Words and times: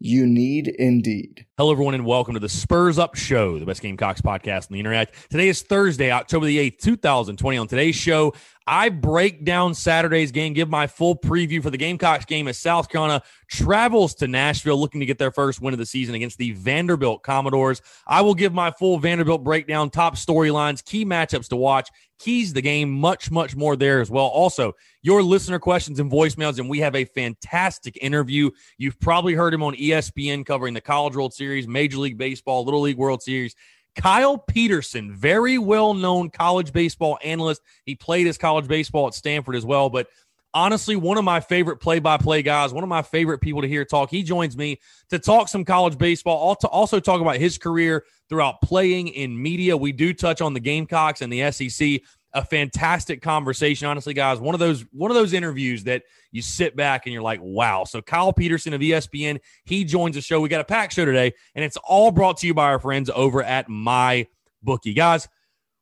You 0.00 0.26
need 0.26 0.68
Indeed. 0.68 1.46
Hello, 1.56 1.70
everyone, 1.72 1.94
and 1.94 2.04
welcome 2.04 2.34
to 2.34 2.40
the 2.40 2.48
Spurs 2.48 2.98
Up 2.98 3.14
Show, 3.14 3.58
the 3.58 3.66
best 3.66 3.80
Gamecocks 3.80 4.20
podcast 4.20 4.70
on 4.70 4.74
the 4.74 4.80
internet. 4.80 5.14
Today 5.30 5.48
is 5.48 5.62
Thursday, 5.62 6.10
October 6.10 6.46
the 6.46 6.58
8th, 6.70 6.78
2020. 6.78 7.58
On 7.58 7.68
today's 7.68 7.94
show, 7.94 8.34
I 8.66 8.88
break 8.88 9.44
down 9.44 9.74
Saturday's 9.74 10.32
game, 10.32 10.54
give 10.54 10.70
my 10.70 10.86
full 10.86 11.16
preview 11.16 11.62
for 11.62 11.70
the 11.70 11.76
Gamecocks 11.76 12.24
game 12.24 12.48
as 12.48 12.58
South 12.58 12.88
Carolina 12.88 13.22
travels 13.48 14.14
to 14.16 14.26
Nashville 14.26 14.78
looking 14.78 15.00
to 15.00 15.06
get 15.06 15.18
their 15.18 15.30
first 15.30 15.60
win 15.60 15.74
of 15.74 15.78
the 15.78 15.86
season 15.86 16.14
against 16.14 16.38
the 16.38 16.52
Vanderbilt 16.52 17.22
Commodores. 17.22 17.82
I 18.06 18.22
will 18.22 18.34
give 18.34 18.54
my 18.54 18.70
full 18.70 18.98
Vanderbilt 18.98 19.44
breakdown, 19.44 19.90
top 19.90 20.16
storylines, 20.16 20.82
key 20.82 21.04
matchups 21.04 21.48
to 21.48 21.56
watch, 21.56 21.90
keys 22.18 22.54
the 22.54 22.62
game, 22.62 22.90
much, 22.90 23.30
much 23.30 23.54
more 23.54 23.76
there 23.76 24.00
as 24.00 24.10
well. 24.10 24.26
Also, 24.26 24.72
your 25.02 25.22
listener 25.22 25.58
questions 25.58 26.00
and 26.00 26.10
voicemails, 26.10 26.58
and 26.58 26.70
we 26.70 26.78
have 26.78 26.94
a 26.94 27.04
fantastic 27.04 27.98
interview. 28.00 28.50
You've 28.78 28.98
probably 28.98 29.34
heard 29.34 29.52
him 29.52 29.62
on 29.62 29.74
ESPN 29.74 30.46
covering 30.46 30.72
the 30.72 30.80
College 30.80 31.16
World 31.16 31.34
Series, 31.34 31.68
Major 31.68 31.98
League 31.98 32.16
Baseball, 32.16 32.64
Little 32.64 32.80
League 32.80 32.96
World 32.96 33.22
Series. 33.22 33.54
Kyle 33.96 34.38
Peterson, 34.38 35.14
very 35.14 35.58
well 35.58 35.94
known 35.94 36.30
college 36.30 36.72
baseball 36.72 37.18
analyst. 37.22 37.62
He 37.86 37.94
played 37.94 38.26
his 38.26 38.38
college 38.38 38.66
baseball 38.66 39.06
at 39.06 39.14
Stanford 39.14 39.56
as 39.56 39.64
well, 39.64 39.88
but 39.88 40.08
honestly, 40.52 40.96
one 40.96 41.18
of 41.18 41.24
my 41.24 41.40
favorite 41.40 41.78
play 41.78 41.98
by 41.98 42.16
play 42.16 42.42
guys, 42.42 42.72
one 42.72 42.84
of 42.84 42.88
my 42.88 43.02
favorite 43.02 43.38
people 43.38 43.62
to 43.62 43.68
hear 43.68 43.84
talk. 43.84 44.10
He 44.10 44.22
joins 44.22 44.56
me 44.56 44.80
to 45.10 45.18
talk 45.18 45.48
some 45.48 45.64
college 45.64 45.98
baseball, 45.98 46.56
also 46.70 47.00
talk 47.00 47.20
about 47.20 47.36
his 47.36 47.58
career 47.58 48.04
throughout 48.28 48.62
playing 48.62 49.08
in 49.08 49.40
media. 49.40 49.76
We 49.76 49.92
do 49.92 50.12
touch 50.14 50.40
on 50.40 50.54
the 50.54 50.60
Gamecocks 50.60 51.22
and 51.22 51.32
the 51.32 51.50
SEC 51.50 52.00
a 52.34 52.44
fantastic 52.44 53.22
conversation. 53.22 53.86
Honestly, 53.86 54.12
guys, 54.12 54.40
one 54.40 54.54
of 54.54 54.58
those 54.58 54.82
one 54.92 55.10
of 55.10 55.16
those 55.16 55.32
interviews 55.32 55.84
that 55.84 56.02
you 56.32 56.42
sit 56.42 56.76
back 56.76 57.06
and 57.06 57.12
you're 57.12 57.22
like, 57.22 57.40
wow. 57.40 57.84
So 57.84 58.02
Kyle 58.02 58.32
Peterson 58.32 58.74
of 58.74 58.80
ESPN, 58.80 59.38
he 59.64 59.84
joins 59.84 60.16
the 60.16 60.20
show. 60.20 60.40
We 60.40 60.48
got 60.48 60.60
a 60.60 60.64
packed 60.64 60.92
show 60.92 61.04
today, 61.04 61.32
and 61.54 61.64
it's 61.64 61.76
all 61.78 62.10
brought 62.10 62.38
to 62.38 62.46
you 62.46 62.54
by 62.54 62.66
our 62.66 62.80
friends 62.80 63.08
over 63.14 63.42
at 63.42 63.68
My 63.68 64.26
Bookie. 64.62 64.94
Guys, 64.94 65.28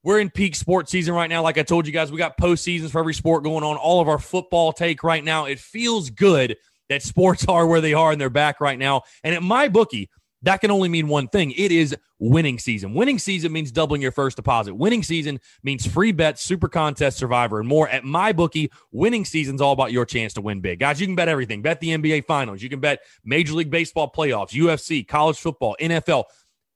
we're 0.02 0.20
in 0.20 0.30
peak 0.30 0.54
sports 0.54 0.90
season 0.90 1.14
right 1.14 1.30
now. 1.30 1.42
Like 1.42 1.58
I 1.58 1.62
told 1.62 1.86
you 1.86 1.92
guys, 1.92 2.12
we 2.12 2.18
got 2.18 2.36
postseasons 2.36 2.90
for 2.90 2.98
every 2.98 3.14
sport 3.14 3.44
going 3.44 3.64
on. 3.64 3.76
All 3.76 4.00
of 4.00 4.08
our 4.08 4.18
football 4.18 4.72
take 4.72 5.02
right 5.02 5.24
now. 5.24 5.46
It 5.46 5.58
feels 5.58 6.10
good 6.10 6.56
that 6.90 7.02
sports 7.02 7.44
are 7.48 7.66
where 7.66 7.80
they 7.80 7.94
are 7.94 8.12
and 8.12 8.20
they're 8.20 8.30
back 8.30 8.60
right 8.60 8.78
now. 8.78 9.02
And 9.24 9.34
at 9.34 9.42
My 9.42 9.68
Bookie, 9.68 10.10
that 10.42 10.60
can 10.60 10.70
only 10.70 10.88
mean 10.88 11.08
one 11.08 11.28
thing. 11.28 11.52
It 11.52 11.72
is 11.72 11.96
winning 12.18 12.58
season. 12.58 12.94
Winning 12.94 13.18
season 13.18 13.52
means 13.52 13.70
doubling 13.70 14.02
your 14.02 14.12
first 14.12 14.36
deposit. 14.36 14.74
Winning 14.74 15.02
season 15.02 15.40
means 15.62 15.86
free 15.86 16.12
bets, 16.12 16.42
super 16.42 16.68
contest, 16.68 17.18
survivor, 17.18 17.60
and 17.60 17.68
more. 17.68 17.88
At 17.88 18.04
my 18.04 18.32
bookie, 18.32 18.70
winning 18.90 19.24
season's 19.24 19.60
all 19.60 19.72
about 19.72 19.92
your 19.92 20.04
chance 20.04 20.34
to 20.34 20.40
win 20.40 20.60
big. 20.60 20.80
Guys, 20.80 21.00
you 21.00 21.06
can 21.06 21.16
bet 21.16 21.28
everything. 21.28 21.62
Bet 21.62 21.80
the 21.80 21.90
NBA 21.90 22.24
finals. 22.26 22.62
You 22.62 22.68
can 22.68 22.80
bet 22.80 23.00
Major 23.24 23.54
League 23.54 23.70
Baseball 23.70 24.10
playoffs, 24.10 24.50
UFC, 24.50 25.06
college 25.06 25.38
football, 25.38 25.76
NFL, 25.80 26.24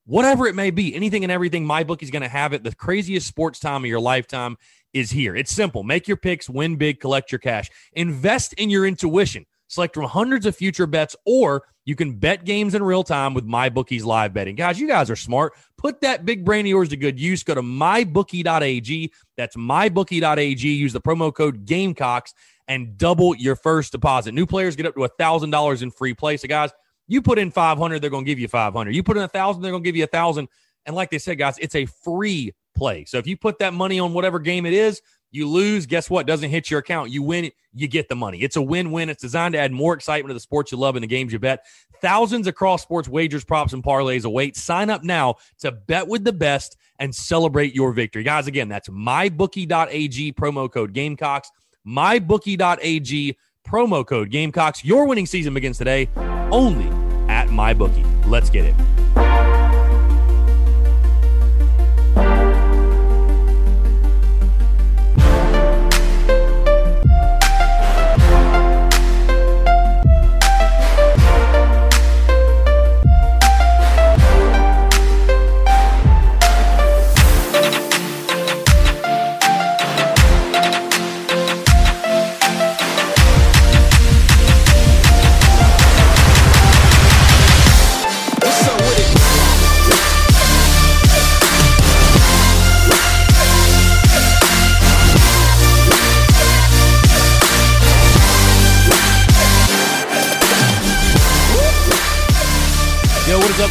whatever 0.05 0.47
it 0.47 0.55
may 0.55 0.71
be. 0.71 0.94
Anything 0.94 1.25
and 1.25 1.32
everything, 1.32 1.65
my 1.65 1.84
bookie's 1.84 2.10
going 2.10 2.22
to 2.22 2.28
have 2.28 2.53
it. 2.53 2.62
The 2.62 2.75
craziest 2.75 3.26
sports 3.26 3.59
time 3.59 3.82
of 3.82 3.88
your 3.88 4.00
lifetime 4.00 4.56
is 4.93 5.10
here. 5.10 5.37
It's 5.37 5.53
simple. 5.53 5.82
Make 5.82 6.09
your 6.09 6.16
picks, 6.16 6.49
win 6.49 6.76
big, 6.76 7.00
collect 7.00 7.31
your 7.31 7.38
cash. 7.41 7.71
Invest 7.93 8.53
in 8.55 8.71
your 8.71 8.87
intuition. 8.87 9.44
Select 9.69 9.94
from 9.94 10.05
hundreds 10.05 10.47
of 10.47 10.56
future 10.56 10.87
bets, 10.87 11.16
or 11.26 11.65
you 11.86 11.97
can 11.97 12.14
bet 12.14 12.44
games 12.44 12.74
in 12.74 12.82
real 12.82 13.04
time 13.04 13.32
with 13.32 13.47
MyBookie's 13.47 14.04
live 14.04 14.34
betting. 14.34 14.56
Guys, 14.56 14.78
you 14.78 14.88
guys 14.88 15.08
are 15.08 15.16
smart. 15.16 15.54
Put 15.78 16.00
that 16.02 16.26
big 16.26 16.44
brain 16.44 16.66
of 16.66 16.70
yours 16.70 16.88
to 16.91 16.97
good 16.97 17.19
use. 17.19 17.42
Go 17.44 17.54
to 17.54 17.62
mybookie.ag. 17.62 19.12
That's 19.36 19.56
mybookie.ag. 19.56 20.69
Use 20.69 20.92
the 20.92 21.00
promo 21.00 21.32
code 21.32 21.64
Gamecocks 21.64 22.34
and 22.69 22.98
double 22.98 23.36
your 23.36 23.54
first 23.54 23.92
deposit. 23.92 24.34
New 24.34 24.46
players 24.46 24.75
get 24.75 24.86
up 24.86 24.94
to 24.94 25.00
$1,000 25.00 25.82
in 25.82 25.91
free 25.92 26.12
play. 26.12 26.36
So, 26.36 26.48
guys, 26.48 26.70
you 27.06 27.22
put 27.22 27.38
in 27.38 27.52
500, 27.52 28.02
they're 28.02 28.10
going 28.10 28.25
to 28.25 28.28
give 28.28 28.41
you 28.41 28.48
500. 28.48 28.92
You 28.92 29.02
put 29.04 29.16
in 29.16 29.22
1,000, 29.22 29.62
they're 29.62 29.70
going 29.70 29.84
to 29.84 29.88
give 29.88 29.96
you 29.96 30.02
1,000. 30.02 30.48
And 30.86 30.96
like 30.96 31.10
they 31.10 31.19
said, 31.19 31.38
guys, 31.38 31.56
it's 31.58 31.76
a 31.76 31.86
free 31.86 32.52
play. 32.76 33.04
So 33.04 33.19
if 33.19 33.26
you 33.26 33.36
put 33.36 33.60
that 33.60 33.75
money 33.75 34.00
on 34.00 34.12
whatever 34.12 34.38
game 34.38 34.66
it 34.66 34.72
is, 34.72 35.00
you 35.36 35.48
lose, 35.48 35.86
guess 35.86 36.10
what? 36.10 36.26
Doesn't 36.26 36.50
hit 36.50 36.70
your 36.70 36.80
account. 36.80 37.10
You 37.10 37.22
win, 37.22 37.50
you 37.74 37.86
get 37.86 38.08
the 38.08 38.16
money. 38.16 38.38
It's 38.38 38.56
a 38.56 38.62
win 38.62 38.91
win. 38.91 39.08
It's 39.08 39.20
designed 39.20 39.52
to 39.52 39.58
add 39.58 39.70
more 39.70 39.94
excitement 39.94 40.30
to 40.30 40.34
the 40.34 40.41
sports 40.41 40.72
you 40.72 40.78
love 40.78 40.97
and 40.97 41.02
the 41.02 41.08
games 41.08 41.32
you 41.32 41.38
bet. 41.38 41.64
Thousands 42.00 42.47
across 42.47 42.82
sports 42.82 43.08
wagers, 43.08 43.44
props, 43.44 43.72
and 43.72 43.82
parlays 43.82 44.25
await. 44.25 44.56
Sign 44.56 44.91
up 44.91 45.04
now 45.04 45.36
to 45.60 45.72
bet 45.72 46.08
with 46.08 46.25
the 46.25 46.32
best 46.32 46.76
and 46.98 47.14
celebrate 47.14 47.75
your 47.75 47.92
victory. 47.92 48.22
Guys, 48.22 48.46
again, 48.46 48.69
that's 48.69 48.88
mybookie.ag, 48.88 50.32
promo 50.32 50.70
code 50.70 50.92
Gamecocks. 50.92 51.50
Mybookie.ag, 51.86 53.36
promo 53.66 54.06
code 54.06 54.30
Gamecocks. 54.30 54.84
Your 54.84 55.06
winning 55.06 55.26
season 55.26 55.54
begins 55.54 55.78
today 55.78 56.08
only 56.50 56.86
at 57.28 57.48
MyBookie. 57.48 58.26
Let's 58.26 58.50
get 58.50 58.64
it. 58.64 58.75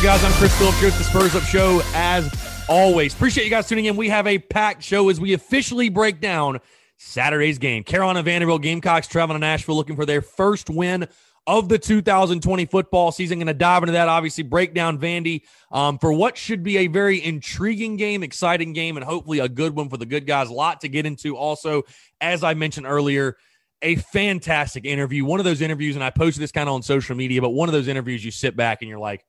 Guys? 0.01 0.23
I'm 0.23 0.31
Chris 0.33 0.57
Phillips 0.57 0.79
here 0.79 0.89
at 0.89 0.97
the 0.97 1.03
Spurs 1.03 1.35
Up 1.35 1.43
Show. 1.43 1.81
As 1.93 2.29
always, 2.67 3.13
appreciate 3.13 3.45
you 3.45 3.49
guys 3.49 3.67
tuning 3.67 3.85
in. 3.85 3.95
We 3.95 4.09
have 4.09 4.27
a 4.27 4.39
packed 4.39 4.83
show 4.83 5.09
as 5.09 5.21
we 5.21 5.33
officially 5.33 5.89
break 5.89 6.19
down 6.19 6.59
Saturday's 6.97 7.59
game. 7.59 7.83
Carolina 7.83 8.21
Vanderbilt 8.21 8.61
Gamecocks 8.61 9.07
traveling 9.07 9.39
to 9.39 9.39
Nashville 9.39 9.75
looking 9.75 9.95
for 9.95 10.05
their 10.05 10.21
first 10.21 10.69
win 10.69 11.07
of 11.47 11.69
the 11.69 11.77
2020 11.77 12.65
football 12.65 13.11
season. 13.11 13.39
Going 13.39 13.47
to 13.47 13.53
dive 13.53 13.83
into 13.83 13.93
that, 13.93 14.09
obviously, 14.09 14.43
break 14.43 14.73
down 14.73 14.97
Vandy 14.97 15.43
um, 15.71 15.97
for 15.97 16.11
what 16.11 16.37
should 16.37 16.63
be 16.63 16.79
a 16.79 16.87
very 16.87 17.23
intriguing 17.23 17.95
game, 17.95 18.23
exciting 18.23 18.73
game, 18.73 18.97
and 18.97 19.05
hopefully 19.05 19.39
a 19.39 19.49
good 19.49 19.75
one 19.75 19.89
for 19.89 19.97
the 19.97 20.05
good 20.05 20.25
guys. 20.25 20.49
A 20.49 20.53
lot 20.53 20.81
to 20.81 20.89
get 20.89 21.05
into. 21.05 21.37
Also, 21.37 21.83
as 22.19 22.43
I 22.43 22.53
mentioned 22.53 22.85
earlier, 22.85 23.37
a 23.81 23.95
fantastic 23.95 24.85
interview. 24.85 25.25
One 25.25 25.39
of 25.39 25.45
those 25.45 25.61
interviews, 25.61 25.95
and 25.95 26.03
I 26.03 26.09
posted 26.09 26.41
this 26.41 26.51
kind 26.51 26.67
of 26.67 26.75
on 26.75 26.81
social 26.81 27.15
media, 27.15 27.41
but 27.41 27.51
one 27.51 27.69
of 27.69 27.73
those 27.73 27.87
interviews 27.87 28.25
you 28.25 28.31
sit 28.31 28.55
back 28.55 28.81
and 28.81 28.89
you're 28.89 28.99
like, 28.99 29.23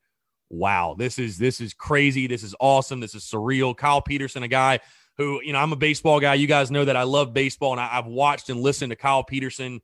wow, 0.50 0.94
this 0.98 1.19
is 1.19 1.38
this 1.38 1.60
is 1.60 1.75
crazy. 1.75 2.26
This 2.26 2.43
is 2.43 2.54
awesome. 2.60 3.00
This 3.00 3.14
is 3.14 3.25
surreal. 3.25 3.76
Kyle 3.76 4.02
Peterson, 4.02 4.43
a 4.43 4.48
guy 4.48 4.81
who, 5.16 5.40
you 5.43 5.52
know, 5.52 5.58
I'm 5.58 5.72
a 5.72 5.76
baseball 5.76 6.20
guy. 6.20 6.34
You 6.34 6.46
guys 6.46 6.70
know 6.70 6.84
that 6.84 6.96
I 6.96 7.04
love 7.04 7.32
baseball 7.32 7.72
and 7.72 7.81
I, 7.81 7.87
have 7.87 8.06
watched 8.06 8.50
and 8.50 8.60
listened 8.60 8.90
to 8.90 8.96
Kyle 8.96 9.25
Peterson 9.25 9.81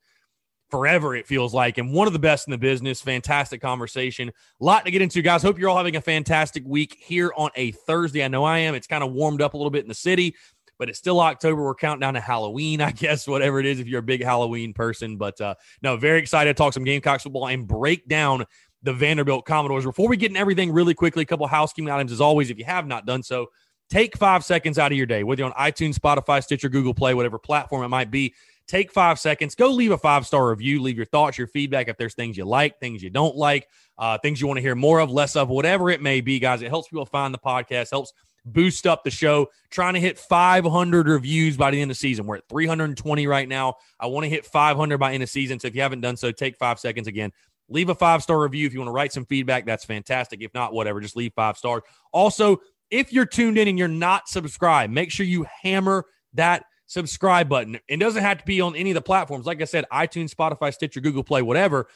forever, 0.71 1.15
it 1.15 1.27
feels 1.27 1.53
like, 1.53 1.77
and 1.77 1.93
one 1.93 2.07
of 2.07 2.15
the 2.15 2.19
best 2.19 2.49
in 2.49 2.51
the 2.51 2.59
business. 2.59 3.01
Fantastic 3.01 3.61
conversation. 3.61 4.29
A 4.29 4.65
lot 4.65 4.85
to 4.85 4.91
get 4.91 5.03
into, 5.03 5.21
guys. 5.23 5.43
Hope 5.43 5.59
you're 5.59 5.69
all 5.69 5.77
having 5.77 5.97
a 5.97 6.01
fantastic 6.01 6.63
week 6.67 6.97
here 6.99 7.31
on 7.37 7.51
a 7.57 7.73
Thursday. 7.73 8.25
I 8.25 8.29
know 8.29 8.45
I 8.45 8.59
am. 8.59 8.75
It's 8.75 8.87
kind 8.87 9.05
of 9.05 9.13
warmed 9.13 9.43
up 9.43 9.55
a 9.55 9.57
little 9.57 9.71
bit 9.71 9.83
in 9.83 9.89
the 9.89 9.95
city, 9.95 10.35
but 10.79 10.89
it's 10.89 10.99
still 10.99 11.21
October. 11.21 11.63
We're 11.63 11.75
counting 11.75 12.01
down 12.01 12.15
to 12.15 12.21
Halloween, 12.21 12.81
I 12.81 12.91
guess, 12.93 13.29
whatever 13.29 13.61
it 13.61 13.67
is, 13.67 13.81
if 13.81 13.87
you're 13.87 14.01
a 14.01 14.03
big 14.03 14.25
Halloween 14.25 14.73
person. 14.73 15.19
But 15.19 15.41
uh, 15.41 15.55
no, 15.83 15.99
very 15.99 16.19
excited 16.19 16.49
to 16.51 16.55
talk 16.55 16.73
some 16.73 16.85
Gamecocks 16.85 17.23
football 17.23 17.49
and 17.49 17.67
break 17.67 18.09
down 18.09 18.47
the 18.83 18.93
Vanderbilt 18.93 19.45
Commodores. 19.45 19.85
Before 19.85 20.09
we 20.09 20.17
get 20.17 20.31
in 20.31 20.37
everything 20.37 20.73
really 20.73 20.95
quickly, 20.95 21.23
a 21.23 21.27
couple 21.27 21.47
housekeeping 21.47 21.91
items 21.91 22.13
as 22.13 22.21
always. 22.21 22.51
If 22.51 22.59
you 22.59 22.65
have 22.65 22.87
not 22.87 23.07
done 23.07 23.23
so, 23.23 23.47
take 23.91 24.17
five 24.17 24.45
seconds 24.45 24.79
out 24.79 24.93
of 24.93 24.99
your 24.99 25.07
day, 25.07 25.23
whether 25.23 25.43
you're 25.43 25.53
on 25.53 25.71
iTunes, 25.71 25.99
Spotify, 25.99 26.43
Stitcher, 26.43 26.69
Google 26.69 26.95
Play, 26.95 27.15
whatever 27.15 27.39
platform 27.39 27.85
it 27.85 27.89
might 27.89 28.11
be. 28.11 28.35
Take 28.69 28.93
five 28.93 29.19
seconds, 29.19 29.55
go 29.55 29.71
leave 29.71 29.91
a 29.91 29.99
five 29.99 30.27
star 30.27 30.49
review, 30.49 30.81
leave 30.81 30.97
your 30.97 31.07
thoughts, 31.07 31.37
your 31.37 31.49
feedback. 31.49 31.89
If 31.89 31.97
there's 31.97 32.15
things 32.15 32.37
you 32.37 32.45
like, 32.45 32.79
things 32.79 33.03
you 33.03 33.11
don't 33.11 33.37
like, 33.37 33.69
uh, 33.99 34.19
things 34.19 34.41
you 34.41 34.47
want 34.47 34.59
to 34.59 34.63
hear 34.63 34.75
more 34.75 35.01
of, 35.01 35.11
less 35.11 35.37
of, 35.37 35.49
whatever 35.49 35.91
it 35.91 36.01
may 36.01 36.21
be, 36.21 36.39
guys. 36.39 36.63
It 36.63 36.69
helps 36.69 36.89
people 36.89 37.05
find 37.05 37.35
the 37.35 37.39
podcast, 37.39 37.91
helps 37.91 38.13
boost 38.45 38.87
up 38.87 39.05
the 39.05 39.11
show. 39.11 39.49
Trying 39.71 39.95
to 39.95 40.01
hit 40.01 40.19
500 40.19 41.09
reviews 41.09 41.57
by 41.57 41.71
the 41.71 41.81
end 41.81 41.91
of 41.91 41.97
the 41.97 42.01
season. 42.01 42.27
We're 42.27 42.37
at 42.37 42.49
320 42.49 43.27
right 43.27 43.49
now. 43.49 43.75
I 43.99 44.07
want 44.07 44.25
to 44.25 44.31
hit 44.31 44.47
500 44.47 44.99
by 44.99 45.13
end 45.13 45.23
of 45.23 45.29
season. 45.29 45.59
So 45.59 45.69
if 45.69 45.75
you 45.75 45.83
haven't 45.83 46.01
done 46.01 46.17
so, 46.17 46.33
take 46.33 46.57
five 46.57 46.79
seconds 46.79 47.09
again. 47.09 47.33
Leave 47.69 47.89
a 47.89 47.95
five 47.95 48.23
star 48.23 48.41
review 48.41 48.67
if 48.67 48.73
you 48.73 48.81
want 48.81 48.89
to 48.89 48.93
write 48.93 49.13
some 49.13 49.25
feedback. 49.25 49.67
That's 49.67 49.85
fantastic. 49.85 50.43
If 50.43 50.53
not, 50.55 50.73
whatever, 50.75 51.01
just 51.01 51.17
leave 51.17 51.33
five 51.35 51.57
stars. 51.57 51.83
Also, 52.13 52.61
if 52.91 53.13
you're 53.13 53.27
tuned 53.27 53.57
in 53.59 53.69
and 53.69 53.79
you're 53.79 53.89
not 53.89 54.29
subscribed, 54.29 54.93
make 54.93 55.11
sure 55.11 55.25
you 55.25 55.47
hammer 55.63 56.05
that 56.35 56.65
subscribe 56.87 57.49
button. 57.49 57.79
It 57.89 57.97
doesn't 57.99 58.23
have 58.23 58.39
to 58.39 58.45
be 58.45 58.61
on 58.61 58.77
any 58.77 58.91
of 58.91 58.95
the 58.95 59.03
platforms. 59.03 59.47
Like 59.47 59.63
I 59.63 59.65
said, 59.65 59.87
iTunes, 59.91 60.35
Spotify, 60.35 60.73
Stitcher, 60.75 61.01
Google 61.01 61.25
Play, 61.25 61.43
whatever. 61.43 61.89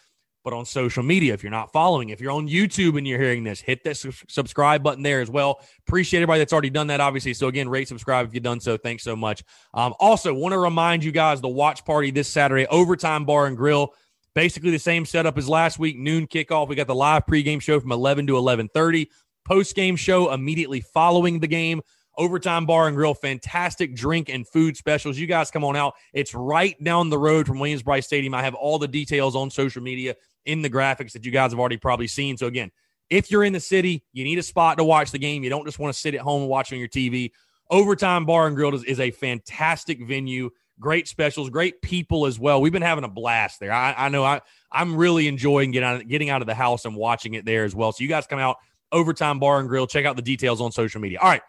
But 0.42 0.54
on 0.54 0.64
social 0.64 1.02
media, 1.02 1.34
if 1.34 1.42
you're 1.42 1.50
not 1.50 1.72
following, 1.72 2.10
if 2.10 2.20
you're 2.20 2.30
on 2.30 2.48
YouTube 2.48 2.96
and 2.96 3.06
you're 3.06 3.20
hearing 3.20 3.42
this, 3.42 3.60
hit 3.60 3.82
that 3.82 3.96
su- 3.96 4.12
subscribe 4.28 4.80
button 4.80 5.02
there 5.02 5.20
as 5.20 5.28
well. 5.28 5.60
Appreciate 5.88 6.20
everybody 6.20 6.38
that's 6.38 6.52
already 6.52 6.70
done 6.70 6.86
that, 6.86 7.00
obviously. 7.00 7.34
So 7.34 7.48
again, 7.48 7.68
rate, 7.68 7.88
subscribe 7.88 8.28
if 8.28 8.32
you've 8.32 8.44
done 8.44 8.60
so. 8.60 8.76
Thanks 8.76 9.02
so 9.02 9.16
much. 9.16 9.42
Um, 9.74 9.92
also, 9.98 10.32
want 10.32 10.52
to 10.52 10.58
remind 10.58 11.02
you 11.02 11.10
guys 11.10 11.40
the 11.40 11.48
watch 11.48 11.84
party 11.84 12.12
this 12.12 12.28
Saturday, 12.28 12.64
Overtime 12.66 13.24
Bar 13.24 13.46
and 13.46 13.56
Grill. 13.56 13.92
Basically 14.36 14.70
the 14.70 14.78
same 14.78 15.06
setup 15.06 15.38
as 15.38 15.48
last 15.48 15.78
week, 15.78 15.96
noon 15.96 16.26
kickoff. 16.26 16.68
We 16.68 16.76
got 16.76 16.86
the 16.86 16.94
live 16.94 17.24
pregame 17.24 17.58
show 17.58 17.80
from 17.80 17.90
11 17.90 18.26
to 18.26 18.34
11:30. 18.34 19.08
Post 19.46 19.74
game 19.74 19.96
show 19.96 20.30
immediately 20.30 20.82
following 20.82 21.40
the 21.40 21.46
game. 21.46 21.80
Overtime 22.18 22.66
Bar 22.66 22.88
and 22.88 22.96
Grill, 22.96 23.14
fantastic 23.14 23.94
drink 23.94 24.28
and 24.28 24.46
food 24.46 24.76
specials. 24.76 25.16
You 25.16 25.26
guys 25.26 25.50
come 25.50 25.64
on 25.64 25.74
out. 25.74 25.94
It's 26.12 26.34
right 26.34 26.76
down 26.84 27.08
the 27.08 27.18
road 27.18 27.46
from 27.46 27.58
Williams 27.58 27.82
Brice 27.82 28.04
Stadium. 28.04 28.34
I 28.34 28.42
have 28.42 28.54
all 28.54 28.78
the 28.78 28.86
details 28.86 29.34
on 29.34 29.50
social 29.50 29.82
media 29.82 30.14
in 30.44 30.60
the 30.60 30.68
graphics 30.68 31.12
that 31.12 31.24
you 31.24 31.32
guys 31.32 31.52
have 31.52 31.58
already 31.58 31.78
probably 31.78 32.06
seen. 32.06 32.36
So, 32.36 32.46
again, 32.46 32.70
if 33.08 33.30
you're 33.30 33.44
in 33.44 33.54
the 33.54 33.60
city, 33.60 34.04
you 34.12 34.22
need 34.22 34.38
a 34.38 34.42
spot 34.42 34.76
to 34.76 34.84
watch 34.84 35.12
the 35.12 35.18
game. 35.18 35.44
You 35.44 35.50
don't 35.50 35.64
just 35.64 35.78
want 35.78 35.94
to 35.94 35.98
sit 35.98 36.14
at 36.14 36.20
home 36.20 36.42
and 36.42 36.50
watch 36.50 36.74
on 36.74 36.78
your 36.78 36.88
TV. 36.88 37.30
Overtime 37.70 38.26
Bar 38.26 38.48
and 38.48 38.56
Grill 38.56 38.74
is, 38.74 38.84
is 38.84 39.00
a 39.00 39.10
fantastic 39.10 40.06
venue. 40.06 40.50
Great 40.78 41.08
specials, 41.08 41.48
great 41.48 41.80
people 41.80 42.26
as 42.26 42.38
well. 42.38 42.60
We've 42.60 42.72
been 42.72 42.82
having 42.82 43.04
a 43.04 43.08
blast 43.08 43.60
there. 43.60 43.72
I, 43.72 43.94
I 43.96 44.08
know 44.08 44.24
I, 44.24 44.42
I'm 44.70 44.96
really 44.96 45.26
enjoying 45.26 45.70
getting 45.70 45.88
out, 45.88 46.06
getting 46.06 46.30
out 46.30 46.42
of 46.42 46.46
the 46.46 46.54
house 46.54 46.84
and 46.84 46.94
watching 46.94 47.34
it 47.34 47.44
there 47.44 47.64
as 47.64 47.74
well. 47.74 47.92
So, 47.92 48.02
you 48.02 48.08
guys 48.08 48.26
come 48.26 48.38
out, 48.38 48.56
Overtime 48.92 49.38
Bar 49.38 49.60
and 49.60 49.68
Grill. 49.68 49.86
Check 49.86 50.04
out 50.04 50.16
the 50.16 50.22
details 50.22 50.60
on 50.60 50.72
social 50.72 51.00
media. 51.00 51.18
All 51.20 51.28
right. 51.28 51.42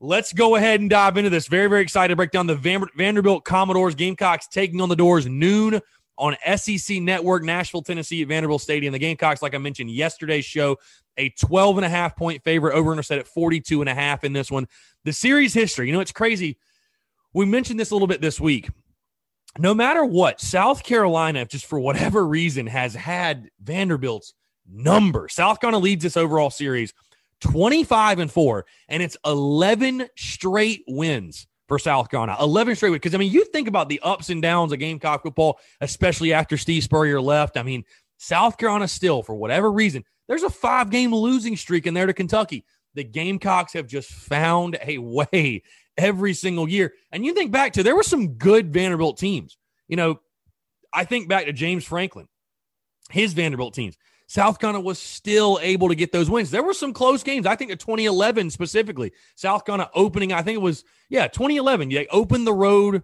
Let's 0.00 0.32
go 0.32 0.56
ahead 0.56 0.80
and 0.80 0.90
dive 0.90 1.16
into 1.16 1.30
this. 1.30 1.46
Very, 1.46 1.68
very 1.68 1.82
excited 1.82 2.08
to 2.08 2.16
break 2.16 2.30
down 2.30 2.46
the 2.46 2.56
Vanderbilt 2.96 3.44
Commodores 3.44 3.94
Gamecocks 3.94 4.48
taking 4.48 4.80
on 4.80 4.88
the 4.88 4.96
'Dores 4.96 5.26
noon 5.26 5.80
on 6.18 6.36
SEC 6.56 7.00
Network, 7.00 7.42
Nashville, 7.42 7.82
Tennessee 7.82 8.22
at 8.22 8.28
Vanderbilt 8.28 8.62
Stadium. 8.62 8.92
The 8.92 8.98
Gamecocks, 8.98 9.42
like 9.42 9.54
I 9.54 9.58
mentioned 9.58 9.90
yesterday's 9.90 10.44
show, 10.44 10.76
a 11.16 11.30
12 11.30 11.78
and 11.78 11.84
a 11.84 11.88
half 11.88 12.16
point 12.16 12.42
favorite 12.42 12.74
over 12.74 13.00
set 13.02 13.18
at 13.18 13.26
42 13.26 13.80
and 13.80 13.88
a 13.88 13.94
half 13.94 14.24
in 14.24 14.32
this 14.32 14.50
one. 14.50 14.66
The 15.04 15.12
series 15.12 15.54
history, 15.54 15.86
you 15.86 15.92
know, 15.92 16.00
it's 16.00 16.12
crazy. 16.12 16.58
We 17.34 17.44
mentioned 17.44 17.78
this 17.80 17.90
a 17.90 17.94
little 17.94 18.08
bit 18.08 18.20
this 18.20 18.40
week. 18.40 18.70
No 19.58 19.74
matter 19.74 20.04
what, 20.04 20.40
South 20.40 20.82
Carolina, 20.82 21.44
just 21.44 21.66
for 21.66 21.78
whatever 21.78 22.26
reason, 22.26 22.66
has 22.66 22.94
had 22.94 23.50
Vanderbilt's 23.62 24.34
number. 24.70 25.28
South 25.28 25.60
Carolina 25.60 25.82
leads 25.82 26.02
this 26.02 26.16
overall 26.16 26.50
series 26.50 26.94
25 27.40 28.20
and 28.20 28.32
4, 28.32 28.64
and 28.88 29.02
it's 29.02 29.16
11 29.24 30.08
straight 30.16 30.84
wins 30.88 31.46
for 31.68 31.78
South 31.78 32.08
Carolina. 32.08 32.36
11 32.40 32.76
straight 32.76 32.90
wins. 32.90 33.00
Because, 33.00 33.14
I 33.14 33.18
mean, 33.18 33.32
you 33.32 33.44
think 33.46 33.68
about 33.68 33.88
the 33.88 34.00
ups 34.02 34.30
and 34.30 34.40
downs 34.40 34.72
of 34.72 34.78
Gamecock 34.78 35.22
football, 35.22 35.58
especially 35.80 36.32
after 36.32 36.56
Steve 36.56 36.84
Spurrier 36.84 37.20
left. 37.20 37.56
I 37.56 37.62
mean, 37.62 37.84
South 38.18 38.56
Carolina 38.56 38.88
still, 38.88 39.22
for 39.22 39.34
whatever 39.34 39.70
reason, 39.70 40.04
there's 40.28 40.44
a 40.44 40.50
five 40.50 40.90
game 40.90 41.14
losing 41.14 41.56
streak 41.56 41.86
in 41.86 41.94
there 41.94 42.06
to 42.06 42.14
Kentucky. 42.14 42.64
The 42.94 43.04
Gamecocks 43.04 43.72
have 43.72 43.88
just 43.88 44.10
found 44.10 44.78
a 44.82 44.98
way 44.98 45.62
every 45.96 46.34
single 46.34 46.68
year. 46.68 46.92
And 47.12 47.24
you 47.24 47.34
think 47.34 47.52
back 47.52 47.72
to 47.74 47.82
there 47.82 47.96
were 47.96 48.02
some 48.02 48.34
good 48.34 48.72
Vanderbilt 48.72 49.18
teams. 49.18 49.56
You 49.88 49.96
know, 49.96 50.20
I 50.92 51.04
think 51.04 51.28
back 51.28 51.46
to 51.46 51.52
James 51.52 51.84
Franklin, 51.84 52.28
his 53.10 53.32
Vanderbilt 53.32 53.74
teams. 53.74 53.96
South 54.26 54.58
Carolina 54.58 54.82
was 54.82 54.98
still 54.98 55.58
able 55.60 55.88
to 55.88 55.94
get 55.94 56.10
those 56.10 56.30
wins. 56.30 56.50
There 56.50 56.62
were 56.62 56.72
some 56.72 56.92
close 56.92 57.22
games. 57.22 57.46
I 57.46 57.56
think 57.56 57.70
in 57.70 57.78
2011 57.78 58.50
specifically, 58.50 59.12
South 59.36 59.64
Carolina 59.64 59.90
opening, 59.94 60.32
I 60.32 60.42
think 60.42 60.56
it 60.56 60.62
was, 60.62 60.84
yeah, 61.10 61.26
2011. 61.28 61.90
They 61.90 62.06
opened 62.06 62.46
the 62.46 62.54
road, 62.54 63.02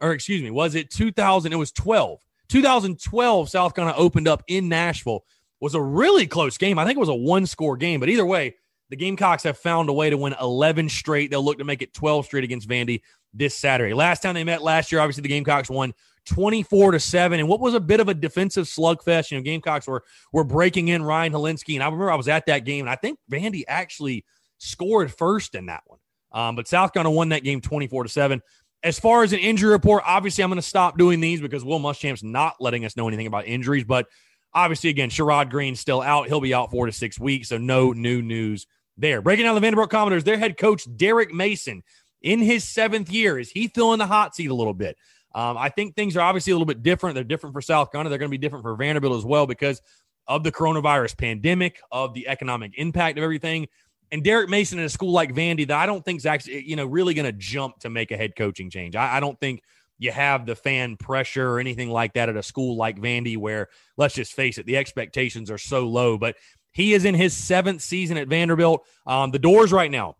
or 0.00 0.12
excuse 0.12 0.42
me, 0.42 0.50
was 0.50 0.74
it 0.74 0.90
2000? 0.90 1.52
It 1.52 1.56
was 1.56 1.72
12. 1.72 2.20
2012, 2.48 3.48
South 3.48 3.74
Carolina 3.74 3.98
opened 3.98 4.28
up 4.28 4.44
in 4.46 4.68
Nashville. 4.68 5.24
Was 5.60 5.74
a 5.74 5.80
really 5.80 6.26
close 6.26 6.58
game. 6.58 6.78
I 6.78 6.84
think 6.84 6.96
it 6.96 7.00
was 7.00 7.08
a 7.08 7.14
one 7.14 7.46
score 7.46 7.76
game, 7.76 7.98
but 7.98 8.10
either 8.10 8.26
way, 8.26 8.54
the 8.94 9.04
Gamecocks 9.04 9.42
have 9.42 9.58
found 9.58 9.88
a 9.88 9.92
way 9.92 10.08
to 10.08 10.16
win 10.16 10.36
11 10.40 10.88
straight. 10.88 11.28
They'll 11.28 11.44
look 11.44 11.58
to 11.58 11.64
make 11.64 11.82
it 11.82 11.92
12 11.94 12.26
straight 12.26 12.44
against 12.44 12.68
Vandy 12.68 13.00
this 13.32 13.56
Saturday. 13.56 13.92
Last 13.92 14.22
time 14.22 14.34
they 14.34 14.44
met 14.44 14.62
last 14.62 14.92
year, 14.92 15.00
obviously 15.00 15.22
the 15.22 15.28
Gamecocks 15.28 15.68
won 15.68 15.92
24 16.26 16.92
to 16.92 17.00
7 17.00 17.40
and 17.40 17.48
what 17.48 17.58
was 17.58 17.74
a 17.74 17.80
bit 17.80 17.98
of 17.98 18.08
a 18.08 18.14
defensive 18.14 18.66
slugfest. 18.66 19.32
You 19.32 19.38
know 19.38 19.42
gamecocks 19.42 19.88
were 19.88 20.04
were 20.32 20.44
breaking 20.44 20.88
in 20.88 21.02
ryan 21.02 21.32
hilinski 21.32 21.74
and 21.74 21.82
i 21.82 21.86
remember 21.86 22.10
i 22.10 22.14
was 22.14 22.28
at 22.28 22.46
that 22.46 22.60
game 22.64 22.86
and 22.86 22.90
i 22.90 22.94
think 22.94 23.18
vandy 23.30 23.64
actually 23.68 24.24
scored 24.58 25.12
first 25.12 25.54
in 25.54 25.66
that 25.66 25.82
one. 25.86 25.98
Um, 26.32 26.56
but 26.56 26.66
south 26.66 26.92
carolina 26.92 27.14
won 27.14 27.28
that 27.30 27.44
game 27.44 27.60
24 27.60 28.04
to 28.04 28.08
7 28.08 28.40
as 28.82 28.98
far 28.98 29.22
as 29.22 29.34
an 29.34 29.38
injury 29.40 29.70
report 29.70 30.02
obviously 30.06 30.42
i'm 30.42 30.48
going 30.48 30.56
to 30.56 30.62
stop 30.62 30.96
doing 30.96 31.20
these 31.20 31.42
because 31.42 31.62
will 31.62 31.80
muschamp's 31.80 32.22
not 32.22 32.54
letting 32.58 32.86
us 32.86 32.96
know 32.96 33.06
anything 33.08 33.26
about 33.26 33.46
injuries. 33.46 33.84
But 33.84 34.06
obviously 34.54 34.88
again 34.88 35.10
sherrod 35.10 35.50
green's 35.50 35.80
still 35.80 36.00
out. 36.00 36.28
He'll 36.28 36.40
be 36.40 36.54
out 36.54 36.70
four 36.70 36.86
to 36.86 36.92
six 36.92 37.18
weeks 37.18 37.48
so 37.48 37.58
no 37.58 37.92
new 37.92 38.22
news 38.22 38.66
there 38.96 39.20
breaking 39.20 39.44
down 39.44 39.54
the 39.54 39.60
vanderbilt 39.60 39.90
commodores 39.90 40.24
their 40.24 40.38
head 40.38 40.56
coach 40.56 40.86
derek 40.96 41.32
mason 41.32 41.82
in 42.22 42.40
his 42.40 42.64
seventh 42.64 43.10
year 43.10 43.38
is 43.38 43.50
he 43.50 43.68
filling 43.68 43.98
the 43.98 44.06
hot 44.06 44.34
seat 44.34 44.50
a 44.50 44.54
little 44.54 44.74
bit 44.74 44.96
um, 45.34 45.58
I 45.58 45.68
think 45.68 45.96
things 45.96 46.16
are 46.16 46.20
obviously 46.20 46.52
a 46.52 46.54
little 46.54 46.66
bit 46.66 46.82
different. 46.82 47.14
They're 47.14 47.24
different 47.24 47.54
for 47.54 47.60
South 47.60 47.90
Carolina. 47.90 48.08
They're 48.08 48.18
going 48.18 48.30
to 48.30 48.38
be 48.38 48.38
different 48.38 48.62
for 48.62 48.76
Vanderbilt 48.76 49.18
as 49.18 49.24
well 49.24 49.46
because 49.46 49.82
of 50.26 50.44
the 50.44 50.52
coronavirus 50.52 51.18
pandemic, 51.18 51.80
of 51.90 52.14
the 52.14 52.28
economic 52.28 52.72
impact 52.76 53.18
of 53.18 53.24
everything. 53.24 53.66
And 54.12 54.22
Derek 54.22 54.48
Mason 54.48 54.78
in 54.78 54.84
a 54.84 54.88
school 54.88 55.10
like 55.10 55.34
Vandy 55.34 55.66
that 55.66 55.78
I 55.78 55.86
don't 55.86 56.04
think 56.04 56.18
is 56.18 56.26
actually, 56.26 56.64
you 56.64 56.76
know, 56.76 56.86
really 56.86 57.14
going 57.14 57.26
to 57.26 57.32
jump 57.32 57.80
to 57.80 57.90
make 57.90 58.12
a 58.12 58.16
head 58.16 58.36
coaching 58.36 58.70
change. 58.70 58.94
I, 58.94 59.16
I 59.16 59.20
don't 59.20 59.38
think 59.40 59.62
you 59.98 60.12
have 60.12 60.46
the 60.46 60.54
fan 60.54 60.96
pressure 60.96 61.50
or 61.50 61.58
anything 61.58 61.90
like 61.90 62.12
that 62.14 62.28
at 62.28 62.36
a 62.36 62.42
school 62.42 62.76
like 62.76 62.98
Vandy 63.00 63.36
where, 63.36 63.68
let's 63.96 64.14
just 64.14 64.34
face 64.34 64.58
it, 64.58 64.66
the 64.66 64.76
expectations 64.76 65.50
are 65.50 65.58
so 65.58 65.88
low. 65.88 66.16
But 66.16 66.36
he 66.74 66.92
is 66.92 67.06
in 67.06 67.14
his 67.14 67.34
seventh 67.34 67.80
season 67.80 68.18
at 68.18 68.28
Vanderbilt. 68.28 68.84
Um, 69.06 69.30
the 69.30 69.38
'Dores 69.38 69.72
right 69.72 69.90
now, 69.90 70.16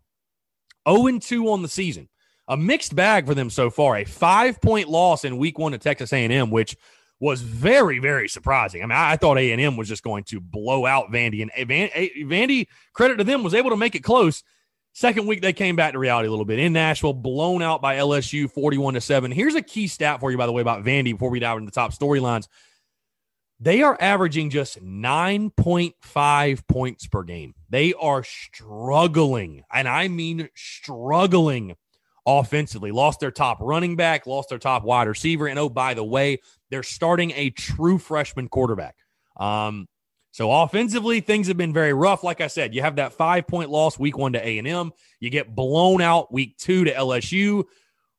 0 0.89 1.19
2 1.19 1.51
on 1.51 1.61
the 1.61 1.67
season 1.67 2.09
a 2.47 2.57
mixed 2.57 2.95
bag 2.95 3.25
for 3.25 3.35
them 3.35 3.49
so 3.49 3.69
far. 3.69 3.97
A 3.97 4.03
five 4.03 4.61
point 4.61 4.87
loss 4.87 5.25
in 5.25 5.37
week 5.37 5.57
one 5.57 5.71
to 5.71 5.77
Texas 5.77 6.13
A&M, 6.13 6.51
which 6.51 6.75
was 7.19 7.41
very, 7.41 7.99
very 7.99 8.27
surprising. 8.27 8.83
I 8.83 8.85
mean, 8.85 8.91
I, 8.91 9.15
thought 9.15 9.37
A&M 9.37 9.77
was 9.77 9.87
just 9.87 10.03
going 10.03 10.25
to 10.25 10.39
blow 10.41 10.85
out 10.85 11.11
Vandy, 11.11 11.41
and 11.41 11.67
Van, 11.67 11.89
Vandy, 11.89 12.67
credit 12.93 13.17
to 13.17 13.23
them, 13.23 13.41
was 13.41 13.53
able 13.53 13.69
to 13.69 13.77
make 13.77 13.95
it 13.95 14.01
close. 14.01 14.43
Second 14.91 15.25
week, 15.27 15.41
they 15.41 15.53
came 15.53 15.75
back 15.75 15.93
to 15.93 15.99
reality 15.99 16.27
a 16.27 16.31
little 16.31 16.45
bit 16.45 16.59
in 16.59 16.73
Nashville, 16.73 17.13
blown 17.13 17.61
out 17.61 17.81
by 17.81 17.95
LSU 17.95 18.49
41 18.51 18.93
to 18.93 19.01
7. 19.01 19.31
Here's 19.31 19.55
a 19.55 19.61
key 19.61 19.87
stat 19.87 20.19
for 20.19 20.31
you, 20.31 20.37
by 20.37 20.45
the 20.45 20.51
way, 20.51 20.61
about 20.61 20.83
Vandy 20.83 21.13
before 21.13 21.29
we 21.29 21.39
dive 21.39 21.57
into 21.57 21.65
the 21.65 21.71
top 21.71 21.93
storylines. 21.93 22.47
They 23.59 23.81
are 23.81 23.97
averaging 23.99 24.49
just 24.49 24.83
9.5 24.83 26.67
points 26.67 27.07
per 27.07 27.23
game. 27.23 27.53
They 27.69 27.93
are 27.93 28.23
struggling, 28.23 29.63
and 29.71 29.87
I 29.87 30.09
mean 30.09 30.49
struggling 30.55 31.75
offensively. 32.25 32.91
Lost 32.91 33.19
their 33.19 33.31
top 33.31 33.59
running 33.61 33.95
back, 33.95 34.27
lost 34.27 34.49
their 34.49 34.59
top 34.59 34.83
wide 34.83 35.07
receiver. 35.07 35.47
And 35.47 35.57
oh, 35.57 35.69
by 35.69 35.93
the 35.93 36.03
way, 36.03 36.39
they're 36.69 36.83
starting 36.83 37.31
a 37.31 37.49
true 37.51 37.97
freshman 37.97 38.49
quarterback. 38.49 38.95
Um, 39.37 39.87
so 40.31 40.51
offensively, 40.51 41.21
things 41.21 41.47
have 41.47 41.55
been 41.55 41.71
very 41.71 41.93
rough. 41.93 42.23
Like 42.23 42.41
I 42.41 42.47
said, 42.47 42.75
you 42.75 42.81
have 42.81 42.97
that 42.97 43.13
five 43.13 43.47
point 43.47 43.69
loss 43.69 43.97
week 43.97 44.17
one 44.17 44.33
to 44.33 44.45
A 44.45 44.57
and 44.57 44.67
M. 44.67 44.91
You 45.21 45.29
get 45.29 45.55
blown 45.55 46.01
out 46.01 46.33
week 46.33 46.57
two 46.57 46.83
to 46.83 46.93
LSU. 46.93 47.63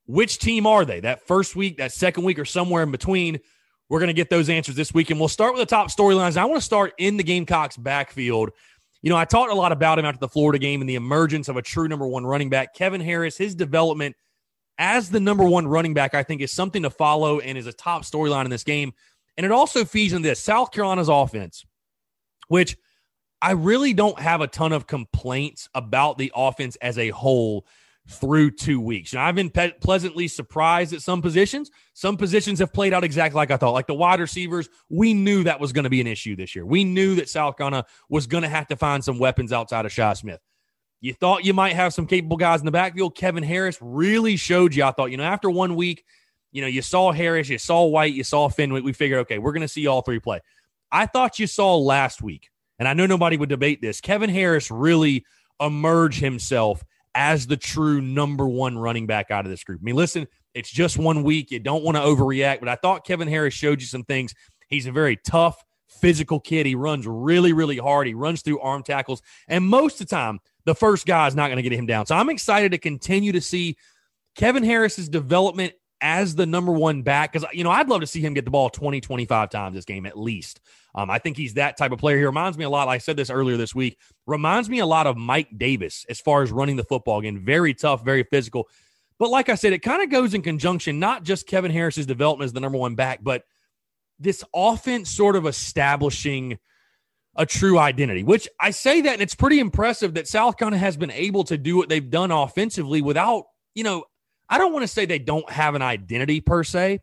Which 0.07 0.39
team 0.39 0.67
are 0.67 0.87
they? 0.87 1.01
That 1.01 1.27
first 1.27 1.57
week, 1.57 1.77
that 1.79 1.93
second 1.93 2.25
week, 2.25 2.39
or 2.39 2.47
somewhere 2.47 2.83
in 2.83 2.91
between? 2.91 3.41
We're 3.89 4.01
going 4.01 4.09
to 4.09 4.15
get 4.15 4.31
those 4.31 4.49
answers 4.49 4.75
this 4.75 4.93
week. 4.93 5.11
And 5.11 5.21
we'll 5.21 5.29
start 5.29 5.55
with 5.55 5.61
the 5.61 5.67
top 5.67 5.89
storylines. 5.89 6.37
I 6.37 6.45
want 6.45 6.61
to 6.61 6.65
start 6.65 6.93
in 6.99 7.17
the 7.17 7.23
Gamecocks 7.23 7.77
backfield. 7.77 8.51
You 9.03 9.11
know, 9.11 9.17
I 9.17 9.25
talked 9.25 9.53
a 9.53 9.55
lot 9.55 9.73
about 9.73 9.99
him 9.99 10.05
after 10.05 10.19
the 10.19 10.29
Florida 10.29 10.59
game 10.59 10.81
and 10.81 10.91
the 10.91 10.97
emergence 10.97 11.49
of 11.49 11.57
a 11.57 11.63
true 11.63 11.87
number 11.87 12.07
one 12.07 12.27
running 12.27 12.51
back. 12.51 12.75
Kevin 12.75 13.01
Harris, 13.01 13.37
his 13.37 13.55
development 13.55 14.17
as 14.79 15.11
the 15.11 15.21
number 15.21 15.45
one 15.45 15.67
running 15.67 15.95
back, 15.95 16.15
I 16.15 16.23
think 16.23 16.41
is 16.41 16.53
something 16.53 16.83
to 16.83 16.91
follow 16.91 17.41
and 17.41 17.57
is 17.57 17.67
a 17.67 17.73
top 17.73 18.03
storyline 18.03 18.45
in 18.45 18.51
this 18.51 18.65
game. 18.65 18.93
And 19.37 19.45
it 19.45 19.53
also 19.53 19.85
feeds 19.85 20.13
in 20.13 20.23
this 20.23 20.41
South 20.41 20.73
Carolina's 20.73 21.09
offense, 21.09 21.65
which 22.49 22.77
I 23.41 23.53
really 23.53 23.93
don't 23.93 24.19
have 24.19 24.41
a 24.41 24.47
ton 24.47 24.73
of 24.73 24.87
complaints 24.87 25.69
about 25.75 26.19
the 26.19 26.33
offense 26.35 26.77
as 26.77 26.99
a 26.99 27.11
whole 27.11 27.67
through 28.09 28.53
two 28.53 28.81
weeks. 28.81 29.13
And 29.13 29.21
I've 29.21 29.35
been 29.35 29.51
pe- 29.51 29.73
pleasantly 29.81 30.29
surprised 30.29 30.93
at 30.93 31.03
some 31.03 31.21
positions. 31.21 31.71
Some 31.93 32.17
positions 32.17 32.61
have 32.61 32.73
played 32.73 32.93
out 32.93 33.05
exactly 33.05 33.37
like 33.37 33.51
I 33.51 33.57
thought. 33.57 33.73
Like 33.73 33.89
the 33.89 33.95
wide 33.95 34.21
receivers, 34.21 34.69
we 34.89 35.13
knew 35.13 35.43
that 35.45 35.59
was 35.61 35.73
going 35.73 35.85
to 35.85 35.91
be 35.91 36.01
an 36.01 36.07
issue 36.07 36.37
this 36.37 36.55
year. 36.55 36.65
We 36.65 36.85
knew 36.85 37.17
that 37.17 37.29
South 37.29 37.57
Carolina 37.57 37.85
was 38.09 38.27
going 38.27 38.43
to 38.43 38.49
have 38.49 38.69
to 38.69 38.77
find 38.77 39.03
some 39.03 39.19
weapons 39.19 39.53
outside 39.53 39.87
of 39.87 39.93
Shi 39.93 40.15
Smith. 40.15 40.41
You 41.01 41.15
thought 41.15 41.45
you 41.45 41.53
might 41.53 41.75
have 41.75 41.93
some 41.93 42.07
capable 42.07 42.37
guys 42.37 42.61
in 42.61 42.67
the 42.67 42.73
backfield. 42.73 43.17
Kevin 43.17 43.43
Harris 43.43 43.79
really 43.81 44.37
showed 44.37 44.75
you. 44.75 44.85
I 44.85 44.93
thought, 44.93 45.11
you 45.11 45.17
know, 45.17 45.25
after 45.25 45.51
one 45.51 45.75
week, 45.75 46.05
you 46.53 46.63
know, 46.63 46.69
you 46.69 46.83
saw 46.83 47.13
Harris, 47.13 47.49
you 47.49 47.59
saw 47.59 47.85
White, 47.85 48.15
you 48.15 48.25
saw 48.25 48.49
Fenwick. 48.49 48.83
We 48.83 48.93
figured, 48.93 49.21
okay, 49.21 49.39
we're 49.39 49.53
going 49.53 49.61
to 49.63 49.69
see 49.69 49.87
all 49.87 50.01
three 50.01 50.21
play. 50.21 50.41
I 50.91 51.07
thought 51.07 51.39
you 51.39 51.47
saw 51.47 51.77
last 51.77 52.23
week, 52.23 52.51
and 52.79 52.89
I 52.89 52.95
know 52.95 53.07
nobody 53.07 53.37
would 53.37 53.49
debate 53.49 53.83
this. 53.83 54.01
Kevin 54.01 54.31
Harris 54.31 54.71
really 54.71 55.27
emerged 55.61 56.21
himself 56.21 56.85
as 57.17 57.47
the 57.47 57.57
true 57.57 58.01
number 58.01 58.47
one 58.47 58.77
running 58.77 59.07
back 59.07 59.31
out 59.31 59.47
of 59.47 59.51
this 59.51 59.65
group. 59.65 59.81
I 59.83 59.85
mean, 59.85 59.97
listen, 59.97 60.29
it's 60.55 60.71
just 60.71 60.99
one 60.99 61.23
week. 61.23 61.51
You 61.51 61.59
don't 61.59 61.83
want 61.83 61.97
to 61.97 62.03
overreact, 62.03 62.61
but 62.61 62.69
I 62.69 62.77
thought 62.77 63.07
Kevin 63.07 63.27
Harris 63.27 63.55
showed 63.55 63.81
you 63.81 63.87
some 63.87 64.05
things. 64.05 64.35
He's 64.69 64.87
a 64.87 64.93
very 64.93 65.17
tough, 65.17 65.65
physical 65.89 66.39
kid. 66.39 66.67
He 66.67 66.75
runs 66.75 67.07
really, 67.07 67.55
really 67.55 67.79
hard. 67.79 68.07
He 68.07 68.15
runs 68.15 68.43
through 68.43 68.61
arm 68.61 68.83
tackles. 68.83 69.23
And 69.49 69.65
most 69.65 70.01
of 70.01 70.09
the 70.09 70.15
time, 70.15 70.41
the 70.67 70.75
first 70.75 71.07
guy 71.07 71.27
is 71.27 71.35
not 71.35 71.49
going 71.49 71.57
to 71.57 71.63
get 71.63 71.73
him 71.73 71.87
down. 71.87 72.05
So 72.05 72.15
I'm 72.15 72.29
excited 72.29 72.73
to 72.73 72.79
continue 72.79 73.33
to 73.33 73.41
see 73.41 73.77
Kevin 74.35 74.63
Harris's 74.63 75.09
development 75.09 75.73
as 76.01 76.35
the 76.35 76.47
number 76.47 76.73
one 76.73 77.03
back 77.03 77.33
because 77.33 77.49
you 77.53 77.65
know 77.65 77.71
I'd 77.71 77.89
love 77.89 78.01
to 78.01 78.07
see 78.07 78.21
him 78.21 78.35
get 78.35 78.45
the 78.45 78.51
ball 78.51 78.69
20 78.69 79.01
25 79.01 79.51
times 79.51 79.75
this 79.75 79.85
game 79.85 80.07
at 80.07 80.19
least. 80.19 80.61
Um, 80.95 81.11
I 81.11 81.19
think 81.19 81.37
he's 81.37 81.55
that 81.55 81.77
type 81.77 81.93
of 81.93 81.99
player. 81.99 82.17
He 82.17 82.25
reminds 82.25 82.57
me 82.57 82.65
a 82.65 82.71
lot. 82.71 82.89
I 82.89 82.99
said 82.99 83.17
this 83.17 83.29
earlier 83.29 83.57
this 83.57 83.75
week. 83.75 83.99
Reminds 84.27 84.71
me 84.71 84.79
a 84.79 84.87
lot 84.87 85.07
of 85.07 85.17
Mike 85.17 85.49
Davis 85.57 86.07
as 86.09 86.21
far 86.21 86.43
as 86.43 86.51
running 86.51 86.77
the 86.77 86.85
football 86.85 87.19
again. 87.19 87.45
Very 87.45 87.75
tough, 87.75 88.05
very 88.05 88.23
physical. 88.23 88.69
But 89.19 89.31
like 89.31 89.49
I 89.49 89.55
said, 89.55 89.73
it 89.73 89.81
kind 89.81 90.03
of 90.03 90.11
goes 90.11 90.35
in 90.35 90.43
conjunction. 90.43 90.99
Not 90.99 91.23
just 91.23 91.47
Kevin 91.47 91.71
Harris's 91.71 92.07
development 92.07 92.47
as 92.47 92.53
the 92.53 92.61
number 92.61 92.79
one 92.79 92.95
back, 92.95 93.21
but 93.23 93.45
this 94.19 94.43
offense 94.55 95.11
sort 95.11 95.37
of 95.37 95.47
establishing 95.47 96.59
a 97.37 97.45
true 97.45 97.79
identity, 97.79 98.23
which 98.23 98.49
I 98.61 98.71
say 98.71 99.03
that, 99.03 99.13
and 99.13 99.23
it's 99.23 99.35
pretty 99.35 99.61
impressive 99.61 100.15
that 100.15 100.27
South 100.27 100.57
Carolina 100.57 100.79
has 100.79 100.97
been 100.97 101.11
able 101.11 101.45
to 101.45 101.59
do 101.59 101.77
what 101.77 101.89
they've 101.89 102.09
done 102.09 102.31
offensively 102.31 103.03
without, 103.03 103.45
you 103.75 103.85
know, 103.85 104.05
I 104.49 104.59
don't 104.59 104.73
want 104.73 104.85
to 104.85 104.89
say 104.89 105.07
they 105.07 105.19
don't 105.19 105.49
have 105.51 105.75
an 105.75 105.83
identity 105.83 106.41
per 106.41 106.63
se, 106.65 107.01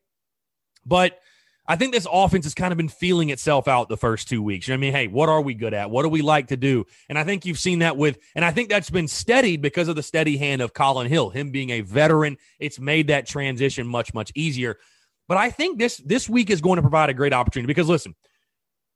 but 0.85 1.19
I 1.65 1.77
think 1.77 1.93
this 1.93 2.07
offense 2.11 2.45
has 2.45 2.53
kind 2.53 2.73
of 2.73 2.77
been 2.77 2.89
feeling 2.89 3.29
itself 3.29 3.69
out 3.69 3.87
the 3.87 3.95
first 3.95 4.27
two 4.27 4.43
weeks. 4.43 4.67
You 4.67 4.73
know 4.73 4.79
I 4.79 4.81
mean? 4.81 4.93
Hey, 4.93 5.07
what 5.07 5.29
are 5.29 5.41
we 5.41 5.53
good 5.53 5.73
at? 5.73 5.89
What 5.89 6.03
do 6.03 6.09
we 6.09 6.21
like 6.21 6.47
to 6.47 6.57
do? 6.57 6.85
And 7.07 7.17
I 7.17 7.23
think 7.23 7.45
you've 7.45 7.59
seen 7.59 7.79
that 7.79 7.95
with, 7.95 8.17
and 8.35 8.43
I 8.43 8.51
think 8.51 8.69
that's 8.69 8.89
been 8.89 9.07
steadied 9.07 9.61
because 9.61 9.87
of 9.87 9.95
the 9.95 10.03
steady 10.03 10.35
hand 10.35 10.61
of 10.61 10.73
Collin 10.73 11.07
Hill, 11.07 11.29
him 11.29 11.51
being 11.51 11.69
a 11.69 11.81
veteran. 11.81 12.37
It's 12.59 12.79
made 12.79 13.07
that 13.07 13.27
transition 13.27 13.87
much, 13.87 14.13
much 14.13 14.31
easier. 14.35 14.77
But 15.29 15.37
I 15.37 15.51
think 15.51 15.79
this 15.79 15.97
this 15.97 16.27
week 16.27 16.49
is 16.49 16.59
going 16.59 16.75
to 16.75 16.81
provide 16.81 17.09
a 17.09 17.13
great 17.13 17.31
opportunity 17.31 17.67
because 17.67 17.87
listen, 17.87 18.13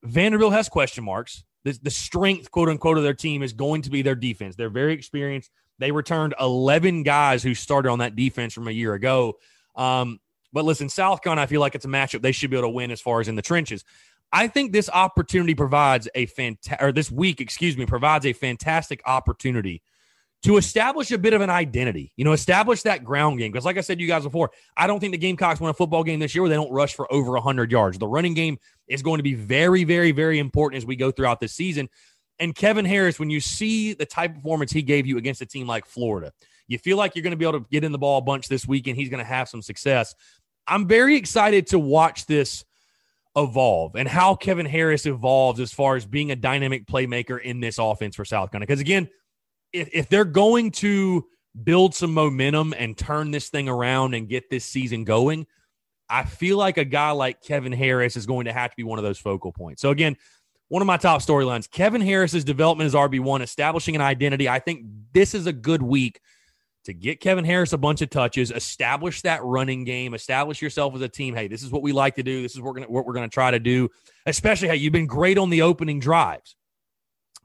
Vanderbilt 0.03 0.51
has 0.51 0.67
question 0.67 1.05
marks. 1.05 1.45
The, 1.63 1.79
the 1.81 1.89
strength, 1.89 2.51
quote 2.51 2.67
unquote, 2.67 2.97
of 2.97 3.03
their 3.03 3.13
team 3.13 3.43
is 3.43 3.53
going 3.53 3.83
to 3.83 3.89
be 3.89 4.01
their 4.01 4.15
defense. 4.15 4.57
They're 4.57 4.69
very 4.69 4.93
experienced. 4.93 5.51
They 5.79 5.91
returned 5.91 6.33
11 6.39 7.03
guys 7.03 7.43
who 7.43 7.53
started 7.53 7.89
on 7.89 7.99
that 7.99 8.15
defense 8.15 8.53
from 8.53 8.67
a 8.67 8.71
year 8.71 8.93
ago. 8.93 9.37
Um, 9.75 10.19
but 10.53 10.65
listen, 10.65 10.89
South 10.89 11.21
Carolina, 11.21 11.43
I 11.43 11.45
feel 11.45 11.61
like 11.61 11.75
it's 11.75 11.85
a 11.85 11.89
matchup 11.89 12.21
they 12.21 12.31
should 12.31 12.49
be 12.49 12.57
able 12.57 12.69
to 12.69 12.73
win 12.73 12.91
as 12.91 13.01
far 13.01 13.19
as 13.19 13.27
in 13.27 13.35
the 13.35 13.41
trenches. 13.41 13.83
I 14.31 14.47
think 14.47 14.73
this 14.73 14.89
opportunity 14.89 15.55
provides 15.55 16.09
a 16.15 16.25
fantastic, 16.25 16.81
or 16.81 16.91
this 16.91 17.11
week, 17.11 17.39
excuse 17.39 17.77
me, 17.77 17.85
provides 17.85 18.25
a 18.25 18.33
fantastic 18.33 19.01
opportunity 19.05 19.81
to 20.43 20.57
establish 20.57 21.11
a 21.11 21.17
bit 21.17 21.33
of 21.33 21.41
an 21.41 21.49
identity, 21.49 22.13
you 22.15 22.23
know, 22.23 22.33
establish 22.33 22.83
that 22.83 23.03
ground 23.03 23.39
game. 23.39 23.51
Because, 23.51 23.65
like 23.65 23.77
I 23.77 23.81
said 23.81 23.97
to 23.97 24.01
you 24.01 24.07
guys 24.07 24.23
before, 24.23 24.51
I 24.75 24.85
don't 24.85 24.99
think 24.99 25.11
the 25.11 25.17
Gamecocks 25.17 25.59
win 25.59 25.69
a 25.69 25.73
football 25.73 26.03
game 26.03 26.19
this 26.19 26.35
year 26.35 26.43
where 26.43 26.49
they 26.49 26.55
don't 26.55 26.71
rush 26.71 26.93
for 26.93 27.11
over 27.11 27.31
100 27.31 27.71
yards. 27.71 27.97
The 27.97 28.07
running 28.07 28.33
game 28.33 28.57
is 28.87 29.01
going 29.01 29.17
to 29.17 29.23
be 29.23 29.33
very, 29.33 29.83
very, 29.83 30.11
very 30.11 30.39
important 30.39 30.77
as 30.77 30.85
we 30.85 30.95
go 30.95 31.11
throughout 31.11 31.39
this 31.39 31.53
season. 31.53 31.89
And 32.39 32.53
Kevin 32.53 32.85
Harris, 32.85 33.19
when 33.19 33.29
you 33.29 33.39
see 33.39 33.93
the 33.93 34.05
type 34.05 34.31
of 34.31 34.35
performance 34.37 34.71
he 34.71 34.81
gave 34.81 35.07
you 35.07 35.17
against 35.17 35.41
a 35.41 35.45
team 35.45 35.67
like 35.67 35.85
Florida, 35.85 36.31
you 36.67 36.77
feel 36.77 36.97
like 36.97 37.15
you're 37.15 37.23
going 37.23 37.31
to 37.31 37.37
be 37.37 37.45
able 37.45 37.59
to 37.59 37.65
get 37.71 37.83
in 37.83 37.91
the 37.91 37.97
ball 37.97 38.19
a 38.19 38.21
bunch 38.21 38.47
this 38.47 38.67
week 38.67 38.87
and 38.87 38.95
he's 38.95 39.09
going 39.09 39.23
to 39.23 39.29
have 39.29 39.49
some 39.49 39.61
success. 39.61 40.13
I'm 40.67 40.87
very 40.87 41.15
excited 41.15 41.67
to 41.67 41.79
watch 41.79 42.25
this 42.25 42.65
evolve 43.35 43.95
and 43.95 44.07
how 44.07 44.35
Kevin 44.35 44.65
Harris 44.65 45.05
evolves 45.05 45.59
as 45.59 45.71
far 45.71 45.95
as 45.95 46.05
being 46.05 46.31
a 46.31 46.35
dynamic 46.35 46.85
playmaker 46.85 47.41
in 47.41 47.59
this 47.59 47.77
offense 47.77 48.15
for 48.15 48.25
South 48.25 48.51
Carolina. 48.51 48.67
Because 48.67 48.81
again, 48.81 49.07
if, 49.71 49.89
if 49.93 50.09
they're 50.09 50.25
going 50.25 50.71
to 50.71 51.25
build 51.63 51.95
some 51.95 52.13
momentum 52.13 52.73
and 52.77 52.97
turn 52.97 53.31
this 53.31 53.49
thing 53.49 53.69
around 53.69 54.13
and 54.13 54.27
get 54.27 54.49
this 54.49 54.65
season 54.65 55.03
going, 55.03 55.47
I 56.09 56.23
feel 56.23 56.57
like 56.57 56.77
a 56.77 56.85
guy 56.85 57.11
like 57.11 57.41
Kevin 57.41 57.73
Harris 57.73 58.15
is 58.17 58.25
going 58.25 58.45
to 58.45 58.53
have 58.53 58.71
to 58.71 58.77
be 58.77 58.83
one 58.83 58.97
of 58.97 59.03
those 59.03 59.19
focal 59.19 59.51
points. 59.51 59.81
So 59.81 59.89
again, 59.89 60.17
one 60.69 60.81
of 60.81 60.85
my 60.85 60.97
top 60.97 61.21
storylines, 61.21 61.69
Kevin 61.69 62.01
Harris's 62.01 62.43
development 62.43 62.87
as 62.87 62.93
RB1, 62.93 63.41
establishing 63.41 63.95
an 63.95 64.01
identity. 64.01 64.49
I 64.49 64.59
think 64.59 64.85
this 65.13 65.33
is 65.33 65.47
a 65.47 65.53
good 65.53 65.81
week 65.81 66.19
to 66.83 66.93
get 66.93 67.19
Kevin 67.19 67.45
Harris 67.45 67.73
a 67.73 67.77
bunch 67.77 68.01
of 68.01 68.09
touches, 68.09 68.51
establish 68.51 69.21
that 69.21 69.43
running 69.43 69.83
game, 69.83 70.13
establish 70.13 70.61
yourself 70.61 70.95
as 70.95 71.01
a 71.01 71.09
team. 71.09 71.35
Hey, 71.35 71.47
this 71.47 71.63
is 71.63 71.69
what 71.69 71.81
we 71.81 71.91
like 71.91 72.15
to 72.15 72.23
do. 72.23 72.41
This 72.41 72.53
is 72.53 72.61
what 72.61 72.67
we're 72.67 72.79
gonna, 72.81 72.91
what 72.91 73.05
we're 73.05 73.13
going 73.13 73.29
to 73.29 73.33
try 73.33 73.51
to 73.51 73.59
do. 73.59 73.89
Especially, 74.25 74.67
hey, 74.69 74.77
you've 74.77 74.93
been 74.93 75.07
great 75.07 75.37
on 75.37 75.49
the 75.49 75.61
opening 75.61 75.99
drives, 75.99 76.55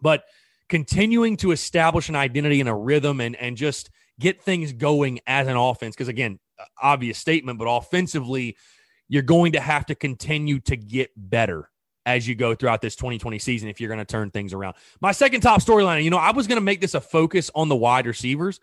but 0.00 0.24
continuing 0.68 1.36
to 1.38 1.50
establish 1.50 2.08
an 2.08 2.16
identity 2.16 2.60
and 2.60 2.68
a 2.68 2.74
rhythm 2.74 3.20
and 3.20 3.34
and 3.36 3.56
just 3.56 3.90
get 4.18 4.40
things 4.42 4.72
going 4.72 5.20
as 5.26 5.48
an 5.48 5.56
offense. 5.56 5.96
Because 5.96 6.08
again, 6.08 6.38
obvious 6.80 7.18
statement, 7.18 7.58
but 7.58 7.66
offensively, 7.66 8.56
you're 9.08 9.22
going 9.22 9.52
to 9.52 9.60
have 9.60 9.86
to 9.86 9.96
continue 9.96 10.60
to 10.60 10.76
get 10.76 11.10
better 11.16 11.68
as 12.04 12.26
you 12.26 12.35
go 12.35 12.54
throughout 12.54 12.80
this 12.80 12.97
2020 12.97 13.38
season 13.38 13.68
if 13.68 13.80
you're 13.80 13.88
going 13.88 13.99
to 13.99 14.04
turn 14.04 14.30
things 14.30 14.52
around. 14.52 14.75
My 15.00 15.12
second 15.12 15.40
top 15.40 15.61
storyline, 15.61 16.02
you 16.02 16.11
know, 16.11 16.16
I 16.18 16.32
was 16.32 16.47
going 16.47 16.56
to 16.56 16.64
make 16.64 16.80
this 16.80 16.94
a 16.94 17.00
focus 17.00 17.50
on 17.54 17.68
the 17.68 17.76
wide 17.76 18.06
receivers 18.06 18.61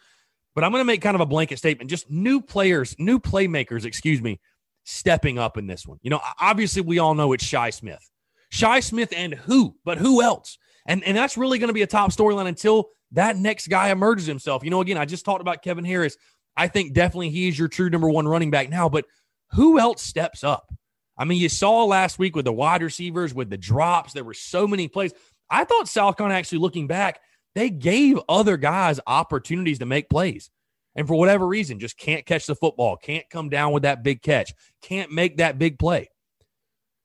but 0.55 0.63
I'm 0.63 0.71
going 0.71 0.81
to 0.81 0.85
make 0.85 1.01
kind 1.01 1.15
of 1.15 1.21
a 1.21 1.25
blanket 1.25 1.57
statement. 1.57 1.89
Just 1.89 2.09
new 2.09 2.41
players, 2.41 2.95
new 2.99 3.19
playmakers, 3.19 3.85
excuse 3.85 4.21
me, 4.21 4.39
stepping 4.83 5.39
up 5.39 5.57
in 5.57 5.67
this 5.67 5.87
one. 5.87 5.99
You 6.01 6.09
know, 6.09 6.19
obviously 6.39 6.81
we 6.81 6.99
all 6.99 7.13
know 7.13 7.33
it's 7.33 7.43
Shi 7.43 7.71
Smith. 7.71 8.09
Shi 8.49 8.81
Smith 8.81 9.13
and 9.15 9.33
who, 9.33 9.75
but 9.85 9.99
who 9.99 10.21
else? 10.21 10.57
And 10.85 11.03
and 11.03 11.15
that's 11.15 11.37
really 11.37 11.59
going 11.59 11.67
to 11.67 11.73
be 11.73 11.83
a 11.83 11.87
top 11.87 12.11
storyline 12.11 12.47
until 12.47 12.89
that 13.11 13.37
next 13.37 13.67
guy 13.67 13.89
emerges 13.89 14.25
himself. 14.25 14.63
You 14.63 14.69
know, 14.69 14.81
again, 14.81 14.97
I 14.97 15.05
just 15.05 15.23
talked 15.23 15.41
about 15.41 15.61
Kevin 15.61 15.85
Harris. 15.85 16.17
I 16.57 16.67
think 16.67 16.93
definitely 16.93 17.29
he 17.29 17.47
is 17.47 17.57
your 17.57 17.67
true 17.67 17.89
number 17.89 18.09
one 18.09 18.27
running 18.27 18.51
back 18.51 18.69
now, 18.69 18.89
but 18.89 19.05
who 19.51 19.79
else 19.79 20.01
steps 20.01 20.43
up? 20.43 20.73
I 21.19 21.25
mean, 21.25 21.39
you 21.39 21.49
saw 21.49 21.83
last 21.83 22.17
week 22.17 22.33
with 22.33 22.45
the 22.45 22.53
wide 22.53 22.81
receivers, 22.81 23.33
with 23.33 23.49
the 23.49 23.57
drops, 23.57 24.13
there 24.13 24.23
were 24.23 24.33
so 24.33 24.65
many 24.65 24.87
plays. 24.87 25.11
I 25.49 25.65
thought 25.65 25.89
South 25.89 26.15
Carolina 26.15 26.39
actually 26.39 26.59
looking 26.59 26.87
back, 26.87 27.19
they 27.55 27.69
gave 27.69 28.17
other 28.29 28.55
guys 28.55 29.01
opportunities 29.05 29.79
to 29.79 29.85
make 29.85 30.09
plays. 30.09 30.49
And 30.95 31.07
for 31.07 31.15
whatever 31.15 31.45
reason, 31.45 31.79
just 31.79 31.97
can't 31.97 32.25
catch 32.25 32.45
the 32.45 32.55
football, 32.55 32.95
can't 32.95 33.29
come 33.29 33.49
down 33.49 33.73
with 33.73 33.83
that 33.83 34.01
big 34.01 34.21
catch, 34.21 34.53
can't 34.81 35.11
make 35.11 35.37
that 35.37 35.59
big 35.59 35.77
play. 35.77 36.09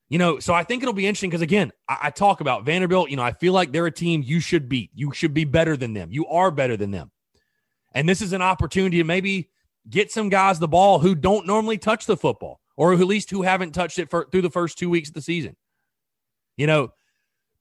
You 0.08 0.18
know, 0.18 0.38
so 0.38 0.54
I 0.54 0.62
think 0.62 0.82
it'll 0.82 0.94
be 0.94 1.06
interesting 1.08 1.30
because, 1.30 1.42
again, 1.42 1.72
I, 1.88 1.98
I, 2.04 2.10
talk 2.10 2.40
about 2.40 2.64
Vanderbilt. 2.64 3.10
You 3.10 3.16
know, 3.16 3.22
I 3.22 3.32
feel 3.32 3.52
like 3.52 3.72
they're 3.72 3.86
a 3.86 3.90
team 3.90 4.22
you 4.22 4.38
should 4.38 4.68
beat. 4.68 4.90
You 4.94 5.12
should 5.12 5.34
be 5.34 5.44
better 5.44 5.76
than 5.76 5.92
them. 5.92 6.10
You 6.12 6.26
are 6.26 6.52
better 6.52 6.76
than 6.76 6.92
them. 6.92 7.10
And 7.92 8.08
this 8.08 8.22
is 8.22 8.32
an 8.32 8.42
opportunity 8.42 8.98
to 8.98 9.04
maybe 9.04 9.50
get 9.88 10.12
some 10.12 10.28
guys 10.28 10.58
the 10.58 10.68
ball 10.68 10.98
who 10.98 11.14
don't 11.14 11.46
normally 11.46 11.78
touch 11.78 12.06
the 12.06 12.16
football 12.16 12.60
or 12.76 12.92
at 12.92 13.00
least 13.00 13.30
who 13.30 13.42
haven't 13.42 13.72
touched 13.72 13.98
it 13.98 14.10
for, 14.10 14.26
through 14.30 14.42
the 14.42 14.50
first 14.50 14.78
two 14.78 14.90
weeks 14.90 15.08
of 15.08 15.14
the 15.14 15.22
season. 15.22 15.56
You 16.56 16.66
know, 16.66 16.92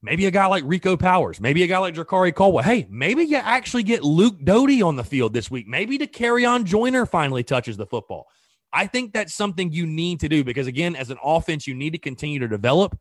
Maybe 0.04 0.26
a 0.26 0.30
guy 0.30 0.44
like 0.44 0.64
Rico 0.66 0.98
Powers, 0.98 1.40
maybe 1.40 1.62
a 1.62 1.66
guy 1.66 1.78
like 1.78 1.94
Jakari 1.94 2.34
Caldwell. 2.34 2.62
Hey, 2.62 2.86
maybe 2.90 3.24
you 3.24 3.38
actually 3.38 3.84
get 3.84 4.04
Luke 4.04 4.36
Doty 4.44 4.82
on 4.82 4.96
the 4.96 5.02
field 5.02 5.32
this 5.32 5.50
week. 5.50 5.66
Maybe 5.66 5.96
Dakereon 5.96 6.64
Joyner 6.64 7.06
finally 7.06 7.42
touches 7.42 7.78
the 7.78 7.86
football. 7.86 8.26
I 8.70 8.86
think 8.86 9.14
that's 9.14 9.34
something 9.34 9.72
you 9.72 9.86
need 9.86 10.20
to 10.20 10.28
do 10.28 10.44
because, 10.44 10.66
again, 10.66 10.94
as 10.94 11.08
an 11.08 11.16
offense, 11.24 11.66
you 11.66 11.74
need 11.74 11.94
to 11.94 11.98
continue 11.98 12.38
to 12.40 12.48
develop. 12.48 12.98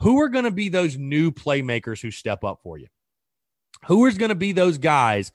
Who 0.00 0.20
are 0.20 0.28
going 0.28 0.44
to 0.44 0.50
be 0.50 0.68
those 0.68 0.98
new 0.98 1.32
playmakers 1.32 2.02
who 2.02 2.10
step 2.10 2.44
up 2.44 2.60
for 2.62 2.76
you? 2.76 2.88
Who 3.86 4.04
is 4.04 4.18
going 4.18 4.28
to 4.28 4.34
be 4.34 4.52
those 4.52 4.76
guys 4.76 5.32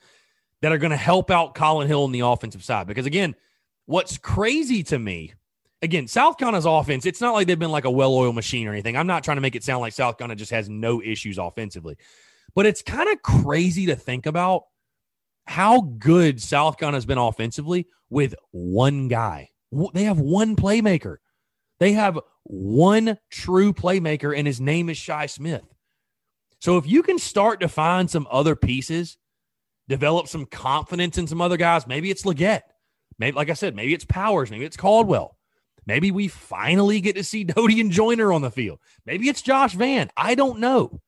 that 0.60 0.70
are 0.70 0.78
going 0.78 0.92
to 0.92 0.96
help 0.96 1.32
out 1.32 1.56
Collin 1.56 1.88
Hill 1.88 2.04
on 2.04 2.12
the 2.12 2.20
offensive 2.20 2.62
side? 2.62 2.86
Because, 2.86 3.06
again, 3.06 3.34
what's 3.86 4.18
crazy 4.18 4.84
to 4.84 5.00
me 5.00 5.34
again, 5.82 6.06
South 6.06 6.38
Carolina's 6.38 6.64
offense, 6.64 7.04
it's 7.04 7.20
not 7.20 7.32
like 7.32 7.46
they've 7.46 7.58
been 7.58 7.70
like 7.70 7.84
a 7.84 7.90
well 7.90 8.14
oiled 8.14 8.34
machine 8.34 8.66
or 8.66 8.72
anything. 8.72 8.96
I'm 8.96 9.06
not 9.06 9.24
trying 9.24 9.36
to 9.36 9.42
make 9.42 9.56
it 9.56 9.64
sound 9.64 9.80
like 9.80 9.92
South 9.92 10.16
Carolina 10.16 10.36
just 10.36 10.52
has 10.52 10.68
no 10.68 11.02
issues 11.02 11.38
offensively, 11.38 11.96
but 12.54 12.66
it's 12.66 12.82
kind 12.82 13.10
of 13.10 13.20
crazy 13.22 13.86
to 13.86 13.96
think 13.96 14.26
about 14.26 14.64
how 15.46 15.80
good 15.80 16.40
South 16.40 16.78
Carolina 16.78 16.96
has 16.96 17.06
been 17.06 17.18
offensively 17.18 17.88
with 18.08 18.34
one 18.52 19.08
guy. 19.08 19.50
They 19.92 20.04
have 20.04 20.20
one 20.20 20.54
playmaker. 20.54 21.16
They 21.80 21.92
have 21.92 22.18
one 22.44 23.18
true 23.30 23.72
playmaker, 23.72 24.36
and 24.36 24.46
his 24.46 24.60
name 24.60 24.88
is 24.88 24.96
Shi 24.96 25.26
Smith. 25.26 25.64
So 26.60 26.76
if 26.76 26.86
you 26.86 27.02
can 27.02 27.18
start 27.18 27.60
to 27.60 27.68
find 27.68 28.08
some 28.08 28.28
other 28.30 28.54
pieces, 28.54 29.18
develop 29.88 30.28
some 30.28 30.46
confidence 30.46 31.18
in 31.18 31.26
some 31.26 31.40
other 31.40 31.56
guys, 31.56 31.88
maybe 31.88 32.10
it's 32.10 32.22
Legette. 32.22 32.62
Maybe, 33.18 33.34
like 33.34 33.50
I 33.50 33.54
said, 33.54 33.74
maybe 33.74 33.94
it's 33.94 34.04
Powers, 34.04 34.50
maybe 34.50 34.64
it's 34.64 34.76
Caldwell. 34.76 35.36
Maybe 35.86 36.10
we 36.10 36.28
finally 36.28 37.00
get 37.00 37.16
to 37.16 37.24
see 37.24 37.44
Doty 37.44 37.80
and 37.80 37.90
Joyner 37.90 38.32
on 38.32 38.42
the 38.42 38.50
field. 38.50 38.78
Maybe 39.06 39.28
it's 39.28 39.42
Josh 39.42 39.74
Vann. 39.74 40.10
I 40.16 40.34
don't 40.34 40.60
know. 40.60 41.00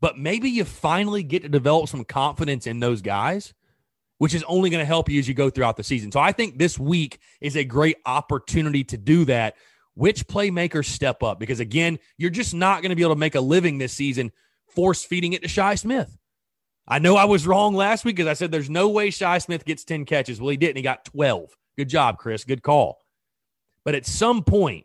But 0.00 0.16
maybe 0.16 0.48
you 0.48 0.64
finally 0.64 1.22
get 1.22 1.42
to 1.42 1.48
develop 1.48 1.88
some 1.88 2.04
confidence 2.04 2.66
in 2.66 2.78
those 2.78 3.02
guys, 3.02 3.52
which 4.18 4.34
is 4.34 4.44
only 4.44 4.70
going 4.70 4.82
to 4.82 4.86
help 4.86 5.08
you 5.08 5.18
as 5.18 5.26
you 5.26 5.34
go 5.34 5.50
throughout 5.50 5.76
the 5.76 5.82
season. 5.82 6.12
So 6.12 6.20
I 6.20 6.32
think 6.32 6.56
this 6.56 6.78
week 6.78 7.18
is 7.40 7.56
a 7.56 7.64
great 7.64 7.96
opportunity 8.06 8.84
to 8.84 8.96
do 8.96 9.24
that. 9.24 9.56
Which 9.94 10.28
playmakers 10.28 10.86
step 10.86 11.24
up? 11.24 11.40
Because 11.40 11.58
again, 11.58 11.98
you're 12.16 12.30
just 12.30 12.54
not 12.54 12.82
going 12.82 12.90
to 12.90 12.96
be 12.96 13.02
able 13.02 13.14
to 13.14 13.18
make 13.18 13.34
a 13.34 13.40
living 13.40 13.78
this 13.78 13.92
season 13.92 14.30
force 14.68 15.04
feeding 15.04 15.32
it 15.32 15.42
to 15.42 15.48
Shi 15.48 15.74
Smith. 15.74 16.16
I 16.86 17.00
know 17.00 17.16
I 17.16 17.24
was 17.24 17.46
wrong 17.46 17.74
last 17.74 18.04
week 18.04 18.16
because 18.16 18.30
I 18.30 18.34
said 18.34 18.52
there's 18.52 18.70
no 18.70 18.88
way 18.88 19.10
Shi 19.10 19.40
Smith 19.40 19.64
gets 19.64 19.84
10 19.84 20.04
catches. 20.04 20.40
Well, 20.40 20.50
he 20.50 20.56
didn't. 20.56 20.76
He 20.76 20.82
got 20.82 21.04
12. 21.06 21.50
Good 21.78 21.88
job, 21.88 22.18
Chris. 22.18 22.44
Good 22.44 22.62
call. 22.62 22.98
But 23.84 23.94
at 23.94 24.04
some 24.04 24.42
point, 24.42 24.84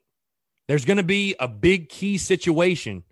there's 0.67 0.85
going 0.85 0.97
to 0.97 1.03
be 1.03 1.35
a 1.39 1.47
big 1.47 1.89
key 1.89 2.19
situation. 2.19 3.03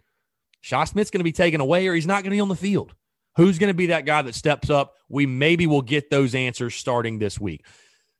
Shi 0.61 0.85
Smith's 0.85 1.09
going 1.09 1.19
to 1.19 1.25
be 1.25 1.31
taken 1.31 1.59
away 1.59 1.87
or 1.87 1.95
he's 1.95 2.05
not 2.05 2.23
going 2.23 2.29
to 2.29 2.35
be 2.35 2.39
on 2.39 2.47
the 2.47 2.55
field. 2.55 2.93
Who's 3.37 3.57
going 3.57 3.69
to 3.69 3.73
be 3.73 3.87
that 3.87 4.05
guy 4.05 4.21
that 4.21 4.35
steps 4.35 4.69
up? 4.69 4.93
We 5.09 5.25
maybe 5.25 5.65
will 5.65 5.81
get 5.81 6.11
those 6.11 6.35
answers 6.35 6.75
starting 6.75 7.17
this 7.17 7.39
week. 7.39 7.65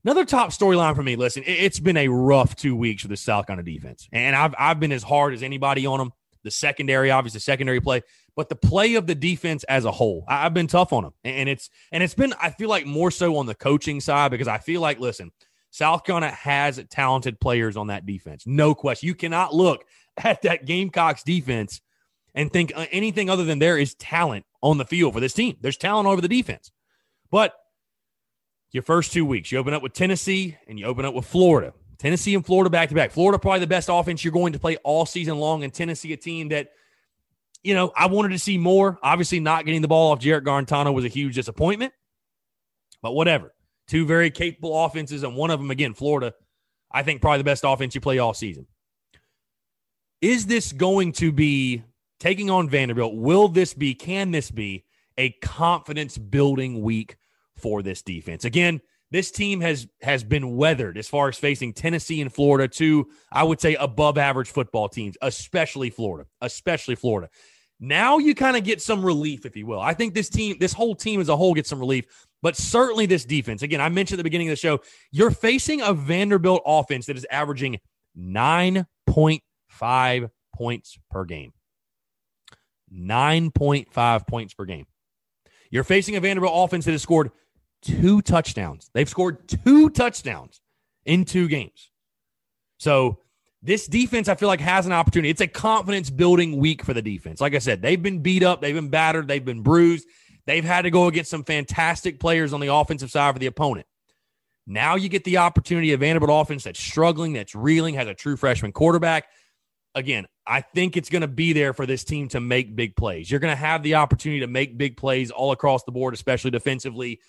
Another 0.04 0.26
top 0.26 0.50
storyline 0.50 0.96
for 0.96 1.04
me. 1.04 1.16
Listen, 1.16 1.44
it's 1.46 1.80
been 1.80 1.98
a 1.98 2.08
rough 2.08 2.56
two 2.56 2.76
weeks 2.76 3.04
for 3.04 3.08
the 3.08 3.18
South 3.18 3.46
Carolina 3.46 3.72
defense, 3.72 4.10
and 4.12 4.36
I've 4.36 4.56
I've 4.58 4.80
been 4.80 4.92
as 4.92 5.04
hard 5.04 5.36
as 5.36 5.44
anybody 5.44 5.86
on 5.86 6.00
them. 6.00 6.12
The 6.44 6.50
secondary, 6.50 7.12
obviously, 7.12 7.38
the 7.38 7.44
secondary 7.44 7.80
play, 7.82 8.02
but 8.36 8.50
the 8.50 8.56
play 8.56 8.96
of 8.96 9.06
the 9.06 9.14
defense 9.14 9.64
as 9.66 9.86
a 9.86 9.92
whole, 9.92 10.26
I, 10.28 10.42
have 10.42 10.56
been 10.56 10.66
tough 10.66 10.92
on 10.92 11.04
them, 11.04 11.14
and 11.24 11.48
it's 11.48 11.70
and 11.92 12.02
it's 12.02 12.16
been 12.16 12.34
I 12.42 12.50
feel 12.50 12.68
like 12.68 12.88
more 12.88 13.12
so 13.12 13.38
on 13.38 13.46
the 13.46 13.54
coaching 13.54 14.02
side 14.02 14.32
because 14.32 14.48
I 14.48 14.58
feel 14.58 14.82
like 14.82 15.00
listen, 15.00 15.32
South 15.72 16.04
Carolina 16.04 16.32
has 16.32 16.84
talented 16.90 17.40
players 17.40 17.78
on 17.78 17.88
that 17.88 18.06
defense, 18.06 18.44
no 18.46 18.76
question. 18.76 19.08
You 19.08 19.16
cannot 19.16 19.56
look 19.56 19.86
at 20.18 20.44
that 20.44 20.66
Gamecocks 20.66 21.24
defense 21.24 21.82
and 22.36 22.52
think 22.52 22.72
uh, 22.76 22.86
anything 22.92 23.30
other 23.30 23.46
than 23.46 23.60
there 23.60 23.78
is 23.78 23.96
talent 23.96 24.46
on 24.62 24.78
the 24.78 24.86
field 24.86 25.14
for 25.14 25.20
this 25.20 25.34
team. 25.34 25.58
There's 25.62 25.78
talent 25.78 26.08
over 26.08 26.22
the 26.22 26.28
defense, 26.28 26.72
but 27.32 27.54
your 28.72 28.84
first 28.84 29.12
two 29.12 29.26
weeks, 29.26 29.52
you 29.52 29.58
open 29.58 29.74
up 29.74 29.82
with 29.82 29.94
Tennessee 29.94 30.58
and 30.68 30.80
you 30.80 30.86
open 30.86 31.04
up 31.06 31.14
with 31.14 31.26
Florida. 31.26 31.74
Tennessee 31.98 32.34
and 32.36 32.46
Florida 32.46 32.70
back 32.70 32.90
to 32.90 32.96
back. 32.96 33.12
Florida 33.12 33.38
probably 33.38 33.60
the 33.60 33.68
best 33.68 33.90
offense 33.92 34.24
you're 34.24 34.34
going 34.34 34.54
to 34.54 34.60
play 34.60 34.78
all 34.78 35.06
season 35.06 35.38
long, 35.38 35.64
and 35.64 35.74
Tennessee 35.74 36.14
a 36.14 36.18
team 36.18 36.50
that, 36.50 36.70
you 37.64 37.76
know, 37.76 37.92
I 37.96 38.08
wanted 38.08 38.30
to 38.30 38.40
see 38.40 38.58
more. 38.58 38.98
Obviously, 39.04 39.40
not 39.40 39.66
getting 39.66 39.82
the 39.82 39.88
ball 39.88 40.12
off 40.12 40.20
Jarrett 40.20 40.44
Guarantano 40.44 40.94
was 40.94 41.06
a 41.06 41.10
huge 41.10 41.36
disappointment, 41.36 41.94
but 43.02 43.12
whatever. 43.12 43.54
Two 43.92 44.06
very 44.06 44.32
capable 44.32 44.86
offenses, 44.86 45.24
and 45.24 45.36
one 45.36 45.52
of 45.52 45.60
them 45.60 45.70
again, 45.70 45.94
Florida. 45.94 46.34
I 46.90 47.04
think 47.04 47.22
probably 47.22 47.40
the 47.40 47.44
best 47.44 47.66
offense 47.68 47.94
you 47.94 48.00
play 48.00 48.20
all 48.20 48.34
season. 48.34 48.66
Is 50.22 50.46
this 50.46 50.72
going 50.72 51.12
to 51.14 51.34
be 51.34 51.84
taking 52.18 52.50
on 52.50 52.70
Vanderbilt? 52.70 53.16
Will 53.16 53.50
this 53.50 53.74
be? 53.74 53.94
Can 53.94 54.32
this 54.32 54.50
be 54.50 54.86
a 55.18 55.32
confidence 55.42 56.18
building 56.18 56.82
week 56.82 57.18
for 57.58 57.82
this 57.82 58.02
defense? 58.02 58.46
Again 58.46 58.80
this 59.10 59.30
team 59.30 59.60
has 59.60 59.90
has 60.02 60.24
been 60.24 60.56
weathered 60.56 60.98
as 60.98 61.10
far 61.10 61.28
as 61.28 61.38
facing 61.38 61.74
Tennessee 61.74 62.22
and 62.22 62.34
Florida, 62.34 62.70
two 62.70 63.10
I 63.30 63.44
would 63.44 63.60
say 63.60 63.76
above 63.76 64.18
average 64.18 64.50
football 64.50 64.88
teams, 64.88 65.18
especially 65.22 65.90
Florida, 65.90 66.30
especially 66.40 66.96
Florida. 66.96 67.30
Now 67.78 68.20
you 68.20 68.36
kind 68.36 68.56
of 68.56 68.64
get 68.64 68.82
some 68.82 69.04
relief, 69.04 69.46
if 69.46 69.58
you 69.58 69.66
will. 69.66 69.82
I 69.82 69.94
think 69.96 70.14
this 70.14 70.30
team, 70.30 70.56
this 70.60 70.72
whole 70.72 70.96
team 70.96 71.20
as 71.20 71.30
a 71.30 71.36
whole, 71.36 71.54
gets 71.54 71.68
some 71.68 71.80
relief, 71.80 72.06
but 72.42 72.56
certainly 72.56 73.06
this 73.06 73.26
defense. 73.26 73.62
Again, 73.62 73.82
I 73.82 73.90
mentioned 73.90 74.16
at 74.16 74.22
the 74.22 74.24
beginning 74.24 74.48
of 74.48 74.54
the 74.54 74.58
show, 74.58 74.80
you're 75.12 75.32
facing 75.32 75.82
a 75.82 75.94
Vanderbilt 75.94 76.62
offense 76.66 77.06
that 77.06 77.18
is 77.18 77.26
averaging 77.30 77.80
nine 78.16 78.86
point 79.08 79.44
five 79.70 80.30
points 80.56 80.98
per 81.10 81.26
game. 81.26 81.54
9.5 82.94 84.28
points 84.28 84.54
per 84.54 84.66
game. 84.66 84.86
You're 85.70 85.84
facing 85.84 86.16
a 86.16 86.20
Vanderbilt 86.20 86.54
offense 86.54 86.86
that 86.86 86.92
has 86.92 87.02
scored 87.02 87.32
two 87.82 88.22
touchdowns. 88.22 88.90
They've 88.94 89.10
scored 89.10 89.48
two 89.48 89.90
touchdowns 89.90 90.62
in 91.06 91.26
two 91.26 91.48
games. 91.48 91.90
So 92.78 93.20
this 93.62 93.88
defense, 93.88 94.28
I 94.28 94.36
feel 94.36 94.48
like, 94.48 94.60
has 94.60 94.86
an 94.86 94.92
opportunity. 94.92 95.30
It's 95.30 95.42
a 95.42 95.48
confidence 95.48 96.10
building 96.10 96.58
week 96.58 96.84
for 96.84 96.94
the 96.94 97.02
defense. 97.02 97.40
Like 97.40 97.56
I 97.56 97.60
said, 97.60 97.82
they've 97.82 98.02
been 98.02 98.20
beat 98.20 98.44
up, 98.44 98.62
they've 98.62 98.76
been 98.76 98.90
battered, 98.90 99.28
they've 99.28 99.44
been 99.44 99.62
bruised. 99.62 100.08
They've 100.46 100.64
had 100.64 100.84
to 100.84 100.92
go 100.92 101.08
against 101.08 101.30
some 101.30 101.44
fantastic 101.44 102.20
players 102.20 102.54
on 102.54 102.60
the 102.60 102.74
offensive 102.74 103.12
side 103.12 103.34
for 103.34 103.40
the 103.40 103.46
opponent. 103.46 103.86
Now 104.68 104.96
you 104.96 105.10
get 105.10 105.24
the 105.24 105.38
opportunity 105.38 105.94
of 105.94 106.00
Vanderbilt 106.00 106.32
offense 106.32 106.64
that's 106.64 106.80
struggling, 106.80 107.34
that's 107.34 107.56
reeling, 107.56 107.96
has 107.96 108.08
a 108.08 108.14
true 108.14 108.38
freshman 108.38 108.72
quarterback. 108.72 109.26
Again, 109.96 110.26
I 110.48 110.62
think 110.62 110.96
it's 110.96 111.10
going 111.10 111.22
to 111.22 111.28
be 111.28 111.54
there 111.54 111.74
for 111.74 111.86
this 111.86 112.04
team 112.04 112.30
to 112.30 112.40
make 112.40 112.76
big 112.76 112.96
plays. 112.96 113.30
You're 113.30 113.40
going 113.40 113.54
to 113.54 113.62
have 113.62 113.84
the 113.84 113.96
opportunity 113.96 114.40
to 114.42 114.48
make 114.48 114.78
big 114.78 114.98
plays 114.98 115.32
all 115.32 115.52
across 115.52 115.84
the 115.84 115.92
board, 115.92 116.14
especially 116.14 116.52
defensively. 116.52 117.20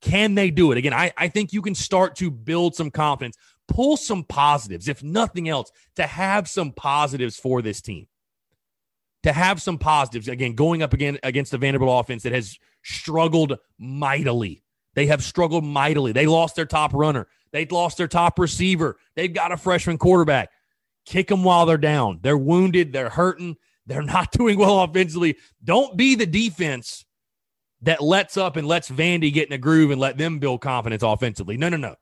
Can 0.00 0.34
they 0.34 0.50
do 0.50 0.72
it? 0.72 0.78
Again, 0.78 0.94
I, 0.94 1.12
I 1.16 1.28
think 1.28 1.52
you 1.52 1.62
can 1.62 1.74
start 1.74 2.16
to 2.16 2.30
build 2.30 2.74
some 2.74 2.90
confidence, 2.90 3.36
pull 3.68 3.96
some 3.96 4.24
positives, 4.24 4.88
if 4.88 5.02
nothing 5.02 5.48
else, 5.48 5.70
to 5.96 6.06
have 6.06 6.48
some 6.48 6.72
positives 6.72 7.36
for 7.38 7.62
this 7.62 7.80
team. 7.80 8.06
To 9.22 9.32
have 9.32 9.60
some 9.60 9.78
positives, 9.78 10.28
again, 10.28 10.54
going 10.54 10.82
up 10.82 10.92
again 10.92 11.18
against 11.22 11.50
the 11.50 11.58
Vanderbilt 11.58 12.04
offense 12.04 12.22
that 12.22 12.32
has 12.32 12.58
struggled 12.84 13.58
mightily. 13.78 14.62
They 14.94 15.06
have 15.06 15.22
struggled 15.22 15.64
mightily. 15.64 16.12
They 16.12 16.26
lost 16.26 16.56
their 16.56 16.66
top 16.66 16.94
runner. 16.94 17.26
They 17.52 17.66
lost 17.66 17.98
their 17.98 18.08
top 18.08 18.38
receiver. 18.38 18.96
They've 19.14 19.32
got 19.32 19.52
a 19.52 19.56
freshman 19.56 19.98
quarterback. 19.98 20.50
Kick 21.04 21.28
them 21.28 21.44
while 21.44 21.66
they're 21.66 21.78
down. 21.78 22.20
They're 22.22 22.38
wounded. 22.38 22.92
They're 22.92 23.10
hurting. 23.10 23.56
They're 23.86 24.02
not 24.02 24.32
doing 24.32 24.58
well 24.58 24.80
offensively. 24.80 25.36
Don't 25.62 25.96
be 25.96 26.14
the 26.14 26.26
defense 26.26 27.04
that 27.82 28.02
lets 28.02 28.36
up 28.36 28.56
and 28.56 28.66
lets 28.66 28.90
Vandy 28.90 29.32
get 29.32 29.48
in 29.48 29.52
a 29.52 29.58
groove 29.58 29.90
and 29.90 30.00
let 30.00 30.18
them 30.18 30.38
build 30.38 30.60
confidence 30.60 31.02
offensively. 31.02 31.56
No, 31.56 31.68
no, 31.68 31.76
no. 31.76 31.94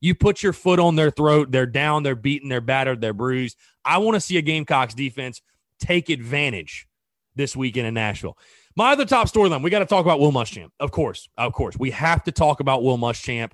You 0.00 0.16
put 0.16 0.42
your 0.42 0.52
foot 0.52 0.80
on 0.80 0.96
their 0.96 1.12
throat. 1.12 1.52
They're 1.52 1.64
down. 1.64 2.02
They're 2.02 2.16
beaten. 2.16 2.48
They're 2.48 2.60
battered. 2.60 3.00
They're 3.00 3.12
bruised. 3.12 3.56
I 3.84 3.98
want 3.98 4.16
to 4.16 4.20
see 4.20 4.36
a 4.36 4.42
Gamecocks 4.42 4.94
defense 4.94 5.40
take 5.82 6.08
advantage 6.08 6.86
this 7.34 7.56
weekend 7.56 7.86
in 7.86 7.94
Nashville. 7.94 8.38
My 8.76 8.92
other 8.92 9.04
top 9.04 9.28
storyline, 9.28 9.62
we 9.62 9.70
got 9.70 9.80
to 9.80 9.86
talk 9.86 10.04
about 10.04 10.20
Will 10.20 10.32
Muschamp. 10.32 10.70
Of 10.80 10.92
course, 10.92 11.28
of 11.36 11.52
course. 11.52 11.76
We 11.78 11.90
have 11.90 12.22
to 12.24 12.32
talk 12.32 12.60
about 12.60 12.82
Will 12.82 12.98
Muschamp 12.98 13.52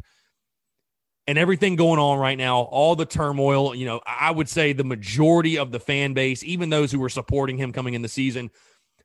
and 1.27 1.37
everything 1.37 1.77
going 1.77 1.99
on 1.99 2.19
right 2.19 2.39
now, 2.39 2.61
all 2.61 2.95
the 2.97 3.07
turmoil. 3.07 3.75
You 3.75 3.87
know, 3.87 4.01
I 4.07 4.31
would 4.31 4.49
say 4.49 4.73
the 4.73 4.85
majority 4.85 5.59
of 5.59 5.73
the 5.73 5.81
fan 5.81 6.15
base, 6.15 6.45
even 6.45 6.71
those 6.71 6.93
who 6.93 6.99
were 6.99 7.09
supporting 7.09 7.57
him 7.57 7.73
coming 7.73 7.95
in 7.95 8.03
the 8.03 8.09
season, 8.09 8.51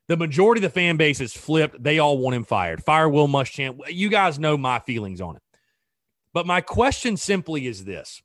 the 0.06 0.16
majority 0.16 0.60
of 0.60 0.72
the 0.72 0.80
fan 0.80 0.96
base 0.96 1.20
is 1.20 1.32
flipped. 1.32 1.82
They 1.82 1.98
all 1.98 2.18
want 2.18 2.36
him 2.36 2.44
fired. 2.44 2.84
Fire 2.84 3.08
Will 3.08 3.28
Muschamp. 3.28 3.80
You 3.88 4.08
guys 4.08 4.38
know 4.38 4.56
my 4.56 4.78
feelings 4.80 5.20
on 5.20 5.36
it. 5.36 5.42
But 6.32 6.46
my 6.46 6.60
question 6.60 7.16
simply 7.16 7.66
is 7.66 7.84
this. 7.84 8.22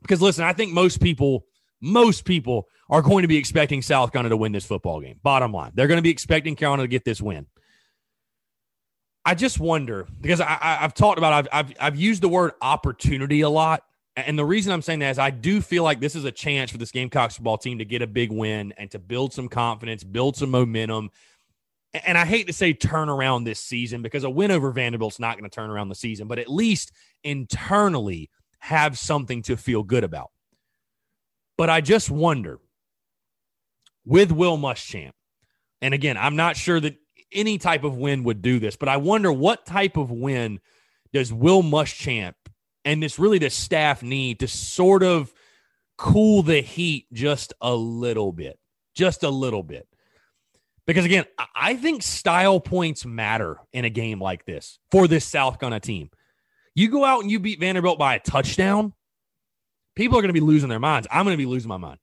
Because 0.00 0.20
listen, 0.22 0.44
I 0.44 0.52
think 0.52 0.72
most 0.72 1.00
people, 1.00 1.46
most 1.80 2.24
people 2.24 2.68
are 2.92 3.02
going 3.02 3.22
to 3.22 3.28
be 3.28 3.38
expecting 3.38 3.82
South 3.82 4.12
Carolina 4.12 4.28
to 4.28 4.36
win 4.36 4.52
this 4.52 4.66
football 4.66 5.00
game. 5.00 5.18
Bottom 5.22 5.52
line. 5.52 5.72
They're 5.74 5.88
going 5.88 5.98
to 5.98 6.02
be 6.02 6.10
expecting 6.10 6.54
Carolina 6.54 6.84
to 6.84 6.88
get 6.88 7.04
this 7.04 7.20
win. 7.20 7.46
I 9.24 9.34
just 9.34 9.58
wonder 9.58 10.06
because 10.20 10.40
I, 10.40 10.58
have 10.80 10.94
talked 10.94 11.18
about 11.18 11.32
I've, 11.32 11.48
I've 11.52 11.76
I've 11.80 11.96
used 11.96 12.22
the 12.22 12.28
word 12.28 12.52
opportunity 12.60 13.40
a 13.40 13.48
lot 13.48 13.84
and 14.14 14.38
the 14.38 14.44
reason 14.44 14.72
I'm 14.72 14.82
saying 14.82 14.98
that 14.98 15.12
is 15.12 15.18
I 15.18 15.30
do 15.30 15.60
feel 15.62 15.84
like 15.84 16.00
this 16.00 16.14
is 16.14 16.24
a 16.24 16.32
chance 16.32 16.70
for 16.70 16.76
this 16.76 16.90
Gamecocks 16.90 17.36
football 17.36 17.56
team 17.56 17.78
to 17.78 17.84
get 17.84 18.02
a 18.02 18.06
big 18.06 18.30
win 18.30 18.74
and 18.76 18.90
to 18.90 18.98
build 18.98 19.32
some 19.32 19.48
confidence, 19.48 20.04
build 20.04 20.36
some 20.36 20.50
momentum. 20.50 21.10
And 21.94 22.18
I 22.18 22.26
hate 22.26 22.46
to 22.48 22.52
say 22.52 22.74
turn 22.74 23.08
around 23.08 23.44
this 23.44 23.60
season 23.60 24.02
because 24.02 24.24
a 24.24 24.30
win 24.30 24.50
over 24.50 24.70
Vanderbilt's 24.70 25.18
not 25.18 25.38
going 25.38 25.48
to 25.48 25.54
turn 25.54 25.70
around 25.70 25.88
the 25.88 25.94
season, 25.94 26.28
but 26.28 26.38
at 26.38 26.48
least 26.48 26.92
internally 27.24 28.28
have 28.58 28.98
something 28.98 29.42
to 29.42 29.56
feel 29.56 29.82
good 29.82 30.04
about. 30.04 30.30
But 31.56 31.70
I 31.70 31.80
just 31.80 32.10
wonder 32.10 32.58
with 34.04 34.32
Will 34.32 34.58
Muschamp, 34.58 35.12
and 35.80 35.94
again, 35.94 36.16
I'm 36.16 36.36
not 36.36 36.56
sure 36.56 36.80
that 36.80 36.96
any 37.32 37.58
type 37.58 37.84
of 37.84 37.96
win 37.96 38.24
would 38.24 38.42
do 38.42 38.58
this, 38.58 38.76
but 38.76 38.88
I 38.88 38.98
wonder 38.98 39.32
what 39.32 39.66
type 39.66 39.96
of 39.96 40.10
win 40.10 40.60
does 41.12 41.32
Will 41.32 41.62
Muschamp 41.62 42.34
and 42.84 43.02
this 43.02 43.18
really 43.18 43.38
the 43.38 43.50
staff 43.50 44.02
need 44.02 44.40
to 44.40 44.48
sort 44.48 45.02
of 45.02 45.32
cool 45.96 46.42
the 46.42 46.60
heat 46.60 47.06
just 47.12 47.52
a 47.60 47.74
little 47.74 48.32
bit, 48.32 48.58
just 48.94 49.22
a 49.22 49.30
little 49.30 49.62
bit. 49.62 49.86
Because 50.86 51.04
again, 51.04 51.24
I 51.54 51.76
think 51.76 52.02
style 52.02 52.58
points 52.58 53.04
matter 53.06 53.58
in 53.72 53.84
a 53.84 53.90
game 53.90 54.20
like 54.20 54.44
this 54.44 54.78
for 54.90 55.06
this 55.06 55.24
South 55.24 55.60
Carolina 55.60 55.80
team. 55.80 56.10
You 56.74 56.90
go 56.90 57.04
out 57.04 57.22
and 57.22 57.30
you 57.30 57.38
beat 57.38 57.60
Vanderbilt 57.60 57.98
by 57.98 58.16
a 58.16 58.18
touchdown, 58.18 58.94
people 59.94 60.18
are 60.18 60.22
going 60.22 60.30
to 60.30 60.32
be 60.32 60.40
losing 60.40 60.68
their 60.68 60.80
minds. 60.80 61.06
I'm 61.10 61.24
going 61.24 61.34
to 61.34 61.38
be 61.38 61.46
losing 61.46 61.68
my 61.68 61.76
mind. 61.76 61.98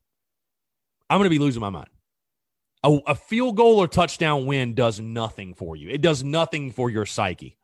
I'm 1.09 1.19
going 1.19 1.25
to 1.25 1.29
be 1.29 1.39
losing 1.39 1.61
my 1.61 1.69
mind. 1.69 1.89
A, 2.83 2.97
a, 3.07 3.15
field 3.15 3.57
goal 3.57 3.79
or 3.79 3.87
touchdown 3.87 4.45
win 4.45 4.73
does 4.73 4.99
nothing 4.99 5.53
for 5.53 5.75
you. 5.75 5.89
It 5.89 6.01
does 6.01 6.23
nothing 6.23 6.71
for 6.71 6.89
your 6.89 7.05
psyche. 7.05 7.57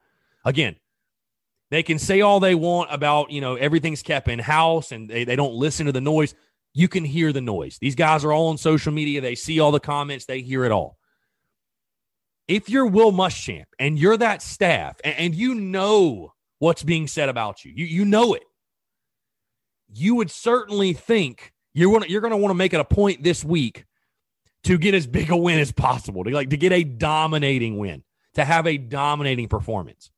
Again, 0.43 0.75
they 1.71 1.83
can 1.83 1.99
say 1.99 2.21
all 2.21 2.39
they 2.39 2.55
want 2.55 2.93
about, 2.93 3.31
you 3.31 3.39
know, 3.39 3.55
everything's 3.55 4.01
kept 4.01 4.27
in 4.27 4.39
house 4.39 4.91
and 4.91 5.09
they, 5.09 5.23
they 5.23 5.37
don't 5.37 5.53
listen 5.53 5.85
to 5.85 5.93
the 5.93 6.01
noise. 6.01 6.35
You 6.73 6.89
can 6.89 7.05
hear 7.05 7.31
the 7.31 7.41
noise. 7.41 7.77
These 7.79 7.95
guys 7.95 8.25
are 8.25 8.33
all 8.33 8.47
on 8.49 8.57
social 8.57 8.91
media. 8.91 9.21
They 9.21 9.35
see 9.35 9.61
all 9.61 9.71
the 9.71 9.79
comments, 9.79 10.25
they 10.25 10.41
hear 10.41 10.65
it 10.65 10.71
all. 10.71 10.97
If 12.47 12.69
you're 12.69 12.85
Will 12.85 13.13
Muschamp 13.13 13.65
and 13.79 13.97
you're 13.97 14.17
that 14.17 14.41
staff 14.41 14.97
and, 15.03 15.15
and 15.15 15.35
you 15.35 15.55
know 15.55 16.33
what's 16.59 16.83
being 16.83 17.07
said 17.07 17.29
about 17.29 17.63
you, 17.63 17.71
you, 17.73 17.85
you 17.85 18.05
know 18.05 18.33
it 18.33 18.43
you 19.95 20.15
would 20.15 20.31
certainly 20.31 20.93
think 20.93 21.53
you're 21.75 21.99
to, 21.99 22.09
you're 22.09 22.21
to 22.21 22.37
want 22.37 22.51
to 22.51 22.55
make 22.55 22.73
it 22.73 22.79
a 22.79 22.85
point 22.85 23.21
this 23.21 23.43
week 23.43 23.85
to 24.63 24.77
get 24.77 24.95
as 24.95 25.05
big 25.05 25.29
a 25.29 25.37
win 25.37 25.59
as 25.59 25.71
possible, 25.71 26.23
to 26.23 26.31
like 26.31 26.49
to 26.49 26.57
get 26.57 26.71
a 26.71 26.83
dominating 26.83 27.77
win, 27.77 28.03
to 28.33 28.45
have 28.45 28.65
a 28.65 28.77
dominating 28.77 29.47
performance. 29.47 30.09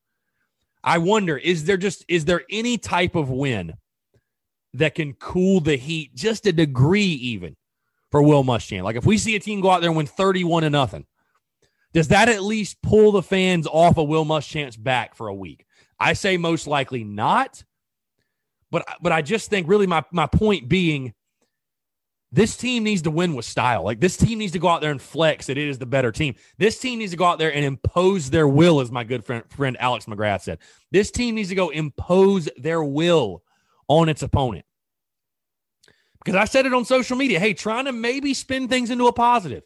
I 0.84 1.00
wonder 1.00 1.36
is 1.36 1.66
there 1.66 1.76
just 1.76 2.06
is 2.08 2.26
there 2.26 2.44
any 2.50 2.78
type 2.78 3.16
of 3.16 3.30
win 3.30 3.74
that 4.76 4.96
can 4.96 5.14
cool 5.14 5.60
the 5.60 5.76
heat 5.76 6.14
just 6.14 6.46
a 6.46 6.54
degree 6.54 7.02
even 7.02 7.58
for 8.12 8.22
Will 8.22 8.44
Muschamp? 8.44 8.84
Like 8.84 8.96
if 8.96 9.06
we 9.06 9.18
see 9.18 9.36
a 9.36 9.40
team 9.40 9.60
go 9.60 9.72
out 9.72 9.82
there 9.82 9.90
and 9.90 9.98
win 9.98 10.06
31 10.06 10.62
to 10.62 10.70
nothing, 10.70 11.06
does 11.92 12.10
that 12.10 12.30
at 12.30 12.44
least 12.44 12.82
pull 12.84 13.12
the 13.12 13.24
fans 13.24 13.66
off 13.66 13.98
of 13.98 14.08
Will 14.08 14.26
Muschamp's 14.26 14.78
back 14.78 15.16
for 15.16 15.28
a 15.28 15.34
week? 15.34 15.66
I 16.00 16.14
say 16.14 16.38
most 16.38 16.68
likely 16.68 17.04
not. 17.04 17.64
But 18.70 18.86
but 19.02 19.12
I 19.12 19.24
just 19.24 19.50
think 19.50 19.68
really 19.68 19.88
my 19.88 20.04
my 20.12 20.28
point 20.28 20.70
being 20.70 21.14
this 22.32 22.58
team 22.58 22.84
needs 22.84 23.04
to 23.04 23.12
win 23.12 23.36
with 23.36 23.46
style. 23.46 23.84
Like 23.84 24.00
this 24.00 24.18
team 24.18 24.40
needs 24.40 24.52
to 24.54 24.60
go 24.60 24.68
out 24.68 24.82
there 24.82 24.92
and 24.92 25.02
flex 25.02 25.48
that 25.48 25.58
it 25.58 25.68
is 25.68 25.78
the 25.78 25.86
better 25.86 26.12
team. 26.12 26.36
This 26.58 26.80
team 26.80 27.00
needs 27.00 27.12
to 27.12 27.18
go 27.18 27.26
out 27.26 27.40
there 27.40 27.54
and 27.54 27.64
impose 27.64 28.30
their 28.30 28.48
will, 28.48 28.82
as 28.82 28.92
my 28.92 29.04
good 29.04 29.24
friend, 29.24 29.44
friend 29.50 29.78
Alex 29.80 30.06
McGrath 30.06 30.42
said. 30.42 30.60
This 30.92 31.10
team 31.10 31.36
needs 31.36 31.50
to 31.50 31.56
go 31.56 31.70
impose 31.70 32.50
their 32.58 32.84
will 32.84 33.44
on 33.88 34.10
its 34.10 34.24
opponent. 34.24 34.66
Because 36.20 36.36
I 36.36 36.46
said 36.46 36.66
it 36.66 36.74
on 36.74 36.84
social 36.84 37.16
media. 37.16 37.40
Hey, 37.40 37.54
trying 37.54 37.86
to 37.86 37.94
maybe 37.94 38.34
spin 38.34 38.68
things 38.68 38.90
into 38.90 39.08
a 39.08 39.14
positive. 39.14 39.64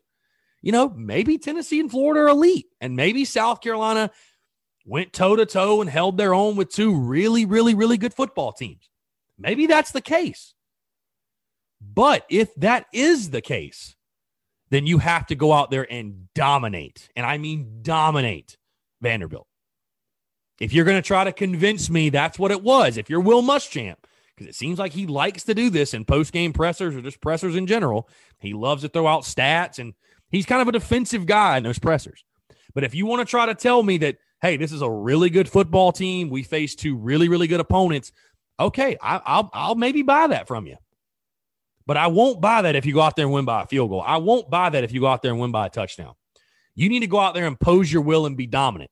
You 0.61 0.71
know, 0.71 0.89
maybe 0.89 1.39
Tennessee 1.39 1.79
and 1.79 1.89
Florida 1.89 2.21
are 2.21 2.27
elite, 2.27 2.67
and 2.79 2.95
maybe 2.95 3.25
South 3.25 3.61
Carolina 3.61 4.11
went 4.85 5.13
toe 5.13 5.35
to 5.35 5.47
toe 5.47 5.81
and 5.81 5.89
held 5.89 6.17
their 6.17 6.35
own 6.35 6.55
with 6.55 6.69
two 6.69 6.95
really, 6.95 7.45
really, 7.45 7.73
really 7.73 7.97
good 7.97 8.13
football 8.13 8.51
teams. 8.51 8.87
Maybe 9.39 9.65
that's 9.65 9.91
the 9.91 10.01
case. 10.01 10.53
But 11.81 12.25
if 12.29 12.53
that 12.55 12.85
is 12.93 13.31
the 13.31 13.41
case, 13.41 13.95
then 14.69 14.87
you 14.87 14.99
have 14.99 15.27
to 15.27 15.35
go 15.35 15.51
out 15.51 15.71
there 15.71 15.91
and 15.91 16.27
dominate. 16.33 17.09
And 17.15 17.25
I 17.25 17.37
mean 17.37 17.79
dominate 17.81 18.57
Vanderbilt. 19.01 19.47
If 20.59 20.73
you're 20.73 20.85
going 20.85 21.01
to 21.01 21.07
try 21.07 21.23
to 21.23 21.33
convince 21.33 21.89
me 21.89 22.09
that's 22.09 22.37
what 22.37 22.51
it 22.51 22.61
was, 22.61 22.97
if 22.97 23.09
you're 23.09 23.19
Will 23.19 23.41
Muschamp, 23.41 23.95
because 24.35 24.47
it 24.47 24.55
seems 24.55 24.79
like 24.79 24.93
he 24.93 25.07
likes 25.07 25.43
to 25.43 25.55
do 25.55 25.69
this 25.69 25.93
in 25.93 26.05
post 26.05 26.31
game 26.31 26.53
pressers 26.53 26.95
or 26.95 27.01
just 27.01 27.19
pressers 27.19 27.55
in 27.55 27.67
general, 27.67 28.07
he 28.39 28.53
loves 28.53 28.83
to 28.83 28.89
throw 28.89 29.07
out 29.07 29.23
stats 29.23 29.79
and 29.79 29.93
he's 30.29 30.45
kind 30.45 30.61
of 30.61 30.67
a 30.67 30.71
defensive 30.71 31.25
guy 31.25 31.57
in 31.57 31.63
those 31.63 31.79
pressers. 31.79 32.23
But 32.73 32.83
if 32.83 32.95
you 32.95 33.05
want 33.05 33.21
to 33.21 33.29
try 33.29 33.47
to 33.47 33.55
tell 33.55 33.83
me 33.83 33.97
that, 33.99 34.17
hey, 34.41 34.55
this 34.55 34.71
is 34.71 34.81
a 34.81 34.89
really 34.89 35.29
good 35.29 35.49
football 35.49 35.91
team, 35.91 36.29
we 36.29 36.43
face 36.43 36.75
two 36.75 36.95
really, 36.95 37.27
really 37.27 37.47
good 37.47 37.59
opponents, 37.59 38.11
okay, 38.59 38.97
I, 39.01 39.15
will 39.15 39.49
I'll 39.53 39.75
maybe 39.75 40.03
buy 40.03 40.27
that 40.27 40.47
from 40.47 40.67
you. 40.67 40.77
But 41.85 41.97
I 41.97 42.07
won't 42.07 42.41
buy 42.41 42.61
that 42.61 42.75
if 42.75 42.85
you 42.85 42.93
go 42.93 43.01
out 43.01 43.15
there 43.15 43.25
and 43.25 43.33
win 43.33 43.45
by 43.45 43.63
a 43.63 43.67
field 43.67 43.89
goal. 43.89 44.03
I 44.05 44.17
won't 44.17 44.49
buy 44.49 44.69
that 44.69 44.83
if 44.83 44.91
you 44.91 45.01
go 45.01 45.07
out 45.07 45.21
there 45.21 45.31
and 45.31 45.39
win 45.39 45.51
by 45.51 45.65
a 45.67 45.69
touchdown. 45.69 46.13
You 46.75 46.89
need 46.89 47.01
to 47.01 47.07
go 47.07 47.19
out 47.19 47.33
there 47.33 47.47
and 47.47 47.59
pose 47.59 47.91
your 47.91 48.01
will 48.01 48.25
and 48.25 48.37
be 48.37 48.47
dominant. 48.47 48.91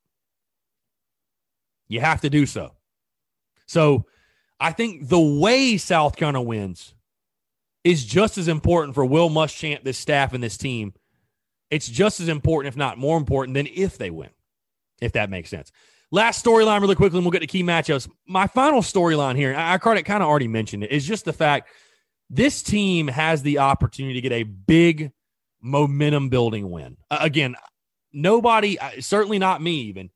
You 1.88 2.02
have 2.02 2.22
to 2.22 2.30
do 2.30 2.46
so. 2.46 2.76
So 3.68 4.06
I 4.60 4.72
think 4.72 5.08
the 5.08 5.20
way 5.20 5.78
South 5.78 6.16
Carolina 6.16 6.42
wins 6.42 6.94
is 7.84 8.06
just 8.06 8.38
as 8.38 8.48
important 8.48 8.96
for 8.96 9.06
Will 9.06 9.30
Muschamp, 9.30 9.84
this 9.84 9.98
staff, 9.98 10.34
and 10.34 10.44
this 10.44 10.58
team. 10.58 10.94
It's 11.72 11.88
just 11.88 12.20
as 12.20 12.28
important, 12.28 12.74
if 12.74 12.78
not 12.78 12.98
more 12.98 13.18
important, 13.18 13.54
than 13.54 13.68
if 13.68 13.98
they 13.98 14.10
win, 14.10 14.30
if 15.02 15.14
that 15.14 15.30
makes 15.30 15.50
sense. 15.50 15.72
Last 16.12 16.44
storyline, 16.44 16.82
really 16.82 16.96
quickly, 16.96 17.20
and 17.20 17.26
we'll 17.26 17.32
get 17.32 17.40
to 17.40 17.48
key 17.48 17.64
matchups. 17.64 18.10
My 18.28 18.48
final 18.48 18.82
storyline 18.82 19.36
here, 19.36 19.56
I 19.56 19.76
of 19.76 19.82
kind 19.82 20.24
of 20.24 20.30
already 20.30 20.48
mentioned 20.48 20.84
it, 20.84 20.92
is 20.92 21.06
just 21.06 21.26
the 21.26 21.34
fact 21.34 21.70
this 22.30 22.62
team 22.62 23.08
has 23.08 23.42
the 23.42 23.60
opportunity 23.60 24.16
to 24.16 24.22
get 24.22 24.32
a 24.32 24.44
big 24.44 25.12
momentum 25.62 26.30
building 26.30 26.70
win. 26.70 26.98
Uh, 27.10 27.18
again, 27.22 27.56
nobody, 28.14 28.78
certainly 29.00 29.40
not 29.40 29.62
me, 29.62 29.82
even 29.82 30.10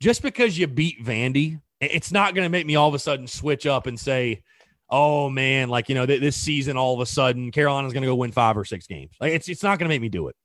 just 0.00 0.22
because 0.22 0.58
you 0.58 0.66
beat 0.66 1.04
Vandy, 1.04 1.60
it's 1.80 2.12
not 2.12 2.34
going 2.34 2.44
to 2.44 2.50
make 2.50 2.66
me 2.66 2.76
all 2.76 2.88
of 2.88 2.94
a 2.94 2.98
sudden 2.98 3.26
switch 3.26 3.66
up 3.66 3.86
and 3.86 3.98
say, 3.98 4.42
"Oh 4.88 5.30
man, 5.30 5.68
like 5.68 5.88
you 5.88 5.94
know, 5.94 6.06
th- 6.06 6.20
this 6.20 6.36
season 6.36 6.76
all 6.76 6.94
of 6.94 7.00
a 7.00 7.06
sudden 7.06 7.50
Carolina's 7.50 7.92
going 7.92 8.02
to 8.02 8.08
go 8.08 8.14
win 8.14 8.32
five 8.32 8.56
or 8.56 8.64
six 8.64 8.86
games." 8.86 9.12
Like 9.20 9.32
it's 9.32 9.48
it's 9.48 9.62
not 9.62 9.78
going 9.78 9.88
to 9.88 9.94
make 9.94 10.02
me 10.02 10.08
do 10.08 10.28
it. 10.28 10.36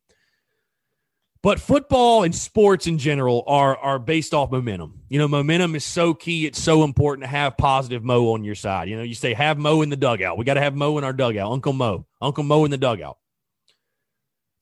But 1.46 1.60
football 1.60 2.24
and 2.24 2.34
sports 2.34 2.88
in 2.88 2.98
general 2.98 3.44
are 3.46 3.78
are 3.78 4.00
based 4.00 4.34
off 4.34 4.50
momentum. 4.50 5.04
You 5.10 5.20
know, 5.20 5.28
momentum 5.28 5.76
is 5.76 5.86
so 5.86 6.16
key. 6.16 6.48
It's 6.48 6.60
so 6.60 6.84
important 6.84 7.24
to 7.24 7.28
have 7.28 7.56
positive 7.56 8.04
Mo 8.04 8.34
on 8.34 8.44
your 8.44 8.56
side. 8.56 8.90
You 8.90 8.98
know, 8.98 9.04
you 9.04 9.14
say 9.14 9.36
have 9.36 9.60
Mo 9.60 9.84
in 9.84 9.92
the 9.92 9.96
dugout. 9.96 10.40
We 10.40 10.44
got 10.44 10.56
to 10.56 10.62
have 10.62 10.74
Mo 10.76 10.98
in 10.98 11.04
our 11.04 11.14
dugout. 11.14 11.52
Uncle 11.52 11.72
Mo, 11.72 12.08
Uncle 12.20 12.44
Mo 12.44 12.66
in 12.66 12.72
the 12.72 12.80
dugout. 12.80 13.20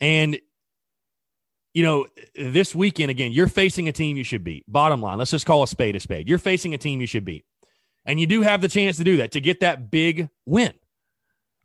And 0.02 0.38
you 1.74 1.84
know, 1.84 2.08
this 2.36 2.76
weekend 2.76 3.12
again, 3.12 3.32
you're 3.32 3.48
facing 3.48 3.88
a 3.88 3.94
team 3.94 4.18
you 4.18 4.26
should 4.26 4.44
beat. 4.44 4.66
Bottom 4.68 5.02
line, 5.02 5.18
let's 5.18 5.32
just 5.32 5.46
call 5.46 5.64
a 5.64 5.68
spade 5.70 5.96
a 5.96 6.02
spade. 6.02 6.28
You're 6.28 6.38
facing 6.38 6.74
a 6.74 6.78
team 6.78 7.00
you 7.00 7.08
should 7.08 7.24
beat, 7.24 7.46
and 8.06 8.20
you 8.20 8.28
do 8.28 8.42
have 8.42 8.60
the 8.60 8.68
chance 8.68 8.98
to 8.98 9.06
do 9.06 9.16
that 9.18 9.32
to 9.32 9.40
get 9.40 9.62
that 9.62 9.90
big 9.90 10.28
win. 10.46 10.74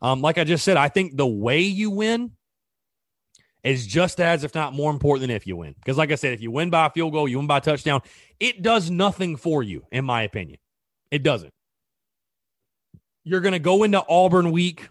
Um, 0.01 0.21
like 0.21 0.39
I 0.39 0.45
just 0.45 0.65
said, 0.65 0.77
I 0.77 0.89
think 0.89 1.17
the 1.17 1.27
way 1.27 1.63
you 1.63 1.91
win 1.91 2.37
is 3.65 3.87
just 3.87 4.21
as, 4.21 4.45
if 4.45 4.55
not 4.55 4.73
more 4.73 4.91
important 4.91 5.23
than 5.23 5.37
if 5.37 5.47
you 5.47 5.57
win. 5.57 5.75
Because, 5.75 5.99
like 5.99 6.13
I 6.13 6.15
said, 6.15 6.33
if 6.33 6.41
you 6.41 6.51
win 6.51 6.71
by 6.71 6.87
a 6.87 6.91
field 6.91 7.13
goal, 7.13 7.29
you 7.29 7.39
win 7.39 7.47
by 7.47 7.59
a 7.59 7.61
touchdown, 7.61 8.03
it 8.39 8.63
does 8.63 8.91
nothing 8.91 9.37
for 9.37 9.63
you, 9.63 9.85
in 9.91 10.05
my 10.05 10.23
opinion. 10.23 10.59
It 11.11 11.23
doesn't. 11.23 11.53
You're 13.25 13.41
going 13.41 13.53
to 13.53 13.59
go 13.59 13.83
into 13.83 14.05
Auburn 14.09 14.53
week 14.53 14.89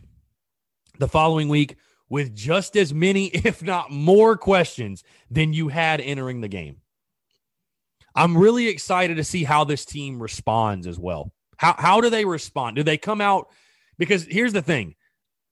the 1.00 1.08
following 1.08 1.50
week 1.50 1.78
with 2.10 2.36
just 2.36 2.76
as 2.76 2.94
many, 2.94 3.26
if 3.34 3.64
not 3.64 3.92
more, 3.92 4.38
questions 4.38 5.04
than 5.32 5.54
you 5.54 5.70
had 5.70 6.02
entering 6.02 6.42
the 6.42 6.48
game. 6.48 6.78
I'm 8.16 8.38
really 8.38 8.68
excited 8.68 9.18
to 9.18 9.24
see 9.24 9.44
how 9.44 9.64
this 9.64 9.86
team 9.86 10.22
responds 10.22 10.88
as 10.88 11.00
well. 11.00 11.32
How, 11.58 11.76
how 11.78 12.02
do 12.02 12.10
they 12.10 12.26
respond? 12.26 12.76
Do 12.76 12.84
they 12.84 12.98
come 12.98 13.22
out? 13.22 13.48
Because 13.98 14.24
here's 14.24 14.54
the 14.54 14.62
thing 14.62 14.96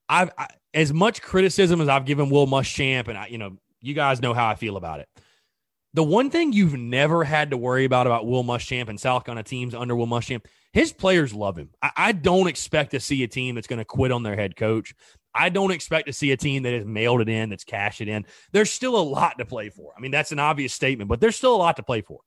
I've, 0.08 0.32
I, 0.38 0.48
as 0.74 0.94
much 0.94 1.22
criticism 1.22 1.82
as 1.82 1.88
I've 1.88 2.06
given 2.06 2.30
Will 2.30 2.48
Muschamp, 2.48 3.08
and 3.08 3.18
I, 3.18 3.28
you 3.28 3.38
know, 3.38 3.58
you 3.82 3.94
guys 3.94 4.22
know 4.22 4.34
how 4.34 4.48
I 4.48 4.56
feel 4.56 4.78
about 4.78 5.00
it. 5.00 5.08
The 5.94 6.04
one 6.04 6.30
thing 6.30 6.52
you've 6.52 6.78
never 6.78 7.24
had 7.24 7.52
to 7.52 7.58
worry 7.58 7.86
about 7.86 8.06
about 8.06 8.28
Will 8.28 8.44
Muschamp 8.44 8.90
and 8.90 9.00
South 9.00 9.24
Carolina 9.24 9.44
teams 9.44 9.74
under 9.74 9.96
Will 9.96 10.08
Muschamp, 10.08 10.44
his 10.74 10.92
players 10.92 11.34
love 11.34 11.58
him. 11.58 11.70
I, 11.82 11.92
I 11.96 12.12
don't 12.12 12.48
expect 12.48 12.92
to 12.92 13.00
see 13.00 13.24
a 13.24 13.28
team 13.28 13.56
that's 13.56 13.68
going 13.68 13.80
to 13.80 13.86
quit 13.86 14.12
on 14.12 14.22
their 14.22 14.36
head 14.36 14.58
coach. 14.58 14.94
I 15.34 15.48
don't 15.48 15.72
expect 15.72 16.08
to 16.08 16.14
see 16.14 16.32
a 16.32 16.38
team 16.38 16.64
that 16.64 16.74
has 16.74 16.86
mailed 16.86 17.22
it 17.22 17.30
in, 17.30 17.50
that's 17.50 17.64
cashed 17.64 18.02
it 18.02 18.10
in. 18.10 18.26
There's 18.52 18.72
still 18.72 18.98
a 18.98 19.02
lot 19.02 19.38
to 19.38 19.46
play 19.46 19.70
for. 19.70 19.94
I 19.98 20.02
mean, 20.02 20.12
that's 20.12 20.34
an 20.34 20.40
obvious 20.40 20.74
statement, 20.74 21.08
but 21.08 21.22
there's 21.22 21.38
still 21.38 21.56
a 21.56 21.58
lot 21.58 21.78
to 21.78 21.84
play 21.84 22.02
for. 22.02 22.20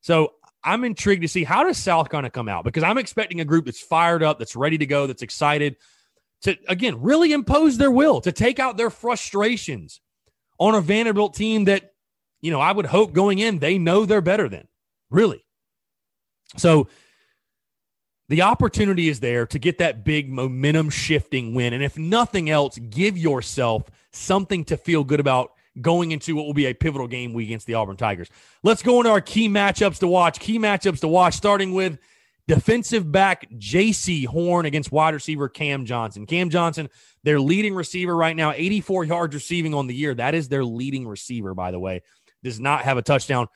So 0.00 0.32
I'm 0.64 0.82
intrigued 0.82 1.22
to 1.22 1.28
see 1.28 1.44
how 1.44 1.62
does 1.62 1.78
South 1.78 2.10
Carolina 2.10 2.30
come 2.30 2.48
out 2.48 2.64
because 2.64 2.82
I'm 2.82 2.98
expecting 2.98 3.40
a 3.40 3.44
group 3.44 3.66
that's 3.66 3.80
fired 3.80 4.24
up, 4.24 4.40
that's 4.40 4.56
ready 4.56 4.78
to 4.78 4.86
go, 4.86 5.06
that's 5.06 5.22
excited 5.22 5.76
to, 6.42 6.56
again, 6.68 7.00
really 7.02 7.32
impose 7.32 7.76
their 7.76 7.90
will, 7.90 8.20
to 8.22 8.32
take 8.32 8.58
out 8.58 8.76
their 8.76 8.90
frustrations 8.90 10.00
on 10.58 10.74
a 10.74 10.80
Vanderbilt 10.80 11.34
team 11.34 11.64
that, 11.64 11.92
you 12.40 12.50
know, 12.50 12.60
I 12.60 12.72
would 12.72 12.86
hope 12.86 13.12
going 13.12 13.38
in, 13.38 13.58
they 13.58 13.78
know 13.78 14.04
they're 14.04 14.20
better 14.20 14.48
than, 14.48 14.66
really. 15.10 15.44
So 16.56 16.88
the 18.28 18.42
opportunity 18.42 19.08
is 19.08 19.20
there 19.20 19.46
to 19.46 19.58
get 19.58 19.78
that 19.78 20.04
big 20.04 20.30
momentum 20.30 20.90
shifting 20.90 21.54
win. 21.54 21.72
And 21.72 21.82
if 21.82 21.98
nothing 21.98 22.48
else, 22.48 22.78
give 22.78 23.18
yourself 23.18 23.90
something 24.12 24.64
to 24.66 24.76
feel 24.76 25.04
good 25.04 25.20
about 25.20 25.52
going 25.80 26.10
into 26.10 26.34
what 26.34 26.46
will 26.46 26.54
be 26.54 26.66
a 26.66 26.74
pivotal 26.74 27.06
game 27.06 27.32
week 27.32 27.48
against 27.48 27.66
the 27.66 27.74
Auburn 27.74 27.96
Tigers. 27.96 28.28
Let's 28.62 28.82
go 28.82 28.98
into 28.98 29.10
our 29.10 29.20
key 29.20 29.48
matchups 29.48 29.98
to 29.98 30.08
watch. 30.08 30.38
Key 30.38 30.58
matchups 30.58 31.00
to 31.00 31.08
watch, 31.08 31.34
starting 31.34 31.72
with 31.72 31.98
defensive 32.48 33.10
back 33.10 33.50
Jaycee 33.52 34.26
Horn 34.26 34.66
against 34.66 34.92
wide 34.92 35.14
receiver 35.14 35.48
Cam 35.48 35.86
Johnson. 35.86 36.26
Cam 36.26 36.50
Johnson, 36.50 36.88
their 37.22 37.40
leading 37.40 37.74
receiver 37.74 38.14
right 38.14 38.36
now, 38.36 38.52
84 38.52 39.04
yards 39.04 39.34
receiving 39.34 39.74
on 39.74 39.86
the 39.86 39.94
year. 39.94 40.14
That 40.14 40.34
is 40.34 40.48
their 40.48 40.64
leading 40.64 41.06
receiver, 41.06 41.54
by 41.54 41.70
the 41.70 41.78
way. 41.78 42.02
Does 42.42 42.58
not 42.60 42.82
have 42.82 42.96
a 42.96 43.02
touchdown. 43.02 43.48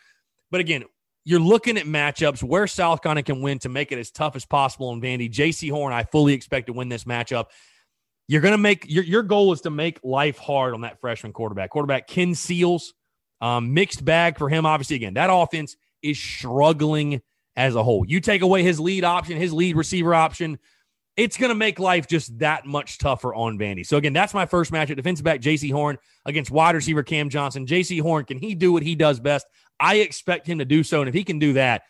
But 0.51 0.61
again, 0.61 0.85
you're 1.25 1.41
looking 1.41 1.79
at 1.79 1.85
matchups 1.85 2.43
where 2.43 2.67
South 2.67 3.03
Carolina 3.03 3.23
can 3.23 3.41
win 3.41 3.59
to 3.61 3.69
make 3.69 3.93
it 3.93 3.99
as 3.99 4.11
tough 4.11 4.37
as 4.37 4.45
possible 4.45 4.93
in 4.93 5.01
Vandy. 5.01 5.31
Jaycee 5.31 5.71
Horn, 5.71 5.93
I 5.93 6.05
fully 6.05 6.35
expect 6.35 6.67
to 6.67 6.73
win 6.73 6.89
this 6.91 7.05
matchup. 7.05 7.47
You're 8.29 8.43
going 8.43 8.53
to 8.53 8.59
make 8.59 8.87
your, 8.89 9.05
your 9.05 9.23
goal 9.23 9.53
is 9.53 9.63
to 9.63 9.71
make 9.71 10.01
life 10.03 10.39
hard 10.39 10.75
on 10.75 10.83
that 10.83 11.01
freshman 11.01 11.33
quarterback. 11.33 11.71
Quarterback 11.71 12.07
Ken 12.07 12.35
Seals, 12.35 12.95
um, 13.41 13.75
mixed 13.75 14.05
bag 14.05 14.39
for 14.39 14.49
him. 14.49 14.67
Obviously, 14.67 14.97
again, 14.97 15.15
that 15.15 15.31
offense 15.33 15.77
is 16.03 16.19
struggling 16.19 17.23
as 17.57 17.75
a 17.75 17.83
whole. 17.83 18.05
You 18.07 18.21
take 18.21 18.43
away 18.43 18.63
his 18.63 18.81
lead 18.81 19.05
option, 19.05 19.37
his 19.37 19.53
lead 19.53 19.77
receiver 19.77 20.15
option, 20.15 20.59
it's 21.17 21.37
going 21.37 21.51
to 21.51 21.55
make 21.55 21.79
life 21.79 22.09
just 22.09 22.39
that 22.41 22.67
much 22.67 22.99
tougher 22.99 23.35
on 23.35 23.59
Vandy. 23.59 23.87
So 23.87 23.97
again, 23.97 24.13
that's 24.13 24.35
my 24.35 24.47
first 24.47 24.73
matchup. 24.73 24.97
Defensive 24.97 25.25
back 25.25 25.41
Jaycee 25.41 25.71
Horn 25.71 25.97
against 26.27 26.51
wide 26.51 26.75
receiver 26.75 27.03
Cam 27.03 27.29
Johnson. 27.29 27.67
Jaycee 27.67 28.01
Horn, 28.01 28.25
can 28.25 28.39
he 28.39 28.55
do 28.55 28.73
what 28.73 28.83
he 28.83 28.95
does 28.95 29.21
best? 29.21 29.47
I 29.79 29.97
expect 29.97 30.47
him 30.47 30.59
to 30.59 30.65
do 30.65 30.83
so. 30.83 31.01
And 31.01 31.09
if 31.09 31.15
he 31.15 31.23
can 31.25 31.39
do 31.39 31.53
that, 31.53 31.83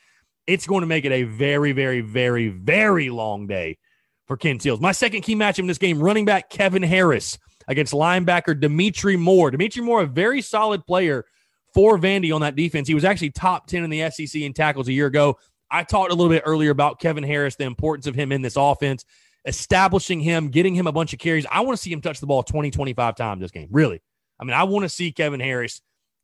it's 0.46 0.66
going 0.66 0.82
to 0.82 0.86
make 0.86 1.06
it 1.06 1.12
a 1.12 1.22
very, 1.22 1.72
very, 1.72 2.02
very, 2.02 2.48
very 2.48 3.08
long 3.08 3.46
day 3.46 3.78
for 4.26 4.36
Ken 4.36 4.60
Seals. 4.60 4.80
My 4.80 4.92
second 4.92 5.22
key 5.22 5.34
matchup 5.34 5.60
in 5.60 5.66
this 5.66 5.78
game, 5.78 5.98
running 5.98 6.26
back 6.26 6.50
Kevin 6.50 6.82
Harris 6.82 7.38
against 7.66 7.94
linebacker 7.94 8.58
Dimitri 8.58 9.16
Moore. 9.16 9.50
Dimitri 9.50 9.82
Moore, 9.82 10.02
a 10.02 10.06
very 10.06 10.42
solid 10.42 10.86
player 10.86 11.24
for 11.72 11.98
Vandy 11.98 12.34
on 12.34 12.42
that 12.42 12.56
defense. 12.56 12.88
He 12.88 12.94
was 12.94 13.04
actually 13.04 13.30
top 13.30 13.66
10 13.66 13.84
in 13.84 13.90
the 13.90 14.10
SEC 14.10 14.40
in 14.40 14.52
tackles 14.52 14.88
a 14.88 14.92
year 14.92 15.06
ago. 15.06 15.38
I 15.74 15.82
talked 15.82 16.12
a 16.12 16.14
little 16.14 16.30
bit 16.30 16.44
earlier 16.46 16.70
about 16.70 17.00
Kevin 17.00 17.24
Harris, 17.24 17.56
the 17.56 17.64
importance 17.64 18.06
of 18.06 18.14
him 18.14 18.30
in 18.30 18.42
this 18.42 18.56
offense, 18.56 19.04
establishing 19.44 20.20
him, 20.20 20.48
getting 20.48 20.72
him 20.72 20.86
a 20.86 20.92
bunch 20.92 21.12
of 21.12 21.18
carries. 21.18 21.46
I 21.50 21.62
want 21.62 21.76
to 21.76 21.82
see 21.82 21.92
him 21.92 22.00
touch 22.00 22.20
the 22.20 22.26
ball 22.26 22.44
20, 22.44 22.70
25 22.70 23.16
times 23.16 23.40
this 23.40 23.50
game. 23.50 23.68
Really. 23.72 24.00
I 24.38 24.44
mean, 24.44 24.54
I 24.54 24.62
want 24.62 24.84
to 24.84 24.88
see 24.88 25.10
Kevin 25.10 25.40
Harris 25.40 25.80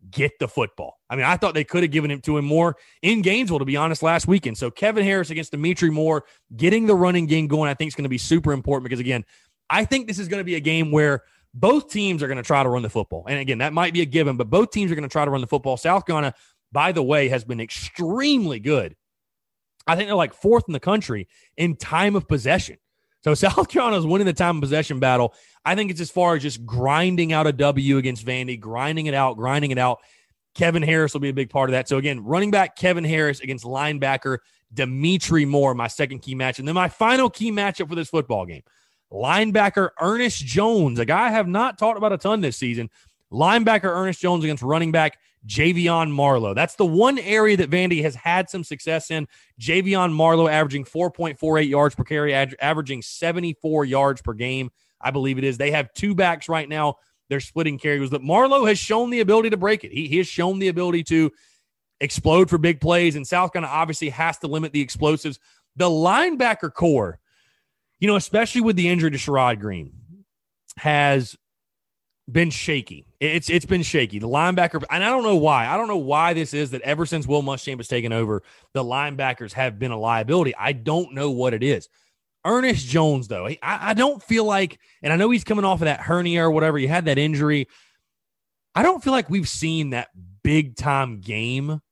get 0.08 0.38
the 0.38 0.46
football. 0.46 0.98
I 1.10 1.16
mean, 1.16 1.24
I 1.24 1.36
thought 1.36 1.54
they 1.54 1.64
could 1.64 1.82
have 1.82 1.90
given 1.90 2.12
him 2.12 2.20
to 2.22 2.38
him 2.38 2.44
more 2.44 2.76
in 3.02 3.22
Gainesville, 3.22 3.58
to 3.58 3.64
be 3.64 3.76
honest, 3.76 4.04
last 4.04 4.28
weekend. 4.28 4.56
So 4.56 4.70
Kevin 4.70 5.04
Harris 5.04 5.30
against 5.30 5.50
Dimitri 5.50 5.90
Moore, 5.90 6.24
getting 6.56 6.86
the 6.86 6.94
running 6.94 7.26
game 7.26 7.48
going, 7.48 7.68
I 7.68 7.74
think 7.74 7.88
is 7.88 7.96
going 7.96 8.04
to 8.04 8.08
be 8.08 8.18
super 8.18 8.52
important 8.52 8.84
because, 8.84 9.00
again, 9.00 9.24
I 9.68 9.84
think 9.84 10.06
this 10.06 10.20
is 10.20 10.28
going 10.28 10.40
to 10.40 10.44
be 10.44 10.54
a 10.54 10.60
game 10.60 10.92
where 10.92 11.24
both 11.54 11.90
teams 11.90 12.22
are 12.22 12.28
going 12.28 12.36
to 12.36 12.44
try 12.44 12.62
to 12.62 12.68
run 12.68 12.82
the 12.82 12.88
football. 12.88 13.24
And 13.28 13.40
again, 13.40 13.58
that 13.58 13.72
might 13.72 13.92
be 13.92 14.00
a 14.00 14.06
given, 14.06 14.36
but 14.36 14.48
both 14.48 14.70
teams 14.70 14.92
are 14.92 14.94
going 14.94 15.08
to 15.08 15.12
try 15.12 15.24
to 15.24 15.30
run 15.30 15.40
the 15.40 15.48
football. 15.48 15.76
South 15.76 16.06
Carolina, 16.06 16.34
by 16.70 16.92
the 16.92 17.02
way, 17.02 17.28
has 17.28 17.44
been 17.44 17.60
extremely 17.60 18.60
good. 18.60 18.94
I 19.90 19.96
think 19.96 20.08
they're 20.08 20.16
like 20.16 20.34
fourth 20.34 20.64
in 20.68 20.72
the 20.72 20.80
country 20.80 21.28
in 21.56 21.76
time 21.76 22.16
of 22.16 22.28
possession. 22.28 22.78
So 23.22 23.34
South 23.34 23.68
Carolina 23.68 23.98
is 23.98 24.06
winning 24.06 24.26
the 24.26 24.32
time 24.32 24.56
of 24.56 24.62
possession 24.62 25.00
battle. 25.00 25.34
I 25.64 25.74
think 25.74 25.90
it's 25.90 26.00
as 26.00 26.10
far 26.10 26.36
as 26.36 26.42
just 26.42 26.64
grinding 26.64 27.32
out 27.32 27.46
a 27.46 27.52
W 27.52 27.98
against 27.98 28.24
Vandy, 28.24 28.58
grinding 28.58 29.06
it 29.06 29.14
out, 29.14 29.36
grinding 29.36 29.70
it 29.70 29.78
out. 29.78 29.98
Kevin 30.54 30.82
Harris 30.82 31.12
will 31.12 31.20
be 31.20 31.28
a 31.28 31.34
big 31.34 31.50
part 31.50 31.70
of 31.70 31.72
that. 31.72 31.88
So 31.88 31.98
again, 31.98 32.24
running 32.24 32.50
back 32.50 32.76
Kevin 32.76 33.04
Harris 33.04 33.40
against 33.40 33.64
linebacker 33.64 34.38
Dimitri 34.72 35.44
Moore, 35.44 35.74
my 35.74 35.86
second 35.86 36.20
key 36.20 36.34
match. 36.34 36.58
And 36.58 36.66
then 36.66 36.74
my 36.74 36.88
final 36.88 37.30
key 37.30 37.52
matchup 37.52 37.88
for 37.88 37.94
this 37.94 38.08
football 38.08 38.46
game. 38.46 38.62
Linebacker 39.12 39.90
Ernest 40.00 40.44
Jones, 40.44 40.98
a 40.98 41.04
guy 41.04 41.26
I 41.26 41.30
have 41.30 41.48
not 41.48 41.78
talked 41.78 41.98
about 41.98 42.12
a 42.12 42.18
ton 42.18 42.40
this 42.40 42.56
season. 42.56 42.90
Linebacker 43.32 43.84
Ernest 43.84 44.20
Jones 44.20 44.44
against 44.44 44.62
running 44.62 44.92
back 44.92 45.18
Ja'Veon 45.46 46.10
Marlow. 46.10 46.54
That's 46.54 46.74
the 46.74 46.86
one 46.86 47.18
area 47.18 47.56
that 47.56 47.70
Vandy 47.70 48.02
has 48.02 48.14
had 48.14 48.50
some 48.50 48.64
success 48.64 49.10
in. 49.10 49.26
Ja'Veon 49.60 50.12
Marlow 50.12 50.48
averaging 50.48 50.84
4.48 50.84 51.68
yards 51.68 51.94
per 51.94 52.04
carry, 52.04 52.34
averaging 52.34 53.02
74 53.02 53.84
yards 53.84 54.22
per 54.22 54.34
game. 54.34 54.70
I 55.00 55.10
believe 55.10 55.38
it 55.38 55.44
is. 55.44 55.56
They 55.56 55.70
have 55.70 55.92
two 55.94 56.14
backs 56.14 56.48
right 56.48 56.68
now. 56.68 56.96
They're 57.28 57.40
splitting 57.40 57.78
carries, 57.78 58.10
but 58.10 58.22
Marlow 58.22 58.66
has 58.66 58.78
shown 58.78 59.10
the 59.10 59.20
ability 59.20 59.50
to 59.50 59.56
break 59.56 59.84
it. 59.84 59.92
He, 59.92 60.08
he 60.08 60.18
has 60.18 60.26
shown 60.26 60.58
the 60.58 60.68
ability 60.68 61.04
to 61.04 61.30
explode 62.00 62.50
for 62.50 62.58
big 62.58 62.80
plays, 62.80 63.16
and 63.16 63.26
South 63.26 63.52
Carolina 63.52 63.72
obviously 63.72 64.08
has 64.08 64.38
to 64.38 64.48
limit 64.48 64.72
the 64.72 64.80
explosives. 64.80 65.38
The 65.76 65.88
linebacker 65.88 66.74
core, 66.74 67.20
you 68.00 68.08
know, 68.08 68.16
especially 68.16 68.62
with 68.62 68.76
the 68.76 68.88
injury 68.88 69.12
to 69.12 69.16
Sherrod 69.16 69.60
Green, 69.60 69.92
has 70.76 71.36
been 72.30 72.50
shaky. 72.50 73.06
It's 73.20 73.50
it's 73.50 73.66
been 73.66 73.82
shaky. 73.82 74.18
The 74.18 74.28
linebacker, 74.28 74.82
and 74.90 75.04
I 75.04 75.10
don't 75.10 75.22
know 75.22 75.36
why. 75.36 75.68
I 75.68 75.76
don't 75.76 75.88
know 75.88 75.98
why 75.98 76.32
this 76.32 76.54
is 76.54 76.70
that 76.70 76.80
ever 76.80 77.04
since 77.04 77.26
Will 77.26 77.42
Muschamp 77.42 77.76
has 77.76 77.86
taken 77.86 78.14
over, 78.14 78.42
the 78.72 78.82
linebackers 78.82 79.52
have 79.52 79.78
been 79.78 79.90
a 79.90 79.98
liability. 79.98 80.54
I 80.58 80.72
don't 80.72 81.12
know 81.12 81.30
what 81.30 81.52
it 81.52 81.62
is. 81.62 81.88
Ernest 82.46 82.86
Jones, 82.86 83.28
though, 83.28 83.46
I, 83.46 83.58
I 83.62 83.94
don't 83.94 84.22
feel 84.22 84.46
like, 84.46 84.78
and 85.02 85.12
I 85.12 85.16
know 85.16 85.28
he's 85.28 85.44
coming 85.44 85.66
off 85.66 85.82
of 85.82 85.84
that 85.84 86.00
hernia 86.00 86.44
or 86.44 86.50
whatever. 86.50 86.78
He 86.78 86.86
had 86.86 87.04
that 87.04 87.18
injury. 87.18 87.68
I 88.74 88.82
don't 88.82 89.04
feel 89.04 89.12
like 89.12 89.28
we've 89.28 89.48
seen 89.48 89.90
that 89.90 90.08
big 90.42 90.76
time 90.76 91.20
game 91.20 91.82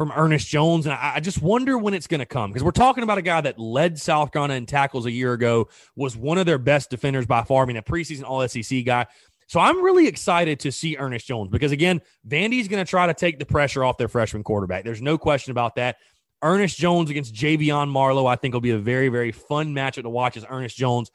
from 0.00 0.12
Ernest 0.16 0.48
Jones. 0.48 0.86
And 0.86 0.94
I, 0.94 1.16
I 1.16 1.20
just 1.20 1.42
wonder 1.42 1.76
when 1.76 1.92
it's 1.92 2.06
going 2.06 2.20
to 2.20 2.26
come 2.26 2.50
because 2.50 2.64
we're 2.64 2.70
talking 2.70 3.04
about 3.04 3.18
a 3.18 3.22
guy 3.22 3.42
that 3.42 3.58
led 3.58 3.98
South 3.98 4.32
Carolina 4.32 4.54
in 4.54 4.64
tackles 4.64 5.04
a 5.04 5.10
year 5.10 5.34
ago, 5.34 5.68
was 5.94 6.16
one 6.16 6.38
of 6.38 6.46
their 6.46 6.56
best 6.56 6.88
defenders 6.88 7.26
by 7.26 7.42
far. 7.42 7.64
I 7.64 7.66
mean, 7.66 7.76
a 7.76 7.82
preseason 7.82 8.24
All 8.24 8.46
SEC 8.48 8.82
guy. 8.86 9.06
So 9.50 9.58
I'm 9.58 9.82
really 9.82 10.06
excited 10.06 10.60
to 10.60 10.70
see 10.70 10.96
Ernest 10.96 11.26
Jones 11.26 11.50
because, 11.50 11.72
again, 11.72 12.00
Vandy's 12.28 12.68
going 12.68 12.86
to 12.86 12.88
try 12.88 13.08
to 13.08 13.14
take 13.14 13.40
the 13.40 13.44
pressure 13.44 13.82
off 13.82 13.98
their 13.98 14.06
freshman 14.06 14.44
quarterback. 14.44 14.84
There's 14.84 15.02
no 15.02 15.18
question 15.18 15.50
about 15.50 15.74
that. 15.74 15.96
Ernest 16.40 16.78
Jones 16.78 17.10
against 17.10 17.34
Ja'Veon 17.34 17.88
Marlow, 17.88 18.26
I 18.26 18.36
think 18.36 18.54
will 18.54 18.60
be 18.60 18.70
a 18.70 18.78
very, 18.78 19.08
very 19.08 19.32
fun 19.32 19.74
matchup 19.74 20.02
to 20.02 20.08
watch 20.08 20.36
as 20.36 20.44
Ernest 20.48 20.76
Jones 20.76 21.10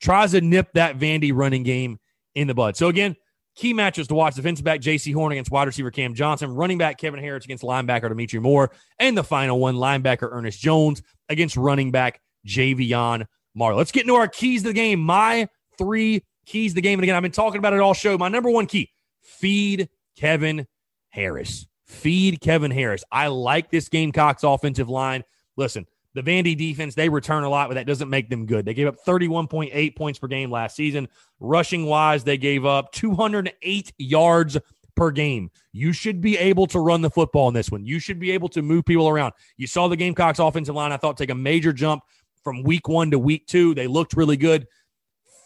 tries 0.00 0.30
to 0.30 0.40
nip 0.40 0.68
that 0.74 0.96
Vandy 0.96 1.32
running 1.34 1.64
game 1.64 1.98
in 2.36 2.46
the 2.46 2.54
bud. 2.54 2.76
So, 2.76 2.86
again, 2.86 3.16
key 3.56 3.72
matches 3.72 4.06
to 4.06 4.14
watch 4.14 4.36
defensive 4.36 4.64
back 4.64 4.80
Jaycee 4.80 5.12
Horn 5.12 5.32
against 5.32 5.50
wide 5.50 5.66
receiver 5.66 5.90
Cam 5.90 6.14
Johnson, 6.14 6.54
running 6.54 6.78
back 6.78 6.98
Kevin 6.98 7.18
Harris 7.18 7.44
against 7.46 7.64
linebacker 7.64 8.08
Dimitri 8.08 8.38
Moore, 8.38 8.70
and 9.00 9.18
the 9.18 9.24
final 9.24 9.58
one, 9.58 9.74
linebacker 9.74 10.28
Ernest 10.30 10.60
Jones 10.60 11.02
against 11.28 11.56
running 11.56 11.90
back 11.90 12.20
Ja'Veon 12.46 13.26
Marlow. 13.56 13.78
Let's 13.78 13.90
get 13.90 14.02
into 14.02 14.14
our 14.14 14.28
keys 14.28 14.62
to 14.62 14.68
the 14.68 14.72
game. 14.72 15.00
My 15.00 15.48
three 15.78 16.22
keys 16.52 16.74
the 16.74 16.80
game. 16.80 16.98
And 16.98 17.04
again, 17.04 17.16
I've 17.16 17.22
been 17.22 17.32
talking 17.32 17.58
about 17.58 17.72
it 17.72 17.80
all 17.80 17.94
show. 17.94 18.16
My 18.18 18.28
number 18.28 18.50
one 18.50 18.66
key 18.66 18.90
feed 19.20 19.88
Kevin 20.16 20.66
Harris. 21.08 21.66
Feed 21.86 22.40
Kevin 22.40 22.70
Harris. 22.70 23.04
I 23.10 23.26
like 23.26 23.70
this 23.70 23.88
Gamecocks 23.88 24.44
offensive 24.44 24.88
line. 24.88 25.24
Listen, 25.56 25.86
the 26.14 26.22
Vandy 26.22 26.56
defense, 26.56 26.94
they 26.94 27.08
return 27.08 27.44
a 27.44 27.48
lot, 27.48 27.68
but 27.68 27.74
that 27.74 27.86
doesn't 27.86 28.10
make 28.10 28.28
them 28.28 28.46
good. 28.46 28.64
They 28.64 28.74
gave 28.74 28.86
up 28.86 28.96
31.8 29.04 29.96
points 29.96 30.18
per 30.18 30.26
game 30.26 30.50
last 30.50 30.76
season. 30.76 31.08
Rushing 31.40 31.86
wise, 31.86 32.22
they 32.24 32.36
gave 32.38 32.64
up 32.64 32.92
208 32.92 33.92
yards 33.98 34.58
per 34.94 35.10
game. 35.10 35.50
You 35.72 35.92
should 35.92 36.20
be 36.20 36.36
able 36.36 36.66
to 36.68 36.80
run 36.80 37.00
the 37.00 37.10
football 37.10 37.48
in 37.48 37.54
this 37.54 37.70
one. 37.70 37.84
You 37.84 37.98
should 37.98 38.18
be 38.18 38.30
able 38.30 38.48
to 38.50 38.62
move 38.62 38.84
people 38.84 39.08
around. 39.08 39.32
You 39.56 39.66
saw 39.66 39.88
the 39.88 39.96
Gamecocks 39.96 40.38
offensive 40.38 40.74
line, 40.74 40.92
I 40.92 40.98
thought, 40.98 41.16
take 41.16 41.30
a 41.30 41.34
major 41.34 41.72
jump 41.72 42.02
from 42.44 42.62
week 42.62 42.88
one 42.88 43.10
to 43.10 43.18
week 43.18 43.46
two. 43.46 43.74
They 43.74 43.86
looked 43.86 44.14
really 44.14 44.36
good. 44.36 44.66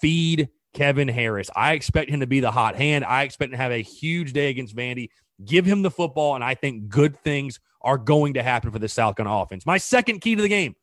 Feed 0.01 0.49
Kevin 0.77 1.09
Harris. 1.09 1.49
I 1.57 1.73
expect 1.73 2.11
him 2.11 2.21
to 2.21 2.27
be 2.27 2.41
the 2.41 2.51
hot 2.51 2.77
hand. 2.77 3.03
I 3.07 3.23
expect 3.23 3.49
him 3.49 3.57
to 3.57 3.63
have 3.63 3.73
a 3.73 3.83
huge 3.83 4.35
day 4.35 4.51
against 4.51 4.77
Vandy. 4.77 5.09
Give 5.43 5.65
him 5.65 5.81
the 5.81 5.91
football, 5.91 6.35
and 6.35 6.45
I 6.45 6.55
think 6.55 6.89
good 6.89 7.19
things 7.23 7.61
are 7.81 7.97
going 7.97 8.35
to 8.35 8.43
happen 8.43 8.71
for 8.71 8.79
the 8.79 8.89
South 8.89 9.17
Carolina 9.17 9.43
offense. 9.43 9.65
My 9.65 9.79
second 9.79 10.21
key 10.21 10.37
to 10.37 10.43
the 10.43 10.49
game 10.49 10.75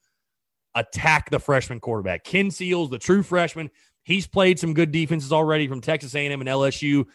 attack 0.74 1.30
the 1.30 1.40
freshman 1.40 1.80
quarterback. 1.80 2.24
Ken 2.24 2.50
Seals, 2.50 2.90
the 2.90 2.98
true 2.98 3.22
freshman, 3.22 3.70
he's 4.04 4.26
played 4.26 4.58
some 4.58 4.74
good 4.74 4.92
defenses 4.92 5.32
already 5.32 5.68
from 5.68 5.80
Texas 5.80 6.16
A&M 6.16 6.42
and 6.42 6.50
LSU. 6.50 7.06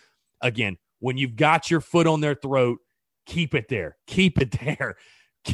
Again, 0.41 0.77
when 1.01 1.17
you've 1.17 1.35
got 1.35 1.73
your 1.73 1.81
foot 1.81 2.07
on 2.07 2.21
their 2.21 2.37
throat, 2.37 2.79
keep 3.27 3.57
it 3.57 3.67
there. 3.69 3.97
Keep 4.07 4.41
it 4.41 4.53
there. 4.61 4.97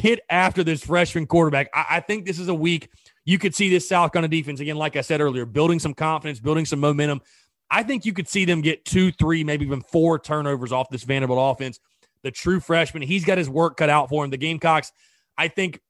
Get 0.01 0.19
after 0.29 0.63
this 0.63 0.83
freshman 0.83 1.25
quarterback. 1.25 1.69
I, 1.73 1.85
I 1.89 1.99
think 1.99 2.25
this 2.25 2.39
is 2.39 2.47
a 2.47 2.55
week– 2.55 2.89
you 3.25 3.39
could 3.39 3.55
see 3.55 3.69
this 3.69 3.89
South 3.89 4.11
Carolina 4.11 4.29
defense 4.29 4.59
again, 4.59 4.77
like 4.77 4.95
I 4.95 5.01
said 5.01 5.19
earlier, 5.19 5.45
building 5.45 5.79
some 5.79 5.93
confidence, 5.93 6.39
building 6.39 6.65
some 6.65 6.79
momentum. 6.79 7.21
I 7.69 7.81
think 7.81 8.05
you 8.05 8.13
could 8.13 8.27
see 8.27 8.45
them 8.45 8.61
get 8.61 8.85
two, 8.85 9.11
three, 9.11 9.43
maybe 9.43 9.65
even 9.65 9.81
four 9.81 10.19
turnovers 10.19 10.71
off 10.71 10.89
this 10.89 11.03
Vanderbilt 11.03 11.55
offense. 11.55 11.79
The 12.21 12.29
true 12.29 12.59
freshman, 12.59 13.01
he's 13.01 13.25
got 13.25 13.39
his 13.39 13.49
work 13.49 13.77
cut 13.77 13.89
out 13.89 14.09
for 14.09 14.23
him. 14.23 14.29
The 14.29 14.37
Gamecocks, 14.37 14.91
I 15.37 15.49
think. 15.49 15.81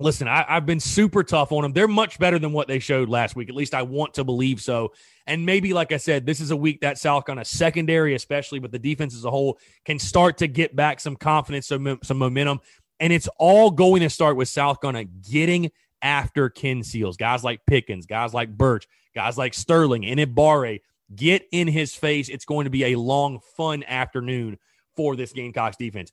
Listen, 0.00 0.28
I, 0.28 0.44
have 0.46 0.64
been 0.64 0.78
super 0.78 1.24
tough 1.24 1.50
on 1.50 1.62
them. 1.62 1.72
They're 1.72 1.88
much 1.88 2.20
better 2.20 2.38
than 2.38 2.52
what 2.52 2.68
they 2.68 2.78
showed 2.78 3.08
last 3.08 3.34
week. 3.34 3.48
At 3.48 3.56
least 3.56 3.74
I 3.74 3.82
want 3.82 4.14
to 4.14 4.22
believe 4.22 4.60
so. 4.60 4.92
And 5.26 5.44
maybe, 5.44 5.74
like 5.74 5.90
I 5.90 5.96
said, 5.96 6.24
this 6.24 6.38
is 6.38 6.52
a 6.52 6.56
week 6.56 6.82
that 6.82 6.98
South 6.98 7.26
Carolina 7.26 7.44
secondary, 7.44 8.14
especially, 8.14 8.60
but 8.60 8.70
the 8.70 8.78
defense 8.78 9.16
as 9.16 9.24
a 9.24 9.30
whole, 9.30 9.58
can 9.84 9.98
start 9.98 10.38
to 10.38 10.46
get 10.46 10.76
back 10.76 11.00
some 11.00 11.16
confidence, 11.16 11.66
some, 11.66 11.98
some 12.04 12.16
momentum. 12.16 12.60
And 13.00 13.12
it's 13.12 13.28
all 13.38 13.70
going 13.70 14.02
to 14.02 14.10
start 14.10 14.36
with 14.36 14.48
South 14.48 14.80
Carolina 14.80 15.08
getting 15.30 15.70
after 16.02 16.48
Ken 16.48 16.82
Seals. 16.82 17.16
Guys 17.16 17.44
like 17.44 17.60
Pickens, 17.66 18.06
guys 18.06 18.34
like 18.34 18.56
Birch, 18.56 18.86
guys 19.14 19.38
like 19.38 19.54
Sterling, 19.54 20.04
and 20.06 20.18
Enagbare 20.18 20.80
get 21.14 21.46
in 21.52 21.68
his 21.68 21.94
face. 21.94 22.28
It's 22.28 22.44
going 22.44 22.64
to 22.64 22.70
be 22.70 22.86
a 22.86 22.98
long, 22.98 23.40
fun 23.56 23.84
afternoon 23.84 24.58
for 24.96 25.16
this 25.16 25.32
Gamecocks 25.32 25.76
defense. 25.76 26.12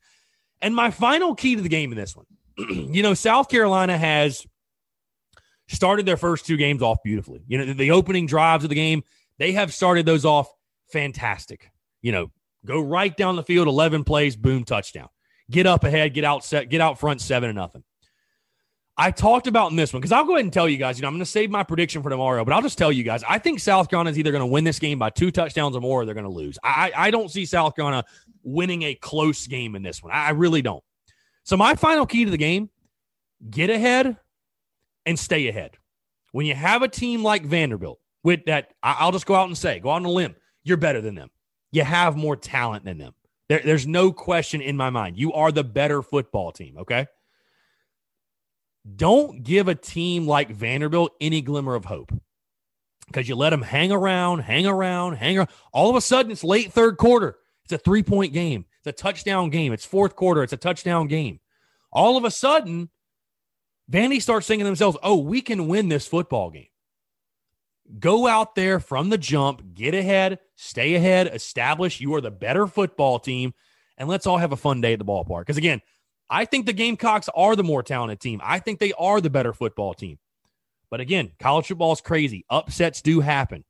And 0.61 0.75
my 0.75 0.91
final 0.91 1.35
key 1.35 1.55
to 1.55 1.61
the 1.61 1.69
game 1.69 1.91
in 1.91 1.97
this 1.97 2.15
one, 2.15 2.25
you 2.57 3.03
know, 3.03 3.13
South 3.13 3.49
Carolina 3.49 3.97
has 3.97 4.45
started 5.67 6.05
their 6.05 6.17
first 6.17 6.45
two 6.45 6.57
games 6.57 6.81
off 6.81 6.97
beautifully. 7.03 7.41
You 7.47 7.57
know, 7.57 7.73
the 7.73 7.91
opening 7.91 8.27
drives 8.27 8.63
of 8.63 8.69
the 8.69 8.75
game, 8.75 9.03
they 9.37 9.51
have 9.53 9.73
started 9.73 10.05
those 10.05 10.25
off 10.25 10.49
fantastic. 10.91 11.71
You 12.01 12.11
know, 12.11 12.31
go 12.65 12.79
right 12.79 13.15
down 13.15 13.35
the 13.35 13.43
field, 13.43 13.67
11 13.67 14.03
plays, 14.03 14.35
boom, 14.35 14.63
touchdown. 14.63 15.09
Get 15.49 15.67
up 15.67 15.83
ahead, 15.83 16.13
get 16.13 16.23
out 16.23 16.43
set, 16.43 16.69
get 16.69 16.81
out 16.81 16.99
front, 16.99 17.21
seven 17.21 17.49
and 17.49 17.55
nothing. 17.55 17.83
I 18.97 19.11
talked 19.11 19.47
about 19.47 19.71
in 19.71 19.77
this 19.77 19.91
one 19.91 19.99
because 19.99 20.13
I'll 20.13 20.23
go 20.23 20.33
ahead 20.33 20.45
and 20.45 20.53
tell 20.53 20.69
you 20.69 20.77
guys, 20.77 20.97
you 20.97 21.01
know, 21.01 21.09
I'm 21.09 21.13
going 21.13 21.19
to 21.19 21.25
save 21.25 21.51
my 21.51 21.63
prediction 21.63 22.01
for 22.01 22.09
tomorrow, 22.09 22.45
but 22.45 22.53
I'll 22.53 22.61
just 22.61 22.77
tell 22.77 22.93
you 22.93 23.03
guys, 23.03 23.23
I 23.27 23.39
think 23.39 23.59
South 23.59 23.89
Carolina 23.89 24.11
is 24.11 24.17
either 24.17 24.31
going 24.31 24.41
to 24.41 24.45
win 24.45 24.63
this 24.63 24.79
game 24.79 24.97
by 24.97 25.09
two 25.09 25.31
touchdowns 25.31 25.75
or 25.75 25.81
more, 25.81 26.01
or 26.01 26.05
they're 26.05 26.13
going 26.13 26.23
to 26.23 26.29
lose. 26.29 26.57
I, 26.63 26.91
I 26.95 27.11
don't 27.11 27.29
see 27.29 27.45
South 27.45 27.75
Carolina 27.75 28.05
winning 28.43 28.83
a 28.83 28.95
close 28.95 29.47
game 29.47 29.75
in 29.75 29.83
this 29.83 30.01
one. 30.01 30.13
I 30.13 30.29
really 30.29 30.61
don't. 30.61 30.83
So 31.43 31.57
my 31.57 31.75
final 31.75 32.05
key 32.05 32.23
to 32.23 32.31
the 32.31 32.37
game: 32.37 32.69
get 33.49 33.69
ahead 33.69 34.17
and 35.05 35.19
stay 35.19 35.49
ahead. 35.49 35.77
When 36.31 36.45
you 36.45 36.55
have 36.55 36.81
a 36.81 36.87
team 36.87 37.21
like 37.21 37.45
Vanderbilt, 37.45 37.99
with 38.25 38.45
that, 38.45 38.73
I'll 38.81 39.11
just 39.11 39.27
go 39.27 39.35
out 39.35 39.47
and 39.47 39.57
say, 39.57 39.79
go 39.79 39.89
on 39.89 40.03
a 40.03 40.09
limb, 40.09 40.35
you're 40.63 40.77
better 40.77 40.99
than 40.99 41.13
them. 41.13 41.29
You 41.71 41.83
have 41.83 42.17
more 42.17 42.35
talent 42.35 42.83
than 42.83 42.97
them. 42.97 43.13
There, 43.49 43.61
there's 43.63 43.85
no 43.85 44.11
question 44.11 44.61
in 44.61 44.77
my 44.77 44.89
mind. 44.89 45.17
You 45.17 45.33
are 45.33 45.51
the 45.51 45.63
better 45.63 46.01
football 46.01 46.51
team. 46.51 46.77
Okay. 46.79 47.07
Don't 48.95 49.43
give 49.43 49.67
a 49.67 49.75
team 49.75 50.27
like 50.27 50.49
Vanderbilt 50.51 51.13
any 51.19 51.41
glimmer 51.41 51.75
of 51.75 51.85
hope 51.85 52.11
because 53.07 53.27
you 53.27 53.35
let 53.35 53.49
them 53.49 53.61
hang 53.61 53.91
around, 53.91 54.39
hang 54.39 54.67
around, 54.67 55.15
hang 55.15 55.37
around. 55.37 55.49
All 55.73 55.89
of 55.89 55.95
a 55.95 56.01
sudden, 56.01 56.31
it's 56.31 56.43
late 56.43 56.71
third 56.71 56.97
quarter. 56.97 57.37
It's 57.63 57.73
a 57.73 57.77
three 57.77 58.03
point 58.03 58.33
game. 58.33 58.65
It's 58.79 58.87
a 58.87 59.03
touchdown 59.03 59.49
game. 59.49 59.73
It's 59.73 59.85
fourth 59.85 60.15
quarter. 60.15 60.43
It's 60.43 60.53
a 60.53 60.57
touchdown 60.57 61.07
game. 61.07 61.39
All 61.91 62.17
of 62.17 62.25
a 62.25 62.31
sudden, 62.31 62.89
Vandy 63.91 64.21
starts 64.21 64.47
thinking 64.47 64.65
to 64.65 64.69
themselves, 64.69 64.97
oh, 65.01 65.17
we 65.17 65.41
can 65.41 65.67
win 65.67 65.89
this 65.89 66.07
football 66.07 66.51
game. 66.51 66.67
Go 67.99 68.27
out 68.27 68.55
there 68.55 68.79
from 68.79 69.09
the 69.09 69.17
jump, 69.17 69.75
get 69.75 69.93
ahead, 69.93 70.39
stay 70.55 70.95
ahead, 70.95 71.27
establish 71.27 72.01
you 72.01 72.13
are 72.15 72.21
the 72.21 72.31
better 72.31 72.65
football 72.65 73.19
team, 73.19 73.53
and 73.97 74.09
let's 74.09 74.25
all 74.25 74.37
have 74.37 74.51
a 74.51 74.57
fun 74.57 74.81
day 74.81 74.93
at 74.93 74.99
the 74.99 75.05
ballpark. 75.05 75.41
Because 75.41 75.57
again, 75.57 75.81
I 76.29 76.45
think 76.45 76.65
the 76.65 76.73
Gamecocks 76.73 77.29
are 77.35 77.55
the 77.55 77.63
more 77.63 77.83
talented 77.83 78.19
team. 78.19 78.41
I 78.43 78.59
think 78.59 78.79
they 78.79 78.93
are 78.93 79.21
the 79.21 79.29
better 79.29 79.53
football 79.53 79.93
team. 79.93 80.17
But 80.89 80.99
again, 80.99 81.31
college 81.39 81.67
football 81.67 81.93
is 81.93 82.01
crazy. 82.01 82.45
Upsets 82.49 83.01
do 83.01 83.19
happen. 83.19 83.63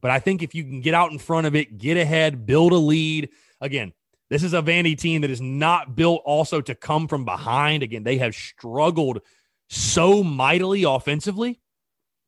But 0.00 0.10
I 0.10 0.18
think 0.18 0.42
if 0.42 0.54
you 0.54 0.64
can 0.64 0.80
get 0.80 0.94
out 0.94 1.12
in 1.12 1.18
front 1.18 1.46
of 1.46 1.54
it, 1.54 1.78
get 1.78 1.96
ahead, 1.96 2.46
build 2.46 2.72
a 2.72 2.76
lead. 2.76 3.30
Again, 3.60 3.92
this 4.30 4.42
is 4.42 4.52
a 4.52 4.62
Vandy 4.62 4.98
team 4.98 5.20
that 5.20 5.30
is 5.30 5.40
not 5.40 5.94
built 5.96 6.22
also 6.24 6.60
to 6.60 6.74
come 6.74 7.08
from 7.08 7.24
behind. 7.24 7.82
Again, 7.82 8.02
they 8.02 8.18
have 8.18 8.34
struggled 8.34 9.20
so 9.68 10.22
mightily 10.22 10.82
offensively. 10.82 11.60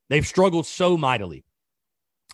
They've 0.09 0.27
struggled 0.27 0.67
so 0.67 0.97
mightily. 0.97 1.45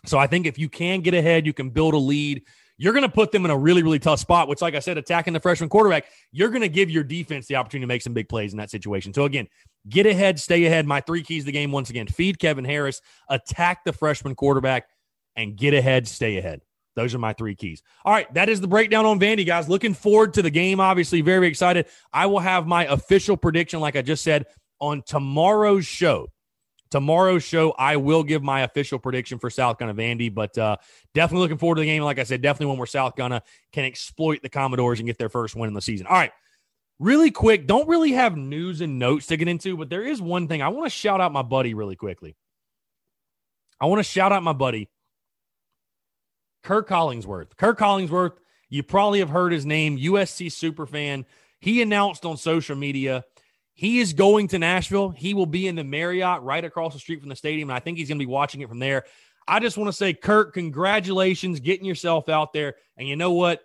So 0.05 0.17
I 0.17 0.27
think 0.27 0.45
if 0.45 0.59
you 0.59 0.69
can 0.69 1.01
get 1.01 1.13
ahead, 1.13 1.45
you 1.45 1.53
can 1.53 1.69
build 1.69 1.93
a 1.93 1.97
lead 1.97 2.43
you're 2.77 2.93
going 2.93 3.03
to 3.03 3.09
put 3.09 3.31
them 3.31 3.45
in 3.45 3.51
a 3.51 3.57
really, 3.57 3.83
really 3.83 3.99
tough 3.99 4.19
spot, 4.19 4.47
which, 4.47 4.61
like 4.61 4.75
I 4.75 4.79
said, 4.79 4.97
attacking 4.97 5.33
the 5.33 5.39
freshman 5.39 5.69
quarterback, 5.69 6.05
you're 6.31 6.49
going 6.49 6.61
to 6.61 6.69
give 6.69 6.89
your 6.89 7.03
defense 7.03 7.45
the 7.45 7.55
opportunity 7.55 7.83
to 7.83 7.87
make 7.87 8.01
some 8.01 8.13
big 8.13 8.27
plays 8.27 8.51
in 8.51 8.57
that 8.57 8.71
situation. 8.71 9.13
So, 9.13 9.25
again, 9.25 9.47
get 9.87 10.05
ahead, 10.05 10.39
stay 10.39 10.65
ahead. 10.65 10.87
My 10.87 10.99
three 11.01 11.23
keys 11.23 11.43
to 11.43 11.47
the 11.47 11.51
game, 11.51 11.71
once 11.71 11.89
again, 11.89 12.07
feed 12.07 12.39
Kevin 12.39 12.65
Harris, 12.65 13.01
attack 13.29 13.83
the 13.83 13.93
freshman 13.93 14.35
quarterback, 14.35 14.87
and 15.35 15.55
get 15.55 15.73
ahead, 15.73 16.07
stay 16.07 16.37
ahead. 16.37 16.61
Those 16.95 17.15
are 17.15 17.19
my 17.19 17.33
three 17.33 17.55
keys. 17.55 17.81
All 18.05 18.13
right, 18.13 18.31
that 18.33 18.49
is 18.49 18.61
the 18.61 18.67
breakdown 18.67 19.05
on 19.05 19.19
Vandy, 19.19 19.45
guys. 19.45 19.69
Looking 19.69 19.93
forward 19.93 20.33
to 20.35 20.41
the 20.41 20.51
game. 20.51 20.79
Obviously, 20.79 21.21
very 21.21 21.47
excited. 21.47 21.87
I 22.11 22.25
will 22.25 22.39
have 22.39 22.67
my 22.67 22.85
official 22.85 23.37
prediction, 23.37 23.79
like 23.79 23.95
I 23.95 24.01
just 24.01 24.23
said, 24.23 24.45
on 24.79 25.03
tomorrow's 25.05 25.85
show 25.85 26.27
tomorrow's 26.93 27.43
show, 27.43 27.71
I 27.71 27.95
will 27.95 28.21
give 28.21 28.43
my 28.43 28.61
official 28.61 28.99
prediction 28.99 29.39
for 29.39 29.49
South 29.49 29.79
Gunna 29.79 29.95
Vandy, 29.95 30.31
but 30.31 30.55
uh, 30.59 30.77
definitely 31.15 31.41
looking 31.41 31.57
forward 31.57 31.77
to 31.77 31.81
the 31.81 31.87
game. 31.87 32.03
Like 32.03 32.19
I 32.19 32.23
said, 32.23 32.43
definitely 32.43 32.67
one 32.67 32.77
where 32.77 32.85
South 32.85 33.15
Gunna 33.15 33.41
can 33.71 33.83
exploit 33.83 34.43
the 34.43 34.49
Commodores 34.49 34.99
and 34.99 35.07
get 35.07 35.17
their 35.17 35.27
first 35.27 35.55
win 35.55 35.67
in 35.67 35.73
the 35.73 35.81
season. 35.81 36.05
All 36.05 36.15
right. 36.15 36.31
Really 36.99 37.31
quick, 37.31 37.65
don't 37.65 37.87
really 37.87 38.11
have 38.11 38.37
news 38.37 38.79
and 38.79 38.99
notes 38.99 39.25
to 39.27 39.37
get 39.37 39.47
into, 39.47 39.75
but 39.75 39.89
there 39.89 40.03
is 40.03 40.21
one 40.21 40.47
thing 40.47 40.61
I 40.61 40.67
want 40.67 40.85
to 40.85 40.91
shout 40.91 41.19
out 41.19 41.33
my 41.33 41.41
buddy 41.41 41.73
really 41.73 41.95
quickly. 41.95 42.35
I 43.81 43.87
want 43.87 43.99
to 43.99 44.03
shout 44.03 44.31
out 44.31 44.43
my 44.43 44.53
buddy, 44.53 44.87
Kirk 46.61 46.87
Collingsworth. 46.87 47.57
Kirk 47.57 47.79
Collingsworth, 47.79 48.33
you 48.69 48.83
probably 48.83 49.19
have 49.19 49.31
heard 49.31 49.51
his 49.51 49.65
name, 49.65 49.97
USC 49.97 50.51
super 50.51 50.85
fan. 50.85 51.25
He 51.59 51.81
announced 51.81 52.23
on 52.25 52.37
social 52.37 52.75
media 52.75 53.25
he 53.73 53.99
is 53.99 54.13
going 54.13 54.49
to 54.49 54.59
Nashville. 54.59 55.09
He 55.09 55.33
will 55.33 55.45
be 55.45 55.67
in 55.67 55.75
the 55.75 55.83
Marriott 55.83 56.41
right 56.41 56.63
across 56.63 56.93
the 56.93 56.99
street 56.99 57.19
from 57.19 57.29
the 57.29 57.35
stadium. 57.35 57.69
And 57.69 57.75
I 57.75 57.79
think 57.79 57.97
he's 57.97 58.07
going 58.07 58.19
to 58.19 58.25
be 58.25 58.31
watching 58.31 58.61
it 58.61 58.69
from 58.69 58.79
there. 58.79 59.05
I 59.47 59.59
just 59.59 59.77
want 59.77 59.87
to 59.87 59.93
say, 59.93 60.13
Kirk, 60.13 60.53
congratulations 60.53 61.59
getting 61.59 61.85
yourself 61.85 62.29
out 62.29 62.53
there. 62.53 62.75
And 62.97 63.07
you 63.07 63.15
know 63.15 63.31
what? 63.31 63.61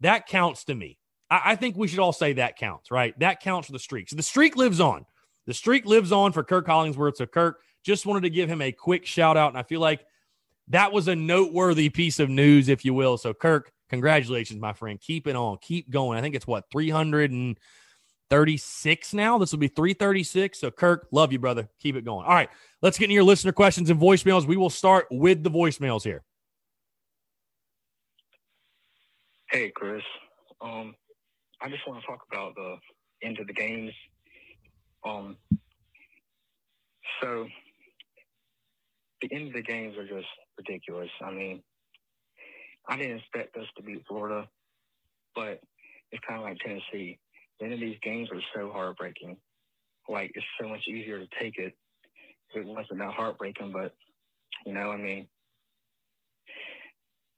That 0.00 0.26
counts 0.26 0.64
to 0.64 0.74
me. 0.74 0.98
I, 1.30 1.40
I 1.44 1.56
think 1.56 1.76
we 1.76 1.88
should 1.88 1.98
all 1.98 2.12
say 2.12 2.34
that 2.34 2.56
counts, 2.56 2.90
right? 2.90 3.18
That 3.18 3.40
counts 3.40 3.66
for 3.66 3.72
the 3.72 3.78
streak. 3.78 4.08
So 4.10 4.16
the 4.16 4.22
streak 4.22 4.56
lives 4.56 4.80
on. 4.80 5.06
The 5.46 5.54
streak 5.54 5.86
lives 5.86 6.12
on 6.12 6.32
for 6.32 6.42
Kirk 6.44 6.66
Hollingsworth. 6.66 7.16
So, 7.16 7.26
Kirk, 7.26 7.60
just 7.82 8.04
wanted 8.04 8.22
to 8.22 8.30
give 8.30 8.48
him 8.48 8.60
a 8.60 8.72
quick 8.72 9.06
shout 9.06 9.36
out. 9.36 9.50
And 9.50 9.58
I 9.58 9.62
feel 9.62 9.80
like 9.80 10.04
that 10.68 10.92
was 10.92 11.08
a 11.08 11.16
noteworthy 11.16 11.88
piece 11.88 12.18
of 12.18 12.28
news, 12.28 12.68
if 12.68 12.84
you 12.84 12.92
will. 12.92 13.16
So, 13.16 13.32
Kirk, 13.32 13.72
congratulations, 13.88 14.60
my 14.60 14.72
friend. 14.72 15.00
Keep 15.00 15.28
it 15.28 15.36
on. 15.36 15.58
Keep 15.62 15.90
going. 15.90 16.18
I 16.18 16.20
think 16.20 16.34
it's 16.34 16.46
what, 16.46 16.64
300 16.70 17.30
and 17.30 17.58
36 18.30 19.14
now. 19.14 19.38
This 19.38 19.52
will 19.52 19.58
be 19.58 19.68
336. 19.68 20.58
So, 20.60 20.70
Kirk, 20.70 21.08
love 21.10 21.32
you, 21.32 21.38
brother. 21.38 21.68
Keep 21.80 21.96
it 21.96 22.04
going. 22.04 22.26
All 22.26 22.34
right, 22.34 22.48
let's 22.82 22.98
get 22.98 23.06
into 23.06 23.14
your 23.14 23.24
listener 23.24 23.52
questions 23.52 23.90
and 23.90 24.00
voicemails. 24.00 24.46
We 24.46 24.56
will 24.56 24.70
start 24.70 25.06
with 25.10 25.42
the 25.42 25.50
voicemails 25.50 26.02
here. 26.02 26.22
Hey, 29.50 29.70
Chris. 29.74 30.02
Um, 30.60 30.94
I 31.60 31.68
just 31.68 31.86
want 31.86 32.00
to 32.00 32.06
talk 32.06 32.20
about 32.30 32.54
the 32.54 32.76
end 33.22 33.38
of 33.38 33.46
the 33.46 33.52
games. 33.52 33.92
Um, 35.04 35.36
so 37.22 37.46
the 39.22 39.32
end 39.32 39.48
of 39.48 39.54
the 39.54 39.62
games 39.62 39.96
are 39.96 40.06
just 40.06 40.26
ridiculous. 40.58 41.10
I 41.24 41.30
mean, 41.30 41.62
I 42.88 42.96
didn't 42.96 43.18
expect 43.18 43.56
us 43.56 43.66
to 43.76 43.82
beat 43.82 44.04
Florida, 44.06 44.48
but 45.34 45.60
it's 46.10 46.24
kind 46.26 46.40
of 46.40 46.44
like 46.44 46.58
Tennessee 46.58 47.18
the 47.58 47.64
end 47.64 47.74
of 47.74 47.80
these 47.80 47.98
games 48.02 48.28
are 48.32 48.40
so 48.54 48.70
heartbreaking. 48.72 49.36
Like 50.08 50.32
it's 50.34 50.46
so 50.60 50.68
much 50.68 50.86
easier 50.88 51.18
to 51.18 51.26
take 51.40 51.58
it 51.58 51.74
if 52.50 52.62
it 52.62 52.66
wasn't 52.66 53.00
that 53.00 53.12
heartbreaking. 53.12 53.72
But 53.72 53.92
you 54.64 54.72
know, 54.72 54.90
I 54.90 54.96
mean, 54.96 55.26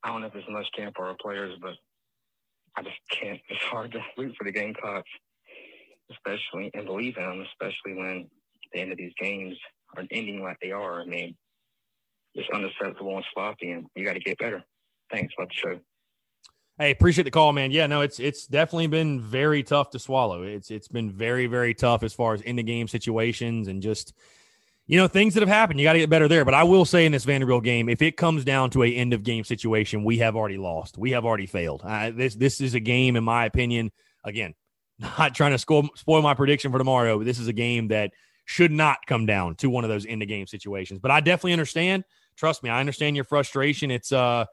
I 0.03 0.09
don't 0.09 0.21
know 0.21 0.29
if 0.29 0.35
it's 0.35 0.49
much 0.51 0.67
camp 0.77 0.95
for 0.97 1.07
our 1.07 1.17
players, 1.21 1.57
but 1.61 1.75
I 2.77 2.83
just 2.83 2.97
can't. 3.11 3.41
It's 3.49 3.63
hard 3.63 3.93
to 3.93 4.01
root 4.17 4.35
for 4.37 4.45
the 4.45 4.53
Gamecocks, 4.53 5.11
especially 6.11 6.71
and 6.75 6.87
believe 6.87 7.17
in 7.17 7.25
them, 7.25 7.45
especially 7.51 7.95
when 7.95 8.29
the 8.73 8.81
end 8.81 8.93
of 8.93 8.99
these 8.99 9.13
games 9.21 9.57
are 9.97 10.05
ending 10.11 10.43
like 10.43 10.59
they 10.61 10.73
are. 10.73 11.01
I 11.01 11.07
mean, 11.07 11.35
it's 12.35 12.49
unacceptable 12.55 13.17
and 13.17 13.25
sloppy, 13.35 13.73
and 13.73 13.87
you 13.95 14.05
got 14.05 14.15
to 14.15 14.21
get 14.21 14.39
better. 14.39 14.63
Thanks. 15.11 15.35
Love 15.39 15.49
the 15.49 15.55
show. 15.55 15.81
Hey, 16.79 16.93
appreciate 16.93 17.25
the 17.25 17.33
call, 17.33 17.53
man. 17.53 17.73
Yeah, 17.73 17.89
no, 17.89 18.03
it's 18.03 18.21
it's 18.21 18.47
definitely 18.47 18.87
been 18.87 19.21
very 19.21 19.65
tough 19.65 19.91
to 19.91 19.99
swallow. 19.99 20.45
It's 20.45 20.71
it's 20.71 20.87
been 20.87 21.11
very 21.11 21.47
very 21.47 21.75
tough 21.75 22.05
as 22.05 22.13
far 22.13 22.35
as 22.35 22.41
in 22.43 22.55
the 22.55 22.63
game 22.63 22.87
situations 22.87 23.67
and 23.67 23.83
just 23.83 24.15
you 24.87 24.97
know 24.97 25.09
things 25.09 25.35
that 25.35 25.41
have 25.41 25.49
happened. 25.49 25.81
You 25.81 25.85
got 25.85 25.95
to 25.95 25.99
get 25.99 26.09
better 26.09 26.29
there. 26.29 26.45
But 26.45 26.55
I 26.55 26.63
will 26.63 26.85
say 26.85 27.05
in 27.05 27.11
this 27.11 27.25
Vanderbilt 27.25 27.65
game, 27.65 27.89
if 27.89 28.01
it 28.01 28.17
comes 28.17 28.45
down 28.45 28.71
to 28.71 28.85
a 28.85 28.95
end 28.95 29.13
of 29.13 29.25
game 29.25 29.43
situation, 29.43 30.05
we 30.05 30.19
have 30.19 30.37
already 30.37 30.57
lost. 30.57 30.97
We 30.97 31.11
have 31.11 31.25
already 31.25 31.47
failed. 31.47 31.83
This 32.15 32.37
this 32.37 32.61
is 32.61 32.75
a 32.75 32.81
game, 32.81 33.17
in 33.17 33.25
my 33.25 33.45
opinion. 33.45 33.91
Again, 34.23 34.55
not 35.01 35.35
trying 35.35 35.53
to 35.53 35.59
score, 35.59 35.83
spoil 35.97 36.23
my 36.23 36.35
prediction 36.35 36.71
for 36.71 36.79
tomorrow. 36.79 37.25
This 37.25 37.41
is 37.41 37.49
a 37.49 37.53
game 37.53 37.89
that 37.89 38.13
should 38.45 38.71
not 38.71 38.99
come 39.09 39.27
down 39.27 39.57
to 39.57 39.69
one 39.69 39.83
of 39.83 39.91
those 39.91 40.07
end 40.07 40.23
of 40.23 40.29
game 40.29 40.47
situations. 40.47 41.01
But 41.01 41.11
I 41.11 41.19
definitely 41.19 41.55
understand. 41.55 42.05
Trust 42.37 42.63
me, 42.63 42.71
I 42.71 42.79
understand 42.79 43.17
your 43.17 43.25
frustration. 43.25 43.91
It's 43.91 44.13
uh 44.13 44.45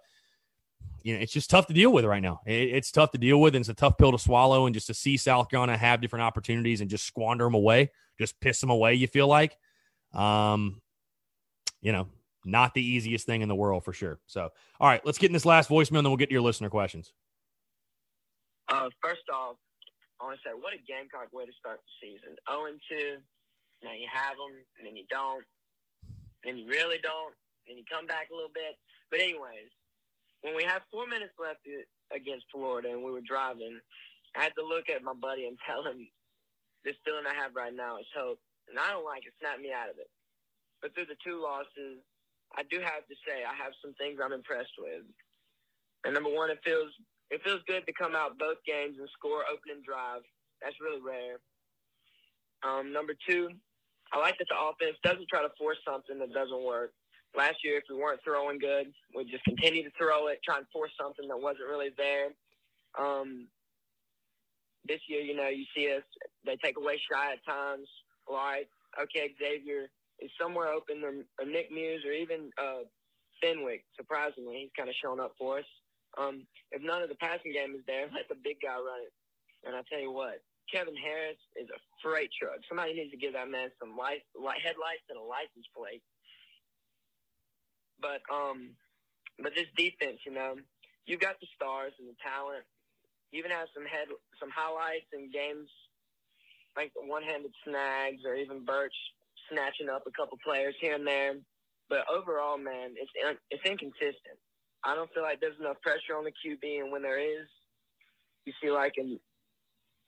you 1.05 1.13
know, 1.13 1.19
it's 1.19 1.31
just 1.31 1.51
tough 1.51 1.67
to 1.67 1.73
deal 1.73 1.91
with 1.91 2.03
right 2.03 2.21
now. 2.21 2.41
It, 2.47 2.71
it's 2.73 2.89
tough 2.89 3.11
to 3.11 3.19
deal 3.19 3.39
with, 3.39 3.53
and 3.53 3.61
it's 3.61 3.69
a 3.69 3.75
tough 3.75 3.95
pill 3.95 4.11
to 4.11 4.17
swallow. 4.17 4.65
And 4.65 4.73
just 4.73 4.87
to 4.87 4.95
see 4.95 5.17
South 5.17 5.49
Carolina 5.49 5.77
have 5.77 6.01
different 6.01 6.23
opportunities 6.23 6.81
and 6.81 6.89
just 6.89 7.05
squander 7.05 7.45
them 7.45 7.53
away, 7.53 7.91
just 8.17 8.39
piss 8.39 8.59
them 8.59 8.71
away, 8.71 8.95
you 8.95 9.05
feel 9.05 9.27
like, 9.27 9.55
um, 10.15 10.81
you 11.79 11.91
know, 11.91 12.07
not 12.43 12.73
the 12.73 12.81
easiest 12.81 13.27
thing 13.27 13.41
in 13.41 13.47
the 13.47 13.53
world 13.53 13.85
for 13.85 13.93
sure. 13.93 14.19
So, 14.25 14.49
all 14.79 14.87
right, 14.87 15.05
let's 15.05 15.19
get 15.19 15.27
in 15.27 15.33
this 15.33 15.45
last 15.45 15.69
voicemail, 15.69 15.99
and 15.99 16.05
then 16.05 16.09
we'll 16.09 16.17
get 16.17 16.29
to 16.29 16.33
your 16.33 16.41
listener 16.41 16.71
questions. 16.71 17.13
Uh, 18.67 18.89
first 18.99 19.29
off, 19.31 19.57
I 20.19 20.25
want 20.25 20.39
to 20.39 20.49
say, 20.49 20.53
what 20.57 20.73
a 20.73 20.81
Gamecock 20.89 21.31
way 21.31 21.45
to 21.45 21.53
start 21.53 21.81
the 21.85 22.07
season. 22.07 22.35
0 22.49 22.65
and 22.65 22.81
2. 22.89 23.21
Now 23.83 23.93
you 23.93 24.07
have 24.11 24.37
them, 24.37 24.57
and 24.79 24.87
then 24.87 24.95
you 24.95 25.05
don't. 25.11 25.45
And 26.45 26.57
you 26.57 26.65
really 26.65 26.97
don't. 27.03 27.35
And 27.69 27.77
you 27.77 27.83
come 27.85 28.07
back 28.07 28.29
a 28.31 28.33
little 28.33 28.53
bit. 28.53 28.73
But, 29.11 29.19
anyways, 29.19 29.69
when 30.45 30.53
we 30.53 30.61
had 30.61 30.85
four 30.93 31.09
minutes 31.09 31.33
left 31.41 31.65
against 32.13 32.45
Florida 32.53 32.93
and 32.93 33.01
we 33.01 33.09
were 33.09 33.25
driving, 33.25 33.81
I 34.37 34.45
had 34.45 34.53
to 34.61 34.65
look 34.65 34.93
at 34.93 35.01
my 35.01 35.17
buddy 35.17 35.49
and 35.49 35.57
tell 35.65 35.81
him 35.81 36.05
this 36.85 36.93
feeling 37.01 37.25
I 37.25 37.33
have 37.33 37.57
right 37.57 37.73
now 37.73 37.97
is 37.97 38.05
hope. 38.13 38.37
And 38.69 38.77
I 38.77 38.93
don't 38.93 39.05
like 39.05 39.25
it. 39.25 39.33
Snap 39.41 39.57
me 39.57 39.73
out 39.73 39.89
of 39.89 39.97
it. 39.97 40.09
but 40.81 40.93
through 40.93 41.09
the 41.09 41.17
two 41.25 41.41
losses, 41.41 42.01
I 42.53 42.61
do 42.69 42.77
have 42.77 43.09
to 43.09 43.15
say 43.25 43.41
I 43.41 43.57
have 43.57 43.73
some 43.81 43.97
things 43.97 44.21
I'm 44.21 44.37
impressed 44.37 44.77
with. 44.77 45.01
And 46.05 46.13
number 46.13 46.29
one, 46.29 46.53
it 46.53 46.61
feels 46.63 46.93
it 47.33 47.41
feels 47.41 47.65
good 47.65 47.85
to 47.89 47.93
come 47.97 48.13
out 48.13 48.37
both 48.37 48.61
games 48.69 48.97
and 49.01 49.09
score 49.17 49.41
opening 49.49 49.81
drive. 49.81 50.21
That's 50.61 50.77
really 50.77 51.01
rare. 51.01 51.41
Um, 52.61 52.93
number 52.93 53.13
two, 53.27 53.49
I 54.13 54.21
like 54.21 54.37
that 54.37 54.45
the 54.49 54.57
offense 54.57 54.97
doesn't 55.01 55.27
try 55.29 55.41
to 55.41 55.49
force 55.57 55.81
something 55.81 56.19
that 56.21 56.33
doesn't 56.33 56.63
work. 56.63 56.93
Last 57.35 57.57
year, 57.63 57.77
if 57.77 57.83
we 57.89 57.95
weren't 57.95 58.23
throwing 58.23 58.59
good, 58.59 58.87
we'd 59.13 59.29
just 59.29 59.43
continue 59.43 59.83
to 59.83 59.91
throw 59.97 60.27
it, 60.27 60.39
try 60.43 60.57
and 60.57 60.67
force 60.71 60.91
something 60.99 61.27
that 61.27 61.37
wasn't 61.37 61.67
really 61.67 61.91
there. 61.97 62.31
Um, 62.97 63.47
this 64.87 65.01
year, 65.09 65.19
you 65.19 65.35
know, 65.35 65.49
you 65.49 65.65
see 65.75 65.91
us, 65.91 66.03
they 66.45 66.55
take 66.63 66.77
away 66.77 66.95
Shi 66.95 67.15
at 67.15 67.43
times. 67.43 67.87
All 68.27 68.35
right, 68.35 68.67
okay, 68.95 69.35
Xavier 69.37 69.91
is 70.19 70.31
somewhere 70.39 70.71
open, 70.71 71.03
or, 71.03 71.13
or 71.37 71.45
Nick 71.45 71.71
Muse, 71.71 72.05
or 72.05 72.13
even 72.13 72.49
uh, 72.57 72.87
Fenwick. 73.43 73.83
Surprisingly, 73.97 74.63
he's 74.63 74.75
kind 74.77 74.89
of 74.89 74.95
shown 74.95 75.19
up 75.19 75.33
for 75.37 75.59
us. 75.59 75.69
Um, 76.17 76.47
if 76.71 76.81
none 76.81 77.03
of 77.03 77.09
the 77.09 77.19
passing 77.19 77.51
game 77.51 77.75
is 77.75 77.83
there, 77.85 78.07
let 78.15 78.29
the 78.31 78.39
big 78.39 78.63
guy 78.63 78.79
run 78.79 79.03
it. 79.03 79.13
And 79.67 79.75
I 79.75 79.83
tell 79.91 79.99
you 79.99 80.13
what, 80.13 80.39
Kevin 80.71 80.95
Harris 80.95 81.41
is 81.59 81.67
a 81.67 81.79
freight 81.99 82.31
truck. 82.31 82.63
Somebody 82.69 82.93
needs 82.95 83.11
to 83.11 83.19
give 83.19 83.33
that 83.33 83.51
man 83.51 83.69
some 83.75 83.97
light, 83.97 84.23
light 84.31 84.63
headlights 84.63 85.03
and 85.11 85.19
a 85.19 85.25
license 85.25 85.67
plate. 85.75 86.01
But 88.01 88.21
um, 88.31 88.75
but 89.41 89.53
this 89.55 89.67
defense, 89.75 90.19
you 90.25 90.33
know, 90.33 90.55
you 91.05 91.17
got 91.17 91.39
the 91.39 91.47
stars 91.55 91.93
and 91.99 92.07
the 92.07 92.17
talent. 92.23 92.63
You 93.31 93.39
even 93.39 93.51
have 93.51 93.67
some 93.73 93.85
head, 93.85 94.07
some 94.39 94.49
highlights 94.49 95.09
in 95.13 95.31
games 95.31 95.69
like 96.75 96.91
the 96.93 97.07
one-handed 97.07 97.51
snags 97.63 98.21
or 98.25 98.35
even 98.35 98.65
Birch 98.65 98.93
snatching 99.51 99.89
up 99.89 100.03
a 100.07 100.11
couple 100.11 100.37
players 100.43 100.75
here 100.79 100.95
and 100.95 101.07
there. 101.07 101.35
But 101.89 102.05
overall, 102.11 102.57
man, 102.57 102.95
it's 102.97 103.11
it's 103.49 103.63
inconsistent. 103.65 104.39
I 104.83 104.95
don't 104.95 105.11
feel 105.13 105.23
like 105.23 105.39
there's 105.39 105.59
enough 105.59 105.81
pressure 105.81 106.17
on 106.17 106.25
the 106.25 106.31
QB, 106.31 106.81
and 106.81 106.91
when 106.91 107.01
there 107.01 107.19
is, 107.19 107.47
you 108.45 108.53
see 108.61 108.71
like 108.71 108.93
in 108.97 109.19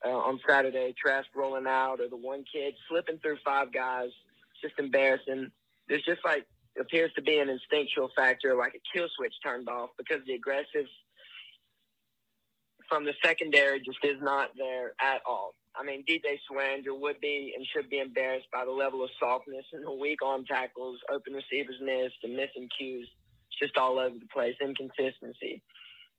uh, 0.06 0.10
on 0.10 0.40
Saturday, 0.48 0.94
Trask 0.98 1.28
rolling 1.36 1.68
out 1.68 2.00
or 2.00 2.10
the 2.10 2.18
one 2.18 2.44
kid 2.52 2.74
slipping 2.90 3.20
through 3.20 3.38
five 3.46 3.72
guys. 3.72 4.10
It's 4.10 4.62
just 4.62 4.80
embarrassing. 4.80 5.52
There's 5.88 6.04
just 6.04 6.22
like 6.26 6.46
appears 6.80 7.12
to 7.16 7.22
be 7.22 7.40
an 7.40 7.50
instinctual 7.50 8.10
factor, 8.16 8.56
like 8.56 8.74
a 8.76 8.98
kill 8.98 9.08
switch 9.16 9.34
turned 9.44 9.70
off 9.70 9.90
because 9.98 10.22
the 10.26 10.34
aggressive 10.34 10.86
from 12.90 13.06
the 13.06 13.14
secondary 13.24 13.80
just 13.80 14.00
is 14.04 14.22
not 14.22 14.50
there 14.58 14.94
at 15.02 15.22
all. 15.26 15.54
I 15.76 15.84
mean, 15.84 16.04
DJ 16.10 16.40
Swearinger 16.50 17.00
would 17.00 17.20
be 17.20 17.54
and 17.56 17.66
should 17.68 17.90
be 17.90 18.00
embarrassed 18.00 18.48
by 18.52 18.66
the 18.66 18.72
level 18.72 19.04
of 19.04 19.10
softness 19.20 19.66
and 19.74 19.86
the 19.86 19.92
weak 19.92 20.20
arm 20.26 20.46
tackles, 20.46 20.98
open 21.14 21.34
receivers 21.34 21.76
missed, 21.82 22.18
and 22.24 22.36
missing 22.36 22.68
cues. 22.78 23.08
Just 23.62 23.78
all 23.78 24.00
over 24.00 24.16
the 24.20 24.28
place, 24.34 24.56
inconsistency. 24.62 25.62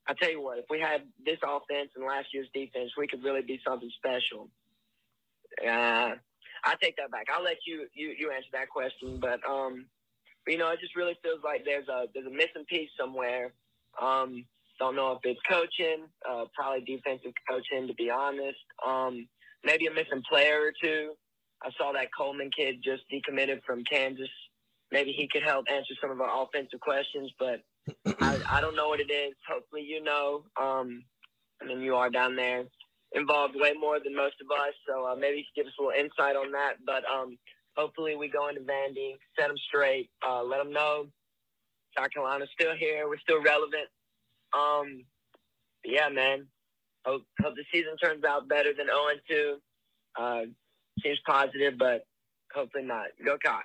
I 0.09 0.14
tell 0.14 0.30
you 0.30 0.40
what, 0.40 0.59
if 0.59 0.64
we 0.70 0.80
had 0.80 1.02
this 1.24 1.38
offense 1.44 1.90
and 1.94 2.04
last 2.04 2.28
year's 2.32 2.48
defense, 2.54 2.92
we 2.96 3.06
could 3.06 3.22
really 3.22 3.42
be 3.42 3.61
something 3.66 3.90
special. 3.96 4.48
Uh, 5.62 6.14
I 6.64 6.74
take 6.80 6.96
that 6.96 7.11
back. 7.11 7.26
I'll 7.32 7.44
let 7.44 7.59
you 7.66 7.86
you 7.94 8.14
you 8.18 8.32
answer 8.32 8.48
that 8.52 8.70
question, 8.70 9.18
but 9.20 9.40
um, 9.48 9.86
but, 10.49 10.53
you 10.53 10.59
know, 10.59 10.70
it 10.70 10.80
just 10.80 10.96
really 10.96 11.12
feels 11.22 11.40
like 11.44 11.66
there's 11.66 11.88
a 11.88 12.07
there's 12.14 12.26
a 12.26 12.30
missing 12.30 12.64
piece 12.70 12.88
somewhere. 12.99 13.53
Um, 14.01 14.46
don't 14.78 14.96
know 14.96 15.12
if 15.12 15.18
it's 15.24 15.40
coaching, 15.46 16.07
uh, 16.26 16.46
probably 16.55 16.80
defensive 16.86 17.32
coaching, 17.46 17.86
to 17.86 17.92
be 17.92 18.09
honest. 18.09 18.57
Um, 18.86 19.28
maybe 19.62 19.88
a 19.88 19.90
missing 19.90 20.22
player 20.26 20.59
or 20.62 20.72
two. 20.82 21.12
I 21.62 21.68
saw 21.76 21.92
that 21.92 22.09
Coleman 22.16 22.49
kid 22.57 22.76
just 22.82 23.03
decommitted 23.12 23.61
from 23.66 23.84
Kansas. 23.84 24.30
Maybe 24.90 25.12
he 25.12 25.28
could 25.30 25.42
help 25.42 25.66
answer 25.70 25.92
some 26.01 26.11
of 26.11 26.18
our 26.18 26.44
offensive 26.44 26.80
questions, 26.80 27.30
but 27.38 27.61
I, 28.22 28.38
I 28.51 28.61
don't 28.62 28.74
know 28.76 28.88
what 28.88 29.01
it 29.01 29.12
is. 29.12 29.34
Hopefully, 29.46 29.82
you 29.82 30.03
know. 30.03 30.44
Um, 30.59 31.05
I 31.61 31.66
mean, 31.66 31.82
you 31.82 31.94
are 31.96 32.09
down 32.09 32.36
there 32.36 32.64
involved 33.12 33.55
way 33.55 33.74
more 33.78 33.99
than 34.03 34.16
most 34.16 34.36
of 34.40 34.51
us, 34.51 34.72
so 34.88 35.05
uh, 35.05 35.14
maybe 35.14 35.38
you 35.38 35.44
could 35.53 35.64
give 35.64 35.66
us 35.66 35.76
a 35.78 35.82
little 35.82 36.01
insight 36.01 36.36
on 36.36 36.53
that. 36.53 36.76
But 36.86 37.05
um, 37.05 37.36
hopefully, 37.78 38.16
we 38.16 38.28
go 38.28 38.48
into 38.48 38.60
Vandy, 38.60 39.12
set 39.38 39.48
them 39.48 39.56
straight, 39.68 40.10
uh, 40.28 40.42
let 40.42 40.58
them 40.58 40.72
know 40.72 41.06
South 41.96 42.10
Carolina's 42.12 42.48
still 42.52 42.74
here. 42.76 43.08
We're 43.08 43.18
still 43.18 43.42
relevant. 43.42 43.88
Um, 44.52 45.04
yeah, 45.84 46.08
man. 46.08 46.46
Hope, 47.04 47.22
hope 47.40 47.54
the 47.54 47.64
season 47.72 47.96
turns 47.96 48.24
out 48.24 48.48
better 48.48 48.70
than 48.76 48.86
0 48.86 48.98
2. 49.30 49.56
Uh, 50.20 50.40
seems 51.02 51.18
positive, 51.26 51.74
but 51.78 52.04
hopefully 52.52 52.84
not. 52.84 53.06
Go 53.24 53.38
Cox. 53.42 53.64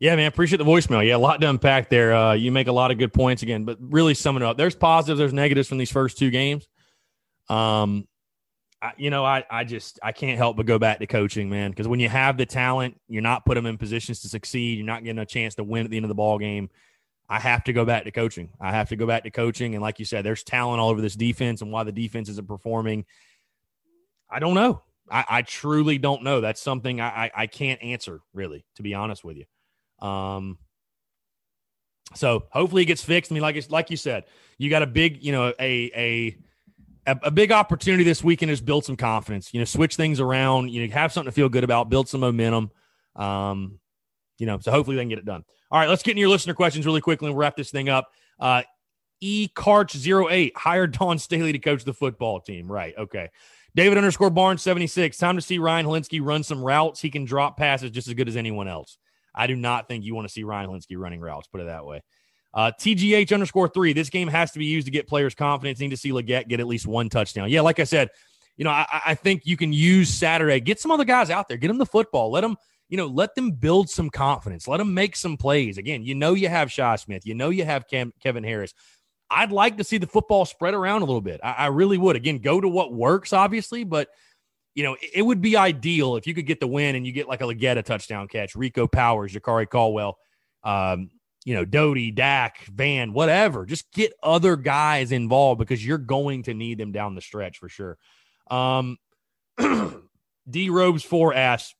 Yeah, 0.00 0.16
man. 0.16 0.26
Appreciate 0.26 0.58
the 0.58 0.64
voicemail. 0.64 1.06
Yeah, 1.06 1.16
a 1.16 1.18
lot 1.18 1.40
to 1.40 1.48
unpack 1.48 1.88
there. 1.88 2.14
Uh, 2.14 2.32
you 2.34 2.50
make 2.50 2.66
a 2.66 2.72
lot 2.72 2.90
of 2.90 2.98
good 2.98 3.12
points 3.12 3.42
again, 3.42 3.64
but 3.64 3.78
really 3.80 4.14
summing 4.14 4.42
it 4.42 4.46
up, 4.46 4.56
there's 4.56 4.74
positives, 4.74 5.18
there's 5.18 5.32
negatives 5.32 5.68
from 5.68 5.78
these 5.78 5.90
first 5.90 6.18
two 6.18 6.30
games. 6.30 6.66
Um, 7.48 8.06
I, 8.84 8.92
you 8.98 9.08
know, 9.08 9.24
I, 9.24 9.44
I 9.50 9.64
just 9.64 9.98
I 10.02 10.12
can't 10.12 10.36
help 10.36 10.58
but 10.58 10.66
go 10.66 10.78
back 10.78 10.98
to 10.98 11.06
coaching, 11.06 11.48
man. 11.48 11.70
Because 11.70 11.88
when 11.88 12.00
you 12.00 12.08
have 12.10 12.36
the 12.36 12.44
talent, 12.44 13.00
you're 13.08 13.22
not 13.22 13.46
put 13.46 13.54
them 13.54 13.64
in 13.64 13.78
positions 13.78 14.20
to 14.20 14.28
succeed. 14.28 14.76
You're 14.76 14.86
not 14.86 15.02
getting 15.02 15.18
a 15.20 15.26
chance 15.26 15.54
to 15.54 15.64
win 15.64 15.86
at 15.86 15.90
the 15.90 15.96
end 15.96 16.04
of 16.04 16.10
the 16.10 16.14
ball 16.14 16.38
game. 16.38 16.68
I 17.26 17.40
have 17.40 17.64
to 17.64 17.72
go 17.72 17.86
back 17.86 18.04
to 18.04 18.10
coaching. 18.10 18.50
I 18.60 18.72
have 18.72 18.90
to 18.90 18.96
go 18.96 19.06
back 19.06 19.22
to 19.22 19.30
coaching. 19.30 19.74
And 19.74 19.80
like 19.80 19.98
you 19.98 20.04
said, 20.04 20.22
there's 20.22 20.44
talent 20.44 20.80
all 20.80 20.90
over 20.90 21.00
this 21.00 21.16
defense, 21.16 21.62
and 21.62 21.72
why 21.72 21.82
the 21.84 21.92
defense 21.92 22.28
isn't 22.28 22.46
performing, 22.46 23.06
I 24.28 24.38
don't 24.38 24.54
know. 24.54 24.82
I, 25.10 25.24
I 25.28 25.42
truly 25.42 25.96
don't 25.96 26.22
know. 26.22 26.42
That's 26.42 26.60
something 26.60 27.00
I, 27.00 27.24
I, 27.24 27.30
I 27.34 27.46
can't 27.46 27.82
answer, 27.82 28.20
really, 28.34 28.66
to 28.76 28.82
be 28.82 28.92
honest 28.92 29.24
with 29.24 29.38
you. 29.38 30.06
Um, 30.06 30.58
so 32.14 32.44
hopefully 32.50 32.82
it 32.82 32.86
gets 32.86 33.02
fixed. 33.02 33.32
I 33.32 33.34
mean, 33.34 33.42
like 33.42 33.70
like 33.70 33.90
you 33.90 33.96
said, 33.96 34.24
you 34.58 34.68
got 34.68 34.82
a 34.82 34.86
big, 34.86 35.24
you 35.24 35.32
know, 35.32 35.54
a 35.58 35.90
a 35.94 36.36
a 37.06 37.30
big 37.30 37.52
opportunity 37.52 38.04
this 38.04 38.24
weekend 38.24 38.50
is 38.50 38.60
build 38.60 38.84
some 38.84 38.96
confidence. 38.96 39.52
You 39.52 39.60
know, 39.60 39.64
switch 39.64 39.96
things 39.96 40.20
around. 40.20 40.70
You 40.70 40.86
know, 40.86 40.94
have 40.94 41.12
something 41.12 41.30
to 41.30 41.34
feel 41.34 41.48
good 41.48 41.64
about. 41.64 41.90
Build 41.90 42.08
some 42.08 42.20
momentum. 42.20 42.70
Um, 43.14 43.78
you 44.38 44.46
know, 44.46 44.58
so 44.58 44.70
hopefully 44.70 44.96
they 44.96 45.02
can 45.02 45.08
get 45.10 45.18
it 45.18 45.24
done. 45.24 45.44
All 45.70 45.78
right, 45.78 45.88
let's 45.88 46.02
get 46.02 46.12
into 46.12 46.20
your 46.20 46.30
listener 46.30 46.54
questions 46.54 46.86
really 46.86 47.00
quickly 47.00 47.28
and 47.28 47.38
wrap 47.38 47.56
this 47.56 47.70
thing 47.70 47.88
up. 47.88 48.08
Uh, 48.38 48.62
E 49.20 49.48
Carch 49.54 49.96
08 50.06 50.56
hired 50.56 50.92
Dawn 50.92 51.18
Staley 51.18 51.52
to 51.52 51.58
coach 51.58 51.84
the 51.84 51.94
football 51.94 52.40
team. 52.40 52.70
Right. 52.70 52.94
Okay. 52.96 53.28
David 53.74 53.98
underscore 53.98 54.30
Barnes 54.30 54.62
76. 54.62 55.16
Time 55.16 55.36
to 55.36 55.42
see 55.42 55.58
Ryan 55.58 55.86
Hilinski 55.86 56.20
run 56.22 56.42
some 56.42 56.62
routes. 56.62 57.00
He 57.00 57.10
can 57.10 57.24
drop 57.24 57.56
passes 57.56 57.90
just 57.90 58.06
as 58.06 58.14
good 58.14 58.28
as 58.28 58.36
anyone 58.36 58.68
else. 58.68 58.98
I 59.34 59.46
do 59.46 59.56
not 59.56 59.88
think 59.88 60.04
you 60.04 60.14
want 60.14 60.28
to 60.28 60.32
see 60.32 60.44
Ryan 60.44 60.70
Hilinski 60.70 60.96
running 60.96 61.20
routes, 61.20 61.48
put 61.48 61.60
it 61.60 61.64
that 61.64 61.84
way. 61.84 62.02
Uh, 62.54 62.70
TGH 62.70 63.32
underscore 63.32 63.68
three. 63.68 63.92
This 63.92 64.08
game 64.08 64.28
has 64.28 64.52
to 64.52 64.60
be 64.60 64.64
used 64.64 64.86
to 64.86 64.92
get 64.92 65.08
players 65.08 65.34
confidence. 65.34 65.80
Need 65.80 65.90
to 65.90 65.96
see 65.96 66.10
Legette 66.10 66.48
get 66.48 66.60
at 66.60 66.68
least 66.68 66.86
one 66.86 67.08
touchdown. 67.08 67.50
Yeah, 67.50 67.62
like 67.62 67.80
I 67.80 67.84
said, 67.84 68.10
you 68.56 68.64
know, 68.64 68.70
I, 68.70 68.86
I 69.06 69.14
think 69.16 69.42
you 69.44 69.56
can 69.56 69.72
use 69.72 70.08
Saturday. 70.08 70.60
Get 70.60 70.80
some 70.80 70.92
other 70.92 71.04
guys 71.04 71.30
out 71.30 71.48
there. 71.48 71.56
Get 71.56 71.68
them 71.68 71.78
the 71.78 71.86
football. 71.86 72.30
Let 72.30 72.42
them, 72.42 72.56
you 72.88 72.96
know, 72.96 73.06
let 73.06 73.34
them 73.34 73.50
build 73.50 73.90
some 73.90 74.08
confidence. 74.08 74.68
Let 74.68 74.76
them 74.76 74.94
make 74.94 75.16
some 75.16 75.36
plays. 75.36 75.78
Again, 75.78 76.04
you 76.04 76.14
know, 76.14 76.34
you 76.34 76.48
have 76.48 76.70
Shi 76.70 76.96
Smith. 76.98 77.26
You 77.26 77.34
know, 77.34 77.50
you 77.50 77.64
have 77.64 77.88
Cam, 77.88 78.12
Kevin 78.20 78.44
Harris. 78.44 78.72
I'd 79.30 79.50
like 79.50 79.78
to 79.78 79.84
see 79.84 79.98
the 79.98 80.06
football 80.06 80.44
spread 80.44 80.74
around 80.74 81.02
a 81.02 81.06
little 81.06 81.20
bit. 81.20 81.40
I, 81.42 81.52
I 81.52 81.66
really 81.66 81.98
would. 81.98 82.14
Again, 82.14 82.38
go 82.38 82.60
to 82.60 82.68
what 82.68 82.92
works, 82.92 83.32
obviously, 83.32 83.82
but 83.82 84.08
you 84.76 84.84
know, 84.84 84.94
it, 84.94 85.10
it 85.14 85.22
would 85.22 85.40
be 85.40 85.56
ideal 85.56 86.14
if 86.16 86.26
you 86.28 86.34
could 86.34 86.46
get 86.46 86.60
the 86.60 86.68
win 86.68 86.94
and 86.94 87.04
you 87.04 87.12
get 87.12 87.26
like 87.26 87.40
a 87.40 87.44
Legetta 87.44 87.84
touchdown 87.84 88.28
catch, 88.28 88.54
Rico 88.54 88.86
Powers, 88.86 89.32
Jakari 89.32 89.68
Caldwell, 89.68 90.18
um, 90.62 91.10
you 91.44 91.54
know, 91.54 91.64
Doty, 91.64 92.10
Dak, 92.10 92.64
Vann, 92.66 93.12
whatever. 93.12 93.66
Just 93.66 93.92
get 93.92 94.12
other 94.22 94.56
guys 94.56 95.12
involved 95.12 95.58
because 95.58 95.84
you're 95.84 95.98
going 95.98 96.44
to 96.44 96.54
need 96.54 96.78
them 96.78 96.92
down 96.92 97.14
the 97.14 97.20
stretch 97.20 97.58
for 97.58 97.68
sure. 97.68 97.98
Um, 98.50 98.96
D 100.50 100.70
Robes 100.70 101.04
4 101.04 101.34
asks, 101.34 101.74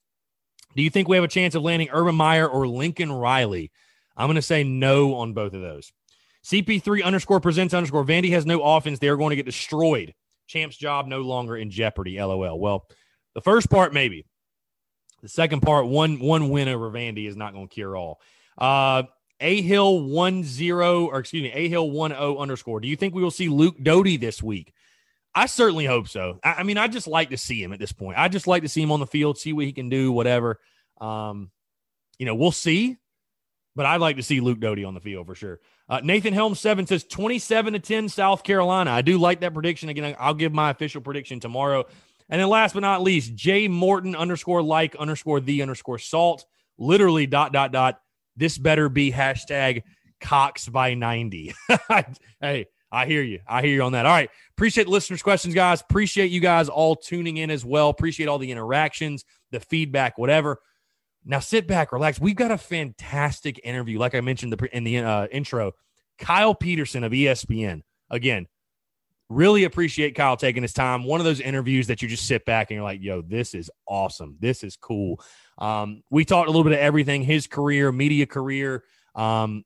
do 0.75 0.83
you 0.83 0.89
think 0.89 1.07
we 1.07 1.15
have 1.15 1.23
a 1.23 1.29
chance 1.29 1.55
of 1.55 1.63
landing 1.63 1.89
Urban 1.91 2.15
Meyer 2.15 2.47
or 2.47 2.67
Lincoln 2.67 3.11
Riley? 3.11 3.71
I'm 4.15 4.27
going 4.27 4.35
to 4.35 4.41
say 4.41 4.63
no 4.63 5.15
on 5.15 5.33
both 5.33 5.53
of 5.53 5.61
those. 5.61 5.91
CP3 6.43 7.03
underscore 7.03 7.39
presents 7.39 7.73
underscore 7.73 8.05
Vandy 8.05 8.29
has 8.31 8.45
no 8.45 8.61
offense. 8.61 8.99
They're 8.99 9.17
going 9.17 9.31
to 9.31 9.35
get 9.35 9.45
destroyed. 9.45 10.13
Champ's 10.47 10.77
job 10.77 11.07
no 11.07 11.21
longer 11.21 11.57
in 11.57 11.71
jeopardy. 11.71 12.21
LOL. 12.21 12.59
Well, 12.59 12.85
the 13.33 13.41
first 13.41 13.69
part, 13.69 13.93
maybe. 13.93 14.25
The 15.23 15.29
second 15.29 15.61
part, 15.61 15.87
one 15.87 16.19
one 16.19 16.49
win 16.49 16.67
over 16.67 16.91
Vandy 16.91 17.27
is 17.27 17.35
not 17.35 17.53
going 17.53 17.67
to 17.67 17.73
cure 17.73 17.95
all. 17.95 18.21
Uh, 18.57 19.03
a 19.39 19.61
Hill 19.61 20.01
one 20.03 20.43
zero, 20.43 21.07
or 21.07 21.19
excuse 21.19 21.43
me, 21.43 21.51
A 21.51 21.67
Hill 21.69 21.89
one 21.91 22.11
zero 22.11 22.37
underscore. 22.37 22.79
Do 22.79 22.87
you 22.87 22.95
think 22.95 23.13
we 23.13 23.23
will 23.23 23.31
see 23.31 23.49
Luke 23.49 23.75
Doty 23.81 24.17
this 24.17 24.41
week? 24.41 24.73
I 25.33 25.47
certainly 25.47 25.85
hope 25.85 26.07
so. 26.07 26.39
I, 26.43 26.53
I, 26.53 26.63
mean, 26.63 26.77
I 26.77 26.87
just 26.87 27.07
like 27.07 27.31
to 27.31 27.37
see 27.37 27.61
him 27.61 27.73
at 27.73 27.79
this 27.79 27.91
point. 27.91 28.17
I 28.17 28.29
just 28.29 28.47
like 28.47 28.63
to 28.63 28.69
see 28.69 28.81
him 28.81 28.91
on 28.91 29.01
the 29.01 29.07
field, 29.07 29.37
see 29.37 29.51
what 29.51 29.65
he 29.65 29.73
can 29.73 29.89
do, 29.89 30.11
whatever. 30.11 30.59
Um, 31.01 31.51
you 32.17 32.25
know, 32.25 32.35
we'll 32.35 32.53
see, 32.53 32.95
but 33.75 33.85
I'd 33.85 33.99
like 33.99 34.15
to 34.15 34.23
see 34.23 34.39
Luke 34.39 34.61
Doty 34.61 34.85
on 34.85 34.93
the 34.93 35.01
field 35.01 35.27
for 35.27 35.35
sure. 35.35 35.59
Uh, 35.89 35.99
Nathan 36.01 36.33
Helm 36.33 36.55
seven 36.55 36.87
says 36.87 37.03
27 37.03 37.73
to 37.73 37.79
10 37.79 38.07
South 38.07 38.43
Carolina. 38.43 38.91
I 38.91 39.01
do 39.01 39.17
like 39.17 39.41
that 39.41 39.53
prediction. 39.53 39.89
Again, 39.89 40.15
I'll 40.17 40.33
give 40.33 40.53
my 40.53 40.69
official 40.69 41.01
prediction 41.01 41.41
tomorrow. 41.41 41.85
And 42.29 42.41
then 42.41 42.47
last 42.47 42.73
but 42.73 42.79
not 42.79 43.03
least, 43.03 43.35
Jay 43.35 43.67
Morton 43.67 44.15
underscore 44.15 44.63
like 44.63 44.95
underscore 44.95 45.41
the 45.41 45.61
underscore 45.61 45.99
salt. 45.99 46.45
literally 46.77 47.27
dot 47.27 47.53
dot 47.53 47.71
dot. 47.71 48.01
This 48.35 48.57
better 48.57 48.89
be 48.89 49.11
hashtag 49.11 49.83
Cox 50.19 50.67
by 50.67 50.93
90. 50.93 51.53
hey, 52.41 52.65
I 52.91 53.05
hear 53.05 53.21
you. 53.21 53.39
I 53.47 53.61
hear 53.61 53.73
you 53.73 53.83
on 53.83 53.91
that. 53.93 54.05
All 54.05 54.11
right. 54.11 54.29
Appreciate 54.55 54.87
listeners' 54.87 55.21
questions, 55.21 55.53
guys. 55.53 55.81
Appreciate 55.81 56.31
you 56.31 56.39
guys 56.39 56.69
all 56.69 56.95
tuning 56.95 57.37
in 57.37 57.51
as 57.51 57.65
well. 57.65 57.89
Appreciate 57.89 58.27
all 58.27 58.39
the 58.39 58.51
interactions, 58.51 59.25
the 59.51 59.59
feedback, 59.59 60.17
whatever. 60.17 60.59
Now 61.25 61.39
sit 61.39 61.67
back, 61.67 61.91
relax. 61.91 62.19
We've 62.19 62.35
got 62.35 62.51
a 62.51 62.57
fantastic 62.57 63.59
interview, 63.63 63.99
like 63.99 64.15
I 64.15 64.21
mentioned 64.21 64.59
in 64.71 64.83
the 64.83 64.99
uh, 64.99 65.27
intro. 65.27 65.73
Kyle 66.19 66.55
Peterson 66.55 67.03
of 67.03 67.11
ESPN. 67.11 67.81
Again, 68.09 68.47
really 69.29 69.63
appreciate 69.63 70.15
Kyle 70.15 70.37
taking 70.37 70.61
his 70.61 70.73
time. 70.73 71.03
One 71.03 71.19
of 71.19 71.25
those 71.25 71.39
interviews 71.39 71.87
that 71.87 72.01
you 72.01 72.07
just 72.07 72.27
sit 72.27 72.45
back 72.45 72.69
and 72.69 72.75
you're 72.75 72.83
like, 72.83 73.01
yo, 73.01 73.21
this 73.21 73.53
is 73.53 73.71
awesome. 73.87 74.37
This 74.39 74.63
is 74.63 74.75
cool. 74.75 75.19
Um, 75.57 76.03
we 76.09 76.25
talked 76.25 76.47
a 76.47 76.51
little 76.51 76.63
bit 76.63 76.73
of 76.73 76.79
everything 76.79 77.23
his 77.23 77.47
career, 77.47 77.91
media 77.91 78.25
career, 78.25 78.83
um, 79.15 79.63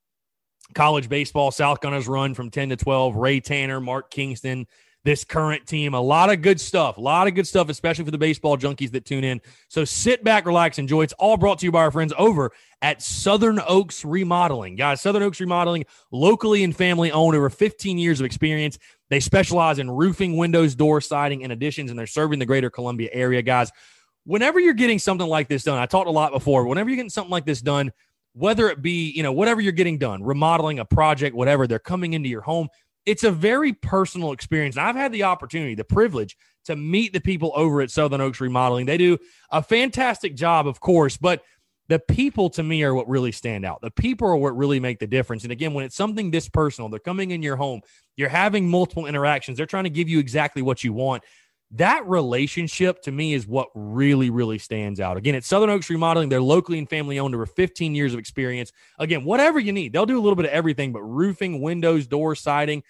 college 0.75 1.09
baseball, 1.09 1.51
South 1.51 1.81
Gunners 1.81 2.07
run 2.07 2.33
from 2.33 2.49
10 2.49 2.69
to 2.69 2.75
12, 2.75 3.15
Ray 3.15 3.39
Tanner, 3.39 3.81
Mark 3.81 4.11
Kingston, 4.11 4.67
this 5.03 5.23
current 5.23 5.65
team. 5.65 5.93
A 5.93 6.01
lot 6.01 6.31
of 6.31 6.41
good 6.41 6.59
stuff. 6.59 6.97
A 6.97 7.01
lot 7.01 7.27
of 7.27 7.33
good 7.33 7.47
stuff, 7.47 7.69
especially 7.69 8.05
for 8.05 8.11
the 8.11 8.17
baseball 8.17 8.57
junkies 8.57 8.91
that 8.91 9.05
tune 9.05 9.23
in. 9.23 9.41
So 9.69 9.85
sit 9.85 10.23
back, 10.23 10.45
relax, 10.45 10.77
enjoy. 10.77 11.03
It's 11.03 11.13
all 11.13 11.37
brought 11.37 11.59
to 11.59 11.65
you 11.65 11.71
by 11.71 11.81
our 11.81 11.91
friends 11.91 12.13
over 12.17 12.51
at 12.81 13.01
Southern 13.01 13.59
Oaks 13.67 14.03
Remodeling. 14.03 14.75
Guys, 14.75 15.01
Southern 15.01 15.23
Oaks 15.23 15.39
Remodeling, 15.39 15.85
locally 16.11 16.63
and 16.63 16.75
family 16.75 17.11
owned, 17.11 17.35
over 17.35 17.49
15 17.49 17.97
years 17.97 18.19
of 18.19 18.25
experience. 18.25 18.77
They 19.09 19.19
specialize 19.19 19.79
in 19.79 19.89
roofing, 19.89 20.37
windows, 20.37 20.75
door 20.75 21.01
siding, 21.01 21.43
and 21.43 21.51
additions, 21.51 21.89
and 21.89 21.97
they're 21.97 22.07
serving 22.07 22.39
the 22.39 22.45
greater 22.45 22.69
Columbia 22.69 23.09
area. 23.11 23.41
Guys, 23.41 23.71
whenever 24.25 24.59
you're 24.59 24.73
getting 24.73 24.99
something 24.99 25.27
like 25.27 25.47
this 25.47 25.63
done, 25.63 25.79
I 25.79 25.85
talked 25.85 26.07
a 26.07 26.11
lot 26.11 26.31
before, 26.31 26.65
whenever 26.65 26.89
you're 26.89 26.97
getting 26.97 27.09
something 27.09 27.31
like 27.31 27.45
this 27.45 27.61
done, 27.61 27.91
whether 28.33 28.69
it 28.69 28.81
be, 28.81 29.11
you 29.11 29.23
know, 29.23 29.31
whatever 29.31 29.61
you're 29.61 29.71
getting 29.71 29.97
done, 29.97 30.23
remodeling 30.23 30.79
a 30.79 30.85
project, 30.85 31.35
whatever, 31.35 31.65
they're 31.65 31.79
coming 31.79 32.13
into 32.13 32.29
your 32.29 32.41
home 32.41 32.69
it's 33.09 33.23
a 33.23 33.31
very 33.31 33.73
personal 33.73 34.31
experience. 34.33 34.75
And 34.75 34.85
I've 34.85 34.95
had 34.95 35.11
the 35.11 35.23
opportunity, 35.23 35.73
the 35.73 35.83
privilege 35.83 36.37
to 36.65 36.75
meet 36.75 37.11
the 37.11 37.19
people 37.19 37.51
over 37.55 37.81
at 37.81 37.89
Southern 37.89 38.21
Oaks 38.21 38.39
Remodeling. 38.39 38.85
They 38.85 38.97
do 38.97 39.17
a 39.51 39.63
fantastic 39.63 40.35
job, 40.35 40.67
of 40.67 40.79
course, 40.79 41.17
but 41.17 41.41
the 41.89 41.99
people 41.99 42.51
to 42.51 42.61
me 42.61 42.83
are 42.83 42.93
what 42.93 43.09
really 43.09 43.31
stand 43.31 43.65
out. 43.65 43.81
The 43.81 43.89
people 43.89 44.27
are 44.27 44.35
what 44.35 44.55
really 44.55 44.79
make 44.79 44.99
the 44.99 45.07
difference. 45.07 45.43
And 45.43 45.51
again, 45.51 45.73
when 45.73 45.83
it's 45.83 45.95
something 45.95 46.29
this 46.29 46.47
personal, 46.47 46.87
they're 46.87 46.99
coming 46.99 47.31
in 47.31 47.41
your 47.41 47.55
home, 47.55 47.81
you're 48.15 48.29
having 48.29 48.69
multiple 48.69 49.07
interactions, 49.07 49.57
they're 49.57 49.65
trying 49.65 49.85
to 49.85 49.89
give 49.89 50.07
you 50.07 50.19
exactly 50.19 50.61
what 50.61 50.83
you 50.83 50.93
want. 50.93 51.23
That 51.73 52.07
relationship 52.07 53.01
to 53.03 53.11
me 53.11 53.33
is 53.33 53.47
what 53.47 53.69
really, 53.73 54.29
really 54.29 54.59
stands 54.59 54.99
out. 54.99 55.17
Again, 55.17 55.35
at 55.35 55.43
Southern 55.43 55.69
Oaks 55.69 55.89
Remodeling. 55.89 56.29
They're 56.29 56.41
locally 56.41 56.79
and 56.79 56.89
family 56.89 57.19
owned, 57.19 57.35
over 57.35 57.45
15 57.45 57.93
years 57.93 58.13
of 58.13 58.19
experience. 58.19 58.71
Again, 58.97 59.23
whatever 59.23 59.59
you 59.59 59.71
need, 59.71 59.93
they'll 59.93 60.07
do 60.07 60.17
a 60.17 60.21
little 60.21 60.35
bit 60.35 60.45
of 60.45 60.51
everything, 60.51 60.93
but 60.93 61.01
roofing, 61.01 61.61
windows, 61.61 62.07
doors, 62.07 62.39
siding, 62.39 62.81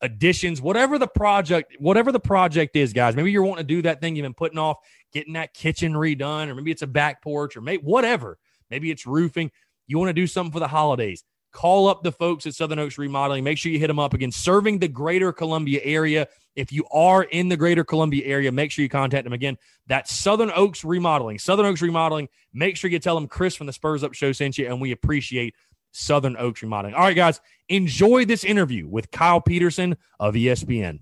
additions, 0.00 0.60
whatever 0.60 0.98
the 0.98 1.06
project, 1.06 1.76
whatever 1.78 2.10
the 2.12 2.20
project 2.20 2.76
is, 2.76 2.92
guys. 2.92 3.14
Maybe 3.16 3.30
you're 3.30 3.44
wanting 3.44 3.66
to 3.66 3.74
do 3.74 3.82
that 3.82 4.00
thing 4.00 4.16
you've 4.16 4.24
been 4.24 4.34
putting 4.34 4.58
off, 4.58 4.78
getting 5.12 5.34
that 5.34 5.54
kitchen 5.54 5.92
redone, 5.92 6.48
or 6.48 6.54
maybe 6.54 6.72
it's 6.72 6.82
a 6.82 6.88
back 6.88 7.22
porch, 7.22 7.56
or 7.56 7.60
maybe 7.60 7.82
whatever. 7.82 8.38
Maybe 8.74 8.90
it's 8.90 9.06
roofing. 9.06 9.52
You 9.86 9.98
want 10.00 10.08
to 10.08 10.14
do 10.14 10.26
something 10.26 10.50
for 10.50 10.58
the 10.58 10.66
holidays. 10.66 11.22
Call 11.52 11.86
up 11.86 12.02
the 12.02 12.10
folks 12.10 12.44
at 12.44 12.56
Southern 12.56 12.80
Oaks 12.80 12.98
Remodeling. 12.98 13.44
Make 13.44 13.56
sure 13.56 13.70
you 13.70 13.78
hit 13.78 13.86
them 13.86 14.00
up 14.00 14.14
again. 14.14 14.32
Serving 14.32 14.80
the 14.80 14.88
greater 14.88 15.32
Columbia 15.32 15.80
area. 15.84 16.26
If 16.56 16.72
you 16.72 16.84
are 16.92 17.22
in 17.22 17.48
the 17.48 17.56
greater 17.56 17.84
Columbia 17.84 18.24
area, 18.26 18.50
make 18.50 18.72
sure 18.72 18.82
you 18.82 18.88
contact 18.88 19.22
them 19.22 19.32
again. 19.32 19.58
That's 19.86 20.12
Southern 20.12 20.50
Oaks 20.56 20.84
Remodeling. 20.84 21.38
Southern 21.38 21.66
Oaks 21.66 21.82
Remodeling. 21.82 22.28
Make 22.52 22.76
sure 22.76 22.90
you 22.90 22.98
tell 22.98 23.14
them 23.14 23.28
Chris 23.28 23.54
from 23.54 23.68
the 23.68 23.72
Spurs 23.72 24.02
Up 24.02 24.12
Show 24.12 24.32
sent 24.32 24.58
you, 24.58 24.66
and 24.66 24.80
we 24.80 24.90
appreciate 24.90 25.54
Southern 25.92 26.36
Oaks 26.36 26.60
Remodeling. 26.60 26.96
All 26.96 27.02
right, 27.02 27.14
guys, 27.14 27.40
enjoy 27.68 28.24
this 28.24 28.42
interview 28.42 28.88
with 28.88 29.12
Kyle 29.12 29.40
Peterson 29.40 29.96
of 30.18 30.34
ESPN. 30.34 30.98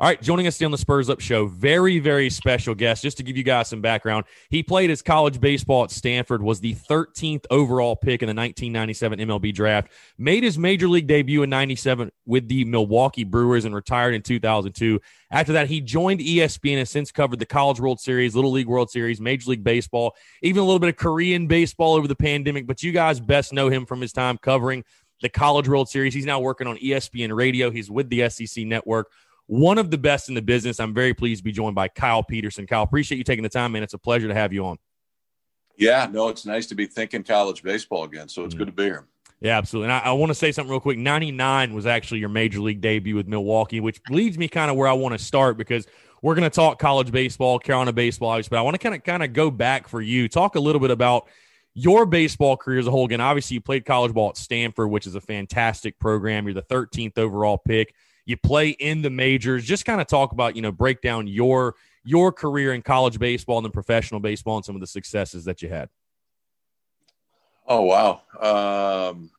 All 0.00 0.06
right, 0.06 0.22
joining 0.22 0.46
us 0.46 0.56
today 0.56 0.64
on 0.64 0.70
the 0.70 0.78
Spurs 0.78 1.10
Up 1.10 1.20
Show, 1.20 1.46
very, 1.46 1.98
very 1.98 2.30
special 2.30 2.74
guest. 2.74 3.02
Just 3.02 3.18
to 3.18 3.22
give 3.22 3.36
you 3.36 3.42
guys 3.42 3.68
some 3.68 3.82
background, 3.82 4.24
he 4.48 4.62
played 4.62 4.88
his 4.88 5.02
college 5.02 5.38
baseball 5.38 5.84
at 5.84 5.90
Stanford, 5.90 6.42
was 6.42 6.58
the 6.58 6.74
13th 6.74 7.44
overall 7.50 7.94
pick 7.94 8.22
in 8.22 8.26
the 8.26 8.32
1997 8.32 9.18
MLB 9.18 9.52
draft, 9.52 9.92
made 10.16 10.42
his 10.42 10.56
major 10.56 10.88
league 10.88 11.06
debut 11.06 11.42
in 11.42 11.50
97 11.50 12.10
with 12.24 12.48
the 12.48 12.64
Milwaukee 12.64 13.24
Brewers 13.24 13.66
and 13.66 13.74
retired 13.74 14.14
in 14.14 14.22
2002. 14.22 14.98
After 15.30 15.52
that, 15.52 15.68
he 15.68 15.82
joined 15.82 16.20
ESPN 16.20 16.70
and 16.70 16.78
has 16.78 16.88
since 16.88 17.12
covered 17.12 17.38
the 17.38 17.44
College 17.44 17.78
World 17.78 18.00
Series, 18.00 18.34
Little 18.34 18.52
League 18.52 18.68
World 18.68 18.90
Series, 18.90 19.20
Major 19.20 19.50
League 19.50 19.62
Baseball, 19.62 20.16
even 20.40 20.62
a 20.62 20.64
little 20.64 20.78
bit 20.78 20.88
of 20.88 20.96
Korean 20.96 21.46
baseball 21.46 21.92
over 21.94 22.08
the 22.08 22.16
pandemic. 22.16 22.66
But 22.66 22.82
you 22.82 22.92
guys 22.92 23.20
best 23.20 23.52
know 23.52 23.68
him 23.68 23.84
from 23.84 24.00
his 24.00 24.14
time 24.14 24.38
covering 24.38 24.82
the 25.20 25.28
College 25.28 25.68
World 25.68 25.90
Series. 25.90 26.14
He's 26.14 26.24
now 26.24 26.40
working 26.40 26.66
on 26.66 26.78
ESPN 26.78 27.36
Radio. 27.36 27.70
He's 27.70 27.90
with 27.90 28.08
the 28.08 28.30
SEC 28.30 28.64
Network 28.64 29.10
one 29.50 29.78
of 29.78 29.90
the 29.90 29.98
best 29.98 30.28
in 30.28 30.36
the 30.36 30.42
business. 30.42 30.78
I'm 30.78 30.94
very 30.94 31.12
pleased 31.12 31.40
to 31.40 31.44
be 31.44 31.50
joined 31.50 31.74
by 31.74 31.88
Kyle 31.88 32.22
Peterson. 32.22 32.68
Kyle, 32.68 32.84
appreciate 32.84 33.18
you 33.18 33.24
taking 33.24 33.42
the 33.42 33.48
time, 33.48 33.72
man. 33.72 33.82
It's 33.82 33.94
a 33.94 33.98
pleasure 33.98 34.28
to 34.28 34.34
have 34.34 34.52
you 34.52 34.64
on. 34.64 34.78
Yeah, 35.76 36.08
no, 36.08 36.28
it's 36.28 36.46
nice 36.46 36.66
to 36.66 36.76
be 36.76 36.86
thinking 36.86 37.24
college 37.24 37.64
baseball 37.64 38.04
again. 38.04 38.28
So 38.28 38.44
it's 38.44 38.54
mm-hmm. 38.54 38.58
good 38.60 38.66
to 38.66 38.72
be 38.72 38.84
here. 38.84 39.08
Yeah, 39.40 39.58
absolutely. 39.58 39.92
And 39.92 40.04
I, 40.04 40.10
I 40.10 40.12
want 40.12 40.30
to 40.30 40.36
say 40.36 40.52
something 40.52 40.70
real 40.70 40.78
quick. 40.78 40.98
99 40.98 41.74
was 41.74 41.84
actually 41.84 42.20
your 42.20 42.28
major 42.28 42.60
league 42.60 42.80
debut 42.80 43.16
with 43.16 43.26
Milwaukee, 43.26 43.80
which 43.80 44.00
leads 44.08 44.38
me 44.38 44.46
kind 44.46 44.70
of 44.70 44.76
where 44.76 44.86
I 44.86 44.92
want 44.92 45.18
to 45.18 45.24
start 45.24 45.58
because 45.58 45.84
we're 46.22 46.36
going 46.36 46.48
to 46.48 46.54
talk 46.54 46.78
college 46.78 47.10
baseball, 47.10 47.58
Carolina 47.58 47.92
baseball, 47.92 48.40
but 48.48 48.56
I 48.56 48.62
want 48.62 48.74
to 48.74 48.78
kind 48.78 48.94
of 48.94 49.02
kind 49.02 49.24
of 49.24 49.32
go 49.32 49.50
back 49.50 49.88
for 49.88 50.00
you. 50.00 50.28
Talk 50.28 50.54
a 50.54 50.60
little 50.60 50.80
bit 50.80 50.92
about 50.92 51.28
your 51.74 52.06
baseball 52.06 52.56
career 52.56 52.78
as 52.78 52.86
a 52.86 52.92
whole. 52.92 53.06
Again, 53.06 53.20
obviously 53.20 53.54
you 53.54 53.60
played 53.60 53.84
college 53.84 54.12
ball 54.12 54.28
at 54.28 54.36
Stanford, 54.36 54.90
which 54.90 55.08
is 55.08 55.16
a 55.16 55.20
fantastic 55.20 55.98
program. 55.98 56.44
You're 56.44 56.54
the 56.54 56.62
13th 56.62 57.18
overall 57.18 57.58
pick 57.58 57.92
you 58.30 58.36
play 58.36 58.70
in 58.70 59.02
the 59.02 59.10
majors. 59.10 59.64
Just 59.64 59.84
kind 59.84 60.00
of 60.00 60.06
talk 60.06 60.32
about, 60.32 60.56
you 60.56 60.62
know, 60.62 60.72
break 60.72 61.02
down 61.02 61.26
your 61.26 61.74
your 62.02 62.32
career 62.32 62.72
in 62.72 62.80
college 62.80 63.18
baseball 63.18 63.58
and 63.58 63.64
then 63.64 63.72
professional 63.72 64.20
baseball 64.20 64.56
and 64.56 64.64
some 64.64 64.74
of 64.74 64.80
the 64.80 64.86
successes 64.86 65.44
that 65.44 65.60
you 65.60 65.68
had. 65.68 65.90
Oh 67.66 67.82
wow. 67.82 68.22
Um, 68.40 69.30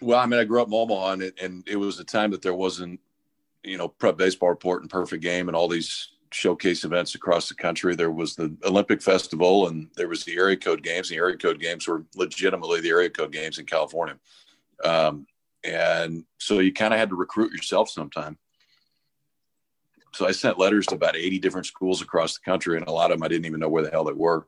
well, 0.00 0.18
I 0.18 0.26
mean, 0.26 0.40
I 0.40 0.44
grew 0.44 0.62
up 0.62 0.68
in 0.68 0.74
Omaha, 0.74 1.12
and 1.12 1.22
it, 1.22 1.40
and 1.42 1.68
it 1.68 1.76
was 1.76 1.98
a 1.98 2.04
time 2.04 2.30
that 2.30 2.42
there 2.42 2.54
wasn't, 2.54 3.00
you 3.62 3.76
know, 3.76 3.88
prep 3.88 4.16
baseball 4.16 4.48
report 4.48 4.82
and 4.82 4.90
perfect 4.90 5.22
game 5.22 5.48
and 5.48 5.56
all 5.56 5.68
these 5.68 6.08
showcase 6.32 6.84
events 6.84 7.14
across 7.14 7.48
the 7.48 7.54
country. 7.54 7.94
There 7.94 8.10
was 8.10 8.34
the 8.34 8.56
Olympic 8.64 9.02
Festival, 9.02 9.68
and 9.68 9.88
there 9.96 10.08
was 10.08 10.24
the 10.24 10.36
area 10.36 10.56
code 10.56 10.82
games. 10.82 11.08
The 11.08 11.16
area 11.16 11.36
code 11.36 11.60
games 11.60 11.86
were 11.86 12.04
legitimately 12.14 12.80
the 12.80 12.90
area 12.90 13.10
code 13.10 13.32
games 13.32 13.58
in 13.58 13.66
California. 13.66 14.16
Um, 14.84 15.26
and 15.64 16.24
so 16.38 16.58
you 16.58 16.72
kind 16.72 16.94
of 16.94 17.00
had 17.00 17.10
to 17.10 17.16
recruit 17.16 17.52
yourself 17.52 17.90
sometime. 17.90 18.38
So 20.12 20.26
I 20.26 20.32
sent 20.32 20.58
letters 20.58 20.86
to 20.86 20.96
about 20.96 21.16
80 21.16 21.38
different 21.38 21.66
schools 21.66 22.02
across 22.02 22.34
the 22.34 22.44
country, 22.44 22.76
and 22.76 22.86
a 22.86 22.92
lot 22.92 23.10
of 23.10 23.18
them 23.18 23.24
I 23.24 23.28
didn't 23.28 23.46
even 23.46 23.60
know 23.60 23.68
where 23.68 23.82
the 23.82 23.90
hell 23.90 24.04
they 24.04 24.12
were. 24.12 24.46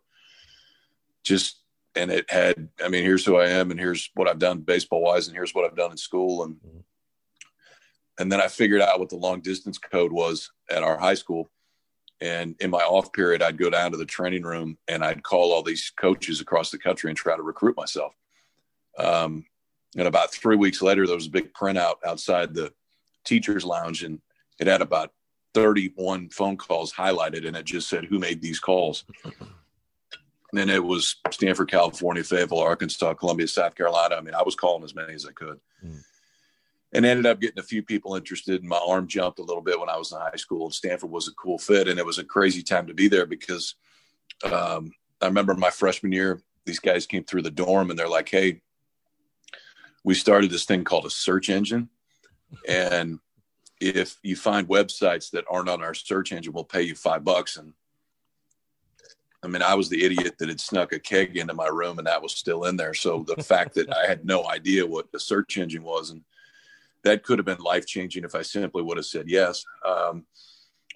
Just 1.22 1.60
and 1.94 2.10
it 2.10 2.30
had, 2.30 2.68
I 2.82 2.88
mean, 2.88 3.04
here's 3.04 3.24
who 3.24 3.36
I 3.36 3.48
am, 3.48 3.70
and 3.70 3.78
here's 3.78 4.10
what 4.14 4.28
I've 4.28 4.38
done 4.38 4.60
baseball 4.60 5.02
wise, 5.02 5.28
and 5.28 5.36
here's 5.36 5.54
what 5.54 5.64
I've 5.64 5.76
done 5.76 5.90
in 5.90 5.96
school, 5.96 6.44
and 6.44 6.56
and 8.18 8.30
then 8.30 8.40
I 8.40 8.48
figured 8.48 8.80
out 8.80 9.00
what 9.00 9.08
the 9.08 9.16
long 9.16 9.40
distance 9.40 9.78
code 9.78 10.12
was 10.12 10.50
at 10.70 10.82
our 10.82 10.98
high 10.98 11.14
school. 11.14 11.50
And 12.20 12.54
in 12.60 12.70
my 12.70 12.82
off 12.82 13.12
period, 13.12 13.42
I'd 13.42 13.58
go 13.58 13.68
down 13.68 13.90
to 13.90 13.96
the 13.96 14.04
training 14.04 14.44
room 14.44 14.78
and 14.86 15.04
I'd 15.04 15.24
call 15.24 15.52
all 15.52 15.62
these 15.62 15.90
coaches 15.96 16.40
across 16.40 16.70
the 16.70 16.78
country 16.78 17.10
and 17.10 17.16
try 17.16 17.34
to 17.34 17.42
recruit 17.42 17.76
myself. 17.76 18.14
Um, 18.96 19.44
and 19.96 20.08
about 20.08 20.32
three 20.32 20.56
weeks 20.56 20.80
later, 20.80 21.06
there 21.06 21.16
was 21.16 21.26
a 21.26 21.30
big 21.30 21.52
printout 21.52 21.96
outside 22.06 22.54
the 22.54 22.72
teacher's 23.24 23.64
lounge, 23.64 24.02
and 24.02 24.20
it 24.58 24.66
had 24.66 24.80
about 24.80 25.12
31 25.54 26.30
phone 26.30 26.56
calls 26.56 26.92
highlighted, 26.92 27.46
and 27.46 27.56
it 27.56 27.64
just 27.64 27.88
said 27.88 28.04
who 28.04 28.18
made 28.18 28.40
these 28.40 28.58
calls. 28.58 29.04
and 30.54 30.70
it 30.70 30.82
was 30.82 31.16
Stanford, 31.30 31.70
California, 31.70 32.24
Fayetteville, 32.24 32.58
Arkansas, 32.58 33.14
Columbia, 33.14 33.48
South 33.48 33.74
Carolina. 33.74 34.16
I 34.16 34.20
mean, 34.20 34.34
I 34.34 34.42
was 34.42 34.54
calling 34.54 34.84
as 34.84 34.94
many 34.94 35.14
as 35.14 35.26
I 35.26 35.32
could. 35.32 35.60
Mm. 35.84 36.02
And 36.94 37.06
ended 37.06 37.24
up 37.24 37.40
getting 37.40 37.58
a 37.58 37.62
few 37.62 37.82
people 37.82 38.16
interested. 38.16 38.60
And 38.60 38.68
my 38.68 38.80
arm 38.86 39.06
jumped 39.06 39.38
a 39.38 39.44
little 39.44 39.62
bit 39.62 39.80
when 39.80 39.88
I 39.88 39.96
was 39.96 40.12
in 40.12 40.18
high 40.18 40.36
school. 40.36 40.66
And 40.66 40.74
Stanford 40.74 41.10
was 41.10 41.26
a 41.26 41.32
cool 41.32 41.56
fit. 41.56 41.88
And 41.88 41.98
it 41.98 42.04
was 42.04 42.18
a 42.18 42.24
crazy 42.24 42.62
time 42.62 42.86
to 42.86 42.92
be 42.92 43.08
there 43.08 43.24
because 43.24 43.76
um, 44.44 44.92
I 45.22 45.26
remember 45.26 45.54
my 45.54 45.70
freshman 45.70 46.12
year, 46.12 46.42
these 46.66 46.80
guys 46.80 47.06
came 47.06 47.24
through 47.24 47.42
the 47.42 47.50
dorm 47.50 47.88
and 47.88 47.98
they're 47.98 48.08
like, 48.08 48.28
hey, 48.28 48.60
we 50.04 50.14
started 50.14 50.50
this 50.50 50.64
thing 50.64 50.84
called 50.84 51.06
a 51.06 51.10
search 51.10 51.48
engine. 51.48 51.88
And 52.68 53.18
if 53.80 54.18
you 54.22 54.36
find 54.36 54.68
websites 54.68 55.30
that 55.30 55.44
aren't 55.50 55.68
on 55.68 55.82
our 55.82 55.94
search 55.94 56.32
engine, 56.32 56.52
we'll 56.52 56.64
pay 56.64 56.82
you 56.82 56.94
five 56.94 57.24
bucks. 57.24 57.56
And 57.56 57.72
I 59.42 59.48
mean, 59.48 59.62
I 59.62 59.74
was 59.74 59.88
the 59.88 60.04
idiot 60.04 60.36
that 60.38 60.48
had 60.48 60.60
snuck 60.60 60.92
a 60.92 60.98
keg 60.98 61.36
into 61.36 61.54
my 61.54 61.66
room 61.66 61.98
and 61.98 62.06
that 62.06 62.22
was 62.22 62.32
still 62.32 62.64
in 62.64 62.76
there. 62.76 62.94
So 62.94 63.24
the 63.26 63.42
fact 63.42 63.74
that 63.74 63.92
I 63.92 64.06
had 64.06 64.24
no 64.24 64.48
idea 64.48 64.86
what 64.86 65.10
the 65.10 65.20
search 65.20 65.56
engine 65.56 65.82
was, 65.82 66.10
and 66.10 66.22
that 67.02 67.24
could 67.24 67.38
have 67.38 67.46
been 67.46 67.58
life 67.58 67.86
changing 67.86 68.24
if 68.24 68.34
I 68.34 68.42
simply 68.42 68.82
would 68.82 68.96
have 68.96 69.06
said 69.06 69.28
yes. 69.28 69.64
Um, 69.84 70.24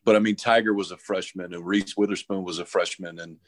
but 0.05 0.15
I 0.15 0.21
mean, 0.21 0.37
Tiger 0.37 0.73
was 0.73 0.93
a 0.93 0.97
freshman 0.97 1.53
and 1.53 1.67
Reese 1.67 1.97
Witherspoon 1.97 2.45
was 2.45 2.61
a 2.61 2.65
freshman 2.65 3.19
and 3.19 3.39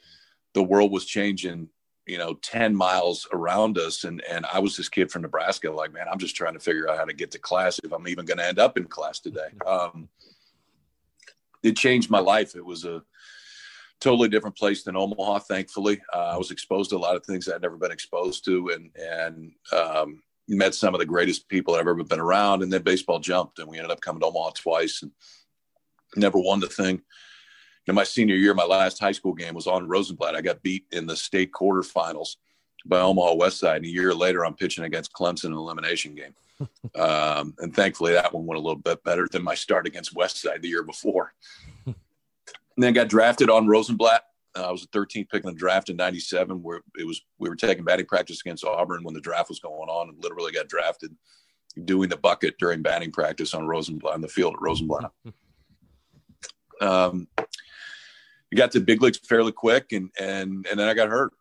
the 0.53 0.63
world 0.63 0.91
was 0.91 1.05
changing, 1.05 1.69
you 2.09 2.17
know, 2.17 2.33
10 2.41 2.75
miles 2.75 3.27
around 3.31 3.77
us. 3.77 4.03
And, 4.03 4.23
and 4.29 4.45
I 4.51 4.57
was 4.59 4.75
this 4.75 4.89
kid 4.89 5.11
from 5.11 5.21
Nebraska, 5.21 5.71
like, 5.71 5.93
man, 5.93 6.07
I'm 6.11 6.17
just 6.17 6.35
trying 6.35 6.55
to 6.55 6.59
figure 6.59 6.89
out 6.89 6.97
how 6.97 7.05
to 7.05 7.13
get 7.13 7.29
to 7.31 7.39
class 7.39 7.79
if 7.83 7.91
I'm 7.91 8.07
even 8.07 8.25
going 8.25 8.39
to 8.39 8.47
end 8.47 8.57
up 8.57 8.77
in 8.77 8.85
class 8.85 9.19
today. 9.19 9.49
Um, 9.67 10.09
it 11.61 11.75
changed 11.75 12.09
my 12.09 12.19
life. 12.19 12.55
It 12.55 12.65
was 12.65 12.85
a 12.85 13.03
totally 13.99 14.29
different 14.29 14.57
place 14.57 14.83
than 14.83 14.95
Omaha. 14.95 15.39
Thankfully, 15.39 16.01
uh, 16.13 16.31
I 16.33 16.37
was 16.37 16.51
exposed 16.51 16.89
to 16.89 16.95
a 16.95 16.97
lot 16.97 17.15
of 17.15 17.25
things 17.25 17.47
I'd 17.47 17.61
never 17.61 17.77
been 17.77 17.91
exposed 17.91 18.45
to, 18.45 18.69
and 18.69 18.89
and 18.95 19.51
um, 19.73 20.23
met 20.47 20.73
some 20.73 20.95
of 20.95 20.99
the 20.99 21.05
greatest 21.05 21.49
people 21.49 21.75
I've 21.75 21.81
ever 21.81 22.03
been 22.03 22.19
around. 22.19 22.63
And 22.63 22.71
then 22.71 22.81
baseball 22.81 23.19
jumped, 23.19 23.59
and 23.59 23.67
we 23.67 23.77
ended 23.77 23.91
up 23.91 23.99
coming 23.99 24.21
to 24.21 24.27
Omaha 24.27 24.51
twice, 24.55 25.03
and 25.03 25.11
never 26.15 26.39
won 26.39 26.61
the 26.61 26.67
thing. 26.67 27.01
In 27.89 27.95
my 27.95 28.03
senior 28.03 28.35
year, 28.35 28.53
my 28.53 28.65
last 28.65 28.99
high 28.99 29.11
school 29.11 29.33
game 29.33 29.55
was 29.55 29.65
on 29.65 29.87
Rosenblatt. 29.87 30.35
I 30.35 30.41
got 30.41 30.61
beat 30.61 30.85
in 30.91 31.07
the 31.07 31.15
state 31.15 31.51
quarterfinals 31.51 32.35
by 32.85 32.99
Omaha 32.99 33.33
West 33.33 33.57
Side. 33.57 33.77
And 33.77 33.85
a 33.85 33.89
year 33.89 34.13
later, 34.13 34.45
I'm 34.45 34.53
pitching 34.53 34.83
against 34.83 35.11
Clemson 35.11 35.45
in 35.45 35.53
an 35.53 35.57
elimination 35.57 36.13
game. 36.13 36.35
um, 37.01 37.55
and 37.57 37.75
thankfully, 37.75 38.13
that 38.13 38.31
one 38.31 38.45
went 38.45 38.59
a 38.59 38.61
little 38.61 38.79
bit 38.79 39.03
better 39.03 39.27
than 39.31 39.43
my 39.43 39.55
start 39.55 39.87
against 39.87 40.15
West 40.15 40.39
Side 40.39 40.61
the 40.61 40.69
year 40.69 40.83
before. 40.83 41.33
and 41.87 41.95
then 42.77 42.93
got 42.93 43.07
drafted 43.07 43.49
on 43.49 43.65
Rosenblatt. 43.65 44.23
Uh, 44.55 44.67
I 44.67 44.71
was 44.71 44.85
the 44.85 44.99
13th 44.99 45.29
pick 45.29 45.43
in 45.43 45.49
the 45.49 45.57
draft 45.57 45.89
in 45.89 45.95
'97, 45.95 46.61
where 46.61 46.81
it 46.95 47.07
was 47.07 47.23
we 47.39 47.49
were 47.49 47.55
taking 47.55 47.83
batting 47.83 48.05
practice 48.05 48.39
against 48.41 48.65
Auburn 48.65 49.03
when 49.03 49.15
the 49.15 49.21
draft 49.21 49.49
was 49.49 49.59
going 49.59 49.89
on, 49.89 50.09
and 50.09 50.23
literally 50.23 50.51
got 50.51 50.67
drafted 50.67 51.15
doing 51.85 52.09
the 52.09 52.17
bucket 52.17 52.55
during 52.59 52.83
batting 52.83 53.11
practice 53.11 53.55
on 53.55 53.65
Rosenblatt 53.65 54.13
on 54.13 54.21
the 54.21 54.27
field 54.27 54.53
at 54.53 54.61
Rosenblatt. 54.61 55.11
um, 56.81 57.27
we 58.51 58.57
got 58.57 58.71
to 58.71 58.79
big 58.79 59.01
leagues 59.01 59.17
fairly 59.19 59.51
quick, 59.51 59.91
and 59.91 60.09
and 60.19 60.65
and 60.69 60.79
then 60.79 60.87
I 60.87 60.93
got 60.93 61.09
hurt. 61.09 61.33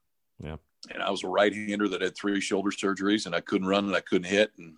Yeah, 0.42 0.56
and 0.92 1.02
I 1.02 1.10
was 1.10 1.24
a 1.24 1.28
right-hander 1.28 1.88
that 1.88 2.02
had 2.02 2.16
three 2.16 2.40
shoulder 2.40 2.70
surgeries, 2.70 3.26
and 3.26 3.34
I 3.34 3.40
couldn't 3.40 3.66
run 3.66 3.86
and 3.86 3.96
I 3.96 4.00
couldn't 4.00 4.30
hit. 4.30 4.52
And 4.58 4.76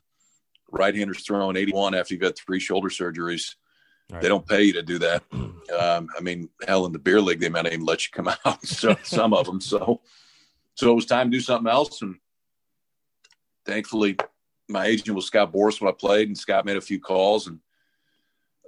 right-handers 0.71 1.25
throwing 1.25 1.57
81 1.57 1.95
after 1.95 2.15
you've 2.15 2.23
had 2.23 2.37
three 2.37 2.61
shoulder 2.61 2.89
surgeries. 2.89 3.55
Right. 4.11 4.23
They 4.23 4.29
don't 4.29 4.47
pay 4.47 4.65
you 4.65 4.73
to 4.75 4.83
do 4.83 4.99
that. 5.01 5.23
Um, 5.33 6.09
I 6.17 6.21
mean, 6.21 6.49
hell, 6.67 6.87
in 6.87 6.93
the 6.93 6.99
beer 6.99 7.21
league, 7.21 7.39
they 7.41 7.49
might 7.49 7.67
even 7.67 7.85
let 7.85 8.05
you 8.05 8.11
come 8.13 8.29
out. 8.45 8.65
So 8.67 8.97
some 9.05 9.33
of 9.33 9.47
them. 9.47 9.61
So, 9.61 10.01
so 10.75 10.91
it 10.91 10.95
was 10.95 11.07
time 11.07 11.31
to 11.31 11.37
do 11.37 11.41
something 11.41 11.71
else. 11.71 12.03
And 12.03 12.17
thankfully, 13.65 14.17
my 14.69 14.87
agent 14.87 15.15
was 15.15 15.27
Scott 15.27 15.53
Boras 15.53 15.81
when 15.81 15.89
I 15.89 15.97
played, 15.97 16.29
and 16.29 16.37
Scott 16.37 16.65
made 16.65 16.77
a 16.77 16.81
few 16.81 17.01
calls, 17.01 17.47
and 17.47 17.61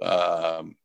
um, 0.01 0.75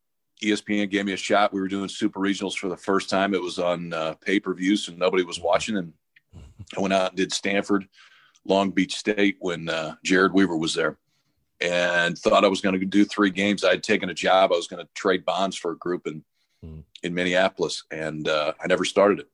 ESPN 0.43 0.91
gave 0.91 1.05
me 1.05 1.12
a 1.12 1.16
shot. 1.16 1.53
We 1.53 1.61
were 1.61 1.68
doing 1.68 1.89
super 1.89 2.20
regionals 2.20 2.57
for 2.57 2.68
the 2.68 2.76
first 2.76 3.11
time. 3.11 3.34
It 3.34 3.43
was 3.43 3.59
on 3.59 3.93
uh, 3.93 4.14
pay 4.14 4.39
per 4.39 4.55
view, 4.55 4.76
so 4.76 4.93
nobody 4.93 5.24
was 5.24 5.41
watching. 5.41 5.76
And 5.76 5.93
I 6.76 6.80
went 6.80 6.95
out 6.95 7.11
and 7.11 7.16
did 7.16 7.32
Stanford, 7.32 7.89
Long 8.45 8.70
Beach 8.70 8.97
State 8.97 9.36
when 9.41 9.68
uh, 9.68 9.97
Jered 10.07 10.32
Weaver 10.32 10.57
was 10.57 10.74
there, 10.74 10.99
and 11.61 12.16
thought 12.16 12.45
I 12.45 12.49
was 12.49 12.61
going 12.61 12.78
to 12.78 12.86
do 12.86 13.05
three 13.05 13.30
games. 13.30 13.64
I 13.64 13.70
had 13.70 13.82
taken 13.82 14.11
a 14.11 14.14
job. 14.14 14.53
I 14.53 14.57
was 14.57 14.68
going 14.68 14.84
to 14.84 14.93
trade 14.95 15.24
bonds 15.24 15.57
for 15.57 15.72
a 15.72 15.78
group 15.78 16.07
in 16.07 16.22
mm. 16.64 16.84
in 17.03 17.14
Minneapolis, 17.14 17.84
and 17.91 18.28
uh, 18.28 18.53
I 18.62 18.66
never 18.68 18.84
started 18.84 19.20
it. 19.20 19.28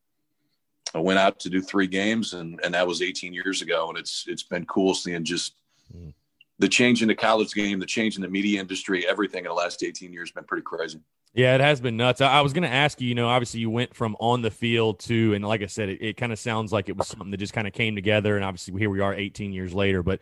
I 0.95 1.01
went 1.01 1.19
out 1.19 1.41
to 1.41 1.51
do 1.51 1.61
three 1.61 1.87
games, 1.87 2.33
and 2.33 2.61
and 2.65 2.73
that 2.75 2.87
was 2.87 3.03
18 3.03 3.35
years 3.35 3.61
ago. 3.63 3.89
And 3.91 3.99
it's 3.99 4.25
it's 4.27 4.45
been 4.45 4.65
cool 4.65 4.95
seeing 4.95 5.25
just. 5.25 5.55
Mm 5.95 6.15
the 6.59 6.69
change 6.69 7.03
in 7.03 7.09
the 7.09 7.15
college 7.15 7.53
game, 7.53 7.79
the 7.79 7.87
change 7.87 8.17
in 8.17 8.23
the 8.23 8.29
media 8.29 8.61
industry, 8.61 9.07
everything 9.07 9.41
in 9.45 9.49
the 9.49 9.55
last 9.55 9.83
18 9.83 10.13
years 10.13 10.29
has 10.29 10.35
been 10.35 10.45
pretty 10.45 10.63
crazy. 10.63 11.01
Yeah, 11.35 11.57
it 11.57 11.61
has 11.61 11.81
been 11.81 11.97
nuts. 11.97 12.21
I, 12.21 12.41
was 12.43 12.53
going 12.53 12.63
to 12.63 12.69
ask 12.69 13.01
you, 13.01 13.09
you 13.09 13.17
know, 13.17 13.27
obviously 13.27 13.59
you 13.59 13.69
went 13.69 13.93
from 13.93 14.17
on 14.21 14.41
the 14.41 14.53
field 14.53 15.01
to, 15.01 15.35
and 15.35 15.45
like 15.45 15.63
I 15.63 15.67
said, 15.67 15.89
it, 15.89 16.01
it 16.01 16.17
kind 16.17 16.33
of 16.33 16.39
sounds 16.39 16.73
like 16.73 16.89
it 16.89 16.97
was 16.97 17.09
something 17.09 17.33
that 17.33 17.39
just 17.39 17.53
kind 17.53 17.67
of 17.67 17.73
came 17.73 17.97
together. 17.97 18.37
And 18.37 18.45
obviously 18.45 18.79
here 18.79 18.89
we 18.89 19.01
are 19.01 19.13
18 19.13 19.53
years 19.53 19.75
later. 19.75 20.05
But 20.05 20.21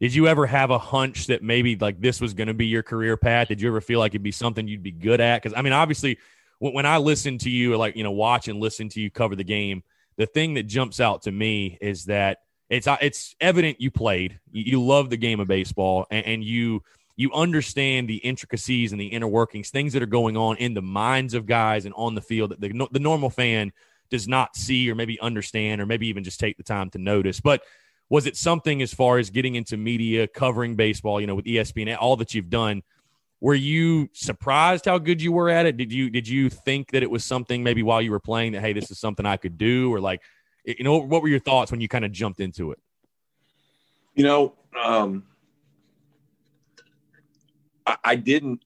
did 0.00 0.14
you 0.14 0.28
ever 0.28 0.46
have 0.46 0.70
a 0.70 0.78
hunch 0.78 1.28
that 1.28 1.42
maybe 1.42 1.76
like 1.76 1.98
this 1.98 2.20
was 2.20 2.34
going 2.34 2.48
to 2.48 2.54
be 2.54 2.66
your 2.66 2.82
career 2.82 3.16
path? 3.16 3.48
Did 3.48 3.62
you 3.62 3.68
ever 3.68 3.80
feel 3.80 4.00
like 4.00 4.12
it'd 4.12 4.22
be 4.22 4.32
something 4.32 4.68
you'd 4.68 4.82
be 4.82 4.92
good 4.92 5.22
at? 5.22 5.42
Because 5.42 5.56
I 5.56 5.62
mean, 5.62 5.72
obviously, 5.72 6.18
when, 6.58 6.74
when 6.74 6.86
I 6.86 6.98
listen 6.98 7.38
to 7.38 7.50
you, 7.50 7.78
like, 7.78 7.96
you 7.96 8.04
know, 8.04 8.10
watch 8.10 8.48
and 8.48 8.60
listen 8.60 8.90
to 8.90 9.00
you 9.00 9.10
cover 9.10 9.36
the 9.36 9.44
game, 9.44 9.82
the 10.18 10.26
thing 10.26 10.54
that 10.54 10.64
jumps 10.64 11.00
out 11.00 11.22
to 11.22 11.32
me 11.32 11.78
is 11.80 12.04
that 12.04 12.40
it's 12.70 12.86
uh, 12.86 12.96
it's 13.02 13.34
evident 13.40 13.80
you 13.80 13.90
played. 13.90 14.38
You, 14.52 14.80
love 14.80 15.10
the 15.10 15.16
game 15.16 15.40
of 15.40 15.48
baseball, 15.48 16.06
and, 16.10 16.42
you 16.42 16.82
you 17.16 17.30
understand 17.32 18.08
the 18.08 18.16
intricacies 18.16 18.92
and 18.92 19.00
the 19.00 19.08
inner 19.08 19.28
workings, 19.28 19.68
things 19.68 19.92
that 19.92 20.02
are 20.02 20.06
going 20.06 20.38
on 20.38 20.56
in 20.56 20.72
the 20.72 20.80
minds 20.80 21.34
of 21.34 21.44
guys 21.44 21.84
and 21.84 21.92
on 21.94 22.14
the 22.14 22.22
field 22.22 22.50
that 22.50 22.60
the, 22.60 22.88
the 22.92 23.00
normal 23.00 23.28
fan 23.28 23.72
does 24.08 24.26
not 24.26 24.56
see 24.56 24.90
or 24.90 24.94
maybe 24.94 25.20
understand 25.20 25.82
or 25.82 25.86
maybe 25.86 26.06
even 26.06 26.24
just 26.24 26.40
take 26.40 26.56
the 26.56 26.62
time 26.62 26.88
to 26.90 26.98
notice. 26.98 27.38
But 27.40 27.62
was 28.08 28.26
it 28.26 28.36
something 28.36 28.80
as 28.80 28.94
far 28.94 29.18
as 29.18 29.28
getting 29.28 29.56
into 29.56 29.76
media, 29.76 30.26
covering 30.28 30.76
baseball, 30.76 31.20
you 31.20 31.26
know, 31.26 31.34
with 31.34 31.44
ESPN, 31.44 31.96
all 32.00 32.16
that 32.16 32.32
you've 32.32 32.48
done? 32.48 32.82
Were 33.40 33.54
you 33.54 34.08
surprised 34.12 34.86
how 34.86 34.98
good 34.98 35.20
you 35.20 35.32
were 35.32 35.50
at 35.50 35.66
it? 35.66 35.76
Did 35.76 35.92
you 35.92 36.08
did 36.08 36.28
you 36.28 36.48
think 36.48 36.92
that 36.92 37.02
it 37.02 37.10
was 37.10 37.24
something 37.24 37.62
maybe 37.62 37.82
while 37.82 38.00
you 38.00 38.12
were 38.12 38.20
playing 38.20 38.52
that 38.52 38.60
hey, 38.60 38.72
this 38.72 38.90
is 38.90 38.98
something 38.98 39.26
I 39.26 39.36
could 39.36 39.58
do, 39.58 39.92
or 39.92 40.00
like 40.00 40.22
you 40.64 40.84
know, 40.84 40.98
what 40.98 41.22
were 41.22 41.28
your 41.28 41.40
thoughts 41.40 41.70
when 41.70 41.80
you 41.80 41.88
kind 41.88 42.04
of 42.04 42.12
jumped 42.12 42.40
into 42.40 42.72
it? 42.72 42.78
You 44.14 44.24
know, 44.24 44.54
um, 44.80 45.24
I, 47.86 47.96
I 48.04 48.16
didn't. 48.16 48.64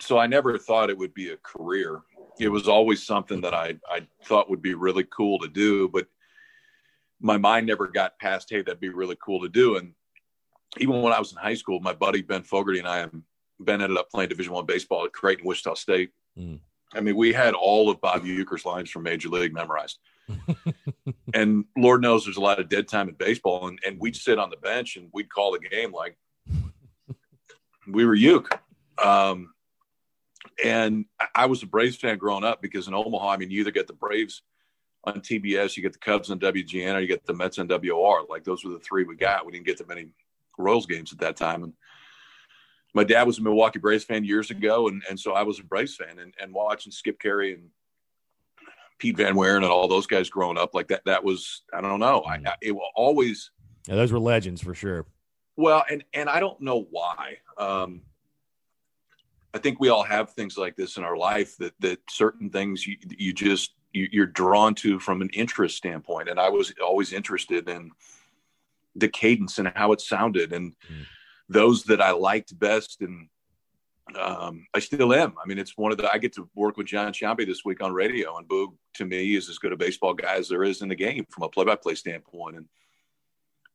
So 0.00 0.18
I 0.18 0.26
never 0.26 0.58
thought 0.58 0.90
it 0.90 0.98
would 0.98 1.14
be 1.14 1.30
a 1.30 1.36
career. 1.36 2.00
It 2.40 2.48
was 2.48 2.66
always 2.66 3.02
something 3.02 3.40
that 3.42 3.54
I 3.54 3.76
I 3.88 4.06
thought 4.24 4.50
would 4.50 4.62
be 4.62 4.74
really 4.74 5.04
cool 5.04 5.38
to 5.40 5.48
do, 5.48 5.88
but 5.88 6.06
my 7.20 7.38
mind 7.38 7.66
never 7.66 7.86
got 7.86 8.18
past, 8.18 8.50
hey, 8.50 8.62
that'd 8.62 8.80
be 8.80 8.88
really 8.88 9.16
cool 9.24 9.40
to 9.42 9.48
do. 9.48 9.76
And 9.76 9.94
even 10.78 11.00
when 11.02 11.12
I 11.12 11.18
was 11.20 11.30
in 11.30 11.38
high 11.38 11.54
school, 11.54 11.78
my 11.80 11.92
buddy 11.92 12.20
Ben 12.20 12.42
Fogarty 12.42 12.80
and 12.80 12.88
I, 12.88 13.06
Ben 13.60 13.80
ended 13.80 13.96
up 13.96 14.10
playing 14.10 14.28
Division 14.28 14.52
One 14.52 14.66
baseball 14.66 15.04
at 15.04 15.12
Creighton, 15.12 15.46
Wichita 15.46 15.74
State. 15.74 16.10
Mm. 16.36 16.58
I 16.94 17.00
mean, 17.00 17.16
we 17.16 17.32
had 17.32 17.54
all 17.54 17.88
of 17.88 18.00
Bob 18.00 18.24
Uecker's 18.24 18.66
lines 18.66 18.90
from 18.90 19.04
Major 19.04 19.28
League 19.28 19.54
memorized. 19.54 20.00
and 21.34 21.64
Lord 21.76 22.02
knows 22.02 22.24
there's 22.24 22.36
a 22.36 22.40
lot 22.40 22.58
of 22.58 22.68
dead 22.68 22.88
time 22.88 23.08
in 23.08 23.14
baseball. 23.14 23.68
And, 23.68 23.78
and 23.86 23.98
we'd 23.98 24.16
sit 24.16 24.38
on 24.38 24.50
the 24.50 24.56
bench 24.56 24.96
and 24.96 25.08
we'd 25.12 25.32
call 25.32 25.52
the 25.52 25.58
game 25.58 25.92
like 25.92 26.16
we 27.86 28.04
were 28.04 28.14
Uke. 28.14 28.60
Um, 29.02 29.52
and 30.62 31.06
I 31.34 31.46
was 31.46 31.62
a 31.62 31.66
Braves 31.66 31.96
fan 31.96 32.18
growing 32.18 32.44
up 32.44 32.62
because 32.62 32.88
in 32.88 32.94
Omaha, 32.94 33.30
I 33.30 33.36
mean, 33.36 33.50
you 33.50 33.60
either 33.60 33.70
get 33.70 33.86
the 33.86 33.92
Braves 33.92 34.42
on 35.04 35.20
TBS, 35.20 35.76
you 35.76 35.82
get 35.82 35.92
the 35.92 35.98
Cubs 35.98 36.30
on 36.30 36.38
WGN, 36.38 36.94
or 36.94 37.00
you 37.00 37.06
get 37.06 37.26
the 37.26 37.34
Mets 37.34 37.58
on 37.58 37.68
WOR. 37.68 38.24
Like 38.28 38.44
those 38.44 38.64
were 38.64 38.72
the 38.72 38.78
three 38.78 39.04
we 39.04 39.16
got. 39.16 39.44
We 39.44 39.52
didn't 39.52 39.66
get 39.66 39.78
to 39.78 39.86
many 39.86 40.08
Royals 40.58 40.86
games 40.86 41.12
at 41.12 41.18
that 41.18 41.36
time. 41.36 41.64
And 41.64 41.72
my 42.94 43.04
dad 43.04 43.26
was 43.26 43.38
a 43.38 43.42
Milwaukee 43.42 43.78
Braves 43.78 44.04
fan 44.04 44.24
years 44.24 44.50
ago, 44.50 44.88
and, 44.88 45.02
and 45.08 45.18
so 45.18 45.32
I 45.32 45.42
was 45.42 45.58
a 45.58 45.64
Braves 45.64 45.96
fan. 45.96 46.18
And, 46.18 46.34
and 46.40 46.52
watching 46.52 46.92
Skip 46.92 47.18
Caray 47.18 47.54
and 47.54 47.70
Pete 48.98 49.16
Van 49.16 49.34
Wieren 49.34 49.56
and 49.56 49.66
all 49.66 49.88
those 49.88 50.06
guys 50.06 50.30
growing 50.30 50.58
up 50.58 50.74
like 50.74 50.88
that. 50.88 51.02
That 51.04 51.24
was 51.24 51.62
I 51.72 51.80
don't 51.80 52.00
know. 52.00 52.20
I, 52.20 52.34
I 52.34 52.54
it 52.60 52.72
will 52.72 52.90
always. 52.94 53.50
Yeah, 53.88 53.96
those 53.96 54.12
were 54.12 54.20
legends 54.20 54.62
for 54.62 54.74
sure. 54.74 55.06
Well, 55.56 55.84
and 55.90 56.04
and 56.14 56.28
I 56.28 56.40
don't 56.40 56.60
know 56.60 56.86
why. 56.90 57.38
Um, 57.58 58.02
I 59.54 59.58
think 59.58 59.80
we 59.80 59.88
all 59.90 60.02
have 60.02 60.30
things 60.30 60.56
like 60.56 60.76
this 60.76 60.96
in 60.96 61.04
our 61.04 61.16
life 61.16 61.56
that 61.58 61.74
that 61.80 61.98
certain 62.08 62.50
things 62.50 62.86
you 62.86 62.96
you 63.18 63.32
just 63.32 63.74
you, 63.92 64.22
are 64.22 64.26
drawn 64.26 64.74
to 64.76 64.98
from 64.98 65.20
an 65.20 65.30
interest 65.34 65.76
standpoint. 65.76 66.28
And 66.28 66.40
I 66.40 66.48
was 66.48 66.72
always 66.82 67.12
interested 67.12 67.68
in 67.68 67.90
the 68.94 69.08
cadence 69.08 69.58
and 69.58 69.72
how 69.74 69.92
it 69.92 70.00
sounded, 70.00 70.52
and 70.52 70.72
mm. 70.72 71.04
those 71.48 71.84
that 71.84 72.00
I 72.00 72.12
liked 72.12 72.58
best 72.58 73.02
and 73.02 73.28
um, 74.18 74.66
I 74.74 74.80
still 74.80 75.14
am. 75.14 75.34
I 75.42 75.46
mean, 75.46 75.58
it's 75.58 75.76
one 75.76 75.92
of 75.92 75.98
the. 75.98 76.12
I 76.12 76.18
get 76.18 76.34
to 76.34 76.48
work 76.54 76.76
with 76.76 76.86
John 76.86 77.12
Sciambi 77.12 77.46
this 77.46 77.64
week 77.64 77.82
on 77.82 77.92
radio, 77.92 78.36
and 78.36 78.48
Boog 78.48 78.74
to 78.94 79.04
me 79.04 79.34
is 79.34 79.48
as 79.48 79.58
good 79.58 79.72
a 79.72 79.76
baseball 79.76 80.14
guy 80.14 80.36
as 80.36 80.48
there 80.48 80.64
is 80.64 80.82
in 80.82 80.88
the 80.88 80.94
game 80.94 81.24
from 81.30 81.44
a 81.44 81.48
play-by-play 81.48 81.94
standpoint. 81.94 82.56
And 82.56 82.66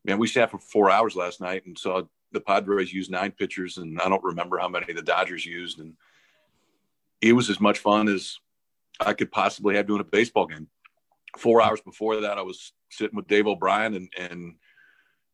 man, 0.05 0.19
we 0.19 0.27
sat 0.27 0.51
for 0.51 0.59
four 0.59 0.91
hours 0.91 1.15
last 1.15 1.41
night 1.41 1.65
and 1.65 1.77
saw 1.77 2.03
the 2.31 2.41
Padres 2.41 2.93
use 2.93 3.09
nine 3.09 3.31
pitchers, 3.31 3.77
and 3.77 3.99
I 4.01 4.09
don't 4.09 4.23
remember 4.23 4.57
how 4.57 4.67
many 4.67 4.91
the 4.93 5.01
Dodgers 5.01 5.45
used, 5.45 5.79
and 5.79 5.93
it 7.21 7.33
was 7.33 7.49
as 7.49 7.59
much 7.59 7.79
fun 7.79 8.09
as 8.09 8.37
I 8.99 9.13
could 9.13 9.31
possibly 9.31 9.75
have 9.75 9.87
doing 9.87 10.01
a 10.01 10.05
baseball 10.05 10.45
game. 10.45 10.67
Four 11.37 11.61
hours 11.61 11.81
before 11.81 12.21
that, 12.21 12.37
I 12.37 12.41
was 12.41 12.73
sitting 12.89 13.15
with 13.15 13.27
Dave 13.27 13.47
O'Brien, 13.47 13.95
and 13.95 14.09
and 14.17 14.55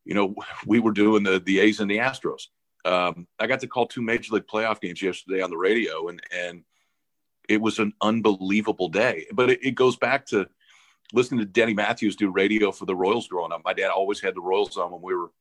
you 0.06 0.14
know 0.14 0.36
we 0.68 0.80
were 0.80 0.91
doing 0.91 1.24
the 1.24 1.39
the 1.39 1.60
A's 1.60 1.80
and 1.80 1.89
the 1.89 1.98
Astros 1.98 2.48
um, 2.86 3.28
I 3.40 3.48
got 3.48 3.62
to 3.62 3.68
call 3.68 3.88
two 3.88 4.02
major 4.02 4.34
league 4.34 4.48
playoff 4.48 4.82
games 4.82 5.02
yesterday 5.02 5.42
on 5.42 5.50
the 5.50 5.58
radio, 5.58 6.10
and 6.10 6.22
and 6.32 6.64
it 7.48 7.62
was 7.62 7.80
an 7.80 7.94
unbelievable 8.02 8.90
day. 8.90 9.26
But 9.32 9.50
it, 9.52 9.60
it, 9.64 9.72
goes 9.72 9.98
back 9.98 10.26
to 10.28 10.48
listening 11.12 11.40
to 11.40 11.46
Denny 11.46 11.74
Matthews 11.74 12.16
do 12.16 12.30
radio 12.30 12.72
for 12.72 12.86
the 12.86 12.96
Royals 12.96 13.28
growing 13.28 13.52
up. 13.52 13.62
My 13.64 13.74
dad 13.74 13.90
always 13.90 14.22
had 14.22 14.36
the 14.36 14.42
Royals 14.42 14.78
on 14.78 14.92
when 14.92 15.02
we 15.02 15.16
were 15.16 15.32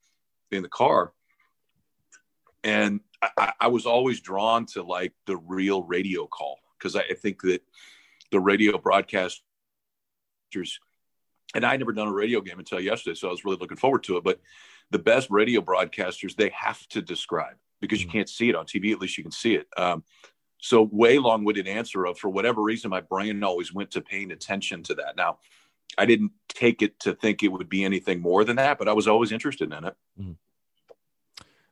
in 0.51 0.63
the 0.63 0.69
car, 0.69 1.13
and 2.63 3.01
I, 3.37 3.53
I 3.61 3.67
was 3.69 3.87
always 3.87 4.21
drawn 4.21 4.67
to 4.67 4.83
like 4.83 5.13
the 5.27 5.37
real 5.37 5.83
radio 5.83 6.27
call 6.27 6.59
because 6.79 6.95
I, 6.95 7.01
I 7.11 7.15
think 7.15 7.43
that 7.43 7.63
the 8.31 8.41
radio 8.41 8.79
broadcasters, 8.79 9.41
and 11.55 11.65
I 11.65 11.73
had 11.73 11.81
never 11.81 11.93
done 11.93 12.09
a 12.09 12.13
radio 12.13 12.41
game 12.41 12.61
until 12.61 12.81
yesterday, 12.81 13.15
so 13.15 13.29
I 13.29 13.33
was 13.33 13.45
really 13.45 13.59
looking 13.59 13.77
forward 13.77 14.05
to 14.05 14.17
it. 14.17 14.25
But 14.25 14.41
the 14.93 14.99
best 14.99 15.31
radio 15.31 15.61
broadcasters, 15.61 16.37
they 16.37 16.51
have 16.51 16.87
to 16.89 17.03
describe 17.03 17.57
because 17.81 18.01
you 18.01 18.07
mm-hmm. 18.07 18.19
can't 18.19 18.29
see 18.29 18.49
it 18.49 18.55
on 18.55 18.67
TV. 18.67 18.93
At 18.93 19.01
least 19.01 19.19
you 19.19 19.25
can 19.25 19.33
see 19.33 19.55
it. 19.55 19.67
Um, 19.77 20.05
so 20.59 20.89
way 20.93 21.19
long-winded 21.19 21.67
answer 21.67 22.05
of 22.07 22.19
for 22.19 22.29
whatever 22.29 22.63
reason, 22.63 22.91
my 22.91 23.01
brain 23.01 23.43
always 23.43 23.75
went 23.75 23.91
to 23.93 24.01
paying 24.01 24.31
attention 24.31 24.85
to 24.85 24.95
that. 24.95 25.17
Now, 25.17 25.39
I 25.99 26.07
didn't 26.07 26.31
take 26.49 26.83
it 26.83 27.01
to 27.01 27.15
think 27.15 27.43
it 27.43 27.49
would 27.49 27.69
be 27.69 27.85
anything 27.85 28.21
more 28.21 28.45
than 28.45 28.57
that, 28.57 28.79
but 28.79 28.89
I 28.89 28.93
was 28.93 29.09
always 29.09 29.33
interested 29.33 29.73
in 29.73 29.85
it. 29.85 29.95
Mm-hmm. 30.21 30.33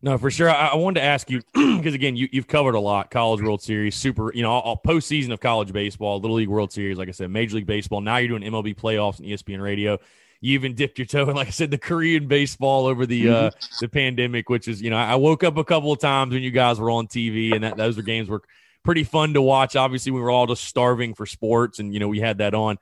No, 0.03 0.16
for 0.16 0.31
sure. 0.31 0.51
I, 0.51 0.68
I 0.68 0.77
wanted 0.77 1.01
to 1.01 1.07
ask 1.07 1.31
you 1.31 1.43
because 1.55 1.95
again, 1.95 2.16
you, 2.16 2.29
have 2.35 2.49
covered 2.49 2.75
a 2.75 2.81
lot: 2.81 3.11
College 3.11 3.43
World 3.43 3.62
Series, 3.62 3.95
Super, 3.95 4.33
you 4.35 4.43
know, 4.43 4.51
all, 4.51 4.61
all 4.62 4.81
postseason 4.85 5.33
of 5.33 5.41
college 5.41 5.73
baseball, 5.73 6.18
Little 6.21 6.37
League 6.37 6.49
World 6.49 6.73
Series, 6.73 6.97
like 6.97 7.09
I 7.09 7.12
said, 7.12 7.31
Major 7.31 7.57
League 7.57 7.66
Baseball. 7.66 8.01
Now 8.01 8.16
you're 8.16 8.39
doing 8.39 8.51
MLB 8.51 8.75
playoffs 8.77 9.18
and 9.18 9.29
ESPN 9.29 9.61
Radio. 9.61 9.99
You 10.41 10.55
even 10.55 10.74
dipped 10.74 10.99
your 10.99 11.07
toe 11.07 11.28
in, 11.28 11.36
like 11.36 11.49
I 11.49 11.51
said, 11.51 11.70
the 11.70 11.78
Korean 11.78 12.26
baseball 12.26 12.86
over 12.86 13.05
the 13.05 13.28
uh, 13.28 13.51
mm-hmm. 13.51 13.76
the 13.80 13.88
pandemic, 13.88 14.49
which 14.49 14.68
is, 14.68 14.80
you 14.80 14.91
know, 14.91 14.97
I 14.97 15.16
woke 15.16 15.45
up 15.45 15.59
a 15.59 15.64
couple 15.64 15.93
of 15.93 15.99
times 15.99 16.32
when 16.32 16.43
you 16.43 16.51
guys 16.51 16.80
were 16.80 16.91
on 16.91 17.07
TV, 17.07 17.55
and 17.55 17.64
that 17.64 17.76
those 17.76 17.97
were 17.97 18.03
games 18.03 18.28
were 18.28 18.43
pretty 18.82 19.05
fun 19.05 19.34
to 19.34 19.43
watch. 19.43 19.76
Obviously, 19.76 20.12
we 20.12 20.20
were 20.20 20.30
all 20.30 20.47
just 20.47 20.64
starving 20.64 21.14
for 21.14 21.26
sports, 21.26 21.78
and 21.78 21.93
you 21.93 22.01
know, 22.01 22.09
we 22.09 22.20
had 22.20 22.38
that 22.38 22.55
on. 22.55 22.78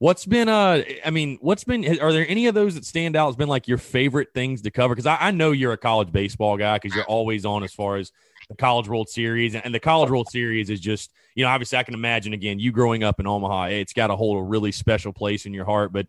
What's 0.00 0.26
been 0.26 0.48
uh 0.48 0.82
I 1.04 1.10
mean, 1.10 1.38
what's 1.40 1.64
been 1.64 2.00
are 2.00 2.12
there 2.12 2.26
any 2.28 2.46
of 2.46 2.54
those 2.54 2.76
that 2.76 2.84
stand 2.84 3.16
out 3.16 3.26
has 3.26 3.36
been 3.36 3.48
like 3.48 3.66
your 3.66 3.78
favorite 3.78 4.28
things 4.32 4.62
to 4.62 4.70
cover? 4.70 4.94
Because 4.94 5.06
I, 5.06 5.16
I, 5.20 5.30
know 5.32 5.50
you're 5.50 5.72
a 5.72 5.78
college 5.78 6.12
baseball 6.12 6.56
guy 6.56 6.78
because 6.78 6.94
you're 6.94 7.04
always 7.06 7.44
on 7.44 7.64
as 7.64 7.72
far 7.72 7.96
as 7.96 8.12
the 8.48 8.54
College 8.54 8.88
World 8.88 9.08
Series. 9.08 9.54
And, 9.54 9.64
and, 9.64 9.74
the 9.74 9.80
College 9.80 10.10
World 10.10 10.28
Series 10.30 10.70
is 10.70 10.80
just, 10.80 11.12
you 11.34 11.44
know, 11.44 11.50
obviously 11.50 11.78
I 11.78 11.82
can 11.82 11.94
imagine 11.94 12.32
again, 12.32 12.58
you 12.58 12.72
growing 12.72 13.04
up 13.04 13.20
in 13.20 13.26
Omaha, 13.26 13.64
it's 13.64 13.92
got 13.92 14.06
to 14.06 14.16
hold 14.16 14.38
a 14.38 14.42
really 14.42 14.72
special 14.72 15.12
place 15.12 15.46
in 15.46 15.52
your 15.52 15.64
heart. 15.64 15.92
But 15.92 16.06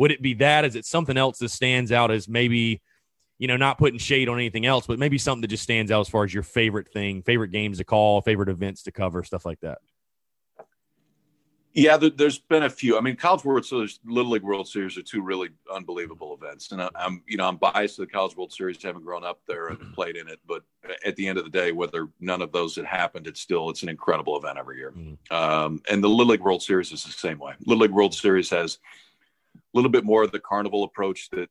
would 0.00 0.10
it 0.10 0.22
be 0.22 0.32
that? 0.32 0.64
Is 0.64 0.76
it 0.76 0.86
something 0.86 1.18
else 1.18 1.38
that 1.40 1.50
stands 1.50 1.92
out 1.92 2.10
as 2.10 2.26
maybe, 2.26 2.80
you 3.38 3.46
know, 3.46 3.58
not 3.58 3.76
putting 3.76 3.98
shade 3.98 4.30
on 4.30 4.36
anything 4.36 4.64
else, 4.64 4.86
but 4.86 4.98
maybe 4.98 5.18
something 5.18 5.42
that 5.42 5.48
just 5.48 5.62
stands 5.62 5.92
out 5.92 6.00
as 6.00 6.08
far 6.08 6.24
as 6.24 6.32
your 6.32 6.42
favorite 6.42 6.88
thing, 6.90 7.22
favorite 7.22 7.50
games 7.50 7.76
to 7.78 7.84
call, 7.84 8.22
favorite 8.22 8.48
events 8.48 8.84
to 8.84 8.92
cover, 8.92 9.22
stuff 9.22 9.44
like 9.44 9.60
that? 9.60 9.76
Yeah, 11.74 11.98
there, 11.98 12.10
has 12.18 12.38
been 12.38 12.62
a 12.62 12.70
few. 12.70 12.96
I 12.96 13.02
mean, 13.02 13.14
College 13.14 13.44
World 13.44 13.66
Series, 13.66 14.00
Little 14.06 14.32
League 14.32 14.42
World 14.42 14.66
Series 14.66 14.96
are 14.96 15.02
two 15.02 15.20
really 15.20 15.50
unbelievable 15.72 16.34
events, 16.40 16.72
and 16.72 16.82
I, 16.82 16.88
am 16.98 17.22
you 17.28 17.36
know 17.36 17.46
I'm 17.46 17.58
biased 17.58 17.96
to 17.96 18.00
the 18.00 18.08
College 18.08 18.36
World 18.36 18.52
Series, 18.52 18.82
having 18.82 19.02
grown 19.02 19.22
up 19.22 19.40
there 19.46 19.68
and 19.68 19.78
mm-hmm. 19.78 19.92
played 19.92 20.16
in 20.16 20.28
it. 20.28 20.40
But 20.48 20.64
at 21.06 21.14
the 21.14 21.28
end 21.28 21.38
of 21.38 21.44
the 21.44 21.50
day, 21.50 21.70
whether 21.70 22.08
none 22.18 22.42
of 22.42 22.50
those 22.50 22.74
had 22.74 22.86
happened, 22.86 23.28
it's 23.28 23.40
still 23.40 23.70
it's 23.70 23.84
an 23.84 23.88
incredible 23.88 24.36
event 24.36 24.58
every 24.58 24.78
year. 24.78 24.92
Mm-hmm. 24.96 25.32
Um, 25.32 25.80
and 25.88 26.02
the 26.02 26.08
Little 26.08 26.32
League 26.32 26.40
World 26.40 26.62
Series 26.62 26.90
is 26.90 27.04
the 27.04 27.12
same 27.12 27.38
way. 27.38 27.52
Little 27.66 27.82
League 27.82 27.92
World 27.92 28.14
Series 28.14 28.50
has 28.50 28.78
a 29.56 29.60
little 29.74 29.90
bit 29.90 30.04
more 30.04 30.22
of 30.22 30.32
the 30.32 30.40
carnival 30.40 30.84
approach 30.84 31.30
that, 31.30 31.48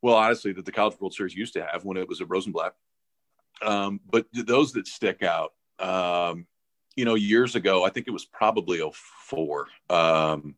well, 0.00 0.16
honestly, 0.16 0.52
that 0.52 0.64
the 0.64 0.72
College 0.72 1.00
World 1.00 1.14
Series 1.14 1.34
used 1.34 1.54
to 1.54 1.64
have 1.64 1.84
when 1.84 1.96
it 1.96 2.08
was 2.08 2.20
at 2.20 2.28
Rosenblatt. 2.28 2.74
Um, 3.60 4.00
but 4.10 4.26
those 4.32 4.72
that 4.72 4.86
stick 4.86 5.22
out. 5.22 5.52
Um, 5.78 6.46
you 6.96 7.04
know, 7.04 7.14
years 7.14 7.56
ago, 7.56 7.84
I 7.84 7.90
think 7.90 8.06
it 8.06 8.12
was 8.12 8.24
probably 8.24 8.80
04. 8.80 9.66
Um, 9.88 10.56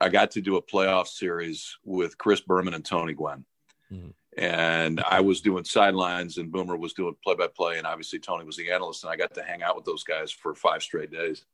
I 0.00 0.08
got 0.08 0.32
to 0.32 0.40
do 0.40 0.56
a 0.56 0.62
playoff 0.62 1.06
series 1.06 1.78
with 1.84 2.18
Chris 2.18 2.40
Berman 2.40 2.74
and 2.74 2.84
Tony 2.84 3.14
Gwynn. 3.14 3.44
Mm-hmm. 3.92 4.08
And 4.36 5.00
I 5.00 5.20
was 5.20 5.42
doing 5.42 5.64
sidelines, 5.64 6.38
and 6.38 6.50
Boomer 6.50 6.76
was 6.76 6.94
doing 6.94 7.14
play 7.22 7.34
by 7.34 7.46
play. 7.46 7.78
And 7.78 7.86
obviously, 7.86 8.18
Tony 8.18 8.44
was 8.44 8.56
the 8.56 8.70
analyst. 8.70 9.04
And 9.04 9.12
I 9.12 9.16
got 9.16 9.34
to 9.34 9.42
hang 9.42 9.62
out 9.62 9.76
with 9.76 9.84
those 9.84 10.04
guys 10.04 10.32
for 10.32 10.54
five 10.54 10.82
straight 10.82 11.10
days. 11.10 11.44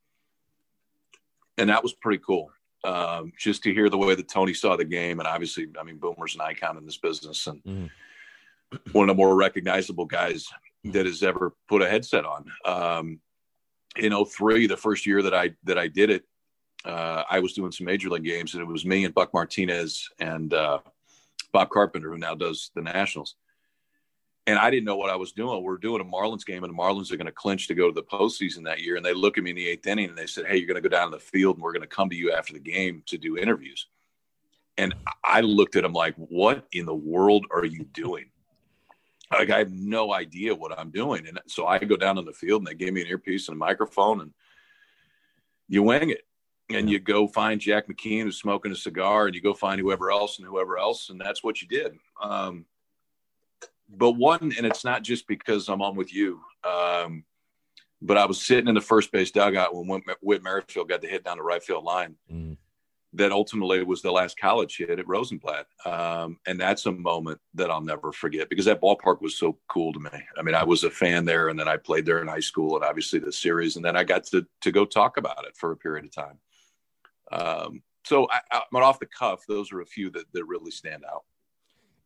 And 1.58 1.70
that 1.70 1.82
was 1.82 1.92
pretty 1.92 2.22
cool. 2.24 2.50
Um, 2.84 3.32
just 3.36 3.64
to 3.64 3.74
hear 3.74 3.90
the 3.90 3.98
way 3.98 4.14
that 4.14 4.28
Tony 4.28 4.54
saw 4.54 4.76
the 4.76 4.84
game. 4.84 5.18
And 5.18 5.26
obviously, 5.26 5.66
I 5.78 5.82
mean, 5.82 5.96
Boomer's 5.96 6.36
an 6.36 6.42
icon 6.42 6.76
in 6.76 6.86
this 6.86 6.96
business 6.96 7.48
and 7.48 7.62
mm-hmm. 7.64 8.90
one 8.92 9.10
of 9.10 9.16
the 9.16 9.20
more 9.20 9.34
recognizable 9.34 10.04
guys 10.04 10.46
that 10.84 11.06
has 11.06 11.22
ever 11.22 11.54
put 11.68 11.82
a 11.82 11.88
headset 11.88 12.24
on. 12.24 12.44
Um, 12.64 13.20
in 13.96 14.12
03, 14.24 14.66
the 14.66 14.76
first 14.76 15.06
year 15.06 15.22
that 15.22 15.34
I 15.34 15.54
that 15.64 15.78
I 15.78 15.88
did 15.88 16.10
it, 16.10 16.24
uh, 16.84 17.24
I 17.28 17.40
was 17.40 17.52
doing 17.52 17.72
some 17.72 17.86
major 17.86 18.08
league 18.08 18.24
games, 18.24 18.54
and 18.54 18.62
it 18.62 18.66
was 18.66 18.84
me 18.84 19.04
and 19.04 19.14
Buck 19.14 19.34
Martinez 19.34 20.08
and 20.20 20.54
uh, 20.54 20.78
Bob 21.52 21.70
Carpenter, 21.70 22.10
who 22.10 22.18
now 22.18 22.34
does 22.34 22.70
the 22.74 22.82
Nationals. 22.82 23.34
And 24.48 24.58
I 24.58 24.70
didn't 24.70 24.86
know 24.86 24.96
what 24.96 25.10
I 25.10 25.16
was 25.16 25.32
doing. 25.32 25.62
We 25.62 25.70
are 25.74 25.76
doing 25.76 26.00
a 26.00 26.04
Marlins 26.06 26.46
game, 26.46 26.64
and 26.64 26.72
the 26.72 26.78
Marlins 26.78 27.12
are 27.12 27.18
going 27.18 27.26
to 27.26 27.32
clinch 27.32 27.68
to 27.68 27.74
go 27.74 27.86
to 27.86 27.94
the 27.94 28.02
postseason 28.02 28.64
that 28.64 28.80
year. 28.80 28.96
And 28.96 29.04
they 29.04 29.12
look 29.12 29.36
at 29.36 29.44
me 29.44 29.50
in 29.50 29.56
the 29.56 29.68
eighth 29.68 29.86
inning 29.86 30.08
and 30.08 30.16
they 30.16 30.26
said, 30.26 30.46
"Hey, 30.46 30.56
you're 30.56 30.66
going 30.66 30.82
to 30.82 30.88
go 30.88 30.88
down 30.88 31.10
to 31.10 31.16
the 31.18 31.22
field, 31.22 31.56
and 31.56 31.62
we're 31.62 31.74
going 31.74 31.82
to 31.82 31.86
come 31.86 32.08
to 32.08 32.16
you 32.16 32.32
after 32.32 32.54
the 32.54 32.58
game 32.58 33.02
to 33.08 33.18
do 33.18 33.36
interviews." 33.36 33.88
And 34.78 34.94
I 35.22 35.42
looked 35.42 35.76
at 35.76 35.84
him 35.84 35.92
like, 35.92 36.14
"What 36.16 36.66
in 36.72 36.86
the 36.86 36.94
world 36.94 37.44
are 37.50 37.66
you 37.66 37.84
doing?" 37.92 38.30
like 39.30 39.50
I 39.50 39.58
have 39.58 39.70
no 39.70 40.14
idea 40.14 40.54
what 40.54 40.78
I'm 40.78 40.90
doing. 40.90 41.26
And 41.26 41.38
so 41.46 41.66
I 41.66 41.78
go 41.78 41.96
down 41.96 42.16
on 42.16 42.24
the 42.24 42.32
field 42.32 42.62
and 42.62 42.66
they 42.66 42.74
gave 42.74 42.94
me 42.94 43.02
an 43.02 43.08
earpiece 43.08 43.48
and 43.48 43.56
a 43.56 43.58
microphone 43.58 44.22
and 44.22 44.32
you 45.68 45.82
wing 45.82 46.08
it. 46.08 46.22
And 46.70 46.88
you 46.88 46.98
go 46.98 47.26
find 47.26 47.60
Jack 47.60 47.86
McKeon 47.86 48.22
who's 48.22 48.40
smoking 48.40 48.72
a 48.72 48.76
cigar 48.76 49.26
and 49.26 49.34
you 49.34 49.42
go 49.42 49.52
find 49.52 49.78
whoever 49.78 50.10
else 50.10 50.38
and 50.38 50.46
whoever 50.46 50.78
else. 50.78 51.10
And 51.10 51.20
that's 51.20 51.44
what 51.44 51.60
you 51.60 51.68
did. 51.68 51.98
Um, 52.22 52.64
but 53.88 54.12
one, 54.12 54.52
and 54.56 54.66
it's 54.66 54.84
not 54.84 55.02
just 55.02 55.26
because 55.26 55.68
I'm 55.68 55.82
on 55.82 55.96
with 55.96 56.12
you. 56.12 56.40
Um, 56.64 57.24
but 58.00 58.16
I 58.16 58.26
was 58.26 58.40
sitting 58.40 58.68
in 58.68 58.74
the 58.74 58.80
first 58.80 59.10
base 59.10 59.32
dugout 59.32 59.74
when 59.74 60.02
Whit 60.20 60.42
Merrifield 60.42 60.88
got 60.88 61.00
the 61.00 61.08
hit 61.08 61.24
down 61.24 61.38
the 61.38 61.42
right 61.42 61.62
field 61.62 61.84
line. 61.84 62.14
Mm 62.32 62.56
that 63.14 63.32
ultimately 63.32 63.82
was 63.82 64.02
the 64.02 64.10
last 64.10 64.38
college 64.38 64.76
hit 64.76 64.98
at 64.98 65.08
Rosenblatt. 65.08 65.66
Um, 65.86 66.38
and 66.46 66.60
that's 66.60 66.86
a 66.86 66.92
moment 66.92 67.40
that 67.54 67.70
I'll 67.70 67.80
never 67.80 68.12
forget 68.12 68.50
because 68.50 68.66
that 68.66 68.82
ballpark 68.82 69.22
was 69.22 69.38
so 69.38 69.58
cool 69.68 69.92
to 69.94 70.00
me. 70.00 70.10
I 70.36 70.42
mean, 70.42 70.54
I 70.54 70.64
was 70.64 70.84
a 70.84 70.90
fan 70.90 71.24
there 71.24 71.48
and 71.48 71.58
then 71.58 71.68
I 71.68 71.78
played 71.78 72.04
there 72.04 72.20
in 72.20 72.28
high 72.28 72.40
school 72.40 72.76
and 72.76 72.84
obviously 72.84 73.18
the 73.18 73.32
series. 73.32 73.76
And 73.76 73.84
then 73.84 73.96
I 73.96 74.04
got 74.04 74.24
to, 74.24 74.46
to 74.60 74.70
go 74.70 74.84
talk 74.84 75.16
about 75.16 75.46
it 75.46 75.56
for 75.56 75.72
a 75.72 75.76
period 75.76 76.04
of 76.04 76.12
time. 76.12 76.38
Um, 77.32 77.82
so 78.04 78.28
I, 78.30 78.40
I, 78.52 78.78
off 78.78 79.00
the 79.00 79.06
cuff, 79.06 79.44
those 79.48 79.72
are 79.72 79.80
a 79.80 79.86
few 79.86 80.10
that, 80.10 80.24
that 80.32 80.44
really 80.44 80.70
stand 80.70 81.04
out. 81.10 81.24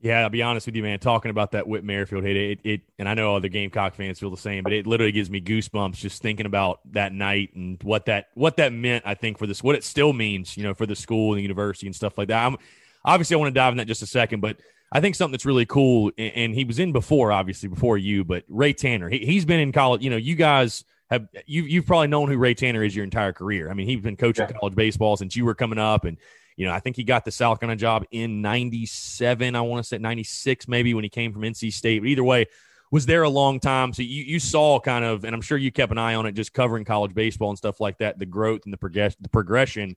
Yeah, 0.02 0.22
I'll 0.22 0.30
be 0.30 0.42
honest 0.42 0.66
with 0.66 0.74
you, 0.74 0.82
man. 0.82 0.98
Talking 0.98 1.30
about 1.30 1.52
that 1.52 1.68
Whit 1.68 1.84
Merrifield 1.84 2.24
hit, 2.24 2.36
it, 2.36 2.58
it, 2.64 2.80
and 2.98 3.08
I 3.08 3.14
know 3.14 3.36
other 3.36 3.46
Gamecock 3.46 3.94
fans 3.94 4.18
feel 4.18 4.30
the 4.30 4.36
same, 4.36 4.64
but 4.64 4.72
it 4.72 4.84
literally 4.84 5.12
gives 5.12 5.30
me 5.30 5.40
goosebumps 5.40 5.94
just 5.94 6.20
thinking 6.20 6.44
about 6.44 6.80
that 6.92 7.12
night 7.12 7.54
and 7.54 7.80
what 7.84 8.06
that 8.06 8.30
what 8.34 8.56
that 8.56 8.72
meant. 8.72 9.04
I 9.06 9.14
think 9.14 9.38
for 9.38 9.46
this, 9.46 9.62
what 9.62 9.76
it 9.76 9.84
still 9.84 10.12
means, 10.12 10.56
you 10.56 10.64
know, 10.64 10.74
for 10.74 10.86
the 10.86 10.96
school 10.96 11.30
and 11.30 11.38
the 11.38 11.42
university 11.42 11.86
and 11.86 11.94
stuff 11.94 12.18
like 12.18 12.28
that. 12.28 12.44
I'm 12.44 12.56
obviously 13.04 13.34
I 13.34 13.38
want 13.38 13.54
to 13.54 13.58
dive 13.58 13.72
in 13.72 13.76
that 13.76 13.86
just 13.86 14.02
a 14.02 14.06
second, 14.06 14.40
but 14.40 14.56
I 14.90 15.00
think 15.00 15.14
something 15.14 15.32
that's 15.32 15.46
really 15.46 15.66
cool, 15.66 16.10
and, 16.18 16.32
and 16.34 16.54
he 16.54 16.64
was 16.64 16.80
in 16.80 16.90
before, 16.90 17.30
obviously 17.30 17.68
before 17.68 17.96
you, 17.96 18.24
but 18.24 18.42
Ray 18.48 18.72
Tanner, 18.72 19.08
he, 19.08 19.18
he's 19.18 19.44
been 19.44 19.60
in 19.60 19.70
college. 19.70 20.02
You 20.02 20.10
know, 20.10 20.16
you 20.16 20.34
guys 20.34 20.84
have 21.10 21.28
you 21.46 21.62
you've 21.62 21.86
probably 21.86 22.08
known 22.08 22.28
who 22.28 22.38
Ray 22.38 22.54
Tanner 22.54 22.82
is 22.82 22.96
your 22.96 23.04
entire 23.04 23.32
career. 23.32 23.70
I 23.70 23.74
mean, 23.74 23.86
he's 23.86 24.00
been 24.00 24.16
coaching 24.16 24.48
yeah. 24.50 24.58
college 24.58 24.74
baseball 24.74 25.16
since 25.16 25.36
you 25.36 25.44
were 25.44 25.54
coming 25.54 25.78
up, 25.78 26.04
and 26.06 26.16
you 26.56 26.66
know, 26.66 26.72
I 26.72 26.80
think 26.80 26.96
he 26.96 27.04
got 27.04 27.24
the 27.24 27.30
South 27.30 27.60
Carolina 27.60 27.78
job 27.78 28.04
in 28.10 28.42
97. 28.42 29.56
I 29.56 29.60
want 29.62 29.82
to 29.84 29.88
say 29.88 29.98
96, 29.98 30.68
maybe 30.68 30.94
when 30.94 31.04
he 31.04 31.10
came 31.10 31.32
from 31.32 31.42
NC 31.42 31.72
State. 31.72 32.00
But 32.00 32.08
either 32.08 32.24
way, 32.24 32.46
was 32.90 33.06
there 33.06 33.22
a 33.22 33.28
long 33.28 33.58
time. 33.58 33.92
So 33.92 34.02
you, 34.02 34.22
you 34.22 34.38
saw 34.38 34.78
kind 34.78 35.04
of, 35.04 35.24
and 35.24 35.34
I'm 35.34 35.40
sure 35.40 35.56
you 35.56 35.72
kept 35.72 35.92
an 35.92 35.98
eye 35.98 36.14
on 36.14 36.26
it 36.26 36.32
just 36.32 36.52
covering 36.52 36.84
college 36.84 37.14
baseball 37.14 37.48
and 37.48 37.58
stuff 37.58 37.80
like 37.80 37.98
that, 37.98 38.18
the 38.18 38.26
growth 38.26 38.62
and 38.64 38.72
the, 38.72 38.78
progress, 38.78 39.16
the 39.20 39.30
progression 39.30 39.96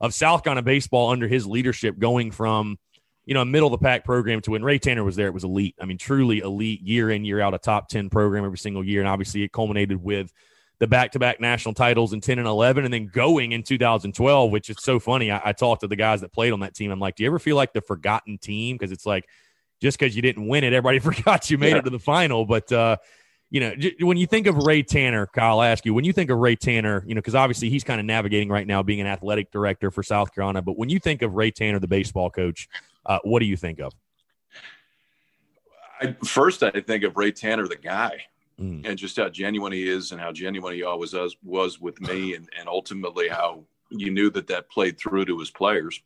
of 0.00 0.14
South 0.14 0.44
Carolina 0.44 0.62
baseball 0.62 1.10
under 1.10 1.26
his 1.26 1.46
leadership 1.46 1.98
going 1.98 2.30
from, 2.30 2.78
you 3.24 3.34
know, 3.34 3.40
a 3.40 3.46
middle 3.46 3.72
of 3.74 3.80
the 3.80 3.84
pack 3.84 4.04
program 4.04 4.40
to 4.42 4.52
when 4.52 4.62
Ray 4.62 4.78
Tanner 4.78 5.02
was 5.02 5.16
there, 5.16 5.26
it 5.26 5.34
was 5.34 5.42
elite. 5.42 5.74
I 5.80 5.86
mean, 5.86 5.98
truly 5.98 6.38
elite 6.38 6.82
year 6.82 7.10
in, 7.10 7.24
year 7.24 7.40
out, 7.40 7.54
a 7.54 7.58
top 7.58 7.88
10 7.88 8.10
program 8.10 8.44
every 8.44 8.58
single 8.58 8.84
year. 8.84 9.00
And 9.00 9.08
obviously 9.08 9.42
it 9.42 9.52
culminated 9.52 10.02
with– 10.02 10.32
the 10.78 10.86
back-to-back 10.86 11.40
national 11.40 11.72
titles 11.74 12.12
in 12.12 12.20
10 12.20 12.38
and 12.38 12.46
11 12.46 12.84
and 12.84 12.92
then 12.92 13.06
going 13.06 13.52
in 13.52 13.62
2012 13.62 14.50
which 14.50 14.68
is 14.68 14.76
so 14.80 14.98
funny. 14.98 15.30
I, 15.30 15.40
I, 15.46 15.52
talked 15.52 15.80
to 15.80 15.88
the 15.88 15.96
guys 15.96 16.20
that 16.20 16.32
played 16.32 16.52
on 16.52 16.60
that 16.60 16.74
team. 16.74 16.90
I'm 16.90 17.00
like 17.00 17.16
do 17.16 17.22
you 17.22 17.28
ever 17.28 17.38
feel 17.38 17.56
like 17.56 17.72
the 17.72 17.80
forgotten 17.80 18.38
team? 18.38 18.76
Because 18.76 18.92
it's 18.92 19.06
like 19.06 19.26
just 19.80 19.98
because 19.98 20.14
you 20.14 20.22
didn't 20.22 20.46
win 20.46 20.64
it 20.64 20.72
everybody 20.72 20.98
forgot 21.16 21.50
you 21.50 21.58
made 21.58 21.70
yeah. 21.70 21.78
it 21.78 21.84
to 21.84 21.90
the 21.90 21.98
final. 21.98 22.44
But 22.44 22.70
uh, 22.70 22.96
you 23.50 23.60
know 23.60 23.74
when 24.00 24.16
you 24.16 24.26
think 24.26 24.46
of 24.46 24.56
ray 24.58 24.82
tanner 24.82 25.26
kyle 25.26 25.62
ask 25.62 25.86
you 25.86 25.94
when 25.94 26.04
you 26.04 26.12
think 26.12 26.30
of 26.30 26.38
ray 26.38 26.56
tanner 26.56 27.04
you 27.06 27.14
know 27.14 27.20
because 27.20 27.34
obviously 27.34 27.70
he's 27.70 27.84
kind 27.84 28.00
of 28.00 28.06
navigating 28.06 28.48
right 28.48 28.66
now 28.66 28.82
being 28.82 29.00
an 29.00 29.06
athletic 29.06 29.50
director 29.52 29.90
for 29.90 30.02
south 30.02 30.34
carolina 30.34 30.60
but 30.60 30.76
when 30.76 30.88
you 30.88 30.98
think 30.98 31.22
of 31.22 31.34
ray 31.34 31.50
tanner 31.50 31.78
the 31.78 31.86
baseball 31.86 32.30
coach 32.30 32.68
uh, 33.06 33.20
what 33.22 33.38
do 33.38 33.46
you 33.46 33.56
think 33.56 33.78
of? 33.78 33.92
I, 36.00 36.16
first 36.24 36.62
i 36.62 36.70
think 36.70 37.04
of 37.04 37.16
ray 37.16 37.30
tanner 37.30 37.68
the 37.68 37.76
guy 37.76 38.24
mm. 38.60 38.86
and 38.86 38.98
just 38.98 39.16
how 39.16 39.28
genuine 39.28 39.72
he 39.72 39.88
is 39.88 40.12
and 40.12 40.20
how 40.20 40.32
genuine 40.32 40.74
he 40.74 40.82
always 40.82 41.12
was, 41.12 41.36
was 41.42 41.80
with 41.80 42.00
me 42.00 42.34
and, 42.36 42.48
and 42.58 42.68
ultimately 42.68 43.28
how 43.28 43.64
you 43.90 44.10
knew 44.10 44.30
that 44.30 44.48
that 44.48 44.70
played 44.70 44.98
through 44.98 45.24
to 45.24 45.38
his 45.38 45.50
players 45.50 46.00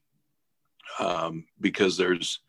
um, 0.99 1.47
because 1.61 1.97
there's 1.97 2.41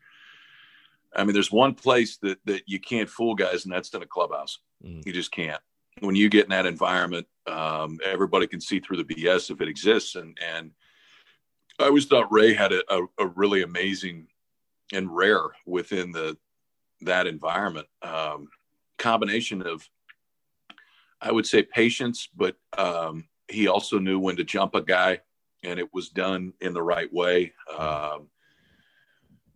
i 1.14 1.24
mean 1.24 1.34
there's 1.34 1.52
one 1.52 1.74
place 1.74 2.16
that 2.18 2.38
that 2.44 2.62
you 2.66 2.80
can't 2.80 3.08
fool 3.08 3.34
guys 3.34 3.64
and 3.64 3.72
that's 3.72 3.92
in 3.94 4.02
a 4.02 4.06
clubhouse 4.06 4.58
mm. 4.84 5.04
you 5.06 5.12
just 5.12 5.30
can't 5.30 5.60
when 6.00 6.14
you 6.14 6.28
get 6.28 6.44
in 6.44 6.50
that 6.50 6.66
environment 6.66 7.26
Um, 7.46 7.98
everybody 8.04 8.46
can 8.46 8.60
see 8.60 8.80
through 8.80 9.02
the 9.02 9.14
BS 9.14 9.50
if 9.50 9.60
it 9.60 9.68
exists. 9.68 10.14
And, 10.14 10.38
and 10.40 10.70
I 11.78 11.86
always 11.86 12.06
thought 12.06 12.32
Ray 12.32 12.54
had 12.54 12.72
a, 12.72 12.82
a, 12.88 13.06
a 13.18 13.26
really 13.26 13.62
amazing 13.62 14.28
and 14.92 15.14
rare 15.14 15.48
within 15.66 16.12
the, 16.12 16.36
that 17.00 17.26
environment, 17.26 17.88
um, 18.02 18.48
combination 19.02 19.62
of, 19.62 19.88
I 21.20 21.30
would 21.30 21.46
say 21.46 21.62
patience, 21.62 22.28
but, 22.34 22.56
um, 22.76 23.28
he 23.48 23.68
also 23.68 23.98
knew 23.98 24.18
when 24.18 24.36
to 24.36 24.44
jump 24.44 24.74
a 24.74 24.82
guy 24.82 25.20
and 25.62 25.78
it 25.78 25.92
was 25.92 26.08
done 26.08 26.52
in 26.60 26.72
the 26.72 26.82
right 26.82 27.12
way. 27.12 27.52
Um, 27.78 28.28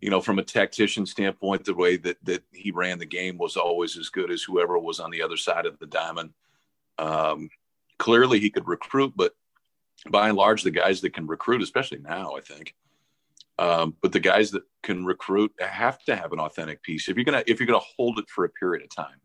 you 0.01 0.11
know, 0.11 0.21
from 0.21 0.39
a 0.39 0.43
tactician 0.43 1.07
standpoint, 1.07 1.65
the 1.65 1.75
way 1.75 1.97
that 1.97 2.19
that 2.25 2.43
he 2.53 2.71
ran 2.71 2.99
the 2.99 3.07
game 3.07 3.39
was 3.39 3.57
always 3.57 3.97
as 3.97 4.09
good 4.09 4.31
as 4.31 4.43
whoever 4.43 4.79
was 4.79 5.01
on 5.01 5.11
the 5.11 5.23
other 5.23 5.37
side 5.37 5.67
of 5.67 5.79
the 5.79 5.87
diamond. 5.87 6.31
Um, 6.99 7.49
clearly, 7.99 8.39
he 8.39 8.51
could 8.51 8.69
recruit, 8.69 9.15
but 9.17 9.35
by 10.11 10.29
and 10.29 10.37
large, 10.37 10.63
the 10.63 10.71
guys 10.71 11.01
that 11.01 11.15
can 11.15 11.27
recruit, 11.27 11.63
especially 11.63 11.99
now, 11.99 12.35
I 12.37 12.41
think, 12.41 12.75
um, 13.59 13.97
but 14.03 14.13
the 14.13 14.21
guys 14.21 14.51
that 14.51 14.65
can 14.83 15.05
recruit 15.05 15.53
have 15.61 15.99
to 16.05 16.15
have 16.15 16.33
an 16.33 16.41
authentic 16.41 16.83
piece. 16.83 17.09
If 17.09 17.17
you're 17.17 17.25
gonna 17.25 17.45
if 17.47 17.59
you're 17.59 17.67
gonna 17.67 17.81
hold 17.97 18.19
it 18.19 18.29
for 18.29 18.45
a 18.45 18.51
period 18.51 18.85
of 18.85 18.95
time, 18.95 19.21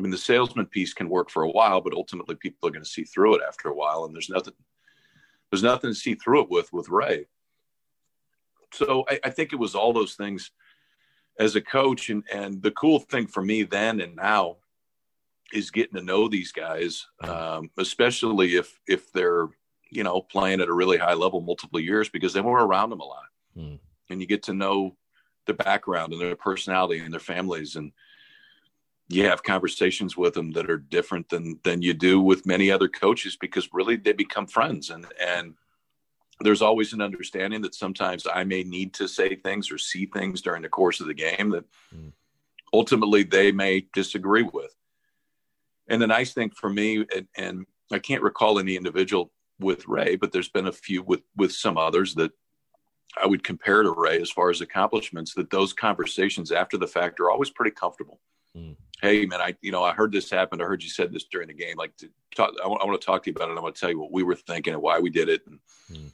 I 0.00 0.02
mean, 0.02 0.10
the 0.10 0.18
salesman 0.18 0.64
piece 0.64 0.94
can 0.94 1.10
work 1.10 1.28
for 1.28 1.42
a 1.42 1.50
while, 1.50 1.82
but 1.82 1.92
ultimately, 1.92 2.34
people 2.36 2.66
are 2.66 2.72
going 2.72 2.82
to 2.82 2.88
see 2.88 3.04
through 3.04 3.34
it 3.34 3.42
after 3.46 3.68
a 3.68 3.74
while, 3.74 4.04
and 4.04 4.14
there's 4.14 4.30
nothing 4.30 4.54
there's 5.50 5.62
nothing 5.62 5.90
to 5.90 5.94
see 5.94 6.14
through 6.14 6.44
it 6.44 6.50
with 6.50 6.72
with 6.72 6.88
Ray 6.88 7.26
so 8.72 9.04
I, 9.08 9.20
I, 9.24 9.30
think 9.30 9.52
it 9.52 9.58
was 9.58 9.74
all 9.74 9.92
those 9.92 10.14
things 10.14 10.50
as 11.38 11.56
a 11.56 11.60
coach 11.60 12.10
and 12.10 12.22
and 12.32 12.62
the 12.62 12.70
cool 12.72 12.98
thing 12.98 13.26
for 13.26 13.42
me 13.42 13.62
then 13.62 14.00
and 14.00 14.16
now 14.16 14.56
is 15.52 15.70
getting 15.70 15.98
to 15.98 16.04
know 16.04 16.28
these 16.28 16.52
guys 16.52 17.06
um, 17.22 17.70
especially 17.78 18.56
if 18.56 18.78
if 18.86 19.12
they're 19.12 19.48
you 19.90 20.04
know 20.04 20.20
playing 20.20 20.60
at 20.60 20.68
a 20.68 20.74
really 20.74 20.98
high 20.98 21.14
level 21.14 21.40
multiple 21.40 21.80
years 21.80 22.08
because 22.08 22.32
then 22.32 22.44
we're 22.44 22.64
around 22.64 22.90
them 22.90 23.00
a 23.00 23.04
lot 23.04 23.26
hmm. 23.56 23.74
and 24.08 24.20
you 24.20 24.26
get 24.26 24.44
to 24.44 24.54
know 24.54 24.96
their 25.46 25.56
background 25.56 26.12
and 26.12 26.20
their 26.20 26.36
personality 26.36 27.00
and 27.00 27.12
their 27.12 27.20
families 27.20 27.76
and 27.76 27.92
you 29.10 29.24
have 29.24 29.42
conversations 29.42 30.16
with 30.16 30.34
them 30.34 30.52
that 30.52 30.70
are 30.70 30.78
different 30.78 31.28
than 31.28 31.58
than 31.64 31.82
you 31.82 31.92
do 31.92 32.20
with 32.20 32.46
many 32.46 32.70
other 32.70 32.88
coaches 32.88 33.36
because 33.36 33.68
really 33.72 33.96
they 33.96 34.12
become 34.12 34.46
friends 34.46 34.90
and 34.90 35.06
and 35.20 35.54
there's 36.40 36.62
always 36.62 36.92
an 36.92 37.02
understanding 37.02 37.60
that 37.62 37.74
sometimes 37.74 38.26
I 38.32 38.44
may 38.44 38.62
need 38.62 38.94
to 38.94 39.06
say 39.06 39.36
things 39.36 39.70
or 39.70 39.78
see 39.78 40.06
things 40.06 40.40
during 40.40 40.62
the 40.62 40.68
course 40.68 41.00
of 41.00 41.06
the 41.06 41.14
game 41.14 41.50
that 41.50 41.64
mm. 41.94 42.12
ultimately 42.72 43.24
they 43.24 43.52
may 43.52 43.86
disagree 43.92 44.42
with. 44.42 44.74
And 45.88 46.00
the 46.00 46.06
nice 46.06 46.32
thing 46.32 46.50
for 46.50 46.70
me, 46.70 47.04
and, 47.14 47.28
and, 47.36 47.66
I 47.92 47.98
can't 47.98 48.22
recall 48.22 48.60
any 48.60 48.76
individual 48.76 49.32
with 49.58 49.88
Ray, 49.88 50.14
but 50.14 50.30
there's 50.30 50.48
been 50.48 50.68
a 50.68 50.72
few 50.72 51.02
with 51.02 51.22
with 51.36 51.50
some 51.50 51.76
others 51.76 52.14
that 52.14 52.30
I 53.20 53.26
would 53.26 53.42
compare 53.42 53.82
to 53.82 53.90
Ray 53.90 54.20
as 54.20 54.30
far 54.30 54.48
as 54.48 54.60
accomplishments. 54.60 55.34
That 55.34 55.50
those 55.50 55.72
conversations 55.72 56.52
after 56.52 56.78
the 56.78 56.86
fact 56.86 57.18
are 57.18 57.32
always 57.32 57.50
pretty 57.50 57.72
comfortable. 57.72 58.20
Mm. 58.56 58.76
Hey, 59.00 59.26
man, 59.26 59.40
I 59.40 59.54
you 59.62 59.72
know 59.72 59.82
I 59.82 59.92
heard 59.92 60.12
this 60.12 60.30
happen. 60.30 60.60
I 60.60 60.64
heard 60.64 60.82
you 60.82 60.90
said 60.90 61.12
this 61.12 61.24
during 61.24 61.48
the 61.48 61.54
game. 61.54 61.76
Like, 61.76 61.96
to 61.98 62.08
talk, 62.34 62.52
I, 62.62 62.66
want, 62.66 62.82
I 62.82 62.86
want 62.86 63.00
to 63.00 63.04
talk 63.04 63.22
to 63.22 63.30
you 63.30 63.34
about 63.34 63.50
it. 63.50 63.56
I 63.56 63.60
want 63.60 63.74
to 63.74 63.80
tell 63.80 63.90
you 63.90 63.98
what 64.00 64.12
we 64.12 64.22
were 64.22 64.34
thinking 64.34 64.74
and 64.74 64.82
why 64.82 64.98
we 64.98 65.10
did 65.10 65.28
it. 65.28 65.42
And, 65.46 65.58
mm 65.90 66.10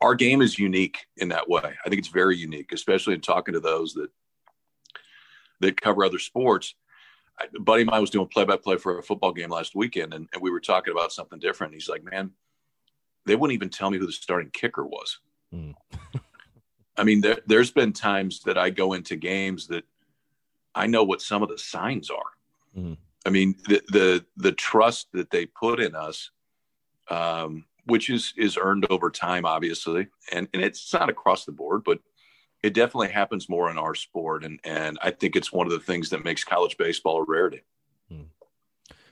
our 0.00 0.14
game 0.14 0.42
is 0.42 0.58
unique 0.58 1.06
in 1.16 1.28
that 1.28 1.48
way. 1.48 1.62
I 1.62 1.88
think 1.88 1.98
it's 1.98 2.08
very 2.08 2.36
unique, 2.36 2.72
especially 2.72 3.14
in 3.14 3.20
talking 3.20 3.54
to 3.54 3.60
those 3.60 3.94
that 3.94 4.10
that 5.60 5.80
cover 5.80 6.04
other 6.04 6.18
sports. 6.18 6.74
A 7.40 7.60
buddy 7.60 7.82
of 7.82 7.88
mine 7.88 8.00
was 8.00 8.10
doing 8.10 8.26
play 8.28 8.44
by 8.44 8.56
play 8.56 8.76
for 8.76 8.98
a 8.98 9.02
football 9.02 9.32
game 9.32 9.50
last 9.50 9.74
weekend, 9.74 10.12
and, 10.12 10.28
and 10.32 10.42
we 10.42 10.50
were 10.50 10.60
talking 10.60 10.92
about 10.92 11.12
something 11.12 11.38
different. 11.38 11.74
He's 11.74 11.88
like, 11.88 12.02
"Man, 12.02 12.32
they 13.26 13.36
wouldn't 13.36 13.54
even 13.54 13.70
tell 13.70 13.90
me 13.90 13.98
who 13.98 14.06
the 14.06 14.12
starting 14.12 14.50
kicker 14.50 14.84
was." 14.84 15.18
Mm. 15.54 15.74
I 16.96 17.04
mean, 17.04 17.20
there, 17.20 17.38
there's 17.46 17.70
been 17.70 17.92
times 17.92 18.40
that 18.40 18.58
I 18.58 18.70
go 18.70 18.94
into 18.94 19.14
games 19.14 19.68
that 19.68 19.84
I 20.78 20.86
know 20.86 21.04
what 21.04 21.20
some 21.20 21.42
of 21.42 21.48
the 21.48 21.58
signs 21.58 22.10
are. 22.10 22.32
Mm. 22.76 22.96
I 23.26 23.30
mean, 23.30 23.56
the, 23.68 23.82
the 23.88 24.24
the 24.36 24.52
trust 24.52 25.08
that 25.12 25.30
they 25.30 25.46
put 25.46 25.80
in 25.80 25.94
us 25.94 26.30
um, 27.10 27.64
which 27.84 28.10
is 28.10 28.32
is 28.36 28.58
earned 28.60 28.86
over 28.90 29.10
time, 29.10 29.44
obviously, 29.44 30.08
and 30.32 30.48
and 30.52 30.62
it's 30.62 30.92
not 30.92 31.08
across 31.08 31.44
the 31.44 31.52
board, 31.52 31.82
but 31.84 31.98
it 32.62 32.74
definitely 32.74 33.08
happens 33.08 33.48
more 33.48 33.70
in 33.70 33.78
our 33.78 33.94
sport, 33.94 34.44
and 34.44 34.60
and 34.64 34.98
I 35.02 35.10
think 35.10 35.36
it's 35.36 35.52
one 35.52 35.66
of 35.66 35.72
the 35.72 35.80
things 35.80 36.10
that 36.10 36.24
makes 36.24 36.44
college 36.44 36.76
baseball 36.76 37.18
a 37.18 37.24
rarity. 37.24 37.62
Hmm. 38.10 38.24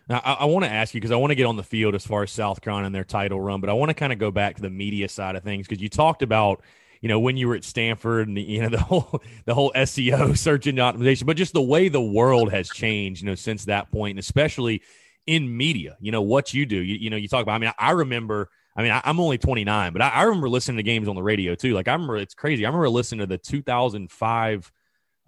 Now, 0.08 0.20
I, 0.24 0.32
I 0.34 0.44
want 0.44 0.64
to 0.64 0.70
ask 0.70 0.94
you 0.94 1.00
because 1.00 1.10
I 1.10 1.16
want 1.16 1.30
to 1.30 1.34
get 1.34 1.46
on 1.46 1.56
the 1.56 1.62
field 1.62 1.94
as 1.94 2.06
far 2.06 2.22
as 2.22 2.30
South 2.30 2.60
Carolina 2.60 2.86
and 2.86 2.94
their 2.94 3.04
title 3.04 3.40
run, 3.40 3.60
but 3.60 3.70
I 3.70 3.72
want 3.72 3.90
to 3.90 3.94
kind 3.94 4.12
of 4.12 4.18
go 4.18 4.30
back 4.30 4.56
to 4.56 4.62
the 4.62 4.70
media 4.70 5.08
side 5.08 5.36
of 5.36 5.42
things 5.42 5.66
because 5.66 5.82
you 5.82 5.88
talked 5.88 6.22
about, 6.22 6.62
you 7.00 7.08
know, 7.08 7.18
when 7.18 7.36
you 7.36 7.48
were 7.48 7.54
at 7.54 7.64
Stanford 7.64 8.28
and 8.28 8.36
the, 8.36 8.42
you 8.42 8.62
know 8.62 8.68
the 8.68 8.80
whole 8.80 9.22
the 9.44 9.54
whole 9.54 9.72
SEO 9.74 10.36
search 10.38 10.66
engine 10.66 10.84
optimization, 10.84 11.26
but 11.26 11.36
just 11.36 11.52
the 11.52 11.62
way 11.62 11.88
the 11.88 12.00
world 12.00 12.52
has 12.52 12.68
changed, 12.68 13.22
you 13.22 13.26
know, 13.26 13.34
since 13.34 13.64
that 13.66 13.90
point, 13.90 14.12
and 14.12 14.18
especially 14.18 14.82
in 15.26 15.56
media, 15.56 15.96
you 16.00 16.12
know, 16.12 16.22
what 16.22 16.54
you 16.54 16.66
do. 16.66 16.76
You, 16.76 16.96
you 16.96 17.10
know, 17.10 17.16
you 17.16 17.28
talk 17.28 17.42
about. 17.42 17.54
I 17.54 17.58
mean, 17.58 17.72
I 17.78 17.90
remember 17.92 18.48
I 18.76 18.82
mean, 18.82 18.92
I, 18.92 19.00
am 19.04 19.18
only 19.20 19.38
29, 19.38 19.92
but 19.92 20.02
I, 20.02 20.08
I, 20.10 20.22
remember 20.24 20.50
listening 20.50 20.76
to 20.76 20.82
games 20.82 21.08
on 21.08 21.14
the 21.14 21.22
radio 21.22 21.54
too. 21.54 21.72
Like 21.72 21.88
I 21.88 21.92
remember, 21.92 22.18
it's 22.18 22.34
crazy. 22.34 22.66
I 22.66 22.68
remember 22.68 22.90
listening 22.90 23.20
to 23.20 23.26
the 23.26 23.38
2005 23.38 24.72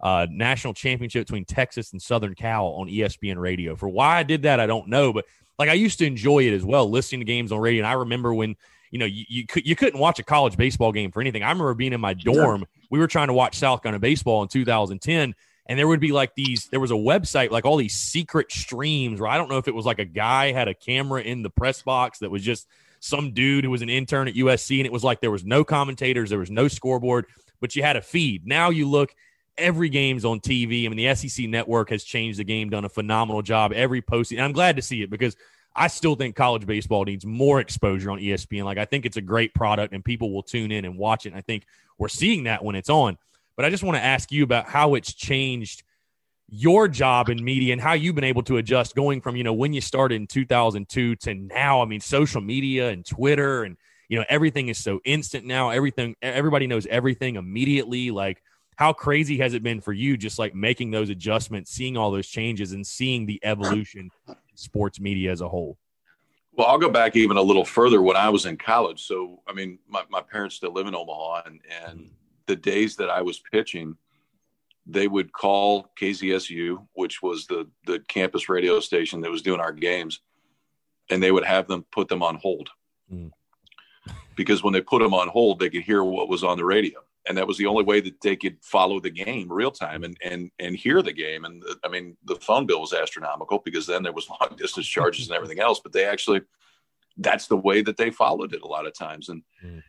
uh, 0.01 0.27
national 0.29 0.73
championship 0.75 1.25
between 1.25 1.45
Texas 1.45 1.91
and 1.91 2.01
Southern 2.01 2.35
Cal 2.35 2.67
on 2.67 2.87
ESPN 2.87 3.37
radio. 3.37 3.75
For 3.75 3.89
why 3.89 4.17
I 4.17 4.23
did 4.23 4.43
that, 4.43 4.59
I 4.59 4.67
don't 4.67 4.87
know, 4.87 5.11
but 5.11 5.25
like 5.57 5.67
I 5.67 5.73
used 5.73 5.97
to 5.99 6.05
enjoy 6.05 6.43
it 6.43 6.53
as 6.53 6.63
well, 6.63 6.89
listening 6.89 7.21
to 7.21 7.25
games 7.25 7.51
on 7.51 7.59
radio. 7.59 7.81
And 7.81 7.87
I 7.87 7.93
remember 7.93 8.33
when 8.33 8.55
you 8.91 8.99
know 8.99 9.05
you 9.05 9.25
you, 9.27 9.45
could, 9.45 9.67
you 9.67 9.75
couldn't 9.75 9.99
watch 9.99 10.19
a 10.19 10.23
college 10.23 10.57
baseball 10.57 10.91
game 10.91 11.11
for 11.11 11.21
anything. 11.21 11.43
I 11.43 11.49
remember 11.49 11.73
being 11.73 11.93
in 11.93 12.01
my 12.01 12.13
dorm. 12.13 12.65
We 12.89 12.99
were 12.99 13.07
trying 13.07 13.27
to 13.27 13.33
watch 13.33 13.57
South 13.57 13.83
Carolina 13.83 13.99
baseball 13.99 14.41
in 14.41 14.47
2010 14.49 15.35
and 15.67 15.77
there 15.77 15.87
would 15.87 15.99
be 15.99 16.11
like 16.11 16.33
these 16.35 16.67
there 16.71 16.79
was 16.79 16.89
a 16.89 16.95
website 16.95 17.51
like 17.51 17.65
all 17.65 17.77
these 17.77 17.93
secret 17.93 18.51
streams 18.51 19.21
where 19.21 19.29
i 19.29 19.37
don't 19.37 19.51
know 19.51 19.59
if 19.59 19.67
it 19.67 19.75
was 19.75 19.85
like 19.85 19.99
a 19.99 20.05
guy 20.05 20.51
had 20.51 20.67
a 20.67 20.73
camera 20.73 21.21
in 21.21 21.43
the 21.43 21.49
press 21.51 21.83
box 21.83 22.17
that 22.17 22.31
was 22.31 22.41
just 22.41 22.67
some 22.99 23.31
dude 23.31 23.63
who 23.63 23.69
was 23.69 23.81
an 23.81 23.89
intern 23.89 24.27
at 24.27 24.35
USC, 24.35 24.77
and 24.77 24.85
it 24.85 24.91
was 24.91 25.03
like 25.03 25.21
there 25.21 25.31
was 25.31 25.45
no 25.45 25.63
commentators, 25.63 26.29
there 26.29 26.39
was 26.39 26.51
no 26.51 26.67
scoreboard, 26.67 27.25
but 27.59 27.75
you 27.75 27.83
had 27.83 27.95
a 27.95 28.01
feed. 28.01 28.45
Now 28.45 28.69
you 28.69 28.87
look, 28.87 29.13
every 29.57 29.89
game's 29.89 30.25
on 30.25 30.39
TV. 30.39 30.85
I 30.85 30.89
mean, 30.89 30.97
the 30.97 31.15
SEC 31.15 31.47
network 31.47 31.89
has 31.89 32.03
changed 32.03 32.39
the 32.39 32.43
game, 32.43 32.69
done 32.69 32.85
a 32.85 32.89
phenomenal 32.89 33.41
job. 33.41 33.73
Every 33.73 34.01
post, 34.01 34.31
and 34.31 34.41
I'm 34.41 34.51
glad 34.51 34.75
to 34.75 34.81
see 34.81 35.01
it 35.01 35.09
because 35.09 35.35
I 35.79 35.87
still 35.87 36.15
think 36.15 36.35
college 36.35 36.65
baseball 36.65 37.05
needs 37.05 37.25
more 37.25 37.61
exposure 37.61 38.11
on 38.11 38.19
ESPN. 38.19 38.65
Like 38.65 38.77
I 38.77 38.83
think 38.83 39.05
it's 39.05 39.15
a 39.15 39.21
great 39.21 39.53
product, 39.53 39.93
and 39.93 40.03
people 40.03 40.33
will 40.33 40.43
tune 40.43 40.73
in 40.73 40.83
and 40.83 40.97
watch 40.97 41.25
it. 41.25 41.29
And 41.29 41.37
I 41.37 41.41
think 41.41 41.63
we're 41.97 42.09
seeing 42.09 42.43
that 42.43 42.63
when 42.63 42.75
it's 42.75 42.89
on. 42.89 43.17
But 43.55 43.63
I 43.63 43.69
just 43.69 43.81
want 43.81 43.95
to 43.95 44.03
ask 44.03 44.29
you 44.29 44.43
about 44.43 44.67
how 44.67 44.95
it's 44.95 45.13
changed 45.13 45.83
your 46.49 46.89
job 46.89 47.29
in 47.29 47.41
media 47.41 47.71
and 47.71 47.81
how 47.81 47.93
you've 47.93 48.15
been 48.15 48.23
able 48.25 48.43
to 48.43 48.57
adjust 48.57 48.95
going 48.95 49.21
from 49.21 49.35
you 49.35 49.43
know 49.43 49.53
when 49.53 49.71
you 49.71 49.79
started 49.79 50.15
in 50.15 50.25
2002 50.25 51.15
to 51.15 51.35
now 51.35 51.79
i 51.79 51.85
mean 51.85 51.99
social 51.99 52.41
media 52.41 52.89
and 52.89 53.05
twitter 53.05 53.65
and 53.65 53.77
you 54.07 54.17
know 54.17 54.25
everything 54.29 54.67
is 54.67 54.79
so 54.79 54.99
instant 55.05 55.45
now 55.45 55.69
everything 55.69 56.15
everybody 56.23 56.65
knows 56.65 56.87
everything 56.87 57.35
immediately 57.35 58.09
like 58.09 58.41
how 58.77 58.91
crazy 58.91 59.37
has 59.37 59.53
it 59.53 59.61
been 59.61 59.79
for 59.79 59.93
you 59.93 60.17
just 60.17 60.39
like 60.39 60.55
making 60.55 60.89
those 60.89 61.11
adjustments 61.11 61.69
seeing 61.69 61.95
all 61.95 62.09
those 62.09 62.27
changes 62.27 62.71
and 62.71 62.87
seeing 62.87 63.27
the 63.27 63.39
evolution 63.43 64.09
sports 64.59 64.99
media 64.99 65.31
as 65.31 65.41
a 65.41 65.49
whole 65.49 65.77
well 66.53 66.67
i'll 66.67 66.77
go 66.77 66.89
back 66.89 67.15
even 67.15 67.37
a 67.37 67.41
little 67.41 67.65
further 67.65 68.01
when 68.01 68.17
i 68.17 68.29
was 68.29 68.45
in 68.45 68.57
college 68.57 69.03
so 69.03 69.41
i 69.47 69.53
mean 69.53 69.79
my, 69.87 70.03
my 70.09 70.21
parents 70.21 70.55
still 70.55 70.73
live 70.73 70.87
in 70.87 70.95
omaha 70.95 71.41
and 71.45 71.61
and 71.85 71.99
mm-hmm. 71.99 72.13
the 72.47 72.55
days 72.55 72.95
that 72.95 73.09
i 73.09 73.21
was 73.21 73.39
pitching 73.51 73.95
they 74.91 75.07
would 75.07 75.31
call 75.31 75.91
KZSU, 75.99 76.85
which 76.93 77.21
was 77.21 77.45
the 77.45 77.69
the 77.85 77.99
campus 78.07 78.49
radio 78.49 78.79
station 78.79 79.21
that 79.21 79.31
was 79.31 79.41
doing 79.41 79.59
our 79.59 79.71
games, 79.71 80.21
and 81.09 81.21
they 81.21 81.31
would 81.31 81.45
have 81.45 81.67
them 81.67 81.85
put 81.91 82.07
them 82.07 82.23
on 82.23 82.35
hold. 82.35 82.69
Mm. 83.13 83.31
Because 84.35 84.63
when 84.63 84.73
they 84.73 84.81
put 84.81 85.01
them 85.01 85.13
on 85.13 85.27
hold, 85.27 85.59
they 85.59 85.69
could 85.69 85.83
hear 85.83 86.03
what 86.03 86.29
was 86.29 86.43
on 86.43 86.57
the 86.57 86.65
radio, 86.65 86.99
and 87.27 87.37
that 87.37 87.47
was 87.47 87.57
the 87.57 87.65
only 87.65 87.83
way 87.83 87.99
that 88.01 88.21
they 88.21 88.35
could 88.35 88.57
follow 88.61 88.99
the 88.99 89.09
game 89.09 89.51
real 89.51 89.71
time 89.71 90.03
and 90.03 90.17
and 90.23 90.51
and 90.59 90.75
hear 90.75 91.01
the 91.01 91.13
game. 91.13 91.45
And 91.45 91.61
the, 91.61 91.77
I 91.83 91.89
mean, 91.89 92.17
the 92.25 92.35
phone 92.35 92.65
bill 92.65 92.81
was 92.81 92.93
astronomical 92.93 93.59
because 93.63 93.85
then 93.85 94.03
there 94.03 94.13
was 94.13 94.29
long 94.41 94.55
distance 94.57 94.87
charges 94.87 95.27
and 95.27 95.35
everything 95.35 95.59
else. 95.59 95.79
But 95.79 95.91
they 95.91 96.05
actually, 96.05 96.41
that's 97.17 97.47
the 97.47 97.57
way 97.57 97.81
that 97.81 97.97
they 97.97 98.11
followed 98.11 98.53
it 98.53 98.61
a 98.61 98.67
lot 98.67 98.87
of 98.87 98.93
times. 98.93 99.29
And 99.29 99.43
mm. 99.63 99.83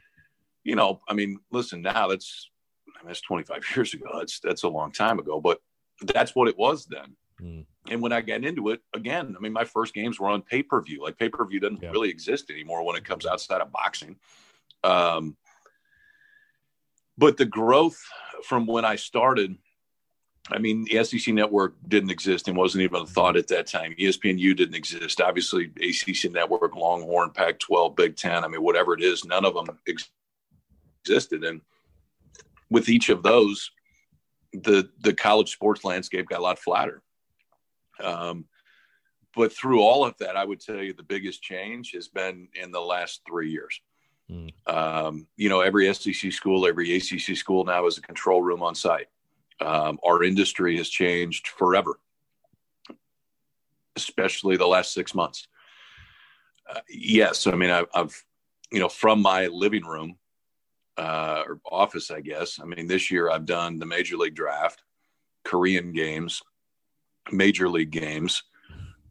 you 0.64 0.76
know, 0.76 1.00
I 1.08 1.14
mean, 1.14 1.38
listen, 1.50 1.82
now 1.82 2.08
that's 2.08 2.50
I 2.88 3.02
mean, 3.02 3.08
that's 3.08 3.20
25 3.22 3.64
years 3.76 3.94
ago. 3.94 4.10
That's 4.18 4.40
that's 4.40 4.64
a 4.64 4.68
long 4.68 4.92
time 4.92 5.18
ago, 5.18 5.40
but 5.40 5.60
that's 6.02 6.34
what 6.34 6.48
it 6.48 6.58
was 6.58 6.86
then. 6.86 7.16
Mm. 7.40 7.66
And 7.88 8.02
when 8.02 8.12
I 8.12 8.20
got 8.20 8.44
into 8.44 8.68
it, 8.68 8.80
again, 8.94 9.34
I 9.36 9.40
mean, 9.40 9.52
my 9.52 9.64
first 9.64 9.94
games 9.94 10.20
were 10.20 10.28
on 10.28 10.42
pay 10.42 10.62
per 10.62 10.80
view. 10.82 11.02
Like 11.02 11.18
pay 11.18 11.28
per 11.28 11.44
view 11.46 11.60
doesn't 11.60 11.82
yeah. 11.82 11.90
really 11.90 12.10
exist 12.10 12.50
anymore 12.50 12.84
when 12.84 12.96
it 12.96 13.04
comes 13.04 13.24
outside 13.24 13.60
of 13.60 13.72
boxing. 13.72 14.16
Um, 14.82 15.36
but 17.20 17.36
the 17.36 17.44
growth 17.44 18.02
from 18.42 18.66
when 18.66 18.84
I 18.84 18.96
started 18.96 19.56
I 20.50 20.58
mean, 20.58 20.84
the 20.84 21.04
SEC 21.04 21.32
network 21.32 21.76
didn't 21.86 22.10
exist 22.10 22.48
and 22.48 22.56
wasn't 22.56 22.82
even 22.82 23.02
a 23.02 23.06
thought 23.06 23.36
at 23.36 23.46
that 23.48 23.66
time. 23.66 23.94
ESPNU 24.00 24.56
didn't 24.56 24.74
exist. 24.74 25.20
Obviously, 25.20 25.70
ACC 25.76 26.32
network, 26.32 26.74
Longhorn, 26.74 27.30
Pac 27.30 27.58
12, 27.58 27.94
Big 27.94 28.16
Ten, 28.16 28.42
I 28.42 28.48
mean, 28.48 28.62
whatever 28.62 28.94
it 28.94 29.02
is, 29.02 29.24
none 29.24 29.44
of 29.44 29.54
them 29.54 29.78
ex- 29.86 30.10
existed. 31.04 31.44
And 31.44 31.60
with 32.70 32.88
each 32.88 33.10
of 33.10 33.22
those, 33.22 33.70
the, 34.52 34.88
the 35.00 35.12
college 35.12 35.52
sports 35.52 35.84
landscape 35.84 36.26
got 36.28 36.40
a 36.40 36.42
lot 36.42 36.58
flatter. 36.58 37.02
Um, 38.02 38.46
but 39.36 39.52
through 39.52 39.82
all 39.82 40.04
of 40.04 40.16
that, 40.18 40.36
I 40.36 40.44
would 40.44 40.60
tell 40.60 40.82
you 40.82 40.94
the 40.94 41.02
biggest 41.02 41.42
change 41.42 41.92
has 41.92 42.08
been 42.08 42.48
in 42.54 42.72
the 42.72 42.80
last 42.80 43.20
three 43.28 43.50
years. 43.50 43.78
Mm. 44.30 44.52
Um, 44.66 45.26
you 45.36 45.48
know, 45.48 45.60
every 45.60 45.92
SEC 45.92 46.32
school, 46.32 46.66
every 46.66 46.96
ACC 46.96 47.36
school 47.36 47.64
now 47.64 47.84
has 47.84 47.98
a 47.98 48.02
control 48.02 48.42
room 48.42 48.62
on 48.62 48.74
site. 48.74 49.08
Um, 49.60 49.98
our 50.04 50.22
industry 50.22 50.76
has 50.78 50.88
changed 50.88 51.48
forever, 51.48 51.98
especially 53.96 54.56
the 54.56 54.66
last 54.66 54.92
six 54.94 55.14
months. 55.14 55.48
Uh, 56.68 56.80
yes, 56.88 57.46
I 57.46 57.56
mean, 57.56 57.70
I, 57.70 57.84
I've, 57.92 58.24
you 58.70 58.78
know, 58.78 58.88
from 58.88 59.20
my 59.20 59.48
living 59.48 59.84
room 59.84 60.16
uh, 60.96 61.42
or 61.46 61.60
office, 61.70 62.10
I 62.10 62.20
guess. 62.20 62.60
I 62.60 62.64
mean, 62.64 62.86
this 62.86 63.10
year 63.10 63.30
I've 63.30 63.46
done 63.46 63.78
the 63.78 63.86
Major 63.86 64.16
League 64.16 64.34
Draft, 64.34 64.82
Korean 65.44 65.92
games, 65.92 66.42
Major 67.32 67.68
League 67.68 67.90
games, 67.90 68.44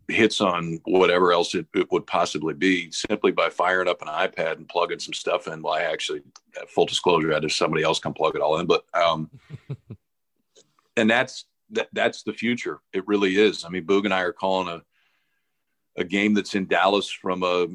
hits 0.09 0.41
on 0.41 0.79
whatever 0.85 1.31
else 1.31 1.55
it, 1.55 1.67
it, 1.75 1.91
would 1.91 2.05
possibly 2.07 2.53
be 2.53 2.91
simply 2.91 3.31
by 3.31 3.49
firing 3.49 3.87
up 3.87 4.01
an 4.01 4.07
iPad 4.07 4.57
and 4.57 4.67
plugging 4.67 4.99
some 4.99 5.13
stuff 5.13 5.47
in. 5.47 5.61
Well, 5.61 5.73
I 5.73 5.83
actually, 5.83 6.21
full 6.67 6.85
disclosure, 6.85 7.31
I 7.31 7.35
had 7.35 7.51
somebody 7.51 7.83
else 7.83 7.99
come 7.99 8.13
plug 8.13 8.35
it 8.35 8.41
all 8.41 8.59
in, 8.59 8.65
but, 8.65 8.85
um, 8.93 9.29
and 10.97 11.09
that's, 11.09 11.45
that, 11.71 11.89
that's 11.93 12.23
the 12.23 12.33
future. 12.33 12.79
It 12.93 13.07
really 13.07 13.37
is. 13.37 13.63
I 13.63 13.69
mean, 13.69 13.85
Boog 13.85 14.05
and 14.05 14.13
I 14.13 14.21
are 14.21 14.33
calling 14.33 14.67
a, 14.67 14.81
a 16.01 16.03
game 16.03 16.33
that's 16.33 16.55
in 16.55 16.67
Dallas 16.67 17.09
from 17.09 17.43
a 17.43 17.67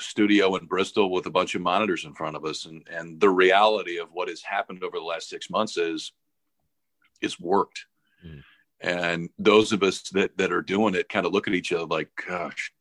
studio 0.00 0.56
in 0.56 0.66
Bristol 0.66 1.10
with 1.10 1.26
a 1.26 1.30
bunch 1.30 1.54
of 1.54 1.62
monitors 1.62 2.04
in 2.04 2.14
front 2.14 2.36
of 2.36 2.44
us. 2.44 2.66
And, 2.66 2.86
and 2.90 3.20
the 3.20 3.30
reality 3.30 3.98
of 3.98 4.08
what 4.12 4.28
has 4.28 4.42
happened 4.42 4.84
over 4.84 4.98
the 4.98 5.04
last 5.04 5.28
six 5.28 5.50
months 5.50 5.76
is 5.76 6.12
it's 7.20 7.40
worked. 7.40 7.86
Mm. 8.24 8.42
And 8.80 9.28
those 9.38 9.72
of 9.72 9.82
us 9.82 10.02
that, 10.10 10.36
that 10.38 10.52
are 10.52 10.62
doing 10.62 10.94
it 10.94 11.08
kind 11.08 11.26
of 11.26 11.32
look 11.32 11.48
at 11.48 11.54
each 11.54 11.72
other 11.72 11.86
like, 11.86 12.10
gosh, 12.28 12.72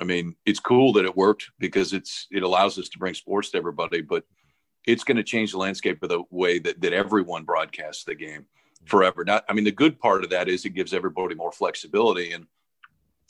I 0.00 0.04
mean, 0.04 0.34
it's 0.46 0.60
cool 0.60 0.92
that 0.94 1.04
it 1.04 1.16
worked 1.16 1.50
because 1.58 1.92
it's 1.92 2.26
it 2.30 2.42
allows 2.42 2.78
us 2.78 2.88
to 2.88 2.98
bring 2.98 3.14
sports 3.14 3.50
to 3.50 3.58
everybody, 3.58 4.00
but 4.00 4.24
it's 4.86 5.04
going 5.04 5.18
to 5.18 5.22
change 5.22 5.52
the 5.52 5.58
landscape 5.58 6.02
of 6.02 6.08
the 6.08 6.22
way 6.30 6.58
that, 6.58 6.80
that 6.80 6.92
everyone 6.92 7.44
broadcasts 7.44 8.04
the 8.04 8.14
game 8.14 8.46
forever. 8.86 9.24
Not, 9.24 9.44
I 9.48 9.52
mean, 9.52 9.64
the 9.64 9.70
good 9.70 9.98
part 9.98 10.24
of 10.24 10.30
that 10.30 10.48
is 10.48 10.64
it 10.64 10.70
gives 10.70 10.94
everybody 10.94 11.34
more 11.34 11.52
flexibility 11.52 12.32
and 12.32 12.46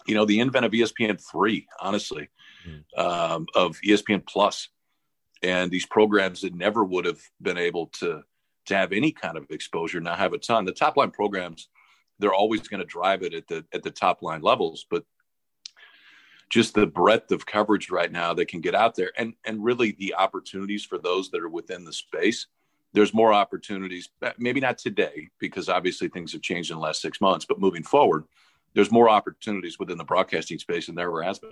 you 0.06 0.14
know 0.14 0.24
the 0.24 0.40
invent 0.40 0.64
of 0.64 0.72
ESPN 0.72 1.20
three, 1.30 1.66
honestly, 1.80 2.28
mm. 2.66 2.98
um, 2.98 3.46
of 3.54 3.78
ESPN 3.86 4.26
Plus, 4.26 4.68
and 5.42 5.70
these 5.70 5.86
programs 5.86 6.40
that 6.40 6.54
never 6.54 6.84
would 6.84 7.04
have 7.04 7.20
been 7.42 7.58
able 7.58 7.88
to 7.88 8.22
to 8.66 8.76
have 8.76 8.92
any 8.92 9.12
kind 9.12 9.36
of 9.36 9.46
exposure 9.50 10.00
now 10.00 10.14
have 10.14 10.32
a 10.32 10.38
ton. 10.38 10.64
The 10.64 10.72
top 10.72 10.96
line 10.96 11.10
programs 11.10 11.68
they're 12.20 12.34
always 12.34 12.68
going 12.68 12.80
to 12.80 12.86
drive 12.86 13.22
it 13.22 13.34
at 13.34 13.46
the 13.48 13.64
at 13.72 13.82
the 13.82 13.90
top 13.90 14.22
line 14.22 14.40
levels 14.40 14.86
but 14.90 15.04
just 16.48 16.74
the 16.74 16.86
breadth 16.86 17.30
of 17.30 17.46
coverage 17.46 17.90
right 17.90 18.10
now 18.10 18.34
that 18.34 18.48
can 18.48 18.60
get 18.60 18.74
out 18.74 18.94
there 18.94 19.12
and 19.18 19.34
and 19.44 19.64
really 19.64 19.92
the 19.98 20.14
opportunities 20.14 20.84
for 20.84 20.98
those 20.98 21.30
that 21.30 21.42
are 21.42 21.48
within 21.48 21.84
the 21.84 21.92
space 21.92 22.46
there's 22.92 23.14
more 23.14 23.32
opportunities 23.32 24.10
maybe 24.38 24.60
not 24.60 24.78
today 24.78 25.28
because 25.38 25.68
obviously 25.68 26.08
things 26.08 26.32
have 26.32 26.42
changed 26.42 26.70
in 26.70 26.76
the 26.76 26.82
last 26.82 27.00
six 27.00 27.20
months 27.20 27.44
but 27.44 27.60
moving 27.60 27.82
forward 27.82 28.24
there's 28.74 28.92
more 28.92 29.08
opportunities 29.08 29.78
within 29.78 29.98
the 29.98 30.04
broadcasting 30.04 30.58
space 30.58 30.86
than 30.86 30.94
there 30.94 31.06
ever 31.06 31.22
has 31.22 31.38
been 31.38 31.50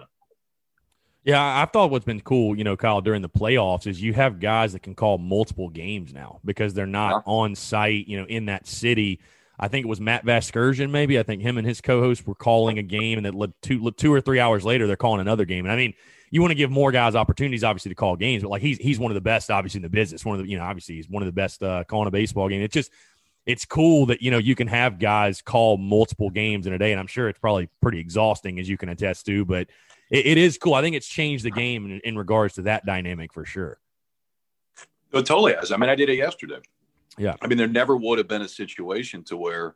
yeah, 1.24 1.60
I 1.60 1.66
thought 1.66 1.90
what's 1.90 2.06
been 2.06 2.22
cool, 2.22 2.56
you 2.56 2.64
know, 2.64 2.74
Kyle, 2.76 3.02
during 3.02 3.20
the 3.22 3.28
playoffs 3.28 3.86
is 3.86 4.00
you 4.00 4.14
have 4.14 4.40
guys 4.40 4.72
that 4.72 4.82
can 4.82 4.94
call 4.94 5.18
multiple 5.18 5.68
games 5.68 6.14
now 6.14 6.40
because 6.42 6.72
they're 6.72 6.86
not 6.86 7.22
on 7.26 7.54
site, 7.54 8.08
you 8.08 8.18
know, 8.18 8.26
in 8.26 8.46
that 8.46 8.66
city. 8.66 9.20
I 9.59 9.68
think 9.68 9.84
it 9.84 9.88
was 9.88 10.00
Matt 10.00 10.24
Vasgersian, 10.24 10.90
maybe. 10.90 11.18
I 11.18 11.22
think 11.22 11.42
him 11.42 11.59
and 11.59 11.66
his 11.66 11.80
co-host 11.80 12.26
were 12.26 12.34
calling 12.34 12.78
a 12.78 12.82
game, 12.82 13.18
and 13.18 13.26
that 13.26 13.52
two 13.62 13.90
two 13.92 14.12
or 14.12 14.20
three 14.20 14.38
hours 14.38 14.64
later, 14.64 14.86
they're 14.86 14.96
calling 14.96 15.20
another 15.20 15.44
game. 15.44 15.64
And 15.64 15.72
I 15.72 15.76
mean, 15.76 15.94
you 16.30 16.40
want 16.40 16.52
to 16.52 16.56
give 16.56 16.70
more 16.70 16.92
guys 16.92 17.16
opportunities, 17.16 17.64
obviously, 17.64 17.88
to 17.88 17.94
call 17.94 18.16
games, 18.16 18.42
but 18.42 18.50
like 18.50 18.62
he's 18.62 18.78
he's 18.78 18.98
one 18.98 19.11
of 19.11 19.14
the 19.14 19.20
best, 19.20 19.50
obviously, 19.50 19.78
in 19.78 19.82
the 19.82 19.88
business. 19.88 20.24
One 20.24 20.38
of 20.38 20.44
the 20.44 20.50
you 20.50 20.59
know, 20.59 20.64
obviously, 20.64 20.96
he's 20.96 21.09
one 21.09 21.22
of 21.22 21.26
the 21.26 21.32
best 21.32 21.62
uh, 21.62 21.84
calling 21.84 22.06
a 22.06 22.11
baseball 22.11 22.48
game. 22.48 22.62
It's 22.62 22.74
just 22.74 22.92
it's 23.46 23.64
cool 23.64 24.06
that 24.06 24.22
you 24.22 24.30
know 24.30 24.38
you 24.38 24.54
can 24.54 24.68
have 24.68 24.98
guys 24.98 25.42
call 25.42 25.76
multiple 25.76 26.30
games 26.30 26.66
in 26.66 26.72
a 26.72 26.78
day, 26.78 26.92
and 26.92 27.00
I'm 27.00 27.06
sure 27.06 27.28
it's 27.28 27.38
probably 27.38 27.68
pretty 27.80 27.98
exhausting, 27.98 28.61
as 28.61 28.68
you 28.68 28.76
can 28.76 28.90
attest 28.90 29.26
to. 29.26 29.44
But 29.44 29.68
it, 30.11 30.26
it 30.26 30.38
is 30.38 30.59
cool. 30.59 30.74
I 30.74 30.82
think 30.82 30.94
it's 30.94 31.09
changed 31.09 31.44
the 31.44 31.50
game 31.50 31.86
in, 31.86 32.00
in 32.04 32.18
regards 32.18 32.54
to 32.54 32.62
that 32.62 32.86
dynamic 32.86 33.32
for 33.32 33.44
sure. 33.44 33.78
It 35.12 35.24
totally 35.24 35.54
has. 35.54 35.72
I 35.72 35.78
mean, 35.78 35.88
I 35.88 35.94
did 35.94 36.11
it 36.11 36.16
yesterday. 36.16 36.61
Yeah. 37.16 37.36
I 37.40 37.46
mean, 37.46 37.59
there 37.59 37.66
never 37.66 37.96
would 37.96 38.18
have 38.18 38.28
been 38.28 38.42
a 38.42 38.48
situation 38.48 39.24
to 39.24 39.36
where 39.36 39.74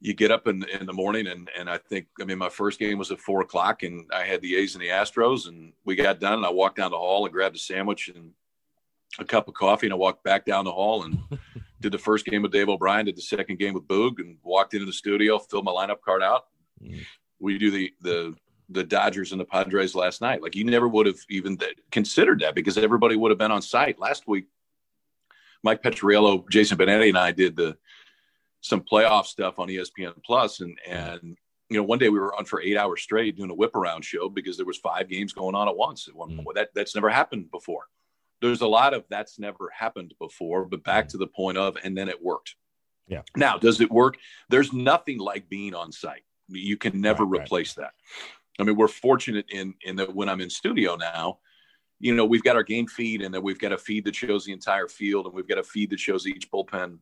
you 0.00 0.14
get 0.14 0.30
up 0.30 0.46
in 0.46 0.62
in 0.64 0.86
the 0.86 0.92
morning 0.92 1.26
and 1.26 1.50
and 1.58 1.70
I 1.70 1.78
think 1.78 2.06
I 2.20 2.24
mean 2.24 2.38
my 2.38 2.48
first 2.48 2.78
game 2.78 2.98
was 2.98 3.10
at 3.10 3.20
four 3.20 3.40
o'clock 3.40 3.82
and 3.82 4.04
I 4.12 4.24
had 4.24 4.42
the 4.42 4.56
A's 4.56 4.74
and 4.74 4.82
the 4.82 4.88
Astros 4.88 5.48
and 5.48 5.72
we 5.84 5.96
got 5.96 6.20
done 6.20 6.34
and 6.34 6.46
I 6.46 6.50
walked 6.50 6.76
down 6.76 6.90
the 6.90 6.98
hall 6.98 7.24
and 7.24 7.32
grabbed 7.32 7.56
a 7.56 7.58
sandwich 7.58 8.08
and 8.08 8.32
a 9.18 9.24
cup 9.24 9.48
of 9.48 9.54
coffee 9.54 9.86
and 9.86 9.92
I 9.94 9.96
walked 9.96 10.22
back 10.22 10.44
down 10.44 10.64
the 10.64 10.72
hall 10.72 11.04
and 11.04 11.18
did 11.80 11.92
the 11.92 11.98
first 11.98 12.26
game 12.26 12.42
with 12.42 12.52
Dave 12.52 12.68
O'Brien, 12.68 13.06
did 13.06 13.16
the 13.16 13.22
second 13.22 13.58
game 13.58 13.74
with 13.74 13.88
Boog 13.88 14.18
and 14.18 14.36
walked 14.42 14.74
into 14.74 14.86
the 14.86 14.92
studio, 14.92 15.38
filled 15.38 15.64
my 15.64 15.72
lineup 15.72 16.00
card 16.02 16.22
out. 16.22 16.46
Mm. 16.82 17.04
We 17.40 17.58
do 17.58 17.70
the 17.70 17.92
the 18.02 18.34
the 18.68 18.84
Dodgers 18.84 19.32
and 19.32 19.40
the 19.40 19.44
Padres 19.44 19.94
last 19.94 20.20
night. 20.20 20.42
Like 20.42 20.56
you 20.56 20.64
never 20.64 20.88
would 20.88 21.06
have 21.06 21.18
even 21.30 21.58
considered 21.90 22.40
that 22.40 22.54
because 22.54 22.76
everybody 22.76 23.16
would 23.16 23.30
have 23.30 23.38
been 23.38 23.52
on 23.52 23.62
site 23.62 23.98
last 23.98 24.26
week. 24.26 24.46
Mike 25.62 25.82
Petriello, 25.82 26.48
Jason 26.50 26.78
Benetti, 26.78 27.08
and 27.08 27.18
I 27.18 27.32
did 27.32 27.56
the 27.56 27.76
some 28.60 28.80
playoff 28.80 29.26
stuff 29.26 29.58
on 29.58 29.68
ESPN 29.68 30.14
Plus, 30.24 30.60
and 30.60 30.78
and 30.88 31.36
you 31.68 31.76
know 31.76 31.82
one 31.82 31.98
day 31.98 32.08
we 32.08 32.18
were 32.18 32.34
on 32.36 32.44
for 32.44 32.60
eight 32.60 32.76
hours 32.76 33.02
straight 33.02 33.36
doing 33.36 33.50
a 33.50 33.54
whip 33.54 33.74
around 33.74 34.04
show 34.04 34.28
because 34.28 34.56
there 34.56 34.66
was 34.66 34.78
five 34.78 35.08
games 35.08 35.32
going 35.32 35.54
on 35.54 35.68
at 35.68 35.76
once 35.76 36.08
at 36.08 36.14
one 36.14 36.30
mm. 36.30 36.44
point. 36.44 36.56
That 36.56 36.70
that's 36.74 36.94
never 36.94 37.08
happened 37.08 37.50
before. 37.50 37.84
There's 38.40 38.60
a 38.60 38.66
lot 38.66 38.92
of 38.92 39.04
that's 39.08 39.38
never 39.38 39.70
happened 39.76 40.14
before, 40.18 40.64
but 40.64 40.84
back 40.84 41.06
mm. 41.06 41.10
to 41.10 41.18
the 41.18 41.26
point 41.26 41.58
of, 41.58 41.76
and 41.82 41.96
then 41.96 42.08
it 42.08 42.22
worked. 42.22 42.56
Yeah. 43.08 43.22
Now, 43.36 43.56
does 43.56 43.80
it 43.80 43.90
work? 43.90 44.18
There's 44.48 44.72
nothing 44.72 45.18
like 45.18 45.48
being 45.48 45.74
on 45.74 45.92
site. 45.92 46.24
You 46.48 46.76
can 46.76 47.00
never 47.00 47.24
right, 47.24 47.42
replace 47.42 47.76
right. 47.78 47.84
that. 47.84 47.92
I 48.58 48.64
mean, 48.64 48.76
we're 48.76 48.88
fortunate 48.88 49.46
in 49.50 49.74
in 49.82 49.96
that 49.96 50.14
when 50.14 50.28
I'm 50.28 50.40
in 50.40 50.50
studio 50.50 50.96
now, 50.96 51.38
you 51.98 52.14
know, 52.14 52.24
we've 52.24 52.42
got 52.42 52.56
our 52.56 52.62
game 52.62 52.86
feed 52.86 53.22
and 53.22 53.34
then 53.34 53.42
we've 53.42 53.58
got 53.58 53.72
a 53.72 53.78
feed 53.78 54.04
that 54.04 54.14
shows 54.14 54.44
the 54.44 54.52
entire 54.52 54.88
field 54.88 55.26
and 55.26 55.34
we've 55.34 55.48
got 55.48 55.58
a 55.58 55.62
feed 55.62 55.90
that 55.90 56.00
shows 56.00 56.26
each 56.26 56.50
bullpen 56.50 56.98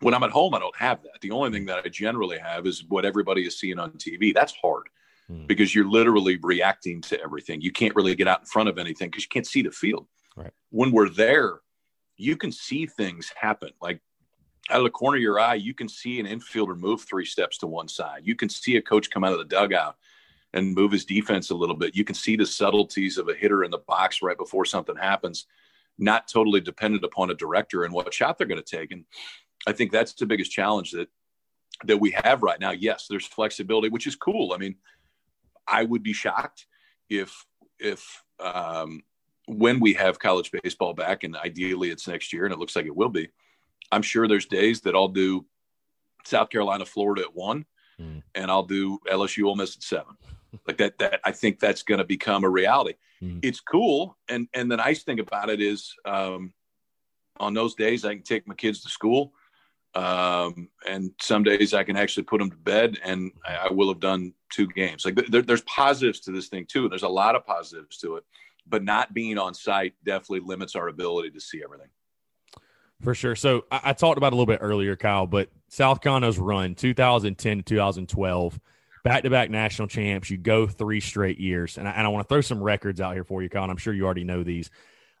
when 0.00 0.14
I'm 0.14 0.22
at 0.22 0.30
home, 0.30 0.54
I 0.54 0.58
don't 0.58 0.76
have 0.76 1.02
that. 1.02 1.20
The 1.20 1.30
only 1.30 1.50
thing 1.50 1.66
that 1.66 1.82
I 1.84 1.88
generally 1.88 2.38
have 2.38 2.66
is 2.66 2.84
what 2.88 3.04
everybody 3.04 3.46
is 3.46 3.58
seeing 3.58 3.78
on 3.78 3.92
TV. 3.92 4.32
That's 4.32 4.54
hard 4.54 4.88
hmm. 5.26 5.46
because 5.46 5.74
you're 5.74 5.88
literally 5.88 6.38
reacting 6.42 7.00
to 7.02 7.20
everything. 7.20 7.60
You 7.60 7.72
can't 7.72 7.94
really 7.94 8.14
get 8.14 8.28
out 8.28 8.40
in 8.40 8.46
front 8.46 8.68
of 8.68 8.78
anything 8.78 9.08
because 9.08 9.24
you 9.24 9.28
can't 9.28 9.46
see 9.46 9.62
the 9.62 9.70
field. 9.70 10.06
Right. 10.36 10.52
When 10.70 10.92
we're 10.92 11.08
there, 11.08 11.60
you 12.16 12.36
can 12.36 12.52
see 12.52 12.86
things 12.86 13.32
happen. 13.40 13.70
Like 13.80 14.00
out 14.70 14.78
of 14.78 14.84
the 14.84 14.90
corner 14.90 15.16
of 15.16 15.22
your 15.22 15.40
eye, 15.40 15.54
you 15.54 15.74
can 15.74 15.88
see 15.88 16.20
an 16.20 16.26
infielder 16.26 16.78
move 16.78 17.02
three 17.02 17.24
steps 17.24 17.58
to 17.58 17.66
one 17.66 17.88
side. 17.88 18.22
You 18.24 18.36
can 18.36 18.48
see 18.48 18.76
a 18.76 18.82
coach 18.82 19.10
come 19.10 19.24
out 19.24 19.32
of 19.32 19.38
the 19.38 19.44
dugout 19.44 19.96
and 20.54 20.74
move 20.74 20.92
his 20.92 21.04
defense 21.04 21.50
a 21.50 21.54
little 21.54 21.76
bit. 21.76 21.96
You 21.96 22.04
can 22.04 22.14
see 22.14 22.36
the 22.36 22.46
subtleties 22.46 23.18
of 23.18 23.28
a 23.28 23.34
hitter 23.34 23.64
in 23.64 23.70
the 23.70 23.78
box 23.78 24.22
right 24.22 24.38
before 24.38 24.64
something 24.64 24.96
happens, 24.96 25.46
not 25.98 26.28
totally 26.28 26.60
dependent 26.60 27.04
upon 27.04 27.30
a 27.30 27.34
director 27.34 27.84
and 27.84 27.92
what 27.92 28.12
shot 28.12 28.38
they're 28.38 28.46
going 28.46 28.62
to 28.62 28.76
take. 28.76 28.92
And 28.92 29.04
I 29.66 29.72
think 29.72 29.92
that's 29.92 30.14
the 30.14 30.26
biggest 30.26 30.50
challenge 30.50 30.92
that 30.92 31.08
that 31.84 31.98
we 31.98 32.10
have 32.10 32.42
right 32.42 32.58
now. 32.58 32.70
Yes, 32.70 33.06
there's 33.08 33.26
flexibility, 33.26 33.88
which 33.88 34.06
is 34.06 34.16
cool. 34.16 34.52
I 34.52 34.56
mean, 34.56 34.76
I 35.66 35.84
would 35.84 36.02
be 36.02 36.12
shocked 36.12 36.66
if 37.08 37.44
if 37.78 38.22
um, 38.40 39.02
when 39.46 39.80
we 39.80 39.94
have 39.94 40.18
college 40.18 40.50
baseball 40.50 40.94
back, 40.94 41.24
and 41.24 41.36
ideally 41.36 41.90
it's 41.90 42.08
next 42.08 42.32
year, 42.32 42.44
and 42.44 42.52
it 42.52 42.58
looks 42.58 42.74
like 42.74 42.86
it 42.86 42.96
will 42.96 43.08
be. 43.08 43.28
I'm 43.92 44.02
sure 44.02 44.26
there's 44.28 44.46
days 44.46 44.80
that 44.82 44.94
I'll 44.94 45.08
do 45.08 45.46
South 46.24 46.50
Carolina, 46.50 46.84
Florida 46.84 47.22
at 47.22 47.34
one, 47.34 47.64
mm. 48.00 48.22
and 48.34 48.50
I'll 48.50 48.64
do 48.64 48.98
LSU 49.10 49.46
Ole 49.46 49.56
Miss 49.56 49.76
at 49.76 49.82
seven. 49.82 50.16
Like 50.66 50.78
that, 50.78 50.98
that 50.98 51.20
I 51.24 51.32
think 51.32 51.60
that's 51.60 51.82
going 51.82 51.98
to 51.98 52.04
become 52.04 52.44
a 52.44 52.48
reality. 52.48 52.94
Mm. 53.22 53.40
It's 53.42 53.60
cool, 53.60 54.16
and 54.28 54.48
and 54.54 54.70
the 54.70 54.76
nice 54.76 55.02
thing 55.02 55.20
about 55.20 55.50
it 55.50 55.60
is, 55.60 55.94
um, 56.04 56.52
on 57.40 57.54
those 57.54 57.74
days 57.74 58.04
I 58.04 58.14
can 58.14 58.22
take 58.22 58.46
my 58.46 58.54
kids 58.54 58.82
to 58.82 58.88
school 58.88 59.32
um, 59.94 60.68
and 60.86 61.12
some 61.20 61.42
days 61.42 61.74
I 61.74 61.82
can 61.82 61.96
actually 61.96 62.24
put 62.24 62.38
them 62.38 62.50
to 62.50 62.56
bed, 62.56 62.98
and 63.02 63.32
I, 63.44 63.68
I 63.68 63.72
will 63.72 63.88
have 63.88 64.00
done 64.00 64.34
two 64.50 64.66
games. 64.66 65.04
Like 65.04 65.16
there, 65.28 65.42
there's 65.42 65.62
positives 65.62 66.20
to 66.20 66.32
this 66.32 66.48
thing 66.48 66.66
too. 66.66 66.88
There's 66.88 67.02
a 67.02 67.08
lot 67.08 67.34
of 67.34 67.46
positives 67.46 67.98
to 67.98 68.16
it, 68.16 68.24
but 68.66 68.84
not 68.84 69.14
being 69.14 69.38
on 69.38 69.54
site 69.54 69.94
definitely 70.04 70.40
limits 70.40 70.76
our 70.76 70.88
ability 70.88 71.30
to 71.30 71.40
see 71.40 71.62
everything. 71.64 71.88
For 73.00 73.14
sure. 73.14 73.34
So 73.34 73.64
I, 73.70 73.80
I 73.84 73.92
talked 73.92 74.18
about 74.18 74.32
a 74.32 74.36
little 74.36 74.46
bit 74.46 74.60
earlier, 74.60 74.94
Kyle, 74.94 75.26
but 75.26 75.50
South 75.68 76.00
Carolina's 76.00 76.38
run 76.38 76.74
2010 76.74 77.58
to 77.58 77.62
2012, 77.62 78.60
back 79.04 79.22
to 79.22 79.30
back 79.30 79.50
national 79.50 79.88
champs. 79.88 80.30
You 80.30 80.36
go 80.36 80.66
three 80.66 81.00
straight 81.00 81.38
years. 81.38 81.78
And 81.78 81.88
I, 81.88 81.92
and 81.92 82.06
I 82.06 82.08
want 82.08 82.26
to 82.26 82.32
throw 82.32 82.40
some 82.40 82.62
records 82.62 83.00
out 83.00 83.14
here 83.14 83.24
for 83.24 83.42
you. 83.42 83.48
And 83.52 83.70
I'm 83.70 83.76
sure 83.76 83.92
you 83.92 84.04
already 84.04 84.24
know 84.24 84.42
these. 84.42 84.70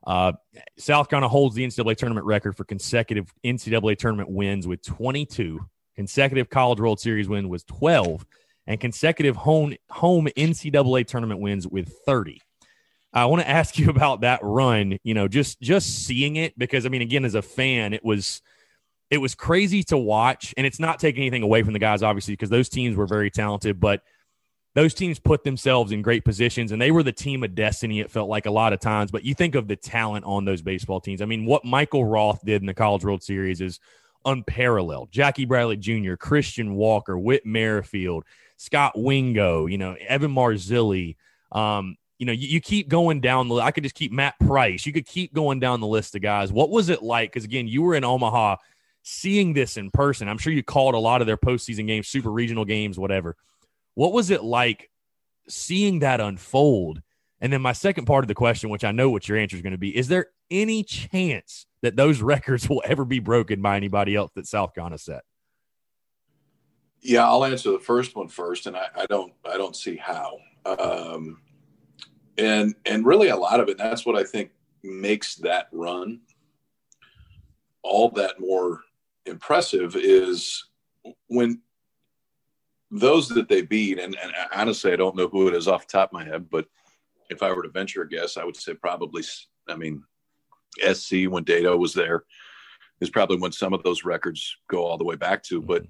Uh, 0.06 0.32
South 0.78 1.08
Carolina 1.08 1.28
holds 1.28 1.54
the 1.54 1.66
NCAA 1.66 1.96
tournament 1.96 2.26
record 2.26 2.56
for 2.56 2.64
consecutive 2.64 3.32
NCAA 3.44 3.98
tournament 3.98 4.30
wins 4.30 4.66
with 4.66 4.82
22. 4.82 5.60
Consecutive 5.96 6.48
College 6.48 6.80
World 6.80 7.00
Series 7.00 7.28
win 7.28 7.48
was 7.48 7.64
12, 7.64 8.24
and 8.68 8.78
consecutive 8.80 9.34
home 9.34 9.74
home 9.90 10.28
NCAA 10.36 11.06
tournament 11.06 11.40
wins 11.40 11.66
with 11.66 11.92
30. 12.06 12.40
I 13.12 13.24
want 13.24 13.42
to 13.42 13.48
ask 13.48 13.78
you 13.78 13.90
about 13.90 14.20
that 14.20 14.40
run. 14.42 14.98
You 15.02 15.14
know, 15.14 15.28
just 15.28 15.60
just 15.60 16.06
seeing 16.06 16.36
it 16.36 16.56
because 16.58 16.86
I 16.86 16.88
mean, 16.88 17.02
again, 17.02 17.24
as 17.24 17.34
a 17.34 17.42
fan, 17.42 17.92
it 17.92 18.04
was 18.04 18.42
it 19.10 19.18
was 19.18 19.34
crazy 19.34 19.82
to 19.84 19.96
watch, 19.96 20.54
and 20.56 20.66
it's 20.66 20.78
not 20.78 20.98
taking 20.98 21.22
anything 21.22 21.42
away 21.42 21.62
from 21.62 21.72
the 21.72 21.78
guys, 21.78 22.02
obviously, 22.02 22.34
because 22.34 22.50
those 22.50 22.68
teams 22.68 22.96
were 22.96 23.06
very 23.06 23.30
talented, 23.30 23.80
but 23.80 24.02
those 24.74 24.94
teams 24.94 25.18
put 25.18 25.42
themselves 25.42 25.90
in 25.90 26.02
great 26.02 26.24
positions 26.24 26.70
and 26.70 26.80
they 26.80 26.92
were 26.92 27.02
the 27.02 27.10
team 27.10 27.42
of 27.42 27.52
destiny 27.54 27.98
it 27.98 28.10
felt 28.10 28.28
like 28.28 28.46
a 28.46 28.50
lot 28.50 28.72
of 28.72 28.78
times 28.78 29.10
but 29.10 29.24
you 29.24 29.34
think 29.34 29.56
of 29.56 29.66
the 29.66 29.74
talent 29.74 30.24
on 30.24 30.44
those 30.44 30.62
baseball 30.62 31.00
teams 31.00 31.20
i 31.20 31.24
mean 31.24 31.44
what 31.44 31.64
michael 31.64 32.04
roth 32.04 32.44
did 32.44 32.62
in 32.62 32.66
the 32.66 32.74
college 32.74 33.04
world 33.04 33.20
series 33.20 33.60
is 33.60 33.80
unparalleled 34.24 35.10
jackie 35.10 35.46
bradley 35.46 35.76
jr 35.76 36.14
christian 36.14 36.74
walker 36.74 37.18
whit 37.18 37.44
merrifield 37.44 38.24
scott 38.56 38.92
wingo 38.96 39.66
you 39.66 39.78
know 39.78 39.96
evan 40.06 40.32
marzilli 40.32 41.16
um, 41.50 41.96
you 42.18 42.26
know, 42.26 42.32
you, 42.32 42.48
you, 42.48 42.60
keep 42.60 42.88
going 42.88 43.20
down 43.20 43.48
the. 43.48 43.54
I 43.54 43.70
could 43.70 43.84
just 43.84 43.94
keep 43.94 44.12
Matt 44.12 44.38
Price. 44.40 44.84
You 44.84 44.92
could 44.92 45.06
keep 45.06 45.32
going 45.32 45.60
down 45.60 45.80
the 45.80 45.86
list 45.86 46.14
of 46.14 46.20
guys. 46.20 46.52
What 46.52 46.68
was 46.68 46.88
it 46.88 47.02
like? 47.02 47.30
Because 47.30 47.44
again, 47.44 47.68
you 47.68 47.80
were 47.80 47.94
in 47.94 48.04
Omaha, 48.04 48.56
seeing 49.02 49.52
this 49.52 49.76
in 49.76 49.90
person. 49.90 50.28
I'm 50.28 50.38
sure 50.38 50.52
you 50.52 50.62
called 50.62 50.94
a 50.94 50.98
lot 50.98 51.20
of 51.20 51.26
their 51.26 51.36
postseason 51.36 51.86
games, 51.86 52.08
super 52.08 52.30
regional 52.30 52.64
games, 52.64 52.98
whatever. 52.98 53.36
What 53.94 54.12
was 54.12 54.30
it 54.30 54.42
like 54.42 54.90
seeing 55.48 56.00
that 56.00 56.20
unfold? 56.20 57.02
And 57.40 57.52
then 57.52 57.62
my 57.62 57.72
second 57.72 58.06
part 58.06 58.24
of 58.24 58.28
the 58.28 58.34
question, 58.34 58.70
which 58.70 58.84
I 58.84 58.92
know 58.92 59.10
what 59.10 59.28
your 59.28 59.38
answer 59.38 59.56
is 59.56 59.62
going 59.62 59.72
to 59.72 59.78
be, 59.78 59.96
is 59.96 60.08
there 60.08 60.26
any 60.50 60.82
chance 60.82 61.66
that 61.82 61.96
those 61.96 62.20
records 62.22 62.68
will 62.68 62.82
ever 62.84 63.04
be 63.04 63.18
broken 63.18 63.62
by 63.62 63.76
anybody 63.76 64.14
else 64.14 64.32
that 64.34 64.46
South 64.46 64.74
Carolina 64.74 64.98
set? 64.98 65.22
Yeah, 67.00 67.24
I'll 67.26 67.44
answer 67.44 67.70
the 67.70 67.78
first 67.78 68.16
one 68.16 68.26
first, 68.26 68.66
and 68.66 68.76
I, 68.76 68.88
I 68.96 69.06
don't 69.06 69.32
I 69.44 69.56
don't 69.56 69.76
see 69.76 69.96
how. 69.96 70.38
Um, 70.64 71.38
and 72.38 72.74
and 72.86 73.04
really 73.04 73.28
a 73.28 73.36
lot 73.36 73.60
of 73.60 73.68
it 73.68 73.76
that's 73.76 74.06
what 74.06 74.16
i 74.16 74.24
think 74.24 74.50
makes 74.82 75.34
that 75.36 75.68
run 75.72 76.20
all 77.82 78.10
that 78.10 78.38
more 78.38 78.80
impressive 79.28 79.96
is 79.96 80.64
when 81.28 81.60
those 82.90 83.28
that 83.28 83.48
they 83.48 83.62
beat 83.62 83.98
and, 83.98 84.16
and 84.22 84.32
honestly 84.54 84.92
i 84.92 84.96
don't 84.96 85.16
know 85.16 85.28
who 85.28 85.46
it 85.48 85.54
is 85.54 85.68
off 85.68 85.86
the 85.86 85.92
top 85.92 86.08
of 86.08 86.14
my 86.14 86.24
head 86.24 86.48
but 86.50 86.66
if 87.28 87.42
i 87.42 87.52
were 87.52 87.62
to 87.62 87.68
venture 87.68 88.02
a 88.02 88.08
guess 88.08 88.36
i 88.36 88.44
would 88.44 88.56
say 88.56 88.72
probably 88.74 89.22
i 89.68 89.76
mean 89.76 90.02
sc 90.92 91.12
when 91.28 91.44
Dedeaux 91.44 91.78
was 91.78 91.92
there 91.92 92.24
is 93.00 93.10
probably 93.10 93.36
when 93.36 93.52
some 93.52 93.72
of 93.74 93.82
those 93.82 94.04
records 94.04 94.56
go 94.68 94.84
all 94.84 94.96
the 94.96 95.04
way 95.04 95.16
back 95.16 95.42
to 95.42 95.60
but 95.60 95.84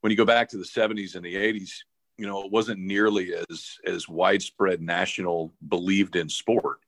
when 0.00 0.10
you 0.10 0.16
go 0.16 0.24
back 0.24 0.48
to 0.48 0.56
the 0.56 0.64
70s 0.64 1.14
and 1.14 1.24
the 1.24 1.34
80s 1.34 1.70
you 2.16 2.26
know, 2.26 2.44
it 2.44 2.50
wasn't 2.50 2.80
nearly 2.80 3.32
as 3.34 3.78
as 3.86 4.08
widespread 4.08 4.80
national 4.80 5.52
believed 5.68 6.16
in 6.16 6.28
sport. 6.28 6.78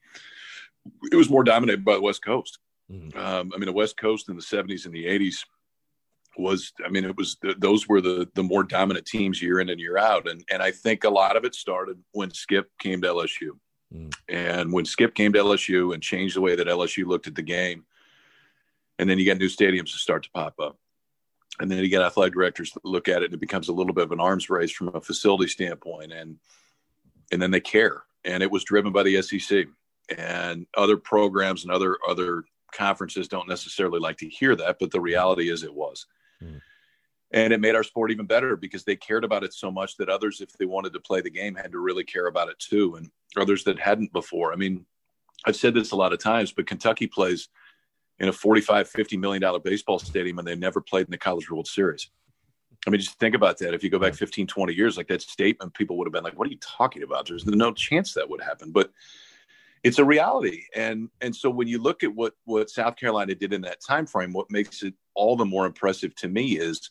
It 1.10 1.16
was 1.16 1.30
more 1.30 1.44
dominated 1.44 1.84
by 1.84 1.94
the 1.94 2.00
West 2.00 2.24
Coast. 2.24 2.58
Mm-hmm. 2.90 3.18
Um, 3.18 3.52
I 3.54 3.58
mean, 3.58 3.66
the 3.66 3.72
West 3.72 3.96
Coast 3.96 4.28
in 4.28 4.36
the 4.36 4.42
'70s 4.42 4.86
and 4.86 4.94
the 4.94 5.06
'80s 5.06 5.44
was, 6.38 6.72
I 6.84 6.88
mean, 6.88 7.04
it 7.04 7.16
was 7.16 7.36
those 7.58 7.88
were 7.88 8.00
the 8.00 8.28
the 8.34 8.42
more 8.42 8.62
dominant 8.62 9.06
teams 9.06 9.42
year 9.42 9.60
in 9.60 9.68
and 9.68 9.80
year 9.80 9.98
out, 9.98 10.28
and 10.28 10.44
and 10.50 10.62
I 10.62 10.70
think 10.70 11.04
a 11.04 11.10
lot 11.10 11.36
of 11.36 11.44
it 11.44 11.54
started 11.54 12.02
when 12.12 12.30
Skip 12.32 12.70
came 12.78 13.02
to 13.02 13.08
LSU, 13.08 13.58
mm-hmm. 13.94 14.08
and 14.28 14.72
when 14.72 14.84
Skip 14.84 15.14
came 15.14 15.32
to 15.32 15.38
LSU 15.38 15.94
and 15.94 16.02
changed 16.02 16.36
the 16.36 16.40
way 16.40 16.56
that 16.56 16.66
LSU 16.66 17.06
looked 17.06 17.26
at 17.26 17.34
the 17.34 17.42
game, 17.42 17.84
and 18.98 19.08
then 19.08 19.18
you 19.18 19.24
get 19.24 19.38
new 19.38 19.48
stadiums 19.48 19.92
to 19.92 19.98
start 19.98 20.24
to 20.24 20.30
pop 20.30 20.54
up. 20.60 20.78
And 21.58 21.70
then 21.70 21.78
you 21.78 21.88
get 21.88 22.02
athletic 22.02 22.34
directors 22.34 22.72
that 22.72 22.84
look 22.84 23.08
at 23.08 23.22
it 23.22 23.26
and 23.26 23.34
it 23.34 23.40
becomes 23.40 23.68
a 23.68 23.72
little 23.72 23.94
bit 23.94 24.04
of 24.04 24.12
an 24.12 24.20
arms 24.20 24.50
race 24.50 24.70
from 24.70 24.88
a 24.88 25.00
facility 25.00 25.48
standpoint. 25.48 26.12
And 26.12 26.36
and 27.32 27.40
then 27.40 27.50
they 27.50 27.60
care. 27.60 28.02
And 28.26 28.42
it 28.42 28.50
was 28.50 28.62
driven 28.62 28.92
by 28.92 29.02
the 29.02 29.22
sec 29.22 29.68
and 30.16 30.66
other 30.76 30.96
programs 30.96 31.64
and 31.64 31.72
other 31.72 31.98
other 32.08 32.44
conferences 32.72 33.28
don't 33.28 33.48
necessarily 33.48 33.98
like 33.98 34.16
to 34.18 34.28
hear 34.28 34.54
that 34.54 34.76
but 34.78 34.90
the 34.90 35.00
reality 35.00 35.50
is 35.50 35.62
it 35.62 35.74
was 35.74 36.06
mm. 36.42 36.60
and 37.32 37.52
it 37.52 37.60
made 37.60 37.74
our 37.74 37.82
sport 37.82 38.10
even 38.10 38.26
better 38.26 38.56
because 38.56 38.84
they 38.84 38.96
cared 38.96 39.24
about 39.24 39.44
it 39.44 39.54
so 39.54 39.70
much 39.70 39.96
that 39.96 40.08
others 40.08 40.40
if 40.40 40.52
they 40.52 40.66
wanted 40.66 40.92
to 40.92 41.00
play 41.00 41.20
the 41.20 41.30
game 41.30 41.54
had 41.54 41.72
to 41.72 41.78
really 41.78 42.04
care 42.04 42.26
about 42.26 42.48
it 42.48 42.58
too 42.58 42.96
and 42.96 43.10
others 43.36 43.64
that 43.64 43.78
hadn't 43.78 44.12
before. 44.12 44.52
I 44.52 44.56
mean 44.56 44.86
i've 45.44 45.56
said 45.56 45.74
this 45.74 45.92
a 45.92 45.96
lot 45.96 46.14
of 46.14 46.18
times 46.18 46.52
but 46.52 46.66
kentucky 46.66 47.06
plays– 47.06 47.48
in 48.18 48.28
a 48.28 48.32
45 48.32 48.88
50 48.88 49.16
million 49.16 49.42
dollar 49.42 49.58
baseball 49.58 49.98
stadium 49.98 50.38
and 50.38 50.46
they 50.46 50.56
never 50.56 50.80
played 50.80 51.06
in 51.06 51.10
the 51.10 51.18
college 51.18 51.50
world 51.50 51.66
series. 51.66 52.10
I 52.86 52.90
mean 52.90 53.00
just 53.00 53.18
think 53.18 53.34
about 53.34 53.58
that. 53.58 53.74
If 53.74 53.82
you 53.82 53.90
go 53.90 53.98
back 53.98 54.14
15 54.14 54.46
20 54.46 54.74
years 54.74 54.96
like 54.96 55.08
that 55.08 55.22
statement 55.22 55.74
people 55.74 55.96
would 55.98 56.06
have 56.06 56.12
been 56.12 56.24
like 56.24 56.38
what 56.38 56.48
are 56.48 56.50
you 56.50 56.58
talking 56.60 57.02
about? 57.02 57.26
There's 57.26 57.46
no 57.46 57.72
chance 57.72 58.14
that 58.14 58.28
would 58.28 58.40
happen 58.40 58.72
but 58.72 58.90
it's 59.82 59.98
a 59.98 60.04
reality. 60.04 60.64
And 60.74 61.10
and 61.20 61.34
so 61.34 61.50
when 61.50 61.68
you 61.68 61.80
look 61.80 62.02
at 62.02 62.14
what 62.14 62.34
what 62.44 62.70
south 62.70 62.96
carolina 62.96 63.34
did 63.34 63.52
in 63.52 63.62
that 63.62 63.80
time 63.80 64.06
frame 64.06 64.32
what 64.32 64.50
makes 64.50 64.82
it 64.82 64.94
all 65.16 65.36
the 65.36 65.44
more 65.44 65.66
impressive 65.66 66.14
to 66.14 66.28
me 66.28 66.58
is 66.58 66.90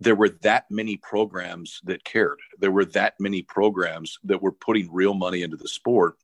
there 0.00 0.16
were 0.16 0.30
that 0.42 0.64
many 0.70 0.96
programs 0.96 1.80
that 1.84 2.04
cared 2.04 2.38
there 2.58 2.70
were 2.70 2.84
that 2.84 3.14
many 3.18 3.42
programs 3.42 4.18
that 4.24 4.42
were 4.42 4.52
putting 4.52 4.92
real 4.92 5.14
money 5.14 5.42
into 5.42 5.56
the 5.56 5.68
sport 5.68 6.16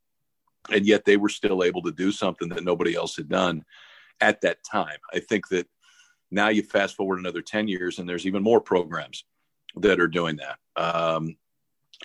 and 0.71 0.87
yet 0.87 1.05
they 1.05 1.17
were 1.17 1.29
still 1.29 1.63
able 1.63 1.83
to 1.83 1.93
do 1.93 2.13
something 2.13 2.49
that 2.49 2.65
nobody 2.65 2.95
else 2.95 3.17
had 3.17 3.29
done 3.29 3.65
at 4.21 4.41
that 4.41 4.59
time. 4.65 4.99
I 5.13 5.21
think 5.21 5.49
that 5.49 5.69
now 6.31 6.49
you 6.49 6.63
fast 6.63 6.97
forward 6.97 7.19
another 7.19 7.43
10 7.43 7.69
years 7.69 7.99
and 7.99 8.09
there's 8.09 8.27
even 8.27 8.43
more 8.43 8.61
programs 8.61 9.25
that 9.77 10.01
are 10.01 10.09
doing 10.09 10.37
that. 10.37 10.59
Um, 10.77 11.37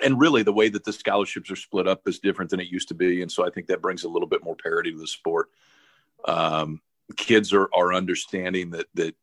and 0.02 0.20
really, 0.20 0.44
the 0.44 0.54
way 0.54 0.70
that 0.70 0.86
the 0.86 0.94
scholarships 0.94 1.52
are 1.52 1.56
split 1.58 1.86
up 1.86 2.08
is 2.08 2.20
different 2.20 2.50
than 2.50 2.62
it 2.62 2.68
used 2.68 2.88
to 2.90 2.94
be. 2.94 3.22
And 3.22 3.32
so 3.32 3.46
I 3.46 3.50
think 3.50 3.68
that 3.68 3.82
brings 3.82 4.04
a 4.04 4.10
little 4.10 4.28
bit 4.28 4.44
more 4.44 4.56
parity 4.56 4.92
to 4.92 4.98
the 4.98 5.08
sport. 5.08 5.50
Um, 6.26 6.82
kids 7.18 7.52
are, 7.52 7.70
are 7.74 7.94
understanding 7.94 8.70
that, 8.72 8.86
that, 8.94 9.16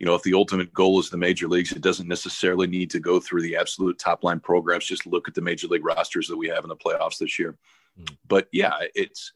you 0.00 0.06
know, 0.06 0.14
if 0.14 0.22
the 0.22 0.34
ultimate 0.34 0.72
goal 0.72 0.98
is 0.98 1.10
the 1.10 1.18
major 1.18 1.46
leagues, 1.46 1.72
it 1.72 1.82
doesn't 1.82 2.08
necessarily 2.08 2.66
need 2.66 2.90
to 2.90 2.98
go 2.98 3.20
through 3.20 3.42
the 3.42 3.54
absolute 3.54 3.98
top 3.98 4.24
line 4.24 4.40
programs. 4.40 4.86
Just 4.86 5.06
look 5.06 5.28
at 5.28 5.34
the 5.34 5.42
major 5.42 5.68
league 5.68 5.84
rosters 5.84 6.26
that 6.28 6.38
we 6.38 6.48
have 6.48 6.64
in 6.64 6.68
the 6.68 6.76
playoffs 6.76 7.18
this 7.18 7.38
year. 7.38 7.58
Mm-hmm. 8.00 8.14
But 8.26 8.48
yeah, 8.50 8.72
it's, 8.94 9.32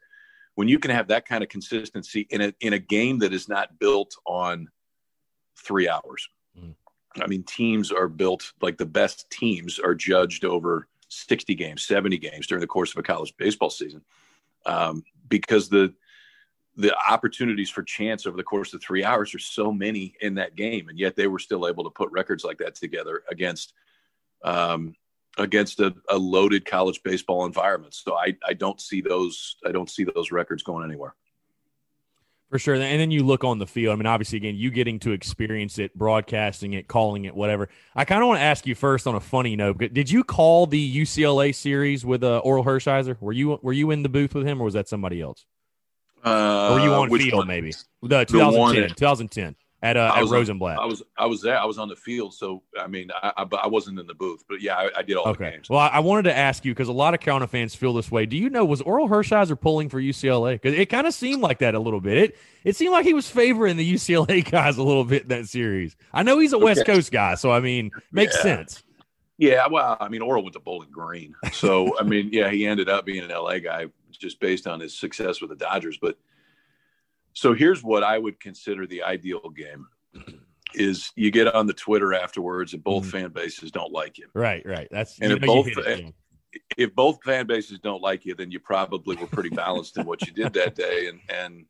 when 0.54 0.66
you 0.66 0.78
can 0.78 0.90
have 0.90 1.08
that 1.08 1.26
kind 1.26 1.44
of 1.44 1.50
consistency 1.50 2.26
in 2.30 2.40
a 2.40 2.54
in 2.60 2.72
a 2.72 2.78
game 2.78 3.18
that 3.18 3.34
is 3.34 3.48
not 3.48 3.78
built 3.78 4.16
on 4.24 4.68
three 5.58 5.88
hours. 5.88 6.28
Mm. 6.58 6.74
I 7.20 7.26
mean, 7.26 7.42
teams 7.42 7.92
are 7.92 8.08
built 8.08 8.52
like 8.62 8.78
the 8.78 8.86
best 8.86 9.30
teams 9.30 9.78
are 9.78 9.94
judged 9.94 10.44
over 10.44 10.88
60 11.08 11.54
games, 11.54 11.84
70 11.84 12.18
games 12.18 12.46
during 12.46 12.60
the 12.60 12.66
course 12.66 12.90
of 12.90 12.98
a 12.98 13.02
college 13.02 13.34
baseball 13.36 13.70
season, 13.70 14.02
um, 14.66 15.04
because 15.28 15.68
the 15.68 15.92
the 16.76 16.94
opportunities 17.08 17.70
for 17.70 17.82
chance 17.82 18.26
over 18.26 18.36
the 18.36 18.42
course 18.42 18.74
of 18.74 18.82
three 18.82 19.04
hours 19.04 19.34
are 19.34 19.38
so 19.40 19.70
many 19.72 20.14
in 20.20 20.34
that 20.34 20.56
game, 20.56 20.88
and 20.88 20.98
yet 20.98 21.16
they 21.16 21.26
were 21.26 21.38
still 21.38 21.68
able 21.68 21.84
to 21.84 21.90
put 21.90 22.10
records 22.10 22.44
like 22.44 22.58
that 22.58 22.74
together 22.74 23.22
against 23.30 23.74
um, 24.42 24.94
against 25.38 25.80
a, 25.80 25.94
a, 26.10 26.16
loaded 26.16 26.64
college 26.64 27.02
baseball 27.02 27.46
environment. 27.46 27.94
So 27.94 28.14
I, 28.14 28.36
I 28.46 28.52
don't 28.52 28.80
see 28.80 29.00
those 29.00 29.56
I 29.64 29.72
don't 29.72 29.90
see 29.90 30.04
those 30.04 30.30
records 30.30 30.62
going 30.62 30.84
anywhere. 30.84 31.14
For 32.50 32.58
sure. 32.58 32.74
And 32.74 33.00
then 33.00 33.10
you 33.10 33.24
look 33.24 33.42
on 33.42 33.58
the 33.58 33.66
field. 33.66 33.94
I 33.94 33.96
mean, 33.96 34.06
obviously, 34.06 34.36
again, 34.36 34.54
you 34.54 34.70
getting 34.70 35.00
to 35.00 35.10
experience 35.10 35.78
it, 35.78 35.92
broadcasting 35.96 36.74
it, 36.74 36.86
calling 36.86 37.24
it, 37.24 37.34
whatever. 37.34 37.68
I 37.96 38.04
kind 38.04 38.22
of 38.22 38.28
want 38.28 38.38
to 38.38 38.44
ask 38.44 38.64
you 38.64 38.76
first 38.76 39.08
on 39.08 39.16
a 39.16 39.20
funny 39.20 39.56
note. 39.56 39.78
Did 39.78 40.08
you 40.08 40.22
call 40.22 40.66
the 40.66 41.00
UCLA 41.00 41.52
series 41.52 42.04
with 42.04 42.22
uh, 42.22 42.42
Orel 42.44 42.64
Hershiser? 42.64 43.20
Were 43.20 43.32
you 43.32 43.58
were 43.62 43.72
you 43.72 43.90
in 43.90 44.04
the 44.04 44.08
booth 44.08 44.34
with 44.34 44.46
him, 44.46 44.60
or 44.60 44.66
was 44.66 44.74
that 44.74 44.88
somebody 44.88 45.20
else? 45.20 45.46
Uh, 46.24 46.70
or 46.70 46.74
were 46.74 46.80
you 46.80 46.94
on 46.94 47.10
field 47.18 47.38
one? 47.38 47.46
maybe? 47.46 47.72
The 48.02 48.24
2010. 48.24 48.96
2010 48.96 49.56
at 49.84 49.98
uh, 49.98 50.12
at 50.16 50.24
Rosenblatt. 50.24 50.78
I 50.78 50.86
was 50.86 51.02
I 51.16 51.26
was 51.26 51.42
there. 51.42 51.58
I 51.58 51.66
was 51.66 51.78
on 51.78 51.88
the 51.88 51.94
field, 51.94 52.32
so 52.32 52.62
I 52.80 52.86
mean, 52.86 53.10
I, 53.22 53.32
I, 53.36 53.56
I 53.64 53.66
wasn't 53.66 54.00
in 54.00 54.06
the 54.06 54.14
booth, 54.14 54.42
but 54.48 54.62
yeah, 54.62 54.76
I, 54.76 54.88
I 54.96 55.02
did 55.02 55.16
all 55.16 55.28
okay. 55.28 55.44
the 55.44 55.50
games. 55.50 55.68
Well, 55.68 55.78
I 55.78 56.00
wanted 56.00 56.22
to 56.22 56.36
ask 56.36 56.64
you 56.64 56.72
because 56.72 56.88
a 56.88 56.92
lot 56.92 57.12
of 57.12 57.20
Carolina 57.20 57.46
fans 57.46 57.74
feel 57.74 57.92
this 57.92 58.10
way. 58.10 58.24
Do 58.24 58.38
you 58.38 58.48
know 58.48 58.64
was 58.64 58.80
Orel 58.80 59.08
Hershiser 59.08 59.60
pulling 59.60 59.90
for 59.90 60.00
UCLA? 60.00 60.54
Because 60.54 60.72
it 60.72 60.88
kind 60.88 61.06
of 61.06 61.12
seemed 61.12 61.42
like 61.42 61.58
that 61.58 61.74
a 61.74 61.78
little 61.78 62.00
bit. 62.00 62.16
It 62.16 62.38
it 62.64 62.76
seemed 62.76 62.92
like 62.92 63.04
he 63.04 63.12
was 63.12 63.28
favoring 63.28 63.76
the 63.76 63.94
UCLA 63.94 64.42
guys 64.50 64.78
a 64.78 64.82
little 64.82 65.04
bit 65.04 65.24
in 65.24 65.28
that 65.28 65.48
series. 65.48 65.96
I 66.14 66.22
know 66.22 66.38
he's 66.38 66.54
a 66.54 66.56
okay. 66.56 66.64
West 66.64 66.86
Coast 66.86 67.12
guy, 67.12 67.34
so 67.34 67.52
I 67.52 67.60
mean, 67.60 67.90
makes 68.10 68.34
yeah. 68.36 68.42
sense. 68.42 68.82
Yeah, 69.36 69.66
well, 69.68 69.96
I 70.00 70.08
mean, 70.08 70.22
Orel 70.22 70.44
went 70.44 70.54
to 70.54 70.60
Bowling 70.60 70.92
Green, 70.92 71.34
so 71.52 71.98
I 71.98 72.04
mean, 72.04 72.30
yeah, 72.32 72.48
he 72.50 72.66
ended 72.66 72.88
up 72.88 73.04
being 73.04 73.22
an 73.22 73.30
LA 73.30 73.58
guy 73.58 73.86
just 74.24 74.40
based 74.40 74.66
on 74.66 74.80
his 74.80 74.98
success 74.98 75.40
with 75.40 75.50
the 75.50 75.56
Dodgers, 75.56 75.98
but 76.00 76.16
So 77.34 77.52
here's 77.52 77.82
what 77.82 78.02
I 78.02 78.18
would 78.18 78.40
consider 78.40 78.86
the 78.86 79.02
ideal 79.02 79.50
game 79.50 79.86
is 80.74 81.12
you 81.14 81.30
get 81.30 81.54
on 81.54 81.66
the 81.66 81.74
Twitter 81.74 82.14
afterwards 82.14 82.72
and 82.72 82.82
both 82.82 83.02
mm-hmm. 83.02 83.10
fan 83.10 83.30
bases 83.30 83.70
don't 83.70 83.92
like 83.92 84.16
you. 84.18 84.28
Right, 84.32 84.64
right. 84.64 84.88
That's 84.90 85.18
and 85.20 85.32
if 85.32 85.40
both 85.40 85.68
if 86.78 86.94
both 86.94 87.22
fan 87.22 87.46
bases 87.46 87.80
don't 87.80 88.00
like 88.00 88.24
you, 88.24 88.34
then 88.34 88.50
you 88.50 88.60
probably 88.60 89.16
were 89.16 89.26
pretty 89.26 89.50
balanced 89.50 89.98
in 89.98 90.06
what 90.06 90.26
you 90.26 90.32
did 90.32 90.54
that 90.54 90.74
day. 90.74 91.08
And 91.08 91.20
and 91.28 91.66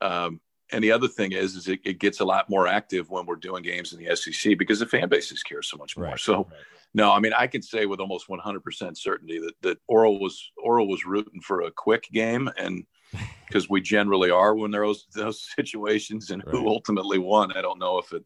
um 0.00 0.40
and 0.72 0.82
the 0.82 0.92
other 0.92 1.08
thing 1.08 1.32
is 1.32 1.56
is 1.56 1.68
it, 1.68 1.80
it, 1.84 1.98
gets 1.98 2.20
a 2.20 2.24
lot 2.24 2.48
more 2.48 2.66
active 2.66 3.10
when 3.10 3.26
we're 3.26 3.36
doing 3.36 3.62
games 3.62 3.92
in 3.92 4.02
the 4.02 4.14
SEC 4.16 4.58
because 4.58 4.80
the 4.80 4.86
fan 4.86 5.08
bases 5.08 5.42
care 5.42 5.62
so 5.62 5.76
much 5.76 5.96
more. 5.96 6.06
Right, 6.06 6.18
so 6.18 6.36
right. 6.36 6.46
no, 6.94 7.12
I 7.12 7.20
mean 7.20 7.32
I 7.32 7.46
can 7.46 7.62
say 7.62 7.86
with 7.86 8.00
almost 8.00 8.28
100% 8.28 8.96
certainty 8.96 9.38
that 9.40 9.54
that 9.62 9.78
Orel 9.90 10.20
was 10.20 10.50
Orel 10.64 10.88
was 10.88 11.04
rooting 11.04 11.40
for 11.40 11.62
a 11.62 11.70
quick 11.70 12.08
game 12.12 12.50
and 12.56 12.84
because 13.46 13.68
we 13.68 13.80
generally 13.80 14.30
are 14.30 14.54
when 14.54 14.70
there 14.70 14.82
are 14.82 14.86
those, 14.86 15.06
those 15.14 15.48
situations 15.56 16.30
and 16.30 16.44
right. 16.44 16.54
who 16.54 16.68
ultimately 16.68 17.18
won. 17.18 17.52
I 17.52 17.62
don't 17.62 17.78
know 17.78 17.98
if 17.98 18.12
it 18.12 18.24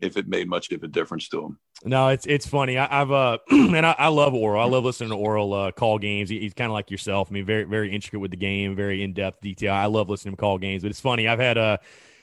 if 0.00 0.16
it 0.16 0.28
made 0.28 0.48
much 0.48 0.70
of 0.72 0.82
a 0.82 0.88
difference 0.88 1.28
to 1.30 1.44
him. 1.44 1.58
No, 1.84 2.08
it's 2.08 2.26
it's 2.26 2.46
funny. 2.46 2.78
I, 2.78 2.86
have 2.86 3.12
uh 3.12 3.38
and 3.50 3.86
I, 3.86 3.94
I, 3.98 4.08
love 4.08 4.32
Orel. 4.32 4.60
I 4.60 4.64
love 4.64 4.84
listening 4.84 5.10
to 5.10 5.16
Orel 5.16 5.68
uh, 5.68 5.72
call 5.72 5.98
games. 5.98 6.28
He, 6.28 6.40
he's 6.40 6.54
kind 6.54 6.70
of 6.70 6.72
like 6.72 6.90
yourself. 6.90 7.28
I 7.30 7.34
mean, 7.34 7.46
very 7.46 7.64
very 7.64 7.94
intricate 7.94 8.20
with 8.20 8.30
the 8.30 8.36
game, 8.36 8.74
very 8.76 9.02
in 9.02 9.12
depth 9.12 9.40
detail. 9.40 9.72
I 9.72 9.86
love 9.86 10.08
listening 10.08 10.34
to 10.34 10.40
call 10.40 10.58
games. 10.58 10.82
But 10.82 10.90
it's 10.90 11.00
funny. 11.00 11.28
I've 11.28 11.38
had 11.38 11.58
uh 11.58 11.78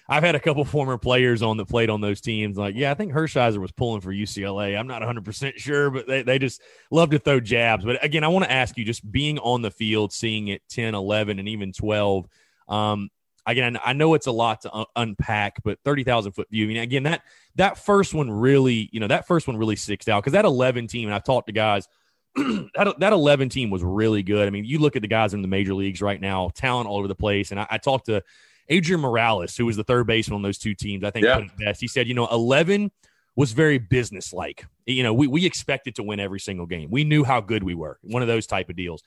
I've 0.07 0.23
had 0.23 0.35
a 0.35 0.39
couple 0.39 0.65
former 0.65 0.97
players 0.97 1.41
on 1.41 1.57
that 1.57 1.69
played 1.69 1.89
on 1.89 2.01
those 2.01 2.21
teams. 2.21 2.57
Like, 2.57 2.75
yeah, 2.75 2.91
I 2.91 2.93
think 2.93 3.13
Hershiser 3.13 3.59
was 3.59 3.71
pulling 3.71 4.01
for 4.01 4.11
UCLA. 4.11 4.77
I'm 4.77 4.87
not 4.87 5.01
100 5.01 5.23
percent 5.23 5.59
sure, 5.59 5.89
but 5.89 6.07
they 6.07 6.23
they 6.23 6.39
just 6.39 6.61
love 6.91 7.11
to 7.11 7.19
throw 7.19 7.39
jabs. 7.39 7.85
But 7.85 8.03
again, 8.03 8.23
I 8.23 8.29
want 8.29 8.45
to 8.45 8.51
ask 8.51 8.77
you, 8.77 8.85
just 8.85 9.09
being 9.09 9.39
on 9.39 9.61
the 9.61 9.71
field, 9.71 10.13
seeing 10.13 10.47
it 10.47 10.61
10, 10.69 10.95
11, 10.95 11.39
and 11.39 11.47
even 11.47 11.73
12. 11.73 12.27
Um, 12.67 13.09
again, 13.45 13.77
I 13.83 13.93
know 13.93 14.13
it's 14.13 14.27
a 14.27 14.31
lot 14.31 14.61
to 14.61 14.73
un- 14.73 14.85
unpack, 14.95 15.63
but 15.63 15.79
30,000 15.83 16.31
foot 16.31 16.49
view. 16.49 16.65
I 16.65 16.67
mean, 16.67 16.77
again, 16.77 17.03
that, 17.03 17.23
that 17.55 17.77
first 17.77 18.13
one 18.13 18.29
really, 18.29 18.89
you 18.91 18.99
know, 18.99 19.07
that 19.07 19.27
first 19.27 19.47
one 19.47 19.57
really 19.57 19.75
sticks 19.75 20.07
out 20.07 20.21
because 20.23 20.33
that 20.33 20.45
11 20.45 20.87
team, 20.87 21.07
and 21.07 21.15
I've 21.15 21.23
talked 21.23 21.47
to 21.47 21.53
guys, 21.53 21.87
that, 22.35 22.95
that 22.99 23.13
11 23.13 23.49
team 23.49 23.69
was 23.69 23.83
really 23.83 24.23
good. 24.23 24.47
I 24.47 24.49
mean, 24.49 24.65
you 24.65 24.79
look 24.79 24.95
at 24.95 25.01
the 25.01 25.07
guys 25.07 25.33
in 25.33 25.41
the 25.41 25.47
major 25.47 25.73
leagues 25.73 26.01
right 26.01 26.19
now, 26.19 26.49
talent 26.53 26.87
all 26.87 26.97
over 26.97 27.07
the 27.07 27.15
place. 27.15 27.51
And 27.51 27.59
I, 27.59 27.67
I 27.71 27.77
talked 27.77 28.07
to 28.07 28.23
Adrian 28.69 29.01
Morales, 29.01 29.55
who 29.55 29.65
was 29.65 29.75
the 29.75 29.83
third 29.83 30.07
baseman 30.07 30.35
on 30.35 30.41
those 30.41 30.57
two 30.57 30.73
teams, 30.73 31.03
I 31.03 31.11
think 31.11 31.25
yeah. 31.25 31.41
best. 31.59 31.81
He 31.81 31.87
said, 31.87 32.07
you 32.07 32.13
know, 32.13 32.27
11 32.31 32.91
was 33.35 33.51
very 33.51 33.77
businesslike. 33.77 34.65
You 34.85 35.03
know, 35.03 35.13
we, 35.13 35.27
we 35.27 35.45
expected 35.45 35.95
to 35.95 36.03
win 36.03 36.19
every 36.19 36.39
single 36.39 36.65
game. 36.65 36.89
We 36.91 37.03
knew 37.03 37.23
how 37.23 37.41
good 37.41 37.63
we 37.63 37.73
were, 37.73 37.99
one 38.03 38.21
of 38.21 38.27
those 38.27 38.47
type 38.47 38.69
of 38.69 38.75
deals. 38.75 39.03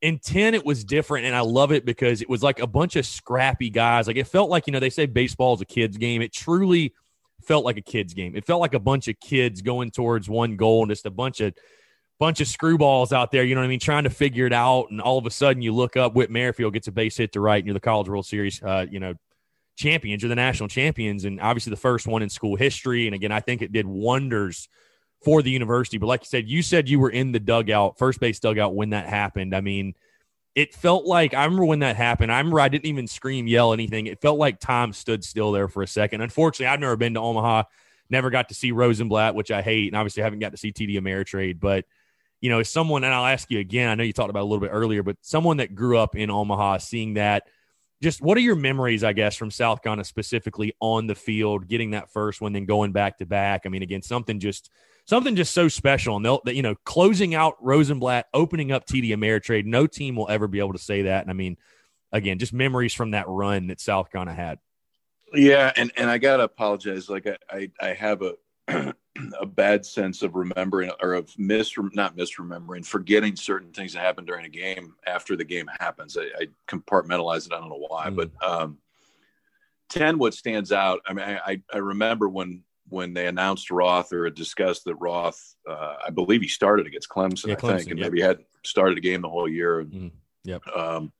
In 0.00 0.20
10, 0.20 0.54
it 0.54 0.64
was 0.64 0.84
different, 0.84 1.26
and 1.26 1.34
I 1.34 1.40
love 1.40 1.72
it 1.72 1.84
because 1.84 2.22
it 2.22 2.28
was 2.28 2.42
like 2.42 2.60
a 2.60 2.66
bunch 2.66 2.94
of 2.94 3.04
scrappy 3.04 3.68
guys. 3.68 4.06
Like 4.06 4.16
it 4.16 4.28
felt 4.28 4.48
like, 4.48 4.66
you 4.66 4.72
know, 4.72 4.80
they 4.80 4.90
say 4.90 5.06
baseball 5.06 5.54
is 5.54 5.60
a 5.60 5.64
kid's 5.64 5.96
game. 5.96 6.22
It 6.22 6.32
truly 6.32 6.94
felt 7.42 7.64
like 7.64 7.76
a 7.76 7.82
kid's 7.82 8.14
game. 8.14 8.36
It 8.36 8.44
felt 8.44 8.60
like 8.60 8.74
a 8.74 8.78
bunch 8.78 9.08
of 9.08 9.18
kids 9.18 9.60
going 9.62 9.90
towards 9.90 10.28
one 10.28 10.56
goal 10.56 10.82
and 10.82 10.90
just 10.90 11.06
a 11.06 11.10
bunch 11.10 11.40
of 11.40 11.54
bunch 12.18 12.40
of 12.40 12.48
screwballs 12.48 13.12
out 13.12 13.30
there, 13.30 13.44
you 13.44 13.54
know 13.54 13.60
what 13.60 13.66
I 13.66 13.68
mean, 13.68 13.80
trying 13.80 14.04
to 14.04 14.10
figure 14.10 14.46
it 14.46 14.52
out. 14.52 14.90
And 14.90 15.00
all 15.00 15.18
of 15.18 15.26
a 15.26 15.30
sudden 15.30 15.62
you 15.62 15.72
look 15.72 15.96
up, 15.96 16.14
Whit 16.14 16.30
Merrifield 16.30 16.72
gets 16.72 16.88
a 16.88 16.92
base 16.92 17.16
hit 17.16 17.32
to 17.32 17.40
right, 17.40 17.58
and 17.58 17.66
you're 17.66 17.74
the 17.74 17.80
College 17.80 18.08
World 18.08 18.26
Series, 18.26 18.62
uh, 18.62 18.86
you 18.90 18.98
know, 18.98 19.14
champions. 19.76 20.22
You're 20.22 20.28
the 20.28 20.34
national 20.34 20.68
champions, 20.68 21.24
and 21.24 21.40
obviously 21.40 21.70
the 21.70 21.76
first 21.76 22.06
one 22.06 22.22
in 22.22 22.28
school 22.28 22.56
history. 22.56 23.06
And 23.06 23.14
again, 23.14 23.30
I 23.30 23.40
think 23.40 23.62
it 23.62 23.72
did 23.72 23.86
wonders 23.86 24.68
for 25.22 25.42
the 25.42 25.50
university. 25.50 25.98
But 25.98 26.06
like 26.06 26.22
you 26.22 26.26
said, 26.26 26.48
you 26.48 26.62
said 26.62 26.88
you 26.88 27.00
were 27.00 27.10
in 27.10 27.32
the 27.32 27.40
dugout, 27.40 27.98
first 27.98 28.20
base 28.20 28.38
dugout 28.38 28.74
when 28.74 28.90
that 28.90 29.08
happened. 29.08 29.54
I 29.54 29.60
mean, 29.60 29.94
it 30.54 30.74
felt 30.74 31.04
like 31.06 31.34
I 31.34 31.44
remember 31.44 31.64
when 31.64 31.80
that 31.80 31.96
happened. 31.96 32.32
I 32.32 32.38
remember 32.38 32.60
I 32.60 32.68
didn't 32.68 32.86
even 32.86 33.06
scream, 33.06 33.46
yell, 33.46 33.72
anything. 33.72 34.06
It 34.06 34.20
felt 34.20 34.38
like 34.38 34.60
time 34.60 34.92
stood 34.92 35.24
still 35.24 35.52
there 35.52 35.68
for 35.68 35.82
a 35.82 35.86
second. 35.86 36.20
Unfortunately, 36.20 36.66
I've 36.66 36.80
never 36.80 36.96
been 36.96 37.14
to 37.14 37.20
Omaha, 37.20 37.64
never 38.10 38.30
got 38.30 38.48
to 38.48 38.54
see 38.54 38.72
Rosenblatt, 38.72 39.34
which 39.34 39.50
I 39.50 39.62
hate, 39.62 39.88
and 39.88 39.96
obviously 39.96 40.22
haven't 40.22 40.40
got 40.40 40.52
to 40.52 40.56
see 40.56 40.72
TD 40.72 40.94
Ameritrade. 41.00 41.60
But 41.60 41.84
you 42.40 42.50
know, 42.50 42.60
if 42.60 42.68
someone, 42.68 43.04
and 43.04 43.12
I'll 43.12 43.26
ask 43.26 43.50
you 43.50 43.58
again. 43.58 43.88
I 43.88 43.94
know 43.96 44.04
you 44.04 44.12
talked 44.12 44.30
about 44.30 44.42
a 44.42 44.50
little 44.50 44.60
bit 44.60 44.70
earlier, 44.72 45.02
but 45.02 45.16
someone 45.20 45.56
that 45.56 45.74
grew 45.74 45.98
up 45.98 46.16
in 46.16 46.30
Omaha, 46.30 46.78
seeing 46.78 47.14
that 47.14 47.44
just 48.00 48.20
what 48.20 48.36
are 48.36 48.40
your 48.40 48.56
memories, 48.56 49.02
I 49.02 49.12
guess, 49.12 49.34
from 49.34 49.50
South 49.50 49.82
Carolina 49.82 50.04
specifically 50.04 50.72
on 50.80 51.06
the 51.06 51.16
field, 51.16 51.66
getting 51.66 51.92
that 51.92 52.12
first 52.12 52.40
one, 52.40 52.52
then 52.52 52.64
going 52.64 52.92
back 52.92 53.18
to 53.18 53.26
back? 53.26 53.62
I 53.64 53.68
mean, 53.68 53.82
again, 53.82 54.02
something 54.02 54.38
just 54.38 54.70
something 55.08 55.36
just 55.36 55.54
so 55.54 55.68
special. 55.68 56.16
And 56.16 56.24
they'll, 56.24 56.42
you 56.46 56.62
know, 56.62 56.74
closing 56.84 57.34
out 57.34 57.56
Rosenblatt, 57.60 58.26
opening 58.34 58.70
up 58.70 58.86
TD 58.86 59.08
Ameritrade. 59.08 59.64
No 59.64 59.86
team 59.86 60.14
will 60.14 60.28
ever 60.28 60.46
be 60.46 60.58
able 60.58 60.74
to 60.74 60.78
say 60.78 61.02
that. 61.02 61.22
And 61.22 61.30
I 61.30 61.34
mean, 61.34 61.56
again, 62.12 62.38
just 62.38 62.52
memories 62.52 62.92
from 62.92 63.12
that 63.12 63.24
run 63.26 63.68
that 63.68 63.80
South 63.80 64.12
Carolina 64.12 64.34
had. 64.34 64.58
Yeah, 65.34 65.72
and 65.76 65.92
and 65.96 66.08
I 66.08 66.16
gotta 66.18 66.44
apologize. 66.44 67.10
Like 67.10 67.26
I 67.26 67.36
I, 67.50 67.70
I 67.80 67.88
have 67.88 68.22
a 68.22 68.34
a 69.40 69.46
bad 69.46 69.84
sense 69.84 70.22
of 70.22 70.36
remembering 70.36 70.90
or 71.02 71.14
of 71.14 71.30
mis 71.38 71.72
not 71.92 72.16
misremembering, 72.16 72.84
forgetting 72.84 73.36
certain 73.36 73.70
things 73.72 73.92
that 73.92 74.00
happen 74.00 74.24
during 74.24 74.46
a 74.46 74.50
game 74.50 74.94
after 75.06 75.36
the 75.36 75.44
game 75.44 75.68
happens. 75.80 76.16
I, 76.16 76.28
I 76.40 76.46
compartmentalize 76.66 77.46
it. 77.46 77.52
I 77.52 77.60
don't 77.60 77.68
know 77.68 77.84
why, 77.88 78.08
mm. 78.08 78.16
but 78.16 78.30
um, 78.42 78.78
ten 79.90 80.18
what 80.18 80.32
stands 80.32 80.72
out. 80.72 81.00
I 81.06 81.12
mean, 81.12 81.26
I 81.26 81.60
I 81.72 81.78
remember 81.78 82.26
when 82.26 82.62
when 82.88 83.14
they 83.14 83.26
announced 83.26 83.70
Roth 83.70 84.12
or 84.12 84.28
discussed 84.30 84.84
that 84.84 84.96
Roth, 84.96 85.54
uh, 85.68 85.96
I 86.06 86.10
believe 86.10 86.42
he 86.42 86.48
started 86.48 86.86
against 86.86 87.08
Clemson, 87.08 87.48
yeah, 87.48 87.54
Clemson 87.54 87.74
I 87.74 87.78
think, 87.78 87.90
and 87.90 87.98
yep. 87.98 88.06
maybe 88.12 88.20
had 88.20 88.38
started 88.64 88.98
a 88.98 89.00
game 89.00 89.22
the 89.22 89.28
whole 89.28 89.48
year. 89.48 89.84
Mm. 89.84 90.12
Yep. 90.44 90.66
Um, 90.68 91.12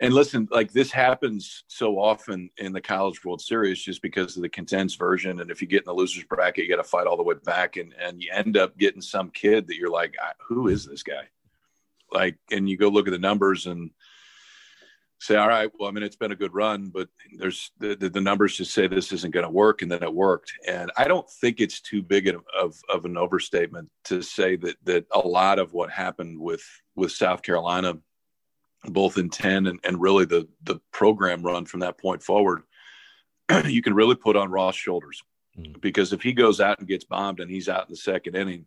and 0.00 0.14
listen, 0.14 0.48
like 0.50 0.72
this 0.72 0.92
happens 0.92 1.64
so 1.66 1.98
often 1.98 2.50
in 2.56 2.72
the 2.72 2.80
College 2.80 3.24
World 3.24 3.40
Series 3.40 3.82
just 3.82 4.00
because 4.00 4.36
of 4.36 4.42
the 4.42 4.48
condensed 4.48 4.98
version. 4.98 5.40
And 5.40 5.50
if 5.50 5.60
you 5.60 5.66
get 5.66 5.80
in 5.80 5.86
the 5.86 5.94
losers 5.94 6.24
bracket, 6.24 6.64
you 6.64 6.70
got 6.70 6.82
to 6.82 6.88
fight 6.88 7.06
all 7.08 7.16
the 7.16 7.22
way 7.24 7.34
back, 7.44 7.76
and 7.76 7.92
and 8.00 8.22
you 8.22 8.30
end 8.32 8.56
up 8.56 8.78
getting 8.78 9.00
some 9.00 9.30
kid 9.30 9.66
that 9.66 9.76
you're 9.76 9.90
like, 9.90 10.16
who 10.46 10.68
is 10.68 10.86
this 10.86 11.02
guy? 11.02 11.28
Like, 12.12 12.36
and 12.50 12.68
you 12.68 12.76
go 12.76 12.88
look 12.88 13.08
at 13.08 13.10
the 13.10 13.18
numbers 13.18 13.66
and 13.66 13.90
say, 15.20 15.36
all 15.36 15.48
right, 15.48 15.70
well, 15.78 15.88
I 15.88 15.92
mean, 15.92 16.04
it's 16.04 16.16
been 16.16 16.32
a 16.32 16.36
good 16.36 16.54
run, 16.54 16.88
but 16.88 17.08
there's 17.36 17.72
the, 17.78 17.96
the 17.96 18.20
numbers 18.20 18.56
just 18.56 18.72
say 18.72 18.86
this 18.86 19.12
isn't 19.12 19.34
going 19.34 19.44
to 19.44 19.50
work, 19.50 19.82
and 19.82 19.90
then 19.90 20.02
it 20.02 20.14
worked. 20.14 20.52
And 20.66 20.92
I 20.96 21.08
don't 21.08 21.28
think 21.28 21.60
it's 21.60 21.80
too 21.80 22.02
big 22.02 22.28
of, 22.28 22.42
of, 22.58 22.76
of 22.88 23.04
an 23.04 23.16
overstatement 23.16 23.90
to 24.04 24.22
say 24.22 24.56
that 24.56 24.76
that 24.84 25.06
a 25.12 25.18
lot 25.18 25.58
of 25.58 25.72
what 25.72 25.90
happened 25.90 26.38
with 26.38 26.62
with 26.94 27.12
South 27.12 27.42
Carolina 27.42 27.98
both 28.84 29.18
in 29.18 29.28
10 29.28 29.66
and, 29.66 29.80
and 29.84 30.00
really 30.00 30.24
the 30.24 30.46
the 30.62 30.80
program 30.92 31.42
run 31.42 31.64
from 31.64 31.80
that 31.80 31.98
point 31.98 32.22
forward 32.22 32.62
you 33.66 33.82
can 33.82 33.94
really 33.94 34.14
put 34.14 34.36
on 34.36 34.50
Roth's 34.50 34.78
shoulders 34.78 35.20
mm. 35.58 35.80
because 35.80 36.12
if 36.12 36.22
he 36.22 36.32
goes 36.32 36.60
out 36.60 36.78
and 36.78 36.86
gets 36.86 37.04
bombed 37.04 37.40
and 37.40 37.50
he's 37.50 37.68
out 37.68 37.88
in 37.88 37.90
the 37.90 37.96
second 37.96 38.36
inning 38.36 38.66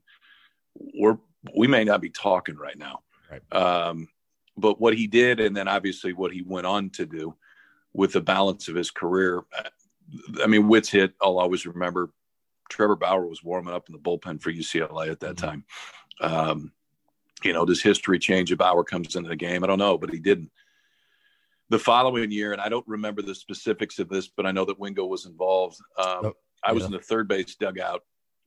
we're 0.76 1.18
we 1.56 1.68
may 1.68 1.84
not 1.84 2.02
be 2.02 2.10
talking 2.10 2.58
right 2.58 2.78
now 2.78 3.00
right. 3.30 3.56
Um, 3.56 4.10
but 4.58 4.80
what 4.80 4.96
he 4.96 5.08
did 5.08 5.40
and 5.40 5.56
then 5.56 5.68
obviously 5.68 6.14
what 6.14 6.32
he 6.32 6.42
went 6.42 6.68
on 6.68 6.90
to 6.90 7.06
do 7.06 7.36
with 7.94 8.14
the 8.14 8.22
balance 8.22 8.68
of 8.68 8.76
his 8.76 8.92
career 8.92 9.42
i 10.44 10.48
mean 10.48 10.68
Whit's 10.68 10.90
hit 10.90 11.14
i'll 11.22 11.40
always 11.40 11.66
remember 11.66 12.12
trevor 12.70 12.96
bauer 12.96 13.26
was 13.26 13.44
warming 13.44 13.74
up 13.74 13.88
in 13.90 13.94
the 13.94 14.00
bullpen 14.00 14.42
for 14.42 14.52
ucla 14.52 15.10
at 15.10 15.20
that 15.20 15.36
mm-hmm. 15.36 15.48
time 15.48 15.66
um, 16.22 16.72
you 17.44 17.54
know, 17.54 17.66
does 17.66 17.82
history 17.82 18.20
change 18.20 18.52
if 18.52 18.60
Bauer 18.60 18.84
comes 18.84 19.16
into 19.16 19.30
the 19.30 19.36
game? 19.36 19.64
I 19.64 19.68
don't 19.68 19.80
know, 19.80 19.98
but 19.98 20.12
he 20.12 20.20
didn't. 20.20 20.52
The 21.70 21.80
following 21.80 22.32
year, 22.32 22.52
and 22.52 22.62
I 22.62 22.70
don't 22.70 22.88
remember 22.88 23.22
the 23.22 23.34
specifics 23.34 23.98
of 24.00 24.10
this, 24.10 24.28
but 24.28 24.46
I 24.46 24.52
know 24.52 24.66
that 24.66 24.80
Wingo 24.80 25.06
was 25.06 25.26
involved. 25.26 25.78
Um, 25.98 26.26
oh, 26.26 26.34
I 26.64 26.74
was 26.74 26.84
in 26.84 26.92
the 26.92 27.00
third 27.00 27.28
base 27.28 27.56
dugout 27.56 28.02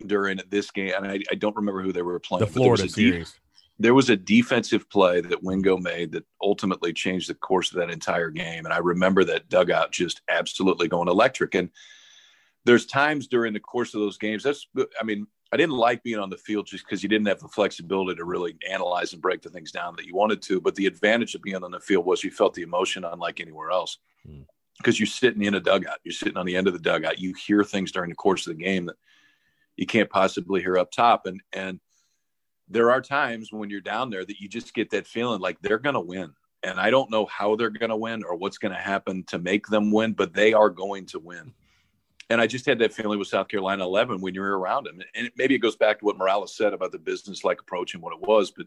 during 0.06 0.40
this 0.50 0.70
game, 0.70 0.92
and 0.94 1.06
I, 1.06 1.20
I 1.30 1.34
don't 1.34 1.56
remember 1.56 1.82
who 1.82 1.92
they 1.92 2.02
were 2.02 2.20
playing. 2.20 2.44
The 2.44 2.52
Florida 2.52 2.88
series. 2.88 3.34
There 3.78 3.94
was 3.94 4.08
a 4.08 4.16
defensive 4.16 4.88
play 4.88 5.20
that 5.20 5.42
Wingo 5.42 5.76
made 5.76 6.12
that 6.12 6.24
ultimately 6.40 6.92
changed 6.92 7.28
the 7.28 7.34
course 7.34 7.72
of 7.72 7.78
that 7.78 7.90
entire 7.90 8.30
game, 8.30 8.64
and 8.64 8.72
I 8.72 8.78
remember 8.78 9.24
that 9.24 9.48
dugout 9.48 9.90
just 9.90 10.22
absolutely 10.28 10.88
going 10.88 11.08
electric. 11.08 11.54
And 11.54 11.70
there's 12.64 12.86
times 12.86 13.26
during 13.26 13.52
the 13.52 13.60
course 13.60 13.94
of 13.94 14.00
those 14.00 14.16
games. 14.16 14.42
That's, 14.42 14.66
I 15.00 15.04
mean, 15.04 15.26
I 15.52 15.56
didn't 15.56 15.76
like 15.76 16.02
being 16.02 16.18
on 16.18 16.30
the 16.30 16.36
field 16.36 16.66
just 16.66 16.84
because 16.84 17.02
you 17.02 17.08
didn't 17.08 17.28
have 17.28 17.40
the 17.40 17.48
flexibility 17.48 18.16
to 18.16 18.24
really 18.24 18.56
analyze 18.68 19.12
and 19.12 19.22
break 19.22 19.42
the 19.42 19.50
things 19.50 19.70
down 19.70 19.94
that 19.96 20.06
you 20.06 20.14
wanted 20.14 20.42
to. 20.42 20.60
But 20.60 20.74
the 20.74 20.86
advantage 20.86 21.34
of 21.34 21.42
being 21.42 21.62
on 21.62 21.70
the 21.70 21.80
field 21.80 22.06
was 22.06 22.24
you 22.24 22.30
felt 22.30 22.54
the 22.54 22.62
emotion 22.62 23.04
unlike 23.04 23.40
anywhere 23.40 23.70
else 23.70 23.98
because 24.78 24.96
mm. 24.96 24.98
you're 24.98 25.06
sitting 25.06 25.42
in 25.42 25.54
a 25.54 25.60
dugout, 25.60 25.98
you're 26.02 26.12
sitting 26.12 26.36
on 26.36 26.46
the 26.46 26.56
end 26.56 26.66
of 26.66 26.72
the 26.72 26.78
dugout, 26.80 27.20
you 27.20 27.34
hear 27.34 27.62
things 27.62 27.92
during 27.92 28.10
the 28.10 28.16
course 28.16 28.46
of 28.46 28.56
the 28.56 28.64
game 28.64 28.86
that 28.86 28.96
you 29.76 29.86
can't 29.86 30.10
possibly 30.10 30.60
hear 30.60 30.78
up 30.78 30.90
top, 30.90 31.26
and 31.26 31.40
and 31.52 31.80
there 32.68 32.90
are 32.90 33.00
times 33.00 33.52
when 33.52 33.70
you're 33.70 33.80
down 33.80 34.10
there 34.10 34.24
that 34.24 34.40
you 34.40 34.48
just 34.48 34.74
get 34.74 34.90
that 34.90 35.06
feeling 35.06 35.40
like 35.40 35.60
they're 35.60 35.78
going 35.78 35.94
to 35.94 36.00
win. 36.00 36.32
And 36.62 36.80
I 36.80 36.90
don't 36.90 37.10
know 37.10 37.26
how 37.26 37.56
they're 37.56 37.68
going 37.70 37.90
to 37.90 37.96
win 37.96 38.24
or 38.24 38.36
what's 38.36 38.58
going 38.58 38.72
to 38.72 38.80
happen 38.80 39.24
to 39.24 39.38
make 39.38 39.66
them 39.66 39.92
win, 39.92 40.14
but 40.14 40.32
they 40.32 40.54
are 40.54 40.70
going 40.70 41.06
to 41.06 41.18
win 41.18 41.52
and 42.30 42.40
I 42.40 42.46
just 42.46 42.66
had 42.66 42.78
that 42.78 42.92
feeling 42.92 43.18
with 43.18 43.28
South 43.28 43.48
Carolina 43.48 43.84
11 43.84 44.20
when 44.20 44.34
you're 44.34 44.58
around 44.58 44.86
him. 44.86 45.02
And 45.14 45.30
maybe 45.36 45.54
it 45.54 45.58
goes 45.58 45.76
back 45.76 45.98
to 45.98 46.04
what 46.04 46.16
Morales 46.16 46.56
said 46.56 46.72
about 46.72 46.92
the 46.92 46.98
business 46.98 47.44
like 47.44 47.60
approach 47.60 47.94
and 47.94 48.02
what 48.02 48.14
it 48.14 48.20
was. 48.20 48.50
But 48.50 48.66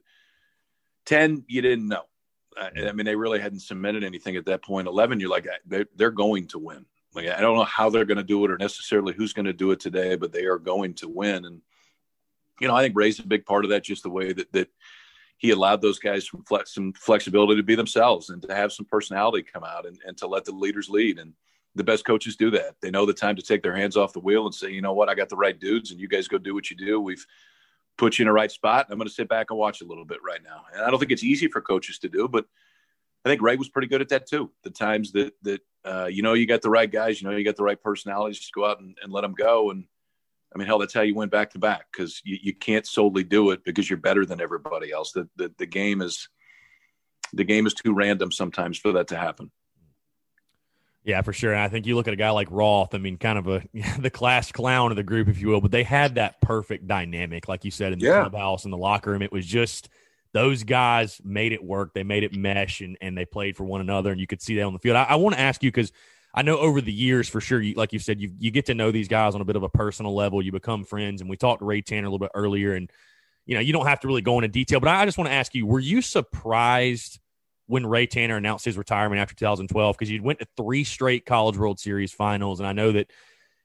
10, 1.06 1.46
you 1.48 1.62
didn't 1.62 1.88
know. 1.88 2.04
I, 2.56 2.70
I 2.88 2.92
mean, 2.92 3.06
they 3.06 3.16
really 3.16 3.40
hadn't 3.40 3.62
cemented 3.62 4.04
anything 4.04 4.36
at 4.36 4.46
that 4.46 4.64
point. 4.64 4.88
11, 4.88 5.20
you're 5.20 5.30
like, 5.30 5.48
they're, 5.66 5.88
they're 5.96 6.12
going 6.12 6.48
to 6.48 6.60
win. 6.60 6.86
Like, 7.14 7.30
I 7.30 7.42
don't 7.42 7.58
know 7.58 7.64
how 7.64 7.90
they're 7.90 8.06
going 8.06 8.20
to 8.20 8.24
do 8.24 8.44
it 8.46 8.52
or 8.52 8.58
necessarily 8.58 9.14
who's 9.14 9.34
going 9.34 9.46
to 9.46 9.54
do 9.54 9.72
it 9.72 9.80
today, 9.80 10.16
but 10.16 10.32
they 10.32 10.46
are 10.46 10.60
going 10.60 10.94
to 10.96 11.10
win. 11.10 11.46
And, 11.46 11.62
you 12.60 12.68
know, 12.68 12.76
I 12.76 12.84
think 12.84 12.96
Ray's 12.96 13.20
a 13.20 13.28
big 13.28 13.46
part 13.46 13.66
of 13.66 13.72
that, 13.72 13.84
just 13.84 14.04
the 14.04 14.10
way 14.10 14.34
that, 14.34 14.52
that 14.54 14.70
he 15.38 15.52
allowed 15.52 15.82
those 15.82 16.00
guys 16.00 16.28
some, 16.30 16.44
flex, 16.44 16.74
some 16.74 16.94
flexibility 16.94 17.56
to 17.56 17.64
be 17.64 17.76
themselves 17.76 18.30
and 18.30 18.42
to 18.42 18.54
have 18.54 18.74
some 18.74 18.86
personality 18.86 19.44
come 19.44 19.64
out 19.64 19.86
and, 19.86 19.98
and 20.06 20.18
to 20.18 20.28
let 20.28 20.46
the 20.46 20.52
leaders 20.52 20.90
lead. 20.90 21.20
And 21.20 21.34
the 21.76 21.84
best 21.84 22.06
coaches 22.06 22.36
do 22.36 22.50
that. 22.52 22.76
They 22.82 22.90
know 22.90 23.06
the 23.06 23.14
time 23.14 23.36
to 23.36 23.42
take 23.42 23.62
their 23.62 23.76
hands 23.76 23.96
off 23.96 24.14
the 24.14 24.20
wheel 24.20 24.46
and 24.46 24.56
say, 24.56 24.72
you 24.72 24.82
know 24.82 24.94
what, 24.94 25.10
I 25.10 25.16
got 25.16 25.30
the 25.30 25.36
right 25.36 25.58
dudes 25.58 25.92
and 25.92 26.00
you 26.00 26.08
guys 26.08 26.28
go 26.28 26.40
do 26.40 26.56
what 26.56 26.72
you 26.72 26.78
do. 26.78 27.00
We've 27.00 27.26
put 27.98 28.18
you 28.18 28.24
in 28.24 28.28
the 28.28 28.34
right 28.34 28.52
spot. 28.52 28.88
I'm 28.90 28.98
going 28.98 29.08
to 29.08 29.14
sit 29.14 29.30
back 29.30 29.48
and 29.52 29.60
watch 29.60 29.82
a 29.82 29.86
little 29.86 30.06
bit 30.06 30.20
right 30.24 30.42
now. 30.44 30.64
And 30.74 30.84
I 30.84 30.90
don't 30.90 31.00
think 31.00 31.12
it's 31.12 31.24
easy 31.24 31.48
for 31.48 31.62
coaches 31.62 32.00
to 32.00 32.10
do, 32.10 32.28
but 32.28 32.46
I 33.26 33.30
think 33.30 33.42
Ray 33.42 33.58
was 33.58 33.70
pretty 33.70 33.88
good 33.88 34.02
at 34.02 34.10
that 34.10 34.28
too. 34.28 34.52
The 34.64 34.70
times 34.72 35.12
that, 35.12 35.34
that, 35.44 35.62
uh, 35.86 36.06
you 36.06 36.24
know, 36.24 36.34
you 36.34 36.48
got 36.48 36.62
the 36.62 36.70
right 36.70 36.90
guys, 36.90 37.22
you 37.22 37.30
know, 37.30 37.36
you 37.36 37.46
got 37.46 37.56
the 37.56 37.64
right 37.64 37.82
personalities, 37.82 38.40
just 38.40 38.54
go 38.54 38.66
out 38.66 38.80
and, 38.80 38.98
and 39.04 39.12
let 39.12 39.22
them 39.22 39.34
go. 39.34 39.70
And 39.72 39.86
I 40.54 40.58
mean, 40.58 40.68
hell, 40.68 40.80
that's 40.80 40.94
how 40.94 41.02
you 41.02 41.16
went 41.16 41.32
back 41.32 41.52
to 41.52 41.60
back 41.60 41.88
because 41.92 42.22
you, 42.24 42.38
you 42.42 42.54
can't 42.54 42.86
solely 42.86 43.24
do 43.24 43.52
it 43.52 43.64
because 43.64 43.90
you're 43.90 43.98
better 43.98 44.26
than 44.26 44.42
everybody 44.42 44.92
else. 44.92 45.12
The, 45.12 45.28
the, 45.36 45.54
the 45.58 45.66
game 45.66 46.02
is, 46.02 46.30
the 47.34 47.44
game 47.44 47.68
is 47.68 47.74
too 47.74 47.94
random 47.94 48.32
sometimes 48.32 48.78
for 48.78 48.94
that 48.94 49.10
to 49.10 49.18
happen. 49.18 49.52
Yeah, 51.08 51.22
for 51.22 51.32
sure. 51.32 51.54
And 51.54 51.62
I 51.62 51.70
think 51.70 51.86
you 51.86 51.96
look 51.96 52.10
at 52.10 52.14
a 52.14 52.18
guy 52.18 52.32
like 52.32 52.50
Roth, 52.52 52.94
I 52.94 52.98
mean, 52.98 53.18
kind 53.18 53.40
of 53.40 53.48
a 53.48 53.64
the 54.00 54.10
class 54.10 54.52
clown 54.52 54.92
of 54.92 54.98
the 54.98 55.04
group, 55.04 55.30
if 55.30 55.40
you 55.40 55.48
will, 55.48 55.62
but 55.62 55.72
they 55.72 55.84
had 55.84 56.16
that 56.16 56.42
perfect 56.42 56.86
dynamic, 56.86 57.48
like 57.48 57.64
you 57.64 57.72
said, 57.72 57.94
in 57.94 58.00
the 58.00 58.08
yeah. 58.08 58.20
clubhouse 58.22 58.66
in 58.66 58.72
the 58.72 58.78
locker 58.78 59.12
room. 59.12 59.22
It 59.22 59.32
was 59.32 59.46
just 59.46 59.90
those 60.34 60.64
guys 60.64 61.22
made 61.24 61.54
it 61.54 61.64
work. 61.64 61.94
They 61.94 62.04
made 62.04 62.24
it 62.24 62.36
mesh 62.36 62.82
and, 62.82 62.98
and 63.00 63.18
they 63.18 63.24
played 63.24 63.56
for 63.56 63.64
one 63.64 63.80
another. 63.80 64.12
And 64.12 64.20
you 64.20 64.28
could 64.28 64.42
see 64.42 64.56
that 64.56 64.64
on 64.64 64.74
the 64.74 64.80
field. 64.80 64.98
I, 64.98 65.04
I 65.04 65.16
want 65.16 65.36
to 65.36 65.42
ask 65.42 65.64
you 65.64 65.72
because 65.72 65.94
I 66.38 66.44
know 66.44 66.60
over 66.60 66.82
the 66.82 66.94
years, 66.94 67.28
for 67.28 67.42
sure, 67.42 67.60
you, 67.60 67.74
like 67.74 67.94
you 67.94 67.98
said, 67.98 68.22
you, 68.22 68.32
you 68.38 68.52
get 68.52 68.68
to 68.68 68.76
know 68.76 68.92
these 68.92 69.08
guys 69.08 69.34
on 69.34 69.42
a 69.42 69.44
bit 69.44 69.56
of 69.56 69.64
a 69.64 69.70
personal 69.70 70.14
level. 70.14 70.40
You 70.40 70.52
become 70.52 70.84
friends. 70.84 71.20
And 71.20 71.28
we 71.28 71.36
talked 71.36 71.62
to 71.62 71.66
Ray 71.66 71.82
Tanner 71.82 72.06
a 72.06 72.12
little 72.12 72.20
bit 72.20 72.30
earlier. 72.36 72.76
And, 72.76 72.92
you 73.48 73.56
know, 73.56 73.60
you 73.60 73.74
don't 73.74 73.88
have 73.88 74.02
to 74.02 74.08
really 74.08 74.22
go 74.22 74.38
into 74.38 74.48
detail, 74.48 74.80
but 74.80 74.88
I, 74.88 75.04
just 75.06 75.18
want 75.18 75.30
to 75.30 75.34
ask 75.34 75.56
you 75.56 75.66
were 75.66 75.80
you 75.80 76.00
surprised 76.00 77.20
when 77.66 77.88
Ray 77.88 78.06
Tanner 78.06 78.38
announced 78.38 78.66
his 78.66 78.78
retirement 78.78 79.20
after 79.20 79.34
2012 79.34 79.98
because 79.98 80.12
you 80.12 80.22
went 80.22 80.38
to 80.38 80.48
three 80.56 80.84
straight 80.84 81.26
College 81.26 81.58
World 81.58 81.80
Series 81.80 82.14
finals. 82.14 82.60
And 82.60 82.68
I 82.68 82.72
know 82.72 82.92
that, 82.92 83.10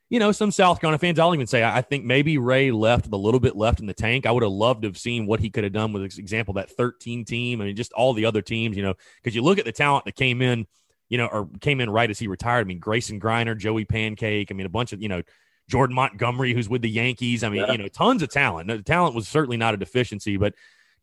you 0.09 0.19
know, 0.19 0.33
some 0.33 0.51
South 0.51 0.81
Carolina 0.81 0.99
fans, 0.99 1.19
I'll 1.19 1.35
even 1.35 1.47
say, 1.47 1.63
I 1.63 1.83
think 1.83 2.07
maybe 2.07 2.39
Ray 2.39 2.71
left 2.71 3.07
a 3.13 3.17
little 3.17 3.39
bit 3.39 3.55
left 3.55 3.81
in 3.81 3.87
the 3.87 3.93
tank. 3.93 4.25
I 4.25 4.31
would 4.31 4.45
have 4.45 4.53
loved 4.53 4.83
to 4.83 4.89
have 4.89 4.97
seen 4.97 5.27
what 5.27 5.41
he 5.41 5.51
could 5.51 5.65
have 5.65 5.75
done 5.75 5.93
with, 5.93 6.05
example, 6.19 6.55
that 6.55 6.71
13 6.71 7.27
team. 7.27 7.61
I 7.61 7.67
mean, 7.67 7.77
just 7.77 7.93
all 7.93 8.15
the 8.15 8.25
other 8.25 8.41
teams, 8.41 8.79
you 8.79 8.83
know, 8.83 8.95
because 9.23 9.35
you 9.37 9.43
look 9.43 9.59
at 9.59 9.67
the 9.67 9.73
talent 9.73 10.07
that 10.07 10.17
came 10.17 10.41
in, 10.41 10.67
you 11.13 11.19
know, 11.19 11.27
or 11.27 11.47
came 11.61 11.79
in 11.83 11.91
right 11.91 12.09
as 12.09 12.19
he 12.19 12.27
retired. 12.27 12.63
I 12.63 12.65
mean, 12.65 12.79
Grayson 12.79 13.21
Greiner, 13.21 13.55
Joey 13.55 13.85
Pankake. 13.85 14.47
I 14.51 14.55
mean, 14.55 14.65
a 14.65 14.71
bunch 14.71 14.95
of, 14.95 15.03
you 15.03 15.11
know, 15.11 15.21
Jordan 15.69 15.95
Montgomery, 15.95 16.55
who's 16.55 16.71
with 16.71 16.81
the 16.81 16.89
Yankees. 16.89 17.45
I 17.45 17.51
mean, 17.51 17.61
yeah. 17.61 17.73
you 17.73 17.77
know, 17.77 17.89
tons 17.89 18.23
of 18.23 18.31
talent. 18.31 18.69
The 18.69 18.83
talent 18.83 19.15
was 19.15 19.29
certainly 19.29 19.59
not 19.59 19.75
a 19.75 19.77
deficiency, 19.77 20.39
but 20.39 20.55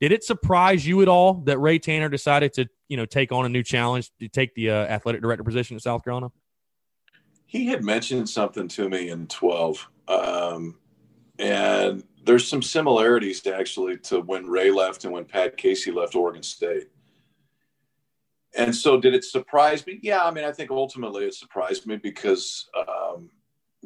did 0.02 0.12
it 0.12 0.24
surprise 0.24 0.88
you 0.88 1.04
at 1.04 1.08
all 1.08 1.36
that 1.46 1.60
Ray 1.60 1.78
Tanner 1.78 2.10
decided 2.10 2.54
to, 2.54 2.68
you 2.88 2.98
know, 2.98 3.06
take 3.06 3.32
on 3.32 3.46
a 3.46 3.50
new 3.50 3.62
challenge 3.62 4.10
to 4.20 4.28
take 4.28 4.56
the 4.56 4.72
uh, 4.72 4.74
athletic 4.74 5.22
director 5.22 5.44
position 5.44 5.76
at 5.76 5.84
South 5.84 6.04
Carolina? 6.04 6.32
He 7.46 7.68
had 7.68 7.84
mentioned 7.84 8.28
something 8.28 8.68
to 8.70 8.90
me 8.90 9.12
in 9.12 9.28
12. 9.28 9.88
Um, 10.08 10.80
and 11.38 12.04
there's 12.26 12.48
some 12.48 12.64
similarities 12.64 13.42
to 13.42 13.56
actually 13.56 13.98
to 13.98 14.22
when 14.22 14.48
Ray 14.48 14.72
left 14.72 15.04
and 15.04 15.14
when 15.14 15.26
Pat 15.26 15.56
Casey 15.56 15.92
left 15.92 16.16
Oregon 16.16 16.42
State. 16.42 16.88
And 18.58 18.76
so, 18.76 19.00
did 19.00 19.14
it 19.14 19.24
surprise 19.24 19.86
me? 19.86 20.00
Yeah, 20.02 20.24
I 20.26 20.32
mean, 20.32 20.44
I 20.44 20.52
think 20.52 20.72
ultimately 20.72 21.26
it 21.26 21.36
surprised 21.36 21.86
me 21.86 21.98
because 21.98 22.68
um, 22.76 23.30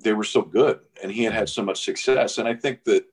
they 0.01 0.13
were 0.13 0.23
so 0.23 0.41
good 0.41 0.79
and 1.01 1.11
he 1.11 1.23
had 1.23 1.33
had 1.33 1.49
so 1.49 1.63
much 1.63 1.83
success. 1.83 2.37
And 2.37 2.47
I 2.47 2.55
think 2.55 2.83
that 2.85 3.05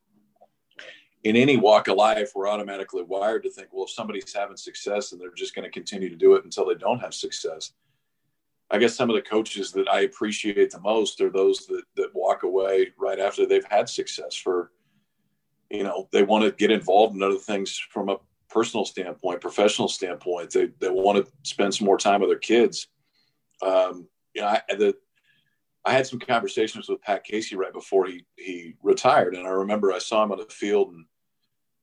in 1.24 1.36
any 1.36 1.56
walk 1.56 1.88
of 1.88 1.96
life, 1.96 2.32
we're 2.34 2.48
automatically 2.48 3.02
wired 3.02 3.42
to 3.42 3.50
think, 3.50 3.68
well, 3.72 3.84
if 3.84 3.90
somebody's 3.90 4.32
having 4.32 4.56
success 4.56 5.12
and 5.12 5.20
they're 5.20 5.32
just 5.32 5.54
going 5.54 5.64
to 5.64 5.70
continue 5.70 6.08
to 6.08 6.16
do 6.16 6.34
it 6.34 6.44
until 6.44 6.66
they 6.66 6.74
don't 6.74 7.00
have 7.00 7.14
success. 7.14 7.72
I 8.70 8.78
guess 8.78 8.94
some 8.94 9.10
of 9.10 9.16
the 9.16 9.22
coaches 9.22 9.72
that 9.72 9.88
I 9.88 10.02
appreciate 10.02 10.70
the 10.70 10.80
most 10.80 11.20
are 11.20 11.30
those 11.30 11.66
that, 11.66 11.82
that 11.96 12.14
walk 12.14 12.44
away 12.44 12.92
right 12.96 13.18
after 13.18 13.44
they've 13.44 13.64
had 13.68 13.88
success 13.88 14.34
for, 14.34 14.70
you 15.70 15.82
know, 15.82 16.08
they 16.12 16.22
want 16.22 16.44
to 16.44 16.52
get 16.52 16.70
involved 16.70 17.16
in 17.16 17.22
other 17.22 17.36
things 17.36 17.76
from 17.90 18.08
a 18.08 18.16
personal 18.50 18.84
standpoint, 18.84 19.40
professional 19.40 19.88
standpoint. 19.88 20.50
They, 20.50 20.68
they 20.78 20.90
want 20.90 21.24
to 21.24 21.32
spend 21.42 21.74
some 21.74 21.86
more 21.86 21.98
time 21.98 22.20
with 22.20 22.30
their 22.30 22.38
kids. 22.38 22.88
Um, 23.62 24.08
you 24.34 24.42
know, 24.42 24.48
I, 24.48 24.62
the, 24.70 24.96
I 25.84 25.92
had 25.92 26.06
some 26.06 26.18
conversations 26.18 26.88
with 26.88 27.00
Pat 27.02 27.24
Casey 27.24 27.56
right 27.56 27.72
before 27.72 28.06
he, 28.06 28.24
he 28.36 28.74
retired. 28.82 29.34
And 29.34 29.46
I 29.46 29.50
remember 29.50 29.92
I 29.92 29.98
saw 29.98 30.22
him 30.22 30.32
on 30.32 30.38
the 30.38 30.44
field 30.46 30.92
and 30.92 31.06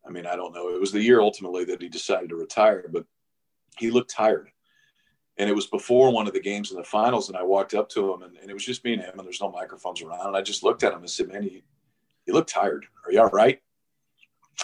I 0.07 0.09
mean, 0.09 0.25
I 0.25 0.35
don't 0.35 0.53
know. 0.53 0.69
It 0.69 0.79
was 0.79 0.91
the 0.91 1.01
year 1.01 1.19
ultimately 1.19 1.65
that 1.65 1.81
he 1.81 1.89
decided 1.89 2.29
to 2.29 2.35
retire, 2.35 2.85
but 2.91 3.05
he 3.77 3.91
looked 3.91 4.11
tired. 4.11 4.49
And 5.37 5.49
it 5.49 5.55
was 5.55 5.67
before 5.67 6.11
one 6.11 6.27
of 6.27 6.33
the 6.33 6.39
games 6.39 6.71
in 6.71 6.77
the 6.77 6.83
finals, 6.83 7.27
and 7.27 7.37
I 7.37 7.43
walked 7.43 7.73
up 7.73 7.89
to 7.89 8.13
him, 8.13 8.23
and, 8.23 8.37
and 8.37 8.49
it 8.49 8.53
was 8.53 8.65
just 8.65 8.83
me 8.83 8.93
and 8.93 9.01
him, 9.03 9.19
and 9.19 9.25
there's 9.25 9.41
no 9.41 9.51
microphones 9.51 10.01
around. 10.01 10.25
And 10.27 10.37
I 10.37 10.41
just 10.41 10.63
looked 10.63 10.83
at 10.83 10.93
him 10.93 10.99
and 10.99 11.09
said, 11.09 11.27
"Man, 11.27 11.43
you, 11.43 11.61
you 12.25 12.33
look 12.33 12.47
tired. 12.47 12.87
Are 13.05 13.11
you 13.11 13.21
all 13.21 13.29
right?" 13.29 13.61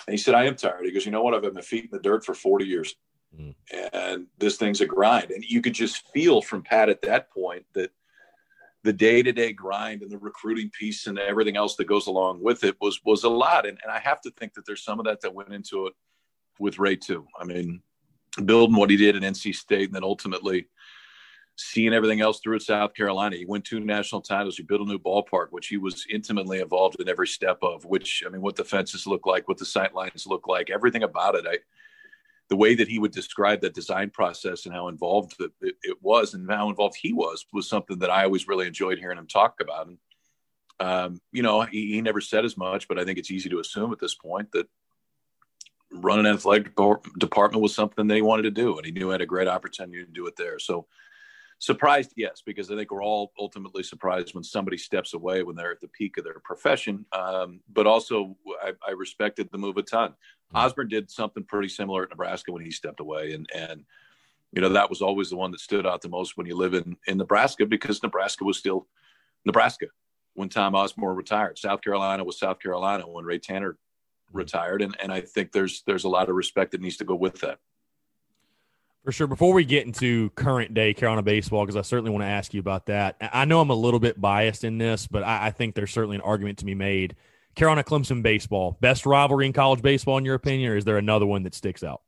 And 0.08 0.14
he 0.14 0.18
said, 0.18 0.36
"I 0.36 0.46
am 0.46 0.56
tired." 0.56 0.86
He 0.86 0.92
goes, 0.92 1.06
"You 1.06 1.12
know 1.12 1.24
what? 1.24 1.34
I've 1.34 1.44
had 1.44 1.54
my 1.54 1.62
feet 1.62 1.86
in 1.86 1.90
the 1.92 2.00
dirt 2.00 2.26
for 2.26 2.34
40 2.34 2.66
years, 2.66 2.96
mm. 3.38 3.54
and 3.94 4.28
this 4.38 4.58
thing's 4.58 4.82
a 4.82 4.86
grind." 4.86 5.32
And 5.32 5.44
you 5.44 5.62
could 5.62 5.74
just 5.74 6.08
feel 6.12 6.42
from 6.42 6.64
Pat 6.64 6.90
at 6.90 7.02
that 7.04 7.32
point 7.32 7.66
that 7.74 7.92
the 8.84 8.94
day-to-day 8.94 9.54
grind 9.54 10.02
and 10.02 10.12
the 10.12 10.18
recruiting 10.18 10.70
piece 10.70 11.08
and 11.08 11.18
everything 11.18 11.56
else 11.56 11.76
that 11.78 11.86
goes 11.86 12.08
along 12.08 12.44
with 12.44 12.64
it 12.64 12.76
was 12.82 13.00
was 13.06 13.24
a 13.24 13.30
lot 13.30 13.66
and, 13.66 13.80
and 13.82 13.92
i 13.92 14.00
have 14.00 14.22
to 14.22 14.32
think 14.32 14.54
that 14.54 14.66
there's 14.66 14.84
some 14.84 15.00
of 15.00 15.06
that 15.06 15.22
that 15.22 15.34
went 15.34 15.54
into 15.54 15.88
it 15.88 15.94
with 16.60 16.80
ray 16.80 16.96
too 16.96 17.26
i 17.40 17.44
mean 17.44 17.82
building 18.46 18.76
what 18.76 18.90
he 18.90 18.98
did 18.98 19.16
at 19.16 19.22
nc 19.22 19.56
state 19.56 19.86
and 19.86 19.96
then 19.96 20.04
ultimately 20.04 20.68
seeing 21.56 21.94
everything 21.94 22.22
else 22.22 22.40
through 22.40 22.56
at 22.56 22.62
south 22.62 22.94
carolina 22.94 23.36
he 23.36 23.46
won 23.46 23.62
two 23.62 23.80
national 23.80 24.22
titles 24.22 24.58
he 24.58 24.64
built 24.64 24.82
a 24.82 24.86
new 24.86 24.98
ballpark 24.98 25.48
which 25.52 25.68
he 25.68 25.78
was 25.78 26.06
intimately 26.10 26.60
involved 26.60 27.00
in 27.00 27.08
every 27.08 27.28
step 27.28 27.60
of 27.62 27.86
which 27.86 28.24
i 28.26 28.30
mean 28.30 28.42
what 28.42 28.56
the 28.56 28.64
fences 28.64 29.06
look 29.06 29.26
like 29.26 29.48
what 29.48 29.58
the 29.58 29.66
sight 29.66 29.94
lines 29.94 30.26
look 30.26 30.48
like 30.48 30.70
everything 30.70 31.04
about 31.04 31.36
it 31.36 31.46
i 31.48 31.58
the 32.50 32.58
way 32.58 32.76
that 32.76 32.88
he 32.88 33.00
would 33.00 33.12
describe 33.12 33.62
that 33.62 33.74
design 33.74 34.10
process 34.10 34.66
and 34.66 34.76
how 34.76 34.88
involved 34.88 35.36
it, 35.40 35.76
it, 35.82 35.98
was 36.02 36.34
and 36.34 36.50
how 36.50 36.70
involved 36.70 36.96
he 36.96 37.14
was 37.14 37.46
was 37.54 37.68
something 37.68 38.00
that 38.00 38.10
I 38.10 38.26
always 38.26 38.48
really 38.48 38.68
enjoyed 38.68 39.00
hearing 39.00 39.18
him 39.18 39.28
talk 39.28 39.60
about. 39.62 39.88
And, 39.88 39.98
um, 40.80 41.22
you 41.32 41.42
know, 41.42 41.62
he, 41.62 41.94
he, 41.94 42.02
never 42.02 42.22
said 42.22 42.46
as 42.46 42.58
much, 42.58 42.88
but 42.88 43.00
I 43.00 43.06
think 43.06 43.18
it's 43.18 43.32
easy 43.32 43.50
to 43.50 43.60
assume 43.60 43.92
at 43.94 44.00
this 44.00 44.16
point 44.16 44.52
that 44.52 44.68
running 45.92 46.26
an 46.26 46.36
athletic 46.36 46.76
department 47.18 47.64
was 47.64 47.74
something 47.74 48.08
that 48.08 48.16
he 48.16 48.22
wanted 48.22 48.44
to 48.44 48.52
do. 48.52 48.78
And 48.78 48.86
he 48.86 48.92
knew 48.92 49.08
he 49.08 49.14
had 49.14 49.22
a 49.22 49.26
great 49.26 49.48
opportunity 49.48 50.04
to 50.04 50.12
do 50.12 50.28
it 50.28 50.36
there. 50.36 50.60
So 50.60 50.88
surprised, 51.64 52.12
yes, 52.18 52.42
because 52.46 52.70
I 52.70 52.76
think 52.76 52.92
we're 52.92 53.04
all 53.04 53.32
ultimately 53.40 53.84
surprised 53.84 54.36
when 54.36 54.44
somebody 54.44 54.78
steps 54.78 55.14
away 55.14 55.44
when 55.44 55.56
they're 55.56 55.72
at 55.72 55.80
the 55.80 55.88
peak 55.88 56.18
of 56.18 56.26
their 56.26 56.40
profession. 56.44 57.06
Um, 57.14 57.62
but 57.72 57.88
also, 57.88 58.36
I, 58.62 58.74
I 58.86 58.92
respected 58.92 59.50
the 59.50 59.58
move 59.58 59.78
a 59.78 59.82
ton. 59.82 60.14
Osborne 60.54 60.90
did 60.90 61.10
something 61.10 61.44
pretty 61.46 61.70
similar 61.70 62.04
at 62.04 62.10
Nebraska 62.10 62.52
when 62.52 62.66
he 62.66 62.70
stepped 62.70 63.00
away, 63.00 63.32
and 63.32 63.48
and 63.56 63.86
you 64.52 64.62
know 64.62 64.70
that 64.70 64.90
was 64.90 65.02
always 65.02 65.30
the 65.30 65.38
one 65.38 65.52
that 65.52 65.62
stood 65.62 65.88
out 65.88 66.02
the 66.02 66.10
most 66.10 66.36
when 66.38 66.46
you 66.46 66.56
live 66.56 66.74
in 66.74 66.98
in 67.08 67.18
Nebraska 67.18 67.66
because 67.66 68.04
Nebraska 68.04 68.44
was 68.44 68.58
still 68.58 68.88
Nebraska 69.46 69.88
when 70.34 70.50
Tom 70.50 70.76
Osborne 70.76 71.16
retired. 71.16 71.58
South 71.58 71.82
Carolina 71.82 72.26
was 72.26 72.38
South 72.38 72.60
Carolina 72.60 73.08
when 73.08 73.24
Ray 73.24 73.40
Tanner 73.40 73.78
retired, 74.34 74.82
and 74.82 74.98
and 75.02 75.14
I 75.14 75.22
think 75.22 75.54
there's 75.54 75.82
there's 75.88 76.04
a 76.04 76.10
lot 76.10 76.28
of 76.28 76.36
respect 76.36 76.72
that 76.72 76.82
needs 76.82 76.98
to 76.98 77.06
go 77.06 77.16
with 77.16 77.40
that. 77.40 77.60
For 79.04 79.12
sure. 79.12 79.28
Before 79.28 79.54
we 79.54 79.66
get 79.66 79.86
into 79.86 80.30
current 80.32 80.74
day 80.74 80.94
Carolina 80.94 81.24
baseball, 81.24 81.66
because 81.66 81.76
I 81.76 81.82
certainly 81.82 82.12
want 82.12 82.24
to 82.24 82.28
ask 82.28 82.54
you 82.54 82.62
about 82.62 82.86
that. 82.86 83.18
I 83.20 83.44
know 83.44 83.60
I'm 83.60 83.70
a 83.70 83.76
little 83.76 84.00
bit 84.00 84.20
biased 84.20 84.64
in 84.64 84.78
this, 84.78 85.08
but 85.08 85.24
I, 85.24 85.48
I 85.48 85.52
think 85.52 85.76
there's 85.76 85.92
certainly 85.92 86.16
an 86.16 86.22
argument 86.22 86.60
to 86.60 86.66
be 86.66 86.74
made 86.74 87.18
Carolina 87.56 87.84
Clemson 87.84 88.24
baseball, 88.24 88.78
best 88.80 89.06
rivalry 89.06 89.46
in 89.46 89.54
college 89.54 89.82
baseball, 89.82 90.18
in 90.18 90.26
your 90.26 90.36
opinion, 90.36 90.72
or 90.72 90.78
is 90.78 90.86
there 90.86 90.98
another 90.98 91.26
one 91.26 91.44
that 91.44 91.54
sticks 91.54 91.84
out? 91.84 92.02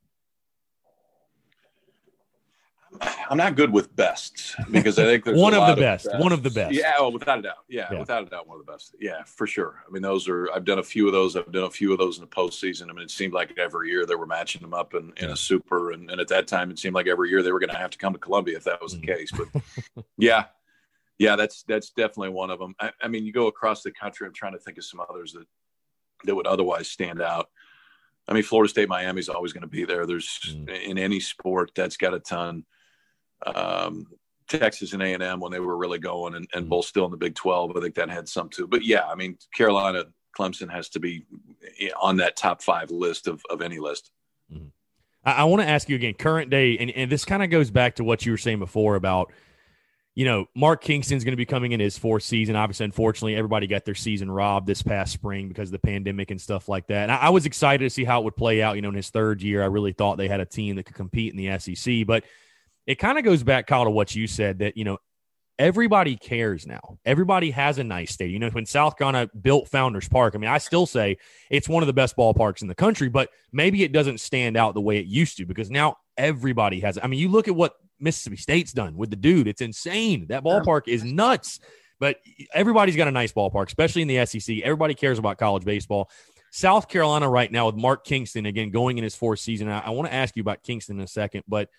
I'm 3.30 3.38
not 3.38 3.56
good 3.56 3.72
with 3.72 3.96
best 3.96 4.56
because 4.72 5.00
I 5.00 5.04
think 5.04 5.24
there's 5.24 5.40
one 5.42 5.54
of 5.54 5.76
the 5.76 5.82
best. 5.82 6.08
Of 6.08 6.20
one 6.20 6.32
of 6.32 6.44
the 6.44 6.50
best. 6.50 6.74
Yeah, 6.74 6.94
well, 7.00 7.12
without 7.12 7.40
a 7.40 7.42
doubt. 7.42 7.56
Yeah, 7.68 7.88
yeah, 7.92 8.00
without 8.00 8.24
a 8.24 8.26
doubt, 8.26 8.48
one 8.48 8.60
of 8.60 8.66
the 8.66 8.72
best. 8.72 8.96
Yeah, 9.00 9.24
for 9.26 9.48
sure. 9.48 9.84
I 9.88 9.92
mean, 9.92 10.02
those 10.02 10.28
are. 10.28 10.52
I've 10.52 10.66
done 10.66 10.80
a 10.80 10.84
few 10.84 11.08
of 11.08 11.14
those. 11.14 11.36
I've 11.36 11.52
done 11.52 11.64
a 11.64 11.72
few 11.72 11.92
of 11.92 11.98
those 11.98 12.18
in 12.18 12.22
the 12.22 12.28
postseason. 12.28 12.90
I 12.90 12.94
mean, 12.94 13.04
it 13.04 13.12
seemed 13.12 13.34
like 13.34 13.58
every 13.58 13.90
year 13.90 14.06
they 14.06 14.16
were 14.16 14.28
matching 14.28 14.62
them 14.62 14.74
up 14.74 14.94
in, 14.94 15.14
in 15.18 15.32
a 15.32 15.36
super, 15.36 15.92
and, 15.92 16.10
and 16.10 16.22
at 16.22 16.28
that 16.30 16.48
time, 16.48 16.72
it 16.72 16.80
seemed 16.80 16.96
like 16.96 17.08
every 17.08 17.30
year 17.30 17.42
they 17.42 17.52
were 17.52 17.60
going 17.60 17.70
to 17.70 17.78
have 17.78 17.92
to 17.92 17.98
come 17.98 18.14
to 18.14 18.20
Columbia 18.20 18.58
if 18.58 18.64
that 18.66 18.82
was 18.82 18.94
the 18.94 19.00
mm-hmm. 19.00 19.18
case. 19.18 19.32
But 19.32 20.06
yeah, 20.18 20.46
yeah, 21.18 21.36
that's 21.36 21.64
that's 21.64 21.90
definitely 21.92 22.30
one 22.30 22.50
of 22.50 22.60
them. 22.60 22.76
I, 22.80 22.92
I, 23.02 23.08
mean, 23.08 23.26
you 23.26 23.32
go 23.32 23.48
across 23.48 23.84
the 23.84 23.92
country. 23.92 24.28
I'm 24.28 24.34
trying 24.34 24.54
to 24.54 24.60
think 24.60 24.78
of 24.78 24.86
some 24.86 25.02
others 25.10 25.34
that 25.34 25.46
that 26.26 26.36
would 26.36 26.48
otherwise 26.48 26.90
stand 26.90 27.22
out. 27.22 27.50
I 28.28 28.34
mean, 28.34 28.44
Florida 28.44 28.70
State, 28.70 28.90
Miami's 28.90 29.30
always 29.30 29.54
going 29.54 29.62
to 29.62 29.68
be 29.68 29.86
there. 29.86 30.06
There's 30.06 30.40
mm. 30.50 30.84
in 30.84 30.98
any 30.98 31.20
sport 31.20 31.72
that's 31.76 31.98
got 31.98 32.14
a 32.14 32.20
ton. 32.20 32.66
Um, 33.46 34.08
Texas 34.48 34.94
and 34.94 35.02
A 35.02 35.14
and 35.14 35.24
M 35.24 35.40
when 35.40 35.52
they 35.52 35.60
were 35.60 35.78
really 35.78 36.00
going, 36.00 36.36
and, 36.36 36.48
and 36.54 36.66
mm. 36.66 36.70
both 36.70 36.86
still 36.86 37.06
in 37.06 37.12
the 37.12 37.18
Big 37.18 37.36
Twelve. 37.36 37.76
I 37.76 37.82
think 37.82 37.96
that 37.96 38.10
had 38.10 38.30
some 38.30 38.50
too. 38.50 38.68
But 38.68 38.84
yeah, 38.84 39.06
I 39.06 39.16
mean, 39.16 39.38
Carolina, 39.54 40.06
Clemson 40.38 40.72
has 40.72 40.90
to 40.90 41.00
be 41.00 41.26
on 42.00 42.18
that 42.18 42.38
top 42.38 42.62
five 42.62 42.92
list 42.92 43.28
of 43.28 43.42
of 43.50 43.62
any 43.62 43.80
list. 43.80 44.12
Mm. 44.54 44.72
I, 45.24 45.32
I 45.32 45.44
want 45.46 45.62
to 45.62 45.68
ask 45.68 45.90
you 45.90 45.96
again, 45.96 46.14
current 46.14 46.50
day, 46.50 46.78
and, 46.78 46.92
and 46.92 47.12
this 47.12 47.26
kind 47.26 47.44
of 47.44 47.50
goes 47.50 47.72
back 47.72 47.96
to 47.96 48.04
what 48.04 48.26
you 48.26 48.32
were 48.32 48.38
saying 48.38 48.60
before 48.60 48.96
about 48.96 49.32
you 50.16 50.24
know, 50.24 50.48
Mark 50.56 50.82
Kingston's 50.82 51.26
going 51.26 51.34
to 51.34 51.38
be 51.38 51.46
coming 51.46 51.74
in 51.74 51.82
his 51.82 51.98
fourth 51.98 52.24
season. 52.24 52.56
Obviously, 52.56 52.86
unfortunately, 52.86 53.36
everybody 53.36 53.68
got 53.68 53.84
their 53.84 53.96
season 53.96 54.32
robbed 54.32 54.66
this 54.66 54.82
past 54.82 55.12
spring 55.12 55.50
because 55.50 55.68
of 55.68 55.74
the 55.74 55.80
pandemic 55.80 56.32
and 56.32 56.40
stuff 56.40 56.70
like 56.70 56.88
that. 56.88 57.04
And 57.04 57.12
I, 57.12 57.18
I, 57.18 57.30
was 57.32 57.46
excited 57.46 57.84
to 57.84 57.90
see 57.90 58.06
how 58.06 58.22
it 58.22 58.24
would 58.24 58.38
play 58.38 58.62
out. 58.62 58.78
You 58.78 58.82
know, 58.82 58.90
in 58.90 58.96
his 58.96 59.10
third 59.10 59.42
year, 59.42 59.62
I 59.62 59.66
really 59.66 59.92
thought 59.92 60.18
they 60.18 60.30
had 60.30 60.40
a 60.40 60.46
team 60.46 60.78
that 60.78 60.84
could 60.84 60.96
compete 60.96 61.34
in 61.34 61.38
the 61.38 61.60
SEC. 61.60 62.08
But 62.08 62.24
it 62.88 62.96
kind 62.96 63.18
of 63.18 63.24
goes 63.24 63.44
back, 63.44 63.68
Kyle, 63.68 63.86
to 63.86 63.90
what 63.90 64.16
you 64.16 64.28
said 64.28 64.60
that, 64.60 64.78
you 64.78 64.84
know, 64.84 64.98
everybody 65.58 66.16
cares 66.18 66.68
now. 66.68 66.98
Everybody 67.06 67.52
has 67.52 67.78
a 67.78 67.84
nice 67.84 68.12
stadium. 68.12 68.34
You 68.34 68.40
know, 68.40 68.54
when 68.54 68.66
South 68.66 68.98
Carolina 68.98 69.30
built 69.42 69.70
Founders 69.70 70.08
Park, 70.08 70.36
I 70.36 70.38
mean, 70.38 70.50
I 70.50 70.58
still 70.58 70.86
say 70.86 71.18
it's 71.50 71.70
one 71.70 71.82
of 71.84 71.88
the 71.88 71.94
best 71.94 72.18
ballparks 72.18 72.62
in 72.62 72.68
the 72.68 72.76
country, 72.76 73.10
but 73.10 73.30
maybe 73.52 73.84
it 73.84 73.92
doesn't 73.92 74.20
stand 74.20 74.58
out 74.58 74.74
the 74.74 74.82
way 74.82 74.98
it 74.98 75.06
used 75.06 75.38
to 75.38 75.46
because 75.46 75.72
now 75.72 75.98
everybody 76.18 76.80
has 76.82 76.98
it. 76.98 77.04
I 77.04 77.08
mean, 77.08 77.20
you 77.20 77.30
look 77.30 77.48
at 77.48 77.56
what 77.56 77.76
Mississippi 78.00 78.38
State's 78.38 78.74
done 78.74 78.98
with 78.98 79.10
the 79.10 79.16
dude. 79.16 79.48
It's 79.48 79.62
insane. 79.62 80.28
That 80.28 80.44
ballpark 80.44 80.88
is 80.88 81.04
nuts. 81.04 81.60
But 82.00 82.18
everybody's 82.54 82.98
got 82.98 83.08
a 83.08 83.12
nice 83.12 83.32
ballpark, 83.32 83.68
especially 83.68 84.02
in 84.02 84.10
the 84.10 84.26
SEC. 84.26 84.60
Everybody 84.60 84.94
cares 84.94 85.18
about 85.18 85.38
college 85.38 85.64
baseball. 85.64 86.10
South 86.52 86.88
Carolina 86.88 87.30
right 87.30 87.52
now 87.52 87.68
with 87.68 87.76
Mark 87.76 88.06
Kingston 88.06 88.46
again 88.46 88.70
going 88.70 88.98
in 88.98 89.04
his 89.04 89.16
fourth 89.16 89.40
season. 89.40 89.70
I, 89.70 89.80
I 89.80 89.90
want 89.92 90.10
to 90.10 90.14
ask 90.14 90.36
you 90.36 90.42
about 90.42 90.64
Kingston 90.64 90.98
in 90.98 91.04
a 91.04 91.08
second, 91.08 91.44
but 91.48 91.70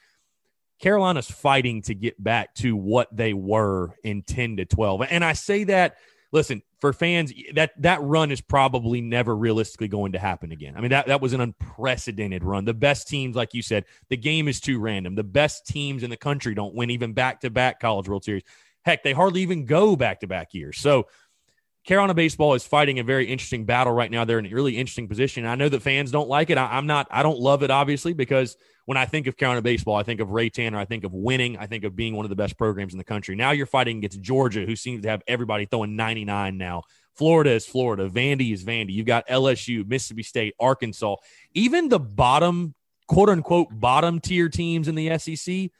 Carolina's 0.80 1.30
fighting 1.30 1.82
to 1.82 1.94
get 1.94 2.22
back 2.22 2.54
to 2.56 2.76
what 2.76 3.14
they 3.14 3.32
were 3.32 3.94
in 4.04 4.22
10 4.22 4.58
to 4.58 4.64
12. 4.64 5.02
And 5.10 5.24
I 5.24 5.32
say 5.32 5.64
that 5.64 5.96
listen, 6.32 6.62
for 6.80 6.92
fans, 6.92 7.32
that 7.54 7.72
that 7.82 8.02
run 8.02 8.30
is 8.30 8.40
probably 8.40 9.00
never 9.00 9.34
realistically 9.34 9.88
going 9.88 10.12
to 10.12 10.18
happen 10.18 10.52
again. 10.52 10.74
I 10.76 10.80
mean, 10.80 10.90
that, 10.90 11.06
that 11.06 11.20
was 11.20 11.32
an 11.32 11.40
unprecedented 11.40 12.44
run. 12.44 12.64
The 12.64 12.74
best 12.74 13.08
teams, 13.08 13.36
like 13.36 13.54
you 13.54 13.62
said, 13.62 13.84
the 14.08 14.16
game 14.16 14.48
is 14.48 14.60
too 14.60 14.78
random. 14.78 15.14
The 15.14 15.24
best 15.24 15.66
teams 15.66 16.02
in 16.02 16.10
the 16.10 16.16
country 16.16 16.54
don't 16.54 16.74
win 16.74 16.90
even 16.90 17.12
back 17.12 17.40
to 17.40 17.50
back 17.50 17.80
College 17.80 18.08
World 18.08 18.24
Series. 18.24 18.42
Heck, 18.84 19.02
they 19.02 19.12
hardly 19.12 19.42
even 19.42 19.64
go 19.64 19.96
back 19.96 20.20
to 20.20 20.26
back 20.26 20.54
years. 20.54 20.78
So 20.78 21.06
Carolina 21.84 22.14
baseball 22.14 22.54
is 22.54 22.64
fighting 22.64 22.98
a 22.98 23.04
very 23.04 23.26
interesting 23.26 23.64
battle 23.64 23.92
right 23.92 24.10
now. 24.10 24.24
They're 24.24 24.38
in 24.38 24.46
a 24.46 24.54
really 24.54 24.76
interesting 24.76 25.08
position. 25.08 25.46
I 25.46 25.54
know 25.54 25.68
that 25.68 25.82
fans 25.82 26.10
don't 26.10 26.28
like 26.28 26.50
it. 26.50 26.58
I, 26.58 26.76
am 26.78 26.86
not. 26.86 27.08
I 27.10 27.22
don't 27.22 27.38
love 27.38 27.62
it, 27.62 27.70
obviously, 27.70 28.12
because 28.12 28.56
when 28.86 28.96
I 28.96 29.04
think 29.04 29.26
of 29.26 29.36
Carolina 29.36 29.62
baseball, 29.62 29.96
I 29.96 30.02
think 30.02 30.20
of 30.20 30.30
Ray 30.30 30.48
Tanner. 30.48 30.78
I 30.78 30.84
think 30.84 31.04
of 31.04 31.12
winning. 31.12 31.58
I 31.58 31.66
think 31.66 31.84
of 31.84 31.94
being 31.94 32.16
one 32.16 32.24
of 32.24 32.30
the 32.30 32.36
best 32.36 32.56
programs 32.56 32.94
in 32.94 32.98
the 32.98 33.04
country. 33.04 33.36
Now 33.36 33.50
you're 33.50 33.66
fighting 33.66 33.98
against 33.98 34.20
Georgia, 34.20 34.64
who 34.64 34.76
seems 34.76 35.02
to 35.02 35.08
have 35.08 35.22
everybody 35.26 35.66
throwing 35.66 35.96
99 35.96 36.56
now. 36.56 36.82
Florida 37.14 37.50
is 37.50 37.66
Florida. 37.66 38.08
Vandy 38.08 38.52
is 38.52 38.64
Vandy. 38.64 38.92
You've 38.92 39.06
got 39.06 39.26
LSU, 39.28 39.86
Mississippi 39.86 40.22
State, 40.22 40.54
Arkansas. 40.60 41.16
Even 41.54 41.88
the 41.88 41.98
bottom, 41.98 42.74
quote 43.08 43.28
unquote, 43.28 43.68
bottom 43.70 44.20
tier 44.20 44.48
teams 44.48 44.88
in 44.88 44.94
the 44.94 45.18
SEC 45.18 45.70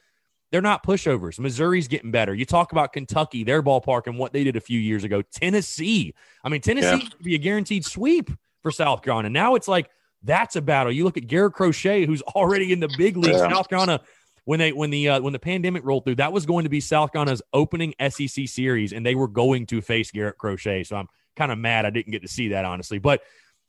they're 0.53 0.63
not 0.63 0.85
pushovers. 0.85 1.39
Missouri's 1.39 1.89
getting 1.89 2.11
better. 2.11 2.35
You 2.35 2.45
talk 2.45 2.73
about 2.73 2.93
Kentucky, 2.93 3.45
their 3.45 3.63
ballpark, 3.63 4.07
and 4.07 4.19
what 4.19 4.33
they 4.33 4.45
did 4.45 4.57
a 4.57 4.61
few 4.61 4.79
years 4.79 5.05
ago. 5.05 5.23
Tennessee. 5.23 6.15
I 6.45 6.49
mean, 6.49 6.61
Tennessee 6.61 7.03
yeah. 7.03 7.23
be 7.23 7.35
a 7.35 7.39
guaranteed 7.39 7.85
sweep 7.85 8.31
for 8.63 8.71
South 8.71 9.03
Carolina. 9.03 9.29
Now 9.29 9.57
it's 9.57 9.69
like 9.69 9.91
that's 10.23 10.57
a 10.57 10.63
battle. 10.63 10.93
You 10.93 11.05
look 11.05 11.17
at 11.17 11.27
Garrett 11.27 11.55
Crochet, 11.55 12.07
who's 12.07 12.23
already 12.23 12.73
in 12.73 12.81
the 12.81 12.89
big 12.97 13.17
league. 13.17 13.35
Yeah. 13.35 13.51
South 13.51 13.69
Carolina, 13.69 14.01
when 14.45 14.59
they 14.59 14.73
when 14.73 14.91
the 14.91 15.09
uh, 15.09 15.21
when 15.21 15.33
the 15.33 15.39
pandemic 15.39 15.85
rolled 15.85 16.05
through, 16.05 16.17
that 16.17 16.33
was 16.33 16.47
going 16.47 16.65
to 16.65 16.71
be 16.71 16.81
South 16.81 17.13
Carolina's 17.13 17.43
opening 17.53 17.95
SEC 18.09 18.49
series, 18.49 18.93
and 18.93 19.05
they 19.05 19.15
were 19.15 19.29
going 19.29 19.67
to 19.67 19.81
face 19.81 20.11
Garrett 20.11 20.39
Crochet. 20.39 20.85
So 20.85 20.97
I'm 20.97 21.09
kind 21.37 21.53
of 21.53 21.59
mad 21.59 21.85
I 21.85 21.91
didn't 21.91 22.13
get 22.13 22.23
to 22.23 22.29
see 22.29 22.49
that 22.49 22.65
honestly, 22.65 22.99
but 22.99 23.23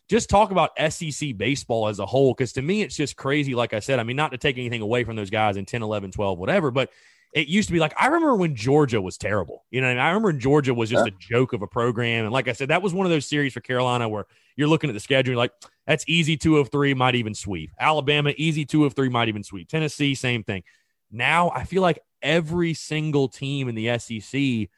just 0.09 0.29
talk 0.29 0.51
about 0.51 0.71
SEC 0.89 1.37
baseball 1.37 1.87
as 1.87 1.99
a 1.99 2.05
whole. 2.05 2.33
Because 2.33 2.53
to 2.53 2.61
me, 2.61 2.81
it's 2.81 2.95
just 2.95 3.15
crazy. 3.15 3.55
Like 3.55 3.73
I 3.73 3.79
said, 3.79 3.99
I 3.99 4.03
mean, 4.03 4.15
not 4.15 4.31
to 4.31 4.37
take 4.37 4.57
anything 4.57 4.81
away 4.81 5.03
from 5.03 5.15
those 5.15 5.29
guys 5.29 5.57
in 5.57 5.65
10, 5.65 5.83
11, 5.83 6.11
12, 6.11 6.39
whatever, 6.39 6.71
but 6.71 6.91
it 7.33 7.47
used 7.47 7.67
to 7.69 7.73
be 7.73 7.79
like, 7.79 7.93
I 7.97 8.07
remember 8.07 8.35
when 8.35 8.55
Georgia 8.55 9.01
was 9.01 9.17
terrible. 9.17 9.65
You 9.69 9.81
know, 9.81 9.87
I, 9.87 9.91
mean? 9.91 9.99
I 9.99 10.07
remember 10.09 10.33
Georgia 10.33 10.73
was 10.73 10.89
just 10.89 11.05
yeah. 11.05 11.13
a 11.13 11.17
joke 11.19 11.53
of 11.53 11.61
a 11.61 11.67
program. 11.67 12.25
And 12.25 12.33
like 12.33 12.47
I 12.47 12.53
said, 12.53 12.69
that 12.69 12.81
was 12.81 12.93
one 12.93 13.05
of 13.05 13.11
those 13.11 13.27
series 13.27 13.53
for 13.53 13.59
Carolina 13.59 14.07
where 14.09 14.25
you're 14.55 14.67
looking 14.67 14.89
at 14.89 14.93
the 14.93 14.99
schedule, 14.99 15.35
like, 15.35 15.51
that's 15.85 16.03
easy 16.07 16.35
two 16.35 16.57
of 16.57 16.69
three, 16.69 16.93
might 16.93 17.15
even 17.15 17.33
sweep. 17.33 17.71
Alabama, 17.79 18.33
easy 18.37 18.65
two 18.65 18.85
of 18.85 18.93
three, 18.93 19.09
might 19.09 19.27
even 19.27 19.43
sweep. 19.43 19.69
Tennessee, 19.69 20.15
same 20.15 20.43
thing. 20.43 20.63
Now 21.11 21.51
I 21.51 21.63
feel 21.63 21.81
like 21.81 21.99
every 22.21 22.73
single 22.73 23.27
team 23.27 23.69
in 23.69 23.75
the 23.75 23.97
SEC 23.99 24.69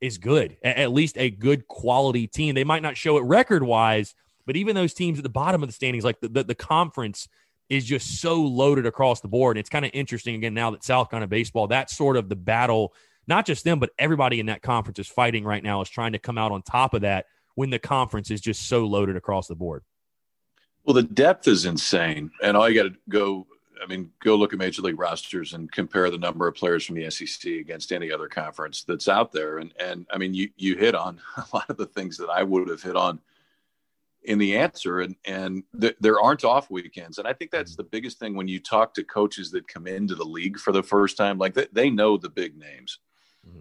is 0.00 0.18
good, 0.18 0.56
at 0.62 0.92
least 0.92 1.16
a 1.18 1.30
good 1.30 1.66
quality 1.66 2.26
team. 2.26 2.54
They 2.54 2.64
might 2.64 2.82
not 2.82 2.96
show 2.96 3.16
it 3.16 3.24
record 3.24 3.62
wise, 3.62 4.14
but 4.46 4.56
even 4.56 4.74
those 4.74 4.94
teams 4.94 5.18
at 5.18 5.22
the 5.22 5.30
bottom 5.30 5.62
of 5.62 5.68
the 5.68 5.72
standings, 5.72 6.04
like 6.04 6.20
the, 6.20 6.28
the, 6.28 6.44
the 6.44 6.54
conference 6.54 7.28
is 7.68 7.84
just 7.84 8.20
so 8.20 8.42
loaded 8.42 8.86
across 8.86 9.20
the 9.20 9.28
board. 9.28 9.56
And 9.56 9.60
it's 9.60 9.70
kind 9.70 9.84
of 9.84 9.90
interesting 9.94 10.34
again 10.34 10.54
now 10.54 10.70
that 10.70 10.84
South 10.84 11.10
Carolina 11.10 11.28
baseball, 11.28 11.66
that's 11.66 11.96
sort 11.96 12.16
of 12.16 12.28
the 12.28 12.36
battle, 12.36 12.92
not 13.26 13.46
just 13.46 13.64
them, 13.64 13.78
but 13.78 13.90
everybody 13.98 14.40
in 14.40 14.46
that 14.46 14.62
conference 14.62 14.98
is 14.98 15.08
fighting 15.08 15.44
right 15.44 15.62
now, 15.62 15.80
is 15.80 15.88
trying 15.88 16.12
to 16.12 16.18
come 16.18 16.38
out 16.38 16.52
on 16.52 16.62
top 16.62 16.94
of 16.94 17.02
that 17.02 17.26
when 17.54 17.70
the 17.70 17.78
conference 17.78 18.30
is 18.30 18.40
just 18.40 18.68
so 18.68 18.84
loaded 18.84 19.16
across 19.16 19.46
the 19.46 19.54
board. 19.54 19.82
Well, 20.84 20.94
the 20.94 21.02
depth 21.02 21.48
is 21.48 21.64
insane. 21.64 22.30
And 22.42 22.56
all 22.56 22.68
you 22.68 22.82
got 22.82 22.90
to 22.92 22.98
go, 23.08 23.46
I 23.82 23.86
mean, 23.86 24.10
go 24.22 24.36
look 24.36 24.52
at 24.52 24.58
major 24.58 24.82
league 24.82 24.98
rosters 24.98 25.54
and 25.54 25.72
compare 25.72 26.10
the 26.10 26.18
number 26.18 26.46
of 26.46 26.54
players 26.54 26.84
from 26.84 26.96
the 26.96 27.10
SEC 27.10 27.50
against 27.52 27.92
any 27.92 28.12
other 28.12 28.28
conference 28.28 28.84
that's 28.84 29.08
out 29.08 29.32
there. 29.32 29.58
And, 29.58 29.72
and 29.80 30.06
I 30.12 30.18
mean, 30.18 30.34
you, 30.34 30.50
you 30.56 30.76
hit 30.76 30.94
on 30.94 31.20
a 31.36 31.44
lot 31.54 31.70
of 31.70 31.78
the 31.78 31.86
things 31.86 32.18
that 32.18 32.28
I 32.28 32.42
would 32.42 32.68
have 32.68 32.82
hit 32.82 32.96
on 32.96 33.20
in 34.24 34.38
the 34.38 34.56
answer 34.56 35.00
and 35.00 35.14
and 35.26 35.62
th- 35.78 35.96
there 36.00 36.20
aren't 36.20 36.44
off 36.44 36.70
weekends 36.70 37.18
and 37.18 37.28
i 37.28 37.32
think 37.32 37.50
that's 37.50 37.72
mm-hmm. 37.72 37.82
the 37.82 37.88
biggest 37.90 38.18
thing 38.18 38.34
when 38.34 38.48
you 38.48 38.58
talk 38.58 38.94
to 38.94 39.04
coaches 39.04 39.50
that 39.50 39.68
come 39.68 39.86
into 39.86 40.14
the 40.14 40.24
league 40.24 40.58
for 40.58 40.72
the 40.72 40.82
first 40.82 41.16
time 41.16 41.38
like 41.38 41.54
they, 41.54 41.66
they 41.72 41.90
know 41.90 42.16
the 42.16 42.28
big 42.28 42.56
names 42.56 42.98
mm-hmm. 43.46 43.60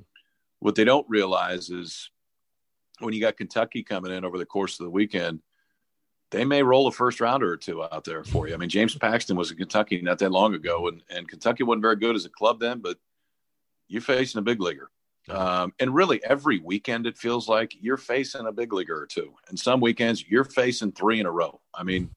what 0.59 0.75
they 0.75 0.83
don't 0.83 1.07
realize 1.09 1.69
is 1.69 2.09
when 2.99 3.13
you 3.13 3.21
got 3.21 3.37
kentucky 3.37 3.83
coming 3.83 4.11
in 4.11 4.25
over 4.25 4.37
the 4.37 4.45
course 4.45 4.79
of 4.79 4.85
the 4.85 4.89
weekend 4.89 5.41
they 6.31 6.45
may 6.45 6.63
roll 6.63 6.87
a 6.87 6.91
first 6.91 7.19
rounder 7.19 7.51
or 7.51 7.57
two 7.57 7.83
out 7.83 8.05
there 8.05 8.23
for 8.23 8.47
you 8.47 8.53
i 8.53 8.57
mean 8.57 8.69
james 8.69 8.95
paxton 8.95 9.35
was 9.35 9.51
in 9.51 9.57
kentucky 9.57 10.01
not 10.01 10.19
that 10.19 10.31
long 10.31 10.53
ago 10.53 10.87
and, 10.87 11.03
and 11.09 11.27
kentucky 11.27 11.63
wasn't 11.63 11.81
very 11.81 11.97
good 11.97 12.15
as 12.15 12.25
a 12.25 12.29
club 12.29 12.59
then 12.59 12.79
but 12.79 12.97
you're 13.89 14.01
facing 14.01 14.39
a 14.39 14.43
big 14.43 14.61
leaguer 14.61 14.89
um, 15.29 15.73
and 15.79 15.95
really, 15.95 16.21
every 16.23 16.59
weekend 16.59 17.07
it 17.07 17.17
feels 17.17 17.47
like 17.47 17.73
you're 17.79 17.97
facing 17.97 18.45
a 18.45 18.51
big 18.51 18.73
leaguer 18.73 19.01
or 19.01 19.07
two, 19.07 19.33
and 19.47 19.57
some 19.57 19.79
weekends 19.79 20.23
you're 20.27 20.43
facing 20.43 20.91
three 20.91 21.19
in 21.19 21.25
a 21.25 21.31
row. 21.31 21.61
I 21.73 21.83
mean, 21.83 22.09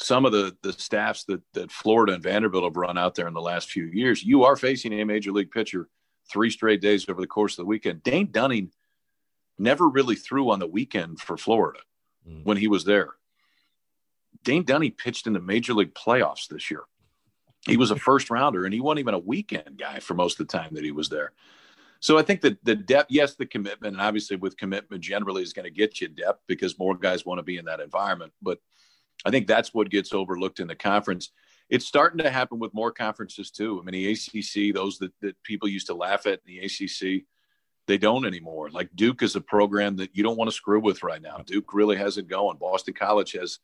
some 0.00 0.24
of 0.24 0.32
the 0.32 0.56
the 0.62 0.72
staffs 0.72 1.24
that 1.24 1.42
that 1.54 1.72
Florida 1.72 2.14
and 2.14 2.22
Vanderbilt 2.22 2.64
have 2.64 2.76
run 2.76 2.96
out 2.96 3.16
there 3.16 3.26
in 3.26 3.34
the 3.34 3.40
last 3.40 3.70
few 3.70 3.86
years, 3.86 4.22
you 4.22 4.44
are 4.44 4.56
facing 4.56 4.92
a 4.92 5.04
major 5.04 5.32
league 5.32 5.50
pitcher 5.50 5.88
three 6.30 6.50
straight 6.50 6.80
days 6.80 7.08
over 7.08 7.20
the 7.20 7.26
course 7.26 7.54
of 7.54 7.64
the 7.64 7.68
weekend. 7.68 8.02
Dane 8.02 8.30
Dunning 8.30 8.70
never 9.58 9.88
really 9.88 10.14
threw 10.14 10.50
on 10.50 10.60
the 10.60 10.66
weekend 10.66 11.18
for 11.20 11.36
Florida 11.36 11.80
mm. 12.28 12.44
when 12.44 12.56
he 12.56 12.68
was 12.68 12.84
there. 12.84 13.14
Dane 14.44 14.64
Dunning 14.64 14.92
pitched 14.92 15.26
in 15.26 15.32
the 15.32 15.40
major 15.40 15.74
league 15.74 15.94
playoffs 15.94 16.46
this 16.46 16.70
year. 16.70 16.84
He 17.66 17.76
was 17.76 17.90
a 17.90 17.96
first 17.98 18.30
rounder, 18.30 18.64
and 18.64 18.72
he 18.72 18.80
wasn't 18.80 19.00
even 19.00 19.14
a 19.14 19.18
weekend 19.18 19.78
guy 19.78 19.98
for 19.98 20.14
most 20.14 20.38
of 20.38 20.46
the 20.46 20.56
time 20.56 20.74
that 20.74 20.84
he 20.84 20.92
was 20.92 21.08
there. 21.08 21.32
So 22.00 22.16
I 22.16 22.22
think 22.22 22.42
that 22.42 22.64
the 22.64 22.76
depth, 22.76 23.10
yes, 23.10 23.34
the 23.34 23.46
commitment, 23.46 23.94
and 23.94 24.02
obviously 24.02 24.36
with 24.36 24.56
commitment 24.56 25.02
generally 25.02 25.42
is 25.42 25.52
going 25.52 25.64
to 25.64 25.70
get 25.70 26.00
you 26.00 26.08
depth 26.08 26.42
because 26.46 26.78
more 26.78 26.96
guys 26.96 27.26
want 27.26 27.38
to 27.38 27.42
be 27.42 27.58
in 27.58 27.64
that 27.64 27.80
environment. 27.80 28.32
But 28.40 28.58
I 29.24 29.30
think 29.30 29.46
that's 29.46 29.74
what 29.74 29.90
gets 29.90 30.12
overlooked 30.12 30.60
in 30.60 30.68
the 30.68 30.76
conference. 30.76 31.32
It's 31.68 31.86
starting 31.86 32.18
to 32.18 32.30
happen 32.30 32.58
with 32.58 32.72
more 32.72 32.92
conferences 32.92 33.50
too. 33.50 33.80
I 33.80 33.84
mean, 33.84 33.92
the 33.92 34.12
ACC, 34.12 34.74
those 34.74 34.98
that, 34.98 35.12
that 35.20 35.42
people 35.42 35.68
used 35.68 35.88
to 35.88 35.94
laugh 35.94 36.26
at 36.26 36.40
in 36.46 36.54
the 36.54 36.58
ACC, 36.60 37.24
they 37.88 37.98
don't 37.98 38.26
anymore. 38.26 38.70
Like 38.70 38.90
Duke 38.94 39.22
is 39.22 39.34
a 39.34 39.40
program 39.40 39.96
that 39.96 40.10
you 40.14 40.22
don't 40.22 40.36
want 40.36 40.50
to 40.50 40.56
screw 40.56 40.80
with 40.80 41.02
right 41.02 41.20
now. 41.20 41.38
Duke 41.44 41.74
really 41.74 41.96
has 41.96 42.16
it 42.16 42.28
going. 42.28 42.58
Boston 42.58 42.94
College 42.94 43.32
has 43.32 43.58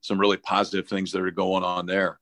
some 0.00 0.18
really 0.18 0.38
positive 0.38 0.88
things 0.88 1.12
that 1.12 1.22
are 1.22 1.30
going 1.30 1.62
on 1.62 1.86
there. 1.86 2.18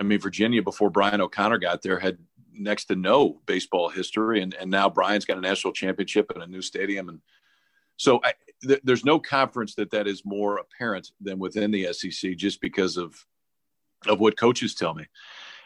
I 0.00 0.02
mean, 0.02 0.18
Virginia 0.18 0.62
before 0.62 0.90
Brian 0.90 1.20
O'Connor 1.20 1.58
got 1.58 1.82
there 1.82 2.00
had 2.00 2.18
next 2.54 2.86
to 2.86 2.96
no 2.96 3.40
baseball 3.46 3.88
history, 3.88 4.42
and 4.42 4.54
and 4.54 4.70
now 4.70 4.88
Brian's 4.88 5.24
got 5.24 5.38
a 5.38 5.40
national 5.40 5.72
championship 5.72 6.30
and 6.34 6.42
a 6.42 6.46
new 6.46 6.62
stadium, 6.62 7.08
and 7.08 7.20
so 7.96 8.20
I, 8.24 8.34
th- 8.66 8.80
there's 8.84 9.04
no 9.04 9.18
conference 9.18 9.74
that 9.76 9.90
that 9.90 10.06
is 10.06 10.24
more 10.24 10.58
apparent 10.58 11.10
than 11.20 11.38
within 11.38 11.70
the 11.70 11.92
SEC, 11.92 12.36
just 12.36 12.60
because 12.60 12.96
of 12.96 13.14
of 14.06 14.20
what 14.20 14.36
coaches 14.36 14.74
tell 14.74 14.94
me, 14.94 15.06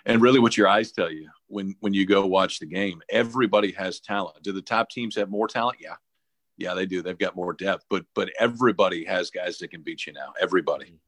and 0.04 0.22
really 0.22 0.38
what 0.40 0.56
your 0.56 0.68
eyes 0.68 0.92
tell 0.92 1.10
you 1.10 1.28
when 1.46 1.74
when 1.80 1.94
you 1.94 2.06
go 2.06 2.26
watch 2.26 2.58
the 2.58 2.66
game. 2.66 3.00
Everybody 3.10 3.72
has 3.72 4.00
talent. 4.00 4.42
Do 4.42 4.52
the 4.52 4.62
top 4.62 4.90
teams 4.90 5.16
have 5.16 5.30
more 5.30 5.48
talent? 5.48 5.78
Yeah, 5.80 5.96
yeah, 6.56 6.74
they 6.74 6.86
do. 6.86 7.02
They've 7.02 7.18
got 7.18 7.36
more 7.36 7.52
depth, 7.52 7.84
but 7.88 8.04
but 8.14 8.30
everybody 8.38 9.04
has 9.04 9.30
guys 9.30 9.58
that 9.58 9.70
can 9.70 9.82
beat 9.82 10.06
you 10.06 10.12
now. 10.12 10.32
Everybody. 10.40 10.98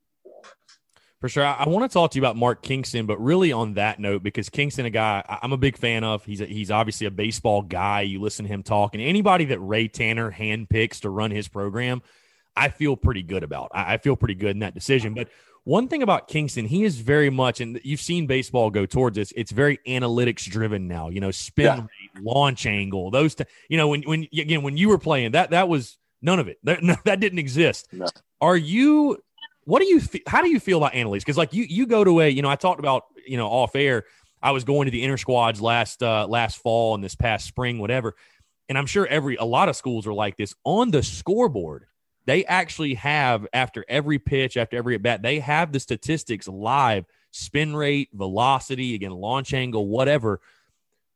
For 1.20 1.28
sure. 1.28 1.44
I, 1.44 1.52
I, 1.52 1.68
want 1.68 1.90
to 1.90 1.92
talk 1.92 2.12
to 2.12 2.16
you 2.16 2.22
about 2.22 2.36
Mark 2.36 2.62
Kingston, 2.62 3.04
but 3.04 3.22
really 3.22 3.52
on 3.52 3.74
that 3.74 4.00
note, 4.00 4.22
because 4.22 4.48
Kingston, 4.48 4.86
a 4.86 4.90
guy 4.90 5.22
I, 5.28 5.38
am 5.42 5.52
a 5.52 5.58
big 5.58 5.76
fan 5.76 6.02
of. 6.02 6.24
He's 6.24 6.40
a, 6.40 6.46
he's 6.46 6.70
obviously 6.70 7.06
a 7.06 7.10
baseball 7.10 7.60
guy. 7.60 8.02
You 8.02 8.20
listen 8.20 8.46
to 8.46 8.52
him 8.52 8.62
talk, 8.62 8.94
and 8.94 9.02
anybody 9.02 9.44
that 9.46 9.58
Ray 9.58 9.88
Tanner 9.88 10.32
handpicks 10.32 11.00
to 11.00 11.10
run 11.10 11.30
his 11.30 11.46
program, 11.46 12.02
I 12.56 12.70
feel 12.70 12.96
pretty 12.96 13.22
good 13.22 13.42
about. 13.42 13.70
I, 13.74 13.94
I 13.94 13.96
feel 13.98 14.16
pretty 14.16 14.34
good 14.34 14.52
in 14.52 14.60
that 14.60 14.74
decision. 14.74 15.12
But 15.12 15.28
one 15.64 15.88
thing 15.88 16.02
about 16.02 16.26
Kingston, 16.26 16.64
he 16.64 16.84
is 16.84 16.98
very 16.98 17.28
much, 17.28 17.60
and 17.60 17.78
you've 17.84 18.00
seen 18.00 18.26
baseball 18.26 18.70
go 18.70 18.86
towards 18.86 19.16
this. 19.16 19.30
It's 19.36 19.52
very 19.52 19.78
analytics 19.86 20.48
driven 20.48 20.88
now. 20.88 21.10
You 21.10 21.20
know, 21.20 21.30
spin 21.30 21.66
yeah. 21.66 21.76
rate, 21.76 22.24
launch 22.24 22.64
angle, 22.64 23.10
those. 23.10 23.34
T- 23.34 23.44
you 23.68 23.76
know, 23.76 23.88
when 23.88 24.02
when 24.02 24.26
again 24.32 24.62
when 24.62 24.78
you 24.78 24.88
were 24.88 24.98
playing 24.98 25.32
that, 25.32 25.50
that 25.50 25.68
was 25.68 25.98
none 26.22 26.38
of 26.38 26.48
it. 26.48 26.58
That, 26.64 26.82
no, 26.82 26.96
that 27.04 27.20
didn't 27.20 27.38
exist. 27.38 27.88
No. 27.92 28.06
Are 28.40 28.56
you 28.56 29.18
what 29.70 29.80
do 29.80 29.86
you 29.86 30.00
how 30.26 30.42
do 30.42 30.50
you 30.50 30.58
feel 30.58 30.78
about 30.78 30.94
analytics? 30.94 31.20
Because 31.20 31.36
like 31.36 31.54
you 31.54 31.62
you 31.62 31.86
go 31.86 32.02
to 32.02 32.20
a 32.20 32.28
you 32.28 32.42
know 32.42 32.50
I 32.50 32.56
talked 32.56 32.80
about 32.80 33.04
you 33.24 33.36
know 33.36 33.46
off 33.46 33.76
air. 33.76 34.04
I 34.42 34.50
was 34.50 34.64
going 34.64 34.86
to 34.86 34.90
the 34.90 35.02
inner 35.02 35.16
squads 35.16 35.60
last 35.60 36.02
uh, 36.02 36.26
last 36.26 36.56
fall 36.56 36.96
and 36.96 37.04
this 37.04 37.14
past 37.14 37.46
spring, 37.46 37.78
whatever. 37.78 38.16
And 38.68 38.76
I'm 38.76 38.86
sure 38.86 39.06
every 39.06 39.36
a 39.36 39.44
lot 39.44 39.68
of 39.68 39.76
schools 39.76 40.08
are 40.08 40.12
like 40.12 40.36
this 40.36 40.56
on 40.64 40.90
the 40.90 41.04
scoreboard. 41.04 41.86
They 42.26 42.44
actually 42.46 42.94
have 42.94 43.46
after 43.52 43.84
every 43.88 44.18
pitch, 44.18 44.56
after 44.56 44.76
every 44.76 44.96
at 44.96 45.02
bat, 45.02 45.22
they 45.22 45.38
have 45.38 45.70
the 45.70 45.78
statistics 45.78 46.48
live, 46.48 47.04
spin 47.30 47.76
rate, 47.76 48.08
velocity, 48.12 48.96
again, 48.96 49.12
launch 49.12 49.54
angle, 49.54 49.86
whatever 49.86 50.40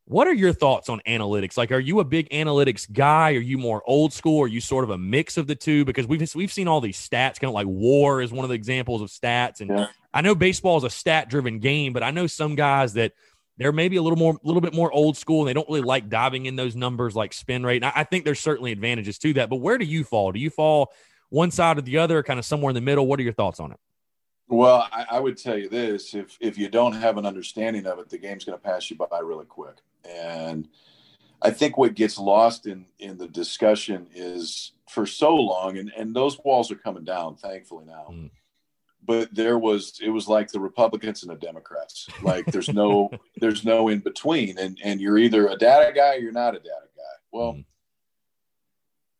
what 0.07 0.27
are 0.27 0.35
your 0.35 0.53
thoughts 0.53 0.89
on 0.89 1.01
analytics? 1.07 1.57
Like, 1.57 1.73
are 1.73 1.79
you 1.79 2.01
a 2.01 2.05
big 2.05 2.29
analytics 2.29 2.91
guy? 2.91 3.33
Are 3.33 3.41
you 3.41 3.57
more 3.57 3.83
old 3.87 4.13
school? 4.13 4.43
Are 4.43 4.47
you 4.47 4.61
sort 4.61 4.85
of 4.85 4.91
a 4.91 4.99
mix 4.99 5.39
of 5.39 5.47
the 5.47 5.55
two? 5.55 5.85
Because 5.85 6.07
we've 6.07 6.35
we've 6.35 6.53
seen 6.53 6.69
all 6.69 6.81
these 6.81 6.99
stats, 6.99 7.41
kind 7.41 7.49
of 7.49 7.55
like 7.55 7.67
WAR 7.67 8.21
is 8.21 8.31
one 8.31 8.45
of 8.45 8.51
the 8.51 8.55
examples 8.55 9.01
of 9.01 9.09
stats, 9.09 9.61
and 9.61 9.71
yeah. 9.71 9.87
I 10.13 10.21
know 10.21 10.35
baseball 10.35 10.77
is 10.77 10.85
a 10.85 10.91
stat 10.91 11.31
driven 11.31 11.59
game, 11.59 11.93
but 11.93 12.03
I 12.03 12.11
know 12.11 12.27
some 12.27 12.55
guys 12.55 12.95
that 12.95 13.13
they're 13.57 13.73
maybe 13.73 13.97
a 13.97 14.03
little 14.03 14.19
more, 14.19 14.35
a 14.35 14.47
little 14.47 14.61
bit 14.61 14.75
more 14.75 14.93
old 14.93 15.17
school, 15.17 15.41
and 15.41 15.49
they 15.49 15.55
don't 15.55 15.69
really 15.69 15.81
like 15.81 16.11
diving 16.11 16.47
in 16.47 16.57
those 16.57 16.77
numbers 16.77 17.17
like 17.17 17.33
spin 17.33 17.65
rate. 17.65 17.77
And 17.77 17.87
I, 17.87 17.93
I 17.97 18.05
think 18.05 18.25
there's 18.25 18.41
certainly 18.41 18.73
advantages 18.73 19.19
to 19.21 19.33
that. 19.35 19.49
But 19.49 19.57
where 19.57 19.79
do 19.79 19.87
you 19.87 20.05
fall? 20.05 20.33
Do 20.33 20.41
you 20.41 20.51
fall 20.51 20.93
one 21.31 21.51
side 21.51 21.79
or 21.79 21.83
the 21.83 21.99
other, 21.99 22.23
kind 22.23 22.39
of 22.39 22.45
somewhere 22.45 22.71
in 22.71 22.75
the 22.75 22.81
middle? 22.83 23.07
What 23.07 23.19
are 23.21 23.23
your 23.23 23.33
thoughts 23.33 23.59
on 23.59 23.73
it? 23.73 23.79
Well, 24.49 24.87
I, 24.93 25.07
I, 25.13 25.21
would 25.21 25.39
tell 25.39 25.57
you 25.57 25.71
this: 25.71 26.15
if 26.15 26.37
if 26.41 26.59
you 26.59 26.69
don't 26.69 26.93
have 26.93 27.17
an 27.17 27.25
understanding 27.25 27.87
of 27.87 27.99
it, 27.99 28.11
the 28.11 28.19
game's 28.19 28.45
going 28.45 28.59
to 28.59 28.63
pass 28.63 28.91
you 28.91 28.97
by 28.97 29.19
really 29.21 29.47
quick. 29.47 29.77
And 30.09 30.69
I 31.43 31.51
think 31.51 31.77
what 31.77 31.95
gets 31.95 32.19
lost 32.19 32.67
in 32.67 32.87
in 32.99 33.19
the 33.19 33.29
discussion 33.29 34.09
is 34.15 34.73
for 34.89 35.07
so 35.07 35.35
long, 35.37 35.79
and 35.79 35.93
and 35.97 36.15
those 36.15 36.39
walls 36.45 36.71
are 36.71 36.77
coming 36.77 37.05
down, 37.05 37.37
thankfully 37.37 37.85
now. 37.87 38.07
Mm. 38.11 38.31
But 39.07 39.35
there 39.35 39.59
was 39.59 40.01
it 40.03 40.09
was 40.09 40.29
like 40.29 40.51
the 40.51 40.61
Republicans 40.61 41.23
and 41.23 41.31
the 41.31 41.37
Democrats. 41.37 42.09
Like 42.23 42.47
there's 42.47 42.71
no 42.71 43.11
there's 43.37 43.65
no 43.65 43.89
in 43.89 44.01
between, 44.01 44.59
and 44.59 44.79
and 44.83 45.01
you're 45.01 45.19
either 45.19 45.49
a 45.49 45.57
data 45.57 45.93
guy 45.95 46.17
or 46.17 46.19
you're 46.21 46.33
not 46.33 46.55
a 46.55 46.59
data 46.59 46.89
guy. 46.97 47.17
Well. 47.31 47.53
Mm. 47.55 47.65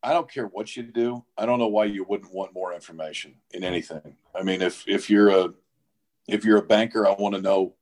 I 0.03 0.13
don't 0.13 0.31
care 0.31 0.45
what 0.45 0.75
you 0.75 0.83
do. 0.83 1.25
I 1.35 1.47
don't 1.47 1.57
know 1.57 1.67
why 1.67 1.85
you 1.85 2.03
wouldn't 2.07 2.31
want 2.31 2.53
more 2.53 2.75
information 2.75 3.33
in 3.49 3.63
anything. 3.63 4.15
I 4.35 4.43
mean, 4.43 4.61
if 4.61 4.87
if 4.87 5.09
you're 5.09 5.29
a 5.29 5.53
if 6.27 6.45
you're 6.45 6.59
a 6.59 6.65
banker, 6.65 7.07
I 7.07 7.13
want 7.13 7.33
to 7.33 7.41
know 7.41 7.73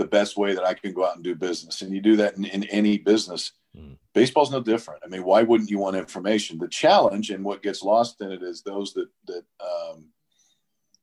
the 0.00 0.06
best 0.06 0.38
way 0.38 0.54
that 0.54 0.64
I 0.64 0.72
can 0.72 0.94
go 0.94 1.04
out 1.04 1.16
and 1.16 1.22
do 1.22 1.34
business. 1.34 1.82
And 1.82 1.92
you 1.92 2.00
do 2.00 2.16
that 2.16 2.38
in, 2.38 2.46
in 2.46 2.64
any 2.64 2.96
business. 2.96 3.52
Mm. 3.76 3.98
Baseball's 4.14 4.50
no 4.50 4.62
different. 4.62 5.02
I 5.04 5.08
mean, 5.08 5.24
why 5.24 5.42
wouldn't 5.42 5.68
you 5.68 5.78
want 5.78 5.94
information? 5.94 6.58
The 6.58 6.68
challenge 6.68 7.28
and 7.28 7.44
what 7.44 7.62
gets 7.62 7.82
lost 7.82 8.18
in 8.22 8.32
it 8.32 8.42
is 8.42 8.62
those 8.62 8.94
that 8.94 9.08
that 9.26 9.44
um, 9.60 10.06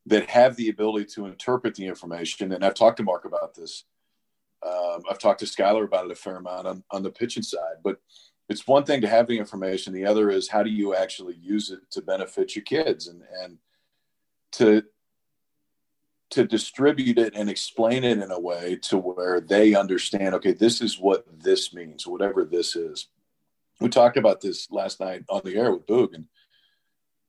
that 0.07 0.27
have 0.31 0.55
the 0.55 0.69
ability 0.69 1.05
to 1.13 1.27
interpret 1.27 1.75
the 1.75 1.85
information. 1.85 2.51
And 2.51 2.65
I've 2.65 2.73
talked 2.73 2.97
to 2.97 3.03
Mark 3.03 3.25
about 3.25 3.53
this. 3.53 3.83
Um, 4.65 5.03
I've 5.09 5.19
talked 5.19 5.41
to 5.41 5.45
Skylar 5.45 5.85
about 5.85 6.05
it 6.05 6.11
a 6.11 6.15
fair 6.15 6.37
amount 6.37 6.65
on, 6.65 6.83
on 6.89 7.03
the 7.03 7.11
pitching 7.11 7.43
side, 7.43 7.77
but 7.83 7.97
it's 8.49 8.65
one 8.65 8.83
thing 8.83 9.01
to 9.01 9.07
have 9.07 9.27
the 9.27 9.37
information. 9.37 9.93
The 9.93 10.05
other 10.05 10.31
is 10.31 10.49
how 10.49 10.63
do 10.63 10.71
you 10.71 10.95
actually 10.95 11.35
use 11.35 11.69
it 11.69 11.81
to 11.91 12.01
benefit 12.01 12.55
your 12.55 12.63
kids 12.63 13.07
and, 13.07 13.21
and 13.43 13.59
to, 14.53 14.83
to 16.29 16.45
distribute 16.45 17.17
it 17.17 17.33
and 17.35 17.49
explain 17.49 18.03
it 18.03 18.17
in 18.17 18.31
a 18.31 18.39
way 18.39 18.77
to 18.83 18.97
where 18.97 19.39
they 19.39 19.75
understand 19.75 20.35
okay 20.35 20.51
this 20.51 20.81
is 20.81 20.99
what 20.99 21.25
this 21.41 21.73
means 21.73 22.05
whatever 22.05 22.43
this 22.43 22.75
is. 22.75 23.07
We 23.79 23.89
talked 23.89 24.17
about 24.17 24.41
this 24.41 24.69
last 24.71 24.99
night 24.99 25.23
on 25.29 25.41
the 25.45 25.55
air 25.55 25.71
with 25.71 25.85
boog 25.85 26.13
and 26.13 26.25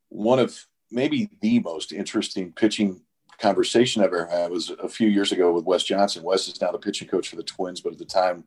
one 0.08 0.38
of 0.38 0.66
maybe 0.90 1.28
the 1.42 1.60
most 1.60 1.92
interesting 1.92 2.52
pitching 2.52 3.02
conversation 3.38 4.02
i've 4.02 4.08
ever 4.08 4.26
had 4.26 4.50
was 4.50 4.70
a 4.82 4.88
few 4.88 5.06
years 5.06 5.30
ago 5.30 5.52
with 5.52 5.64
wes 5.64 5.84
johnson. 5.84 6.24
Wes 6.24 6.48
is 6.48 6.60
now 6.60 6.72
the 6.72 6.78
pitching 6.78 7.08
coach 7.08 7.28
for 7.28 7.36
the 7.36 7.42
twins 7.42 7.80
but 7.80 7.92
at 7.92 7.98
the 7.98 8.04
time 8.04 8.44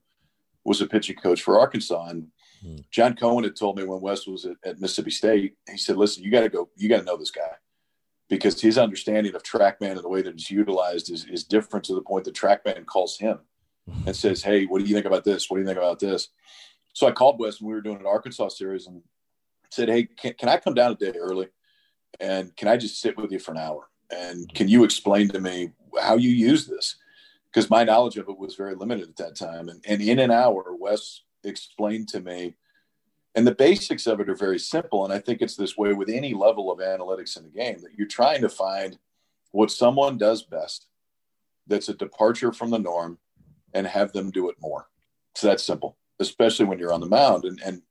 was 0.63 0.81
a 0.81 0.85
pitching 0.85 1.15
coach 1.15 1.41
for 1.41 1.59
arkansas. 1.59 2.07
And 2.07 2.27
hmm. 2.61 2.77
john 2.91 3.15
cohen 3.15 3.45
had 3.45 3.55
told 3.55 3.77
me 3.77 3.85
when 3.85 4.01
wes 4.01 4.27
was 4.27 4.45
at, 4.45 4.57
at 4.65 4.81
mississippi 4.81 5.11
state 5.11 5.55
he 5.69 5.77
said 5.77 5.95
listen 5.95 6.23
you 6.23 6.31
got 6.31 6.41
to 6.41 6.49
go 6.49 6.69
you 6.75 6.89
got 6.89 6.99
to 6.99 7.05
know 7.05 7.15
this 7.15 7.31
guy 7.31 7.51
because 8.31 8.61
his 8.61 8.77
understanding 8.77 9.35
of 9.35 9.43
TrackMan 9.43 9.91
and 9.91 10.03
the 10.03 10.09
way 10.09 10.21
that 10.21 10.33
it's 10.33 10.49
utilized 10.49 11.11
is, 11.11 11.25
is 11.25 11.43
different 11.43 11.83
to 11.83 11.93
the 11.93 12.01
point 12.01 12.23
that 12.23 12.33
TrackMan 12.33 12.85
calls 12.85 13.17
him 13.17 13.39
mm-hmm. 13.89 14.07
and 14.07 14.15
says, 14.15 14.41
Hey, 14.41 14.65
what 14.65 14.79
do 14.79 14.85
you 14.85 14.95
think 14.95 15.05
about 15.05 15.25
this? 15.25 15.49
What 15.49 15.57
do 15.57 15.61
you 15.61 15.67
think 15.67 15.77
about 15.77 15.99
this? 15.99 16.29
So 16.93 17.07
I 17.07 17.11
called 17.11 17.39
Wes 17.39 17.59
and 17.59 17.67
we 17.67 17.73
were 17.73 17.81
doing 17.81 17.99
an 17.99 18.07
Arkansas 18.07 18.47
series 18.47 18.87
and 18.87 19.01
said, 19.69 19.89
Hey, 19.89 20.05
can, 20.05 20.33
can 20.35 20.47
I 20.47 20.57
come 20.57 20.73
down 20.73 20.93
a 20.93 20.95
day 20.95 21.11
early? 21.19 21.49
And 22.21 22.55
can 22.55 22.69
I 22.69 22.77
just 22.77 23.01
sit 23.01 23.17
with 23.17 23.33
you 23.33 23.39
for 23.39 23.51
an 23.51 23.57
hour? 23.57 23.89
And 24.09 24.51
can 24.53 24.69
you 24.69 24.85
explain 24.85 25.27
to 25.29 25.41
me 25.41 25.71
how 26.01 26.15
you 26.15 26.29
use 26.29 26.67
this? 26.67 26.95
Because 27.53 27.69
my 27.69 27.83
knowledge 27.83 28.15
of 28.15 28.29
it 28.29 28.37
was 28.37 28.55
very 28.55 28.75
limited 28.75 29.09
at 29.09 29.17
that 29.17 29.35
time. 29.35 29.67
And, 29.67 29.83
and 29.85 30.01
in 30.01 30.19
an 30.19 30.31
hour, 30.31 30.73
Wes 30.79 31.23
explained 31.43 32.07
to 32.09 32.21
me 32.21 32.55
and 33.35 33.47
the 33.47 33.55
basics 33.55 34.07
of 34.07 34.19
it 34.19 34.29
are 34.29 34.35
very 34.35 34.59
simple. 34.59 35.05
And 35.05 35.13
I 35.13 35.19
think 35.19 35.41
it's 35.41 35.55
this 35.55 35.77
way 35.77 35.93
with 35.93 36.09
any 36.09 36.33
level 36.33 36.71
of 36.71 36.79
analytics 36.79 37.37
in 37.37 37.43
the 37.43 37.49
game 37.49 37.79
that 37.81 37.93
you're 37.97 38.07
trying 38.07 38.41
to 38.41 38.49
find 38.49 38.97
what 39.51 39.71
someone 39.71 40.17
does 40.17 40.43
best 40.43 40.87
that's 41.67 41.89
a 41.89 41.93
departure 41.93 42.51
from 42.51 42.71
the 42.71 42.79
norm 42.79 43.17
and 43.73 43.87
have 43.87 44.11
them 44.11 44.31
do 44.31 44.49
it 44.49 44.55
more. 44.59 44.89
So 45.35 45.47
that's 45.47 45.63
simple, 45.63 45.97
especially 46.19 46.65
when 46.65 46.79
you're 46.79 46.93
on 46.93 46.99
the 46.99 47.07
mound. 47.07 47.45
And, 47.45 47.61
and 47.63 47.81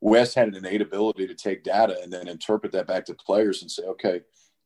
Wes 0.00 0.34
had 0.34 0.48
an 0.48 0.54
innate 0.54 0.82
ability 0.82 1.26
to 1.26 1.34
take 1.34 1.64
data 1.64 1.98
and 2.02 2.12
then 2.12 2.28
interpret 2.28 2.72
that 2.72 2.86
back 2.86 3.06
to 3.06 3.14
players 3.14 3.62
and 3.62 3.70
say, 3.70 3.82
okay, 3.84 4.20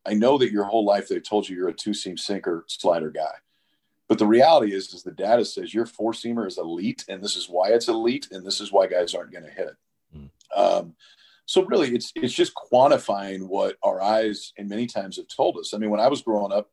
I 0.04 0.14
know 0.14 0.36
that 0.38 0.52
your 0.52 0.64
whole 0.64 0.84
life 0.84 1.08
they 1.08 1.20
told 1.20 1.48
you 1.48 1.56
you're 1.56 1.68
a 1.68 1.72
two 1.72 1.94
seam 1.94 2.18
sinker 2.18 2.64
slider 2.68 3.10
guy. 3.10 3.34
But 4.08 4.18
the 4.18 4.26
reality 4.26 4.72
is, 4.72 4.92
is 4.94 5.02
the 5.02 5.12
data 5.12 5.44
says 5.44 5.74
your 5.74 5.86
four 5.86 6.12
seamer 6.12 6.46
is 6.46 6.56
elite, 6.56 7.04
and 7.08 7.22
this 7.22 7.36
is 7.36 7.48
why 7.48 7.68
it's 7.68 7.88
elite, 7.88 8.28
and 8.30 8.44
this 8.44 8.60
is 8.60 8.72
why 8.72 8.86
guys 8.86 9.14
aren't 9.14 9.32
going 9.32 9.44
to 9.44 9.50
hit 9.50 9.68
it. 9.68 9.76
Um, 10.54 10.94
so 11.46 11.64
really, 11.64 11.94
it's 11.94 12.12
it's 12.14 12.34
just 12.34 12.52
quantifying 12.54 13.48
what 13.48 13.76
our 13.82 14.02
eyes 14.02 14.52
and 14.58 14.68
many 14.68 14.86
times 14.86 15.16
have 15.16 15.28
told 15.28 15.56
us. 15.56 15.72
I 15.72 15.78
mean, 15.78 15.88
when 15.90 16.00
I 16.00 16.08
was 16.08 16.20
growing 16.20 16.52
up, 16.52 16.70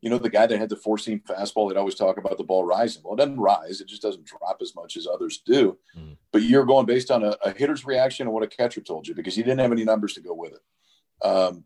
you 0.00 0.10
know, 0.10 0.18
the 0.18 0.30
guy 0.30 0.46
that 0.46 0.58
had 0.58 0.68
the 0.68 0.76
four 0.76 0.96
seam 0.96 1.20
fastball, 1.28 1.68
they'd 1.68 1.78
always 1.78 1.96
talk 1.96 2.18
about 2.18 2.38
the 2.38 2.44
ball 2.44 2.64
rising. 2.64 3.02
Well, 3.04 3.14
it 3.14 3.18
doesn't 3.18 3.40
rise; 3.40 3.80
it 3.80 3.88
just 3.88 4.02
doesn't 4.02 4.26
drop 4.26 4.58
as 4.62 4.76
much 4.76 4.96
as 4.96 5.08
others 5.08 5.42
do. 5.44 5.76
Mm. 5.98 6.16
But 6.32 6.42
you're 6.42 6.64
going 6.64 6.86
based 6.86 7.10
on 7.10 7.24
a, 7.24 7.36
a, 7.44 7.52
hitter's 7.52 7.84
reaction 7.84 8.28
and 8.28 8.34
what 8.34 8.44
a 8.44 8.48
catcher 8.48 8.80
told 8.80 9.08
you 9.08 9.14
because 9.14 9.34
he 9.34 9.42
didn't 9.42 9.60
have 9.60 9.72
any 9.72 9.84
numbers 9.84 10.14
to 10.14 10.20
go 10.20 10.34
with 10.34 10.52
it. 10.52 11.26
Um, 11.26 11.64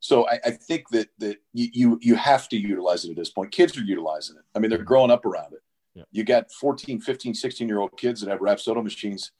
so 0.00 0.28
I, 0.28 0.40
I, 0.44 0.50
think 0.50 0.88
that 0.90 1.08
that 1.18 1.38
you 1.52 2.00
you 2.02 2.16
have 2.16 2.48
to 2.48 2.56
utilize 2.56 3.04
it 3.04 3.10
at 3.10 3.16
this 3.16 3.30
point. 3.30 3.52
Kids 3.52 3.78
are 3.78 3.82
utilizing 3.84 4.36
it. 4.36 4.42
I 4.56 4.58
mean, 4.58 4.70
they're 4.70 4.82
growing 4.82 5.12
up 5.12 5.24
around 5.24 5.52
it. 5.52 5.62
Yeah. 5.94 6.04
You 6.10 6.24
got 6.24 6.50
14, 6.50 7.00
15, 7.00 7.34
16 7.34 7.68
year 7.68 7.78
old 7.78 7.96
kids 7.96 8.20
that 8.20 8.30
have 8.30 8.40
Rapsodo 8.40 8.82
machines 8.82 9.30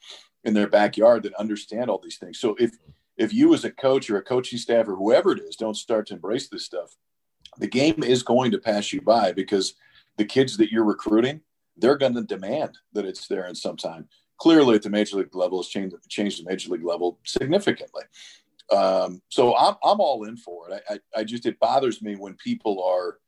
in 0.45 0.55
their 0.55 0.69
backyard 0.69 1.23
that 1.23 1.35
understand 1.35 1.89
all 1.89 2.01
these 2.03 2.19
things. 2.19 2.39
So 2.39 2.57
if 2.59 2.73
if 3.17 3.33
you 3.33 3.55
as 3.55 3.65
a 3.65 3.71
coach 3.71 4.09
or 4.11 4.17
a 4.17 4.23
coaching 4.23 4.59
staff 4.59 4.89
or 4.89 4.97
whoever 4.97 5.33
it 5.33 5.41
is 5.41 5.57
don't 5.57 5.77
start 5.77 6.07
to 6.07 6.15
embrace 6.15 6.49
this 6.49 6.65
stuff, 6.65 6.97
the 7.59 7.67
game 7.67 8.03
is 8.03 8.23
going 8.23 8.51
to 8.53 8.59
pass 8.59 8.93
you 8.93 9.01
by 9.01 9.33
because 9.33 9.75
the 10.17 10.25
kids 10.25 10.57
that 10.57 10.73
you're 10.73 10.85
recruiting, 10.85 11.41
they're 11.77 11.99
going 11.99 12.15
to 12.15 12.23
demand 12.23 12.79
that 12.93 13.05
it's 13.05 13.29
there 13.29 13.47
in 13.47 13.55
some 13.55 13.77
time. 13.77 14.09
Clearly, 14.39 14.75
at 14.75 14.83
the 14.83 14.91
major 14.91 15.19
league 15.19 15.35
level, 15.35 15.61
it's 15.61 15.69
changed 15.69 15.95
changed 16.09 16.43
the 16.43 16.49
major 16.49 16.71
league 16.71 16.85
level 16.85 17.19
significantly. 17.25 18.03
Um, 18.71 19.21
so 19.29 19.57
I'm 19.57 19.77
I'm 19.85 20.01
all 20.01 20.25
in 20.25 20.37
for 20.37 20.71
it. 20.71 20.83
I, 20.89 20.95
I, 20.95 21.21
I 21.21 21.25
just 21.25 21.47
it 21.47 21.61
bothers 21.61 22.03
me 22.03 22.17
when 22.17 22.35
people 22.35 22.83
are 22.83 23.19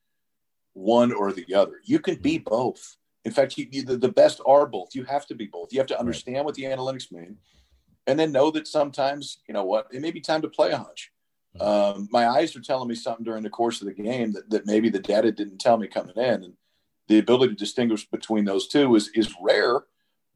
one 0.72 1.12
or 1.12 1.32
the 1.32 1.54
other. 1.54 1.80
You 1.84 2.00
can 2.00 2.16
be 2.16 2.38
both. 2.38 2.96
In 3.24 3.32
fact, 3.32 3.56
you, 3.56 3.66
you, 3.70 3.82
the, 3.82 3.96
the 3.96 4.08
best 4.08 4.40
are 4.46 4.66
both. 4.66 4.94
You 4.94 5.04
have 5.04 5.26
to 5.26 5.34
be 5.34 5.46
both. 5.46 5.72
You 5.72 5.78
have 5.78 5.86
to 5.88 5.98
understand 5.98 6.36
right. 6.36 6.44
what 6.44 6.54
the 6.54 6.64
analytics 6.64 7.10
mean, 7.10 7.38
and 8.06 8.18
then 8.18 8.32
know 8.32 8.50
that 8.50 8.66
sometimes, 8.66 9.38
you 9.48 9.54
know 9.54 9.64
what, 9.64 9.86
it 9.92 10.02
may 10.02 10.10
be 10.10 10.20
time 10.20 10.42
to 10.42 10.48
play 10.48 10.70
a 10.70 10.76
hunch. 10.76 11.10
Mm-hmm. 11.56 11.98
Um, 11.98 12.08
my 12.10 12.28
eyes 12.28 12.54
are 12.54 12.60
telling 12.60 12.88
me 12.88 12.94
something 12.94 13.24
during 13.24 13.42
the 13.42 13.50
course 13.50 13.80
of 13.80 13.86
the 13.86 13.94
game 13.94 14.32
that, 14.32 14.50
that 14.50 14.66
maybe 14.66 14.90
the 14.90 14.98
data 14.98 15.32
didn't 15.32 15.58
tell 15.58 15.78
me 15.78 15.86
coming 15.86 16.16
in, 16.16 16.44
and 16.44 16.52
the 17.08 17.18
ability 17.18 17.54
to 17.54 17.58
distinguish 17.58 18.06
between 18.06 18.44
those 18.44 18.68
two 18.68 18.94
is 18.94 19.08
is 19.14 19.34
rare, 19.40 19.84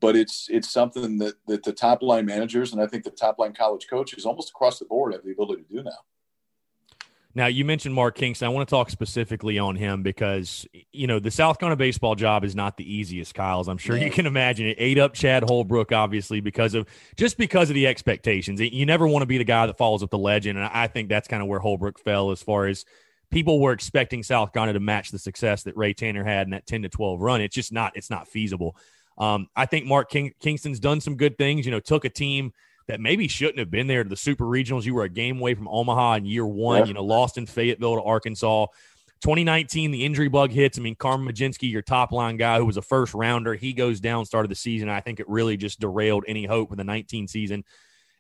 but 0.00 0.16
it's 0.16 0.48
it's 0.50 0.70
something 0.70 1.18
that 1.18 1.34
that 1.46 1.64
the 1.64 1.72
top 1.72 2.02
line 2.02 2.26
managers 2.26 2.72
and 2.72 2.80
I 2.80 2.86
think 2.86 3.04
the 3.04 3.10
top 3.10 3.38
line 3.38 3.52
college 3.52 3.86
coaches 3.88 4.24
almost 4.24 4.50
across 4.50 4.78
the 4.78 4.84
board 4.84 5.12
have 5.12 5.24
the 5.24 5.32
ability 5.32 5.62
to 5.64 5.74
do 5.74 5.82
now. 5.82 5.98
Now, 7.38 7.46
you 7.46 7.64
mentioned 7.64 7.94
Mark 7.94 8.16
Kingston. 8.16 8.46
I 8.46 8.48
want 8.48 8.68
to 8.68 8.74
talk 8.74 8.90
specifically 8.90 9.60
on 9.60 9.76
him 9.76 10.02
because, 10.02 10.66
you 10.90 11.06
know, 11.06 11.20
the 11.20 11.30
South 11.30 11.60
Carolina 11.60 11.76
baseball 11.76 12.16
job 12.16 12.42
is 12.42 12.56
not 12.56 12.76
the 12.76 12.92
easiest, 12.92 13.32
Kyle, 13.32 13.60
as 13.60 13.68
I'm 13.68 13.78
sure 13.78 13.96
you 13.96 14.10
can 14.10 14.26
imagine. 14.26 14.66
It 14.66 14.76
ate 14.80 14.98
up 14.98 15.14
Chad 15.14 15.44
Holbrook, 15.44 15.92
obviously, 15.92 16.40
because 16.40 16.74
of 16.74 16.88
just 17.16 17.38
because 17.38 17.70
of 17.70 17.74
the 17.74 17.86
expectations. 17.86 18.60
You 18.60 18.84
never 18.84 19.06
want 19.06 19.22
to 19.22 19.26
be 19.26 19.38
the 19.38 19.44
guy 19.44 19.66
that 19.66 19.78
follows 19.78 20.02
up 20.02 20.10
the 20.10 20.18
legend. 20.18 20.58
And 20.58 20.66
I 20.66 20.88
think 20.88 21.08
that's 21.08 21.28
kind 21.28 21.40
of 21.40 21.48
where 21.48 21.60
Holbrook 21.60 22.00
fell 22.00 22.32
as 22.32 22.42
far 22.42 22.66
as 22.66 22.84
people 23.30 23.60
were 23.60 23.70
expecting 23.70 24.24
South 24.24 24.52
Carolina 24.52 24.72
to 24.72 24.80
match 24.80 25.10
the 25.10 25.18
success 25.20 25.62
that 25.62 25.76
Ray 25.76 25.94
Tanner 25.94 26.24
had 26.24 26.48
in 26.48 26.50
that 26.50 26.66
10 26.66 26.82
to 26.82 26.88
12 26.88 27.20
run. 27.20 27.40
It's 27.40 27.54
just 27.54 27.70
not, 27.70 27.92
it's 27.94 28.10
not 28.10 28.26
feasible. 28.26 28.74
Um, 29.16 29.46
I 29.54 29.66
think 29.66 29.86
Mark 29.86 30.10
King- 30.10 30.34
Kingston's 30.40 30.80
done 30.80 31.00
some 31.00 31.14
good 31.14 31.38
things, 31.38 31.66
you 31.66 31.70
know, 31.70 31.78
took 31.78 32.04
a 32.04 32.10
team– 32.10 32.52
that 32.88 33.00
maybe 33.00 33.28
shouldn't 33.28 33.58
have 33.58 33.70
been 33.70 33.86
there 33.86 34.02
to 34.02 34.08
the 34.08 34.16
super 34.16 34.44
regionals. 34.44 34.84
You 34.84 34.94
were 34.94 35.04
a 35.04 35.08
game 35.08 35.38
away 35.38 35.54
from 35.54 35.68
Omaha 35.68 36.14
in 36.14 36.26
year 36.26 36.46
one, 36.46 36.80
yeah. 36.80 36.84
you 36.86 36.94
know, 36.94 37.04
lost 37.04 37.38
in 37.38 37.46
Fayetteville 37.46 37.96
to 37.96 38.02
Arkansas. 38.02 38.66
2019, 39.20 39.90
the 39.90 40.04
injury 40.04 40.28
bug 40.28 40.50
hits. 40.50 40.78
I 40.78 40.82
mean, 40.82 40.94
Carmen 40.94 41.28
Mlodzinski, 41.28 41.70
your 41.70 41.82
top 41.82 42.12
line 42.12 42.36
guy 42.36 42.58
who 42.58 42.64
was 42.64 42.76
a 42.76 42.82
first 42.82 43.14
rounder, 43.14 43.54
he 43.54 43.72
goes 43.72 44.00
down, 44.00 44.24
start 44.24 44.44
of 44.44 44.48
the 44.48 44.54
season. 44.54 44.88
I 44.88 45.00
think 45.00 45.20
it 45.20 45.28
really 45.28 45.56
just 45.56 45.80
derailed 45.80 46.24
any 46.26 46.46
hope 46.46 46.70
for 46.70 46.76
the 46.76 46.84
19 46.84 47.28
season. 47.28 47.64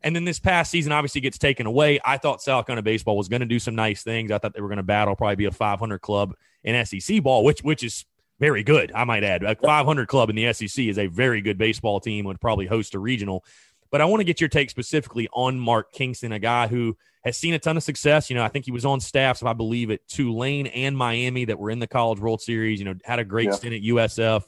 And 0.02 0.14
then 0.14 0.24
this 0.24 0.38
past 0.38 0.70
season 0.70 0.92
obviously 0.92 1.20
gets 1.20 1.38
taken 1.38 1.66
away. 1.66 1.98
I 2.04 2.18
thought 2.18 2.42
South 2.42 2.66
Carolina 2.66 2.82
baseball 2.82 3.16
was 3.16 3.28
going 3.28 3.40
to 3.40 3.46
do 3.46 3.58
some 3.58 3.74
nice 3.74 4.02
things. 4.02 4.30
I 4.30 4.38
thought 4.38 4.54
they 4.54 4.60
were 4.60 4.68
going 4.68 4.78
to 4.78 4.84
battle, 4.84 5.16
probably 5.16 5.36
be 5.36 5.46
a 5.46 5.50
500 5.50 6.00
club 6.00 6.34
in 6.62 6.84
SEC 6.84 7.22
ball, 7.22 7.42
which 7.42 7.62
which 7.62 7.82
is 7.82 8.04
very 8.38 8.62
good. 8.62 8.92
I 8.94 9.04
might 9.04 9.24
add, 9.24 9.42
a 9.42 9.56
500 9.56 10.06
club 10.06 10.30
in 10.30 10.36
the 10.36 10.52
SEC 10.52 10.84
is 10.84 10.98
a 10.98 11.08
very 11.08 11.40
good 11.40 11.58
baseball 11.58 11.98
team. 12.00 12.24
Would 12.26 12.40
probably 12.40 12.66
host 12.66 12.94
a 12.94 12.98
regional. 12.98 13.44
But 13.90 14.00
I 14.00 14.04
want 14.04 14.20
to 14.20 14.24
get 14.24 14.40
your 14.40 14.48
take 14.48 14.70
specifically 14.70 15.28
on 15.32 15.58
Mark 15.58 15.92
Kingston, 15.92 16.32
a 16.32 16.38
guy 16.38 16.66
who 16.66 16.96
has 17.24 17.38
seen 17.38 17.54
a 17.54 17.58
ton 17.58 17.76
of 17.76 17.82
success. 17.82 18.28
You 18.28 18.36
know, 18.36 18.44
I 18.44 18.48
think 18.48 18.64
he 18.64 18.70
was 18.70 18.84
on 18.84 19.00
staffs, 19.00 19.42
if 19.42 19.46
I 19.46 19.52
believe, 19.52 19.90
at 19.90 20.06
Tulane 20.08 20.66
and 20.68 20.96
Miami 20.96 21.44
that 21.46 21.58
were 21.58 21.70
in 21.70 21.78
the 21.78 21.86
College 21.86 22.20
World 22.20 22.40
Series. 22.40 22.78
You 22.78 22.86
know, 22.86 22.94
had 23.04 23.18
a 23.18 23.24
great 23.24 23.46
yeah. 23.46 23.54
stint 23.54 23.74
at 23.74 23.82
USF. 23.82 24.44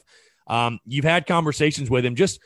Um, 0.47 0.79
you've 0.85 1.05
had 1.05 1.25
conversations 1.25 1.89
with 1.89 2.05
him. 2.05 2.15
Just 2.15 2.39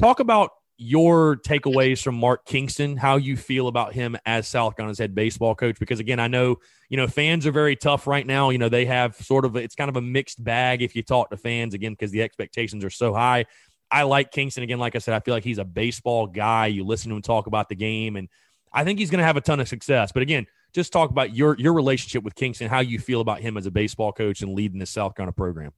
talk 0.00 0.20
about 0.20 0.50
your 0.82 1.36
takeaways 1.36 2.02
from 2.02 2.14
Mark 2.14 2.46
Kingston, 2.46 2.96
how 2.96 3.16
you 3.16 3.36
feel 3.36 3.68
about 3.68 3.92
him 3.92 4.16
as 4.24 4.48
South 4.48 4.76
Carolina's 4.76 4.98
head 4.98 5.14
baseball 5.14 5.54
coach. 5.54 5.78
Because 5.78 6.00
again, 6.00 6.18
I 6.18 6.26
know 6.26 6.56
you 6.88 6.96
know 6.96 7.06
fans 7.06 7.46
are 7.46 7.52
very 7.52 7.76
tough 7.76 8.06
right 8.06 8.26
now. 8.26 8.48
You 8.48 8.56
know 8.56 8.70
they 8.70 8.86
have 8.86 9.14
sort 9.16 9.44
of 9.44 9.56
it's 9.56 9.74
kind 9.74 9.90
of 9.90 9.96
a 9.96 10.00
mixed 10.00 10.42
bag 10.42 10.80
if 10.80 10.96
you 10.96 11.02
talk 11.02 11.28
to 11.30 11.36
fans 11.36 11.74
again 11.74 11.92
because 11.92 12.10
the 12.10 12.22
expectations 12.22 12.82
are 12.82 12.90
so 12.90 13.12
high. 13.12 13.44
I 13.90 14.04
like 14.04 14.30
Kingston 14.30 14.62
again. 14.62 14.78
Like 14.78 14.94
I 14.94 14.98
said, 14.98 15.14
I 15.14 15.20
feel 15.20 15.34
like 15.34 15.44
he's 15.44 15.58
a 15.58 15.64
baseball 15.64 16.26
guy. 16.26 16.66
You 16.66 16.84
listen 16.84 17.10
to 17.10 17.16
him 17.16 17.22
talk 17.22 17.46
about 17.46 17.68
the 17.68 17.74
game, 17.74 18.16
and 18.16 18.28
I 18.72 18.84
think 18.84 18.98
he's 18.98 19.10
going 19.10 19.18
to 19.18 19.24
have 19.24 19.36
a 19.36 19.40
ton 19.40 19.60
of 19.60 19.68
success. 19.68 20.12
But 20.12 20.22
again, 20.22 20.46
just 20.72 20.92
talk 20.92 21.10
about 21.10 21.34
your 21.34 21.56
your 21.58 21.72
relationship 21.72 22.22
with 22.22 22.34
Kingston, 22.34 22.68
how 22.68 22.80
you 22.80 22.98
feel 22.98 23.20
about 23.20 23.40
him 23.40 23.56
as 23.56 23.66
a 23.66 23.70
baseball 23.70 24.12
coach 24.12 24.42
and 24.42 24.54
leading 24.54 24.78
the 24.78 24.86
South 24.86 25.14
Carolina 25.14 25.32
program. 25.32 25.72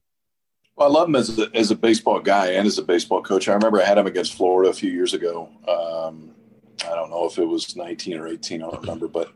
Well, 0.75 0.89
I 0.89 0.91
love 0.91 1.07
him 1.07 1.15
as 1.15 1.37
a, 1.37 1.49
as 1.53 1.71
a 1.71 1.75
baseball 1.75 2.19
guy 2.19 2.51
and 2.51 2.65
as 2.65 2.77
a 2.77 2.83
baseball 2.83 3.21
coach. 3.21 3.47
I 3.47 3.53
remember 3.53 3.81
I 3.81 3.85
had 3.85 3.97
him 3.97 4.07
against 4.07 4.33
Florida 4.33 4.69
a 4.69 4.73
few 4.73 4.91
years 4.91 5.13
ago. 5.13 5.49
Um, 5.67 6.31
I 6.85 6.95
don't 6.95 7.09
know 7.09 7.25
if 7.25 7.37
it 7.37 7.45
was 7.45 7.75
19 7.75 8.17
or 8.17 8.27
18, 8.27 8.61
I 8.61 8.69
don't 8.69 8.81
remember, 8.81 9.07
but 9.07 9.31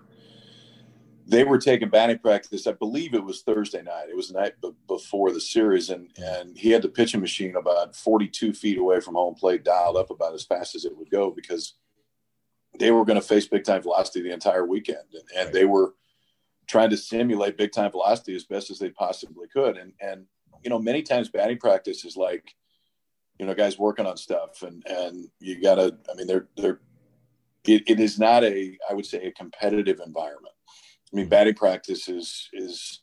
they 1.30 1.44
were 1.44 1.58
taking 1.58 1.90
batting 1.90 2.20
practice. 2.20 2.68
I 2.68 2.72
believe 2.72 3.14
it 3.14 3.24
was 3.24 3.42
Thursday 3.42 3.82
night. 3.82 4.08
It 4.10 4.16
was 4.16 4.30
the 4.30 4.40
night 4.40 4.54
b- 4.62 4.72
before 4.88 5.32
the 5.32 5.42
series, 5.42 5.90
and 5.90 6.10
and 6.18 6.58
he 6.58 6.72
had 6.72 6.82
the 6.82 6.90
pitching 6.90 7.20
machine 7.20 7.58
about 7.58 7.96
42 7.96 8.54
feet 8.54 8.78
away 8.78 9.02
from 9.02 9.16
home 9.16 9.36
plate, 9.36 9.66
dialed 9.66 9.98
up 9.98 10.10
about 10.10 10.34
as 10.34 10.46
fast 10.46 10.74
as 10.74 10.86
it 10.86 10.98
would 10.98 11.10
go 11.10 11.30
because 11.30 11.74
they 12.80 12.92
were 12.92 13.04
going 13.04 13.20
to 13.20 13.28
face 13.28 13.46
big 13.46 13.66
time 13.66 13.82
velocity 13.82 14.22
the 14.22 14.34
entire 14.34 14.66
weekend, 14.66 15.04
and, 15.14 15.24
and 15.36 15.54
they 15.54 15.66
were 15.66 15.96
trying 16.66 16.90
to 16.92 16.98
simulate 16.98 17.58
big 17.58 17.74
time 17.74 17.92
velocity 17.92 18.36
as 18.36 18.46
best 18.46 18.72
as 18.72 18.80
they 18.80 18.90
possibly 18.90 19.48
could. 19.50 19.76
And 19.76 19.92
and 20.00 20.26
you 20.64 20.70
know, 20.70 20.80
many 20.80 21.04
times 21.04 21.28
batting 21.28 21.58
practice 21.58 22.06
is 22.06 22.16
like, 22.16 22.56
you 23.38 23.46
know, 23.46 23.54
guys 23.54 23.78
working 23.78 24.06
on 24.06 24.16
stuff, 24.16 24.64
and 24.64 24.82
and 24.88 25.28
you 25.42 25.62
got 25.62 25.76
to. 25.76 25.98
I 26.10 26.16
mean, 26.16 26.28
they're 26.28 26.48
they're. 26.56 26.80
It, 27.66 27.84
it 27.86 28.00
is 28.00 28.18
not 28.18 28.46
a, 28.46 28.78
I 28.90 28.94
would 28.94 29.06
say, 29.06 29.26
a 29.26 29.32
competitive 29.34 30.00
environment 30.00 30.54
I 31.18 31.20
mean, 31.20 31.30
batting 31.30 31.56
practice 31.56 32.08
is 32.10 32.48
is 32.54 33.02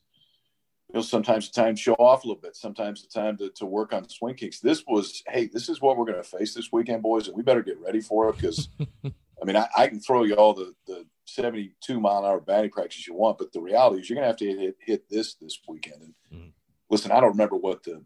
you 0.89 0.95
know 0.95 1.03
sometimes 1.03 1.51
the 1.51 1.61
time 1.61 1.75
to 1.75 1.83
show 1.83 1.95
off 1.95 2.23
a 2.23 2.29
little 2.29 2.41
bit, 2.41 2.55
sometimes 2.55 3.03
the 3.03 3.09
time 3.09 3.37
to, 3.39 3.51
to 3.57 3.67
work 3.67 3.93
on 3.93 4.09
swing 4.09 4.37
kicks. 4.37 4.61
This 4.61 4.85
was, 4.87 5.25
hey, 5.27 5.51
this 5.53 5.69
is 5.69 5.81
what 5.81 5.97
we're 5.97 6.05
going 6.05 6.23
to 6.23 6.23
face 6.23 6.55
this 6.55 6.71
weekend, 6.71 7.03
boys, 7.03 7.27
and 7.27 7.37
we 7.37 7.43
better 7.43 7.65
get 7.65 7.81
ready 7.81 8.01
for 8.01 8.29
it 8.29 8.37
because, 8.37 8.69
I 9.05 9.45
mean, 9.45 9.57
I, 9.57 9.67
I, 9.77 9.89
can 9.89 9.99
throw 9.99 10.23
you 10.23 10.35
all 10.35 10.55
the 10.55 10.77
the 10.87 11.05
72 11.25 11.99
mile 11.99 12.21
an 12.21 12.25
hour 12.25 12.39
batting 12.39 12.71
practice 12.71 13.05
you 13.05 13.15
want, 13.15 13.39
but 13.39 13.53
the 13.53 13.61
reality 13.61 14.01
is 14.01 14.09
you're 14.09 14.15
going 14.15 14.23
to 14.23 14.29
have 14.29 14.37
to 14.37 14.63
hit, 14.63 14.77
hit 14.79 15.11
this 15.11 15.35
this 15.35 15.59
weekend. 15.67 16.03
And 16.03 16.15
mm-hmm. 16.33 16.49
listen, 16.91 17.11
I 17.11 17.19
don't 17.19 17.33
remember 17.33 17.57
what 17.57 17.83
the 17.83 18.05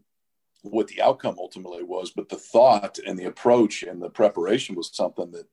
what 0.63 0.87
the 0.87 1.03
outcome 1.03 1.35
ultimately 1.37 1.83
was, 1.83 2.09
but 2.09 2.29
the 2.29 2.35
thought 2.35 2.97
and 3.05 3.19
the 3.19 3.25
approach 3.25 3.83
and 3.83 4.01
the 4.01 4.09
preparation 4.09 4.73
was 4.73 4.89
something 4.91 5.29
that 5.33 5.45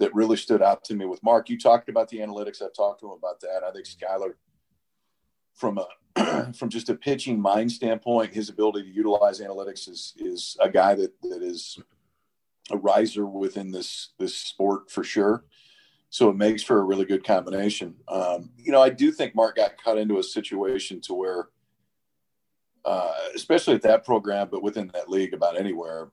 that 0.00 0.14
really 0.14 0.36
stood 0.36 0.62
out 0.62 0.82
to 0.84 0.94
me 0.94 1.04
with 1.04 1.22
Mark. 1.22 1.48
You 1.50 1.58
talked 1.58 1.88
about 1.88 2.08
the 2.08 2.18
analytics. 2.18 2.62
I've 2.62 2.72
talked 2.72 3.00
to 3.00 3.06
him 3.06 3.18
about 3.18 3.38
that. 3.40 3.62
I 3.62 3.70
think 3.70 3.86
Skylar, 3.86 4.32
from 5.54 5.78
a 5.78 6.52
from 6.54 6.70
just 6.70 6.88
a 6.88 6.94
pitching 6.94 7.40
mind 7.40 7.70
standpoint, 7.70 8.34
his 8.34 8.48
ability 8.48 8.82
to 8.82 8.94
utilize 8.94 9.40
analytics 9.40 9.88
is 9.88 10.14
is 10.16 10.56
a 10.58 10.68
guy 10.68 10.94
that 10.94 11.12
that 11.22 11.42
is 11.42 11.78
a 12.70 12.76
riser 12.76 13.26
within 13.26 13.70
this 13.70 14.10
this 14.18 14.36
sport 14.36 14.90
for 14.90 15.04
sure. 15.04 15.44
So 16.08 16.28
it 16.30 16.36
makes 16.36 16.62
for 16.62 16.80
a 16.80 16.84
really 16.84 17.04
good 17.04 17.22
combination. 17.22 17.94
Um, 18.08 18.50
you 18.56 18.72
know, 18.72 18.82
I 18.82 18.88
do 18.88 19.12
think 19.12 19.36
Mark 19.36 19.56
got 19.56 19.80
cut 19.82 19.96
into 19.96 20.18
a 20.18 20.24
situation 20.24 21.00
to 21.02 21.14
where, 21.14 21.50
uh, 22.84 23.12
especially 23.36 23.76
at 23.76 23.82
that 23.82 24.04
program, 24.04 24.48
but 24.50 24.62
within 24.62 24.90
that 24.94 25.08
league, 25.08 25.34
about 25.34 25.56
anywhere, 25.56 26.10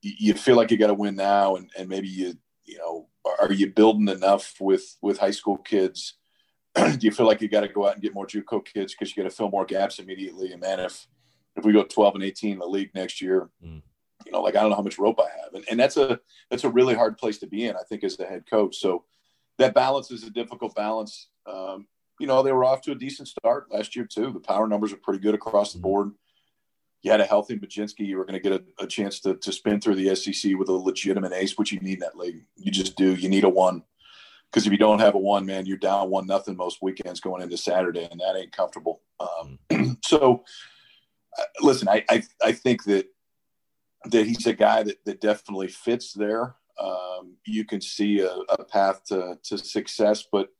you, 0.00 0.12
you 0.16 0.34
feel 0.34 0.54
like 0.54 0.70
you 0.70 0.76
got 0.76 0.88
to 0.88 0.94
win 0.94 1.16
now, 1.16 1.56
and, 1.56 1.70
and 1.76 1.88
maybe 1.88 2.06
you 2.06 2.34
you 2.64 2.78
know 2.78 3.08
are 3.24 3.52
you 3.52 3.70
building 3.70 4.08
enough 4.08 4.54
with 4.60 4.96
with 5.00 5.18
high 5.18 5.30
school 5.30 5.58
kids? 5.58 6.14
Do 6.74 6.98
you 7.00 7.10
feel 7.10 7.26
like 7.26 7.40
you 7.40 7.48
got 7.48 7.60
to 7.60 7.68
go 7.68 7.86
out 7.86 7.94
and 7.94 8.02
get 8.02 8.14
more 8.14 8.26
JUCO 8.26 8.64
kids 8.64 8.94
because 8.94 9.14
you 9.14 9.22
got 9.22 9.28
to 9.28 9.36
fill 9.36 9.50
more 9.50 9.64
gaps 9.64 9.98
immediately? 9.98 10.52
And 10.52 10.60
man, 10.60 10.80
if 10.80 11.06
if 11.56 11.64
we 11.64 11.72
go 11.72 11.82
12 11.82 12.14
and 12.14 12.24
18 12.24 12.52
in 12.52 12.58
the 12.58 12.66
league 12.66 12.90
next 12.94 13.20
year, 13.20 13.50
mm. 13.64 13.82
you 14.24 14.32
know, 14.32 14.40
like 14.40 14.56
I 14.56 14.60
don't 14.60 14.70
know 14.70 14.76
how 14.76 14.82
much 14.82 14.98
rope 14.98 15.20
I 15.20 15.28
have, 15.42 15.54
and, 15.54 15.64
and 15.70 15.78
that's 15.78 15.96
a 15.96 16.18
that's 16.50 16.64
a 16.64 16.70
really 16.70 16.94
hard 16.94 17.18
place 17.18 17.38
to 17.38 17.46
be 17.46 17.66
in. 17.66 17.76
I 17.76 17.82
think 17.88 18.04
as 18.04 18.16
the 18.16 18.26
head 18.26 18.44
coach, 18.48 18.76
so 18.76 19.04
that 19.58 19.74
balance 19.74 20.10
is 20.10 20.24
a 20.24 20.30
difficult 20.30 20.74
balance. 20.74 21.28
Um, 21.46 21.86
you 22.18 22.26
know, 22.26 22.42
they 22.42 22.52
were 22.52 22.64
off 22.64 22.82
to 22.82 22.92
a 22.92 22.96
decent 22.96 23.28
start 23.28 23.70
last 23.70 23.96
year 23.96 24.06
too. 24.06 24.32
The 24.32 24.40
power 24.40 24.66
numbers 24.66 24.92
are 24.92 24.98
pretty 24.98 25.20
good 25.20 25.34
across 25.34 25.72
the 25.72 25.78
mm. 25.78 25.82
board 25.82 26.12
you 27.02 27.10
had 27.10 27.20
a 27.20 27.26
healthy 27.26 27.58
Mlodzinski, 27.58 28.06
you 28.06 28.16
were 28.16 28.24
going 28.24 28.40
to 28.40 28.48
get 28.48 28.52
a, 28.52 28.84
a, 28.84 28.86
chance 28.86 29.18
to, 29.20 29.34
to 29.34 29.52
spin 29.52 29.80
through 29.80 29.96
the 29.96 30.14
SEC 30.14 30.56
with 30.56 30.68
a 30.68 30.72
legitimate 30.72 31.32
ace, 31.32 31.58
which 31.58 31.72
you 31.72 31.80
need 31.80 31.94
in 31.94 32.00
that 32.00 32.16
league. 32.16 32.44
You 32.56 32.70
just 32.70 32.96
do. 32.96 33.14
You 33.14 33.28
need 33.28 33.44
a 33.44 33.48
one 33.48 33.82
because 34.52 34.66
if 34.66 34.72
you 34.72 34.78
don't 34.78 35.00
have 35.00 35.14
a 35.14 35.18
one, 35.18 35.46
man, 35.46 35.64
you're 35.64 35.78
down 35.78 36.10
one 36.10 36.26
nothing 36.26 36.56
most 36.56 36.82
weekends 36.82 37.20
going 37.20 37.42
into 37.42 37.56
Saturday, 37.56 38.06
and 38.10 38.20
that 38.20 38.36
ain't 38.36 38.52
comfortable. 38.52 39.00
Um, 39.18 39.58
so, 40.04 40.44
uh, 41.38 41.44
listen, 41.62 41.88
I, 41.88 42.04
I, 42.10 42.22
I 42.44 42.52
think 42.52 42.84
that 42.84 43.06
that 44.06 44.26
he's 44.26 44.46
a 44.46 44.52
guy 44.52 44.82
that 44.82 45.04
that 45.06 45.20
definitely 45.20 45.68
fits 45.68 46.12
there. 46.12 46.56
Um, 46.78 47.36
you 47.46 47.64
can 47.64 47.80
see 47.80 48.20
a, 48.20 48.32
a 48.32 48.64
path 48.64 49.04
to 49.06 49.38
to 49.42 49.56
success, 49.56 50.24
but 50.30 50.50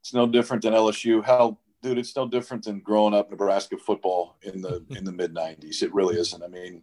it's 0.00 0.14
no 0.14 0.26
different 0.26 0.62
than 0.62 0.72
LSU. 0.72 1.22
Hell, 1.22 1.60
dude, 1.82 1.98
it's 1.98 2.16
no 2.16 2.26
different 2.26 2.64
than 2.64 2.80
growing 2.80 3.14
up 3.14 3.30
Nebraska 3.30 3.76
football 3.76 4.36
in 4.42 4.62
the 4.62 4.84
in 4.96 5.04
the 5.04 5.12
mid 5.12 5.34
'90s. 5.34 5.82
It 5.82 5.94
really 5.94 6.18
isn't. 6.18 6.42
I 6.42 6.48
mean, 6.48 6.82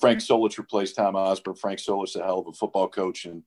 Frank 0.00 0.20
Solich 0.20 0.58
replaced 0.58 0.96
Tom 0.96 1.16
Osborne. 1.16 1.56
Frank 1.56 1.78
Solich, 1.78 2.16
a 2.16 2.22
hell 2.22 2.40
of 2.40 2.48
a 2.48 2.52
football 2.52 2.88
coach, 2.88 3.24
and 3.24 3.42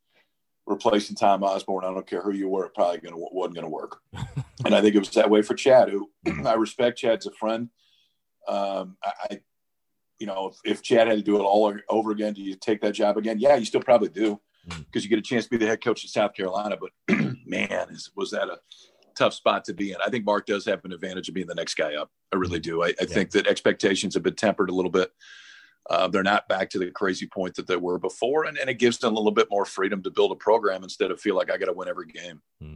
replacing 0.68 1.16
Tom 1.16 1.44
Osborne, 1.44 1.86
I 1.86 1.94
don't 1.94 2.06
care 2.06 2.22
who 2.22 2.34
you 2.34 2.50
were, 2.50 2.66
it 2.66 2.76
probably 2.76 3.00
gonna 3.00 3.18
wasn't 3.18 3.56
gonna 3.56 3.70
work. 3.70 4.00
and 4.66 4.76
I 4.76 4.82
think 4.82 4.96
it 4.96 5.00
was 5.00 5.10
that 5.12 5.30
way 5.30 5.42
for 5.42 5.56
Chad, 5.56 5.90
who 5.90 6.10
I 6.46 6.54
respect. 6.54 7.00
Chad's 7.00 7.26
a 7.26 7.32
friend. 7.32 7.70
Um, 8.48 8.98
I, 9.04 9.40
you 10.20 10.26
know, 10.26 10.48
if, 10.48 10.78
if, 10.78 10.82
Chad 10.82 11.08
had 11.08 11.18
to 11.18 11.24
do 11.24 11.36
it 11.36 11.44
all 11.44 11.74
over 11.90 12.12
again, 12.12 12.34
do 12.34 12.42
you 12.42 12.56
take 12.56 12.82
that 12.82 12.94
job 12.94 13.18
again? 13.18 13.40
Yeah, 13.40 13.56
you 13.56 13.66
still 13.66 13.82
probably 13.82 14.10
do 14.10 14.40
because 14.66 15.02
mm. 15.02 15.04
you 15.04 15.10
get 15.10 15.20
a 15.20 15.22
chance 15.22 15.46
to 15.46 15.50
be 15.50 15.58
the 15.58 15.68
head 15.68 15.84
coach 15.84 16.04
in 16.04 16.10
South 16.10 16.34
Carolina. 16.34 16.78
But 16.80 16.92
man, 17.46 17.90
is, 17.90 18.12
was 18.16 18.32
that 18.32 18.48
a 18.48 18.58
tough 19.18 19.34
spot 19.34 19.66
to 19.66 19.74
be 19.74 19.92
in. 19.92 19.98
I 20.06 20.10
think 20.10 20.26
Mark 20.26 20.46
does 20.46 20.66
have 20.66 20.84
an 20.86 20.94
advantage 20.94 21.28
of 21.30 21.36
being 21.36 21.48
the 21.48 21.56
next 21.56 21.76
guy 21.76 21.96
up. 21.96 22.12
I 22.34 22.38
really 22.38 22.60
do. 22.60 22.84
I, 22.84 22.88
I 22.88 22.94
yeah. 23.02 23.06
think 23.06 23.32
that 23.32 23.48
expectations 23.48 24.14
have 24.14 24.24
been 24.24 24.36
tempered 24.36 24.70
a 24.70 24.74
little 24.74 24.92
bit. 24.92 25.12
Uh, 25.90 26.08
they're 26.08 26.24
not 26.24 26.48
back 26.50 26.70
to 26.70 26.80
the 26.80 26.92
crazy 26.92 27.28
point 27.28 27.56
that 27.56 27.66
they 27.66 27.78
were 27.78 27.98
before, 27.98 28.44
and, 28.44 28.58
and 28.58 28.70
it 28.70 28.76
gives 28.76 28.98
them 28.98 29.14
a 29.14 29.18
little 29.18 29.32
bit 29.32 29.48
more 29.50 29.66
freedom 29.66 30.04
to 30.04 30.12
build 30.12 30.32
a 30.32 30.36
program 30.36 30.84
instead 30.84 31.12
of 31.12 31.20
feel 31.20 31.36
like 31.36 31.50
I 31.50 31.58
got 31.58 31.68
to 31.68 31.74
win 31.74 31.88
every 31.88 32.08
game. 32.08 32.42
Hmm. 32.62 32.76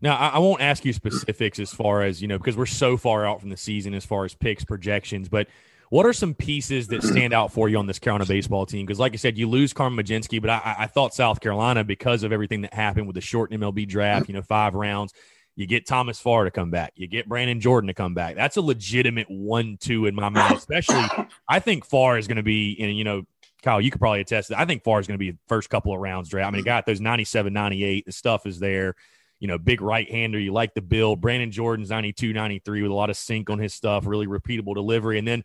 Now, 0.00 0.16
I, 0.16 0.28
I 0.28 0.38
won't 0.38 0.62
ask 0.62 0.84
you 0.84 0.92
specifics 0.92 1.58
as 1.58 1.72
far 1.72 2.02
as 2.02 2.22
you 2.22 2.28
know 2.28 2.38
because 2.38 2.56
we're 2.56 2.66
so 2.66 2.96
far 2.96 3.26
out 3.26 3.40
from 3.40 3.50
the 3.50 3.56
season 3.56 3.92
as 3.94 4.04
far 4.04 4.24
as 4.24 4.34
picks 4.34 4.64
projections, 4.64 5.28
but 5.28 5.48
what 5.90 6.04
are 6.04 6.12
some 6.12 6.34
pieces 6.34 6.88
that 6.88 7.02
stand 7.02 7.32
out 7.32 7.52
for 7.52 7.68
you 7.68 7.78
on 7.78 7.86
this 7.86 7.98
Carolina 7.98 8.26
baseball 8.26 8.66
team? 8.66 8.84
Because, 8.84 8.98
like 8.98 9.14
I 9.14 9.16
said, 9.16 9.38
you 9.38 9.48
lose 9.48 9.72
Carmen 9.72 10.04
Mlodzinski, 10.04 10.40
but 10.40 10.50
I, 10.50 10.76
I, 10.80 10.86
thought 10.86 11.14
South 11.14 11.40
Carolina, 11.40 11.82
because 11.82 12.22
of 12.24 12.32
everything 12.32 12.62
that 12.62 12.74
happened 12.74 13.06
with 13.06 13.14
the 13.14 13.22
short 13.22 13.50
MLB 13.50 13.88
draft, 13.88 14.28
you 14.28 14.34
know, 14.34 14.42
five 14.42 14.74
rounds, 14.74 15.14
You 15.58 15.66
get 15.66 15.86
Thomas 15.88 16.20
Farr 16.20 16.44
to 16.44 16.52
come 16.52 16.70
back. 16.70 16.92
You 16.94 17.08
get 17.08 17.28
Brandon 17.28 17.60
Jordan 17.60 17.88
to 17.88 17.94
come 17.94 18.14
back. 18.14 18.36
That's 18.36 18.56
a 18.56 18.60
legitimate 18.60 19.28
one-two 19.28 20.06
in 20.06 20.14
my 20.14 20.28
mind. 20.28 20.54
Especially, 20.54 21.04
I 21.48 21.58
think 21.58 21.84
Farr 21.84 22.16
is 22.16 22.28
going 22.28 22.36
to 22.36 22.44
be, 22.44 22.76
and 22.78 22.96
you 22.96 23.02
know, 23.02 23.24
Kyle, 23.64 23.80
you 23.80 23.90
could 23.90 24.00
probably 24.00 24.20
attest 24.20 24.50
that. 24.50 24.60
I 24.60 24.66
think 24.66 24.84
Farr 24.84 25.00
is 25.00 25.08
going 25.08 25.16
to 25.16 25.18
be 25.18 25.32
the 25.32 25.38
first 25.48 25.68
couple 25.68 25.92
of 25.92 25.98
rounds 25.98 26.28
draft. 26.28 26.46
I 26.46 26.50
mean, 26.52 26.62
got 26.62 26.86
those 26.86 27.00
97, 27.00 27.52
98. 27.52 28.06
The 28.06 28.12
stuff 28.12 28.46
is 28.46 28.60
there. 28.60 28.94
You 29.40 29.48
know, 29.48 29.58
big 29.58 29.80
right 29.80 30.08
hander. 30.08 30.38
You 30.38 30.52
like 30.52 30.74
the 30.74 30.80
build. 30.80 31.20
Brandon 31.20 31.50
Jordan's 31.50 31.90
92, 31.90 32.32
93 32.32 32.82
with 32.82 32.92
a 32.92 32.94
lot 32.94 33.10
of 33.10 33.16
sink 33.16 33.50
on 33.50 33.58
his 33.58 33.74
stuff, 33.74 34.06
really 34.06 34.28
repeatable 34.28 34.76
delivery. 34.76 35.18
And 35.18 35.26
then 35.26 35.42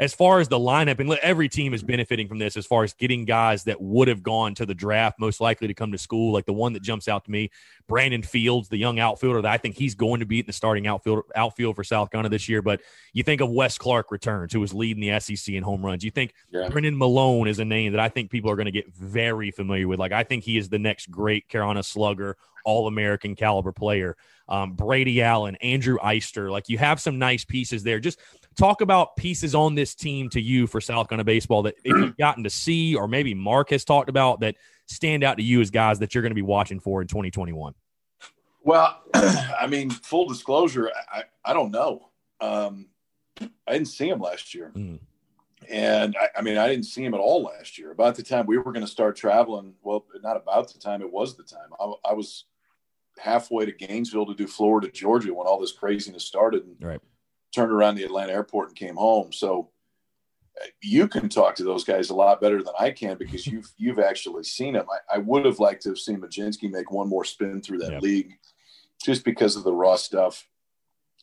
as 0.00 0.14
far 0.14 0.40
as 0.40 0.48
the 0.48 0.58
lineup, 0.58 0.98
and 0.98 1.12
every 1.22 1.46
team 1.46 1.74
is 1.74 1.82
benefiting 1.82 2.26
from 2.26 2.38
this 2.38 2.56
as 2.56 2.64
far 2.64 2.82
as 2.84 2.94
getting 2.94 3.26
guys 3.26 3.64
that 3.64 3.82
would 3.82 4.08
have 4.08 4.22
gone 4.22 4.54
to 4.54 4.64
the 4.64 4.74
draft, 4.74 5.20
most 5.20 5.42
likely 5.42 5.68
to 5.68 5.74
come 5.74 5.92
to 5.92 5.98
school. 5.98 6.32
Like 6.32 6.46
the 6.46 6.54
one 6.54 6.72
that 6.72 6.82
jumps 6.82 7.06
out 7.06 7.26
to 7.26 7.30
me, 7.30 7.50
Brandon 7.86 8.22
Fields, 8.22 8.70
the 8.70 8.78
young 8.78 8.98
outfielder 8.98 9.42
that 9.42 9.52
I 9.52 9.58
think 9.58 9.76
he's 9.76 9.94
going 9.94 10.20
to 10.20 10.26
be 10.26 10.40
in 10.40 10.46
the 10.46 10.54
starting 10.54 10.86
outfield 10.86 11.24
outfield 11.36 11.76
for 11.76 11.84
South 11.84 12.10
Carolina 12.10 12.30
this 12.30 12.48
year. 12.48 12.62
But 12.62 12.80
you 13.12 13.22
think 13.22 13.42
of 13.42 13.50
Wes 13.50 13.76
Clark 13.76 14.10
returns, 14.10 14.54
who 14.54 14.60
was 14.60 14.72
leading 14.72 15.06
the 15.06 15.20
SEC 15.20 15.54
in 15.54 15.62
home 15.62 15.84
runs. 15.84 16.02
You 16.02 16.10
think 16.10 16.32
yeah. 16.50 16.70
Brennan 16.70 16.96
Milone 16.96 17.46
is 17.46 17.58
a 17.58 17.64
name 17.66 17.92
that 17.92 18.00
I 18.00 18.08
think 18.08 18.30
people 18.30 18.50
are 18.50 18.56
going 18.56 18.64
to 18.64 18.72
get 18.72 18.90
very 18.94 19.50
familiar 19.50 19.86
with. 19.86 19.98
Like 19.98 20.12
I 20.12 20.24
think 20.24 20.44
he 20.44 20.56
is 20.56 20.70
the 20.70 20.78
next 20.78 21.10
great 21.10 21.46
Carolina 21.48 21.82
slugger, 21.82 22.38
all 22.64 22.86
American 22.86 23.34
caliber 23.36 23.72
player. 23.72 24.16
Um, 24.48 24.72
Brady 24.72 25.22
Allen, 25.22 25.56
Andrew 25.56 25.98
Eyster, 25.98 26.50
like 26.50 26.68
you 26.70 26.78
have 26.78 27.00
some 27.00 27.18
nice 27.18 27.44
pieces 27.44 27.82
there. 27.84 28.00
Just 28.00 28.18
talk 28.56 28.80
about 28.80 29.16
pieces 29.16 29.54
on 29.54 29.74
this 29.74 29.94
team 29.94 30.28
to 30.30 30.40
you 30.40 30.66
for 30.66 30.80
South 30.80 31.08
Carolina 31.08 31.24
baseball 31.24 31.62
that 31.62 31.74
if 31.84 31.96
you've 31.96 32.16
gotten 32.16 32.44
to 32.44 32.50
see, 32.50 32.94
or 32.94 33.08
maybe 33.08 33.34
Mark 33.34 33.70
has 33.70 33.84
talked 33.84 34.08
about 34.08 34.40
that 34.40 34.56
stand 34.86 35.24
out 35.24 35.36
to 35.36 35.42
you 35.42 35.60
as 35.60 35.70
guys 35.70 35.98
that 36.00 36.14
you're 36.14 36.22
going 36.22 36.30
to 36.30 36.36
be 36.36 36.42
watching 36.42 36.80
for 36.80 37.00
in 37.00 37.08
2021. 37.08 37.74
Well, 38.62 39.02
I 39.14 39.66
mean, 39.68 39.90
full 39.90 40.28
disclosure, 40.28 40.90
I, 41.12 41.24
I 41.44 41.52
don't 41.52 41.70
know. 41.70 42.10
Um, 42.40 42.88
I 43.66 43.72
didn't 43.72 43.88
see 43.88 44.08
him 44.08 44.20
last 44.20 44.54
year. 44.54 44.72
Mm. 44.74 45.00
And 45.68 46.16
I, 46.20 46.38
I, 46.38 46.42
mean, 46.42 46.58
I 46.58 46.68
didn't 46.68 46.86
see 46.86 47.04
him 47.04 47.14
at 47.14 47.20
all 47.20 47.42
last 47.42 47.78
year. 47.78 47.92
About 47.92 48.16
the 48.16 48.22
time 48.22 48.46
we 48.46 48.58
were 48.58 48.72
going 48.72 48.84
to 48.84 48.90
start 48.90 49.16
traveling, 49.16 49.74
well, 49.82 50.04
not 50.22 50.36
about 50.36 50.72
the 50.72 50.78
time, 50.78 51.00
it 51.02 51.12
was 51.12 51.36
the 51.36 51.42
time. 51.42 51.68
I, 51.78 52.10
I 52.10 52.12
was 52.12 52.44
halfway 53.18 53.66
to 53.66 53.72
Gainesville 53.72 54.26
to 54.26 54.34
do 54.34 54.46
Florida, 54.46 54.90
Georgia 54.90 55.32
when 55.32 55.46
all 55.46 55.60
this 55.60 55.72
craziness 55.72 56.24
started. 56.24 56.64
And 56.64 56.76
right 56.80 57.00
turned 57.54 57.72
around 57.72 57.96
the 57.96 58.04
Atlanta 58.04 58.32
airport 58.32 58.68
and 58.68 58.76
came 58.76 58.96
home. 58.96 59.32
So 59.32 59.70
uh, 60.60 60.66
you 60.82 61.08
can 61.08 61.28
talk 61.28 61.54
to 61.56 61.64
those 61.64 61.84
guys 61.84 62.10
a 62.10 62.14
lot 62.14 62.40
better 62.40 62.62
than 62.62 62.74
I 62.78 62.90
can 62.90 63.16
because 63.16 63.46
you've 63.46 63.70
you've 63.76 63.98
actually 63.98 64.44
seen 64.44 64.74
them. 64.74 64.86
I, 64.90 65.16
I 65.16 65.18
would 65.18 65.44
have 65.44 65.58
liked 65.58 65.82
to 65.82 65.90
have 65.90 65.98
seen 65.98 66.20
Mlodzinski 66.20 66.70
make 66.70 66.90
one 66.90 67.08
more 67.08 67.24
spin 67.24 67.60
through 67.60 67.78
that 67.78 67.92
yep. 67.92 68.02
league, 68.02 68.38
just 69.02 69.24
because 69.24 69.56
of 69.56 69.64
the 69.64 69.72
raw 69.72 69.96
stuff. 69.96 70.46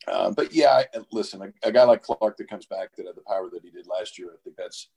Uh, 0.06 0.30
but 0.30 0.54
yeah, 0.54 0.70
I, 0.70 0.86
listen, 1.12 1.42
a, 1.42 1.68
a, 1.68 1.72
guy 1.72 1.82
like 1.82 2.02
Clark 2.02 2.36
that 2.38 2.48
comes 2.48 2.64
back 2.64 2.96
that 2.96 3.06
had 3.06 3.16
the 3.16 3.22
power 3.22 3.50
that 3.52 3.62
he 3.62 3.70
did 3.70 3.86
last 3.86 4.18
year, 4.18 4.28
I 4.32 4.36
think 4.42 4.56
that's 4.56 4.88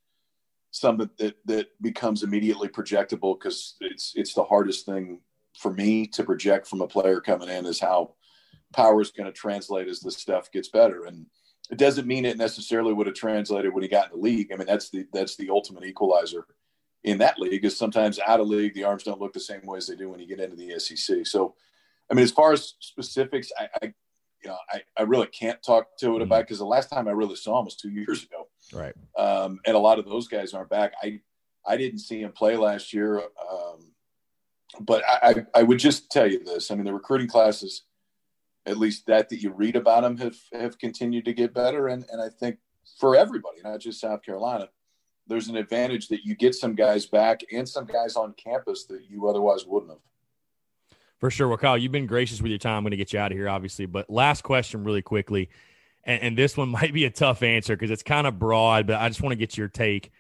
something 0.72 1.10
that 1.18 1.36
that 1.46 1.68
becomes 1.82 2.24
immediately 2.24 2.70
projectable 2.70 3.38
because 3.38 3.76
it's 3.82 4.14
it's 4.16 4.34
the 4.34 4.44
hardest 4.44 4.86
thing 4.86 5.20
for 5.58 5.74
me 5.74 6.08
to 6.08 6.24
project 6.24 6.68
from 6.68 6.82
a 6.82 6.88
player 6.88 7.20
coming 7.20 7.50
in 7.50 7.66
is 7.66 7.80
how 7.80 8.14
power 8.74 9.02
is 9.02 9.12
going 9.12 9.28
to 9.28 9.32
translate 9.32 9.88
as 9.88 10.00
the 10.00 10.12
stuff 10.12 10.52
gets 10.52 10.70
better. 10.70 11.06
And 11.06 11.26
it 11.70 11.78
doesn't 11.78 12.08
mean 12.08 12.26
it 12.26 12.38
necessarily 12.38 12.94
would 12.94 13.08
have 13.08 13.16
translated 13.16 13.74
when 13.74 13.84
he 13.84 13.90
got 13.90 14.12
in 14.12 14.20
the 14.20 14.24
league. 14.24 14.52
I 14.52 14.58
mean, 14.58 14.68
that's 14.68 14.90
the 14.90 15.06
that's 15.14 15.36
the 15.36 15.50
ultimate 15.50 15.86
equalizer 15.86 16.46
in 17.04 17.18
that 17.20 17.40
league. 17.40 17.64
Is 17.64 17.78
sometimes 17.78 18.20
out 18.20 18.40
of 18.40 18.48
league 18.48 18.74
the 18.74 18.84
arms 18.84 19.04
don't 19.04 19.22
look 19.22 19.34
the 19.34 19.40
same 19.40 19.66
way 19.66 19.78
as 19.78 19.88
they 19.88 19.96
do 19.96 20.10
when 20.10 20.20
you 20.20 20.28
get 20.28 20.40
into 20.40 20.56
the 20.56 20.80
SEC. 20.80 21.26
So, 21.26 21.56
I 22.10 22.14
mean, 22.14 22.24
as 22.24 22.32
far 22.32 22.52
as 22.52 22.74
specifics, 22.80 23.52
I, 23.58 23.70
I 23.82 23.94
you 24.44 24.50
know, 24.50 24.58
I, 24.72 24.82
I 24.98 25.04
really 25.04 25.28
can't 25.28 25.62
talk 25.64 25.98
to 26.00 26.08
it 26.08 26.10
mm-hmm. 26.10 26.24
about 26.24 26.44
because 26.44 26.58
the 26.58 26.66
last 26.66 26.90
time 26.90 27.08
I 27.08 27.12
really 27.12 27.36
saw 27.36 27.60
him 27.60 27.66
was 27.66 27.76
two 27.76 27.92
years 27.92 28.24
ago. 28.24 28.48
Right. 28.74 28.94
Um, 29.18 29.60
and 29.66 29.76
a 29.76 29.80
lot 29.80 30.00
of 30.00 30.06
those 30.06 30.28
guys 30.28 30.54
aren't 30.54 30.70
back. 30.70 30.94
I 31.02 31.22
I 31.66 31.78
didn't 31.78 32.00
see 32.00 32.22
him 32.22 32.32
play 32.32 32.58
last 32.58 32.92
year. 32.92 33.20
Um, 33.20 33.92
but 34.80 35.04
I, 35.08 35.20
I, 35.22 35.60
I 35.60 35.64
would 35.64 35.80
just 35.80 36.10
tell 36.12 36.30
you 36.30 36.44
this. 36.44 36.72
I 36.72 36.76
mean, 36.76 36.86
the 36.86 36.94
recruiting 36.94 37.28
classes 37.28 37.84
at 38.66 38.78
least 38.78 39.08
that 39.08 39.30
that 39.30 39.42
you 39.42 39.52
read 39.52 39.76
about 39.76 40.02
them 40.02 40.18
have 40.18 40.36
have 40.54 40.78
continued 40.78 41.26
to 41.26 41.34
get 41.34 41.54
better. 41.54 41.88
And 41.88 42.06
and 42.12 42.22
I 42.22 42.30
think 42.30 42.58
for 43.00 43.16
everybody 43.16 43.58
not 43.64 43.80
just 43.80 44.02
South 44.02 44.24
Carolina 44.24 44.70
there's 45.28 45.48
an 45.48 45.56
advantage 45.56 46.08
that 46.10 46.26
you 46.26 46.36
get 46.36 46.56
some 46.56 46.76
guys 46.76 47.06
back 47.06 47.42
and 47.54 47.68
some 47.68 47.86
guys 47.86 48.16
on 48.16 48.34
campus 48.34 48.86
that 48.86 49.04
you 49.08 49.30
otherwise 49.30 49.66
wouldn't 49.66 49.92
have. 49.92 50.00
For 51.20 51.30
sure. 51.30 51.48
Well 51.48 51.58
Kyle 51.58 51.78
you've 51.78 51.92
been 51.92 52.08
gracious 52.08 52.42
with 52.42 52.50
your 52.50 52.60
time. 52.60 52.78
I'm 52.78 52.84
going 52.84 52.92
to 52.92 52.98
get 52.98 53.14
you 53.14 53.20
out 53.20 53.32
of 53.32 53.38
here 53.38 53.50
obviously. 53.50 53.86
But 53.86 54.10
last 54.10 54.44
question 54.44 54.84
really 54.84 55.02
quickly 55.02 55.50
and, 56.04 56.22
and 56.22 56.38
this 56.38 56.58
one 56.58 56.70
might 56.82 56.94
be 56.94 57.06
a 57.06 57.12
tough 57.12 57.44
answer 57.44 57.76
because 57.76 57.92
it's 57.92 58.04
kind 58.04 58.28
of 58.28 58.40
broad 58.40 58.88
but 58.88 58.98
I 58.98 59.08
just 59.08 59.22
want 59.22 59.32
to 59.32 59.38
get 59.38 59.58
your 59.58 59.68
take. 59.68 60.12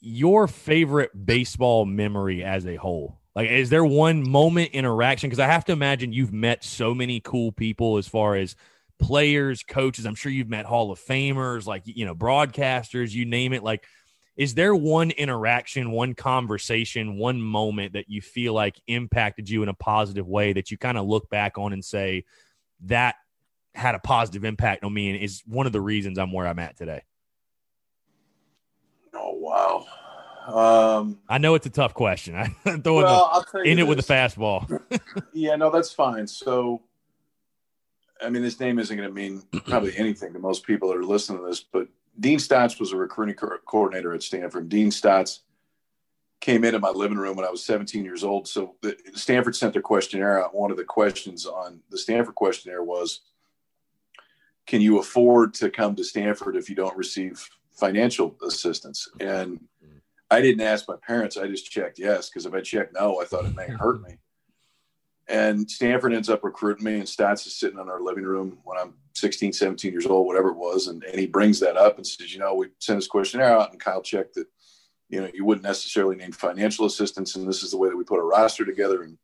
Your 0.00 0.46
favorite 0.46 1.26
baseball 1.26 1.84
memory 1.84 2.44
as 2.44 2.66
a 2.66 2.76
whole 2.76 3.18
like, 3.36 3.50
is 3.50 3.68
there 3.68 3.84
one 3.84 4.28
moment 4.28 4.70
interaction? 4.72 5.28
Because 5.28 5.40
I 5.40 5.46
have 5.46 5.66
to 5.66 5.72
imagine 5.72 6.10
you've 6.10 6.32
met 6.32 6.64
so 6.64 6.94
many 6.94 7.20
cool 7.20 7.52
people 7.52 7.98
as 7.98 8.08
far 8.08 8.34
as 8.34 8.56
players, 8.98 9.62
coaches. 9.62 10.06
I'm 10.06 10.14
sure 10.14 10.32
you've 10.32 10.48
met 10.48 10.64
Hall 10.64 10.90
of 10.90 10.98
Famers, 10.98 11.66
like, 11.66 11.82
you 11.84 12.06
know, 12.06 12.14
broadcasters, 12.14 13.12
you 13.12 13.26
name 13.26 13.52
it. 13.52 13.62
Like, 13.62 13.84
is 14.36 14.54
there 14.54 14.74
one 14.74 15.10
interaction, 15.10 15.90
one 15.90 16.14
conversation, 16.14 17.18
one 17.18 17.42
moment 17.42 17.92
that 17.92 18.08
you 18.08 18.22
feel 18.22 18.54
like 18.54 18.80
impacted 18.86 19.50
you 19.50 19.62
in 19.62 19.68
a 19.68 19.74
positive 19.74 20.26
way 20.26 20.54
that 20.54 20.70
you 20.70 20.78
kind 20.78 20.96
of 20.96 21.06
look 21.06 21.28
back 21.28 21.58
on 21.58 21.74
and 21.74 21.84
say, 21.84 22.24
that 22.84 23.16
had 23.74 23.94
a 23.94 23.98
positive 23.98 24.44
impact 24.46 24.82
on 24.82 24.94
me 24.94 25.10
and 25.10 25.22
is 25.22 25.42
one 25.46 25.66
of 25.66 25.72
the 25.72 25.80
reasons 25.80 26.18
I'm 26.18 26.32
where 26.32 26.46
I'm 26.46 26.58
at 26.58 26.78
today? 26.78 27.02
Oh, 29.12 29.32
wow. 29.34 29.86
Um, 30.46 31.18
I 31.28 31.38
know 31.38 31.54
it's 31.56 31.66
a 31.66 31.70
tough 31.70 31.92
question. 31.92 32.36
I 32.36 32.48
throw 32.78 32.96
well, 32.96 33.44
the, 33.52 33.62
in 33.62 33.78
it 33.78 33.86
with 33.86 33.98
a 33.98 34.02
fastball. 34.02 34.80
yeah, 35.32 35.56
no, 35.56 35.70
that's 35.70 35.92
fine. 35.92 36.26
So, 36.26 36.82
I 38.22 38.30
mean, 38.30 38.42
this 38.42 38.60
name 38.60 38.78
isn't 38.78 38.96
going 38.96 39.08
to 39.08 39.14
mean 39.14 39.42
probably 39.66 39.94
anything 39.98 40.32
to 40.32 40.38
most 40.38 40.64
people 40.64 40.88
that 40.88 40.96
are 40.96 41.04
listening 41.04 41.40
to 41.40 41.46
this, 41.46 41.60
but 41.60 41.88
Dean 42.18 42.38
Stotts 42.38 42.78
was 42.78 42.92
a 42.92 42.96
recruiting 42.96 43.34
co- 43.34 43.58
coordinator 43.66 44.14
at 44.14 44.22
Stanford. 44.22 44.68
Dean 44.68 44.90
Stotts 44.90 45.40
came 46.40 46.64
into 46.64 46.78
my 46.78 46.90
living 46.90 47.18
room 47.18 47.36
when 47.36 47.46
I 47.46 47.50
was 47.50 47.64
17 47.64 48.04
years 48.04 48.22
old. 48.22 48.46
So 48.46 48.76
the, 48.82 48.96
Stanford 49.14 49.56
sent 49.56 49.72
their 49.72 49.82
questionnaire 49.82 50.42
out. 50.42 50.54
One 50.54 50.70
of 50.70 50.76
the 50.76 50.84
questions 50.84 51.44
on 51.44 51.80
the 51.90 51.98
Stanford 51.98 52.34
questionnaire 52.34 52.84
was, 52.84 53.20
"Can 54.66 54.80
you 54.80 54.98
afford 54.98 55.54
to 55.54 55.70
come 55.70 55.96
to 55.96 56.04
Stanford 56.04 56.56
if 56.56 56.70
you 56.70 56.76
don't 56.76 56.96
receive 56.96 57.48
financial 57.72 58.36
assistance?" 58.46 59.08
And 59.20 59.60
I 60.30 60.40
didn't 60.40 60.62
ask 60.62 60.88
my 60.88 60.96
parents. 60.96 61.36
I 61.36 61.46
just 61.46 61.70
checked 61.70 61.98
yes 61.98 62.28
because 62.28 62.46
if 62.46 62.54
I 62.54 62.60
checked 62.60 62.94
no, 62.94 63.20
I 63.20 63.24
thought 63.24 63.44
it 63.44 63.54
may 63.54 63.68
hurt 63.80 64.02
me. 64.02 64.18
And 65.28 65.68
Stanford 65.68 66.14
ends 66.14 66.30
up 66.30 66.44
recruiting 66.44 66.84
me, 66.84 66.98
and 66.98 67.08
Stotts 67.08 67.46
is 67.46 67.56
sitting 67.56 67.80
in 67.80 67.88
our 67.88 68.00
living 68.00 68.24
room 68.24 68.58
when 68.62 68.78
I'm 68.78 68.94
16, 69.14 69.52
17 69.52 69.90
years 69.90 70.06
old, 70.06 70.26
whatever 70.26 70.50
it 70.50 70.56
was. 70.56 70.86
And, 70.86 71.02
and 71.02 71.18
he 71.18 71.26
brings 71.26 71.58
that 71.60 71.76
up 71.76 71.96
and 71.96 72.06
says, 72.06 72.32
You 72.32 72.38
know, 72.38 72.54
we 72.54 72.68
sent 72.78 72.98
this 72.98 73.08
questionnaire 73.08 73.58
out, 73.58 73.72
and 73.72 73.80
Kyle 73.80 74.02
checked 74.02 74.34
that, 74.34 74.46
you 75.08 75.20
know, 75.20 75.28
you 75.34 75.44
wouldn't 75.44 75.64
necessarily 75.64 76.16
need 76.16 76.34
financial 76.34 76.86
assistance, 76.86 77.34
and 77.34 77.48
this 77.48 77.64
is 77.64 77.72
the 77.72 77.76
way 77.76 77.88
that 77.88 77.96
we 77.96 78.04
put 78.04 78.20
a 78.20 78.22
roster 78.22 78.64
together. 78.64 79.02
And 79.02 79.18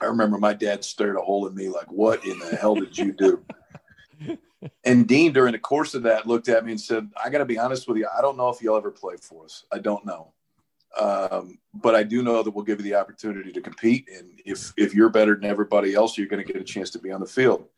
I 0.00 0.04
remember 0.04 0.38
my 0.38 0.54
dad 0.54 0.84
stared 0.84 1.16
a 1.16 1.20
hole 1.20 1.48
in 1.48 1.54
me 1.54 1.68
like, 1.68 1.90
What 1.90 2.24
in 2.24 2.38
the 2.38 2.54
hell 2.54 2.76
did 2.76 2.96
you 2.96 3.12
do? 3.12 3.44
and 4.84 5.08
Dean, 5.08 5.32
during 5.32 5.52
the 5.52 5.58
course 5.58 5.94
of 5.94 6.04
that, 6.04 6.28
looked 6.28 6.48
at 6.48 6.64
me 6.64 6.72
and 6.72 6.80
said, 6.80 7.10
I 7.22 7.28
got 7.28 7.38
to 7.38 7.44
be 7.44 7.58
honest 7.58 7.88
with 7.88 7.96
you. 7.96 8.06
I 8.16 8.20
don't 8.20 8.36
know 8.36 8.50
if 8.50 8.62
you'll 8.62 8.76
ever 8.76 8.92
play 8.92 9.16
for 9.20 9.46
us. 9.46 9.64
I 9.72 9.78
don't 9.78 10.06
know. 10.06 10.32
Um, 10.98 11.58
but 11.72 11.94
I 11.94 12.02
do 12.02 12.22
know 12.22 12.42
that 12.42 12.50
we'll 12.50 12.64
give 12.64 12.80
you 12.80 12.84
the 12.84 12.96
opportunity 12.96 13.52
to 13.52 13.60
compete. 13.60 14.08
And 14.16 14.40
if 14.44 14.72
if 14.76 14.94
you're 14.94 15.08
better 15.08 15.34
than 15.34 15.44
everybody 15.44 15.94
else, 15.94 16.18
you're 16.18 16.26
going 16.26 16.44
to 16.44 16.52
get 16.52 16.60
a 16.60 16.64
chance 16.64 16.90
to 16.90 16.98
be 16.98 17.12
on 17.12 17.20
the 17.20 17.26
field. 17.26 17.68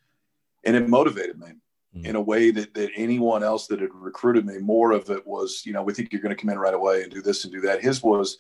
And 0.65 0.77
it 0.77 0.89
motivated 0.89 1.39
me 1.39 1.49
mm-hmm. 1.95 2.07
in 2.07 2.17
a 2.17 2.21
way 2.21 2.51
that 2.51 2.75
that 2.75 2.91
anyone 2.97 3.43
else 3.43 3.67
that 3.67 3.81
had 3.81 3.91
recruited 3.93 4.47
me, 4.47 4.59
more 4.59 4.93
of 4.93 5.11
it 5.11 5.27
was, 5.27 5.63
you 5.67 5.73
know, 5.73 5.83
we 5.83 5.93
think 5.93 6.13
you're 6.13 6.23
going 6.23 6.35
to 6.35 6.41
come 6.41 6.51
in 6.51 6.59
right 6.59 6.75
away 6.75 7.03
and 7.03 7.13
do 7.13 7.21
this 7.21 7.45
and 7.45 7.53
do 7.53 7.61
that. 7.63 7.83
His 7.83 8.03
was, 8.03 8.39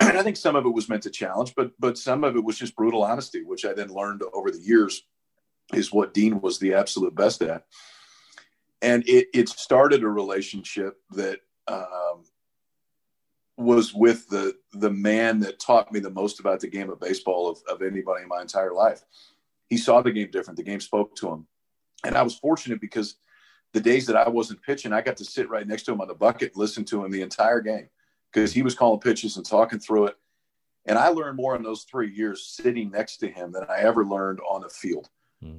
and 0.00 0.16
I 0.18 0.22
think 0.22 0.36
some 0.36 0.56
of 0.56 0.64
it 0.64 0.70
was 0.70 0.88
meant 0.88 1.02
to 1.02 1.10
challenge, 1.10 1.54
but 1.54 1.72
but 1.78 1.98
some 1.98 2.24
of 2.24 2.36
it 2.36 2.44
was 2.44 2.58
just 2.58 2.76
brutal 2.76 3.02
honesty, 3.02 3.42
which 3.44 3.64
I 3.64 3.74
then 3.74 3.88
learned 3.88 4.22
over 4.32 4.50
the 4.50 4.60
years 4.60 5.02
is 5.74 5.92
what 5.92 6.14
Dean 6.14 6.40
was 6.40 6.58
the 6.58 6.74
absolute 6.74 7.14
best 7.14 7.42
at. 7.42 7.64
And 8.82 9.06
it, 9.06 9.28
it 9.34 9.48
started 9.48 10.02
a 10.02 10.08
relationship 10.08 10.98
that 11.10 11.40
um, 11.68 12.24
was 13.60 13.92
with 13.92 14.28
the 14.28 14.54
the 14.72 14.90
man 14.90 15.40
that 15.40 15.60
taught 15.60 15.92
me 15.92 16.00
the 16.00 16.10
most 16.10 16.40
about 16.40 16.60
the 16.60 16.68
game 16.68 16.90
of 16.90 16.98
baseball 16.98 17.48
of, 17.48 17.58
of 17.68 17.82
anybody 17.82 18.22
in 18.22 18.28
my 18.28 18.40
entire 18.40 18.72
life. 18.72 19.02
He 19.68 19.76
saw 19.76 20.00
the 20.00 20.10
game 20.10 20.30
different. 20.30 20.56
The 20.56 20.64
game 20.64 20.80
spoke 20.80 21.14
to 21.16 21.28
him. 21.28 21.46
And 22.04 22.16
I 22.16 22.22
was 22.22 22.34
fortunate 22.34 22.80
because 22.80 23.16
the 23.72 23.80
days 23.80 24.06
that 24.06 24.16
I 24.16 24.28
wasn't 24.28 24.62
pitching, 24.62 24.92
I 24.92 25.02
got 25.02 25.16
to 25.18 25.24
sit 25.24 25.50
right 25.50 25.66
next 25.66 25.84
to 25.84 25.92
him 25.92 26.00
on 26.00 26.08
the 26.08 26.14
bucket 26.14 26.56
listen 26.56 26.84
to 26.86 27.04
him 27.04 27.10
the 27.10 27.22
entire 27.22 27.60
game 27.60 27.88
because 28.32 28.52
he 28.52 28.62
was 28.62 28.74
calling 28.74 29.00
pitches 29.00 29.36
and 29.36 29.46
talking 29.46 29.78
through 29.78 30.06
it. 30.06 30.16
And 30.86 30.98
I 30.98 31.08
learned 31.08 31.36
more 31.36 31.54
in 31.54 31.62
those 31.62 31.84
three 31.84 32.12
years 32.12 32.46
sitting 32.46 32.90
next 32.90 33.18
to 33.18 33.28
him 33.28 33.52
than 33.52 33.64
I 33.68 33.80
ever 33.80 34.04
learned 34.04 34.40
on 34.48 34.62
the 34.62 34.70
field. 34.70 35.08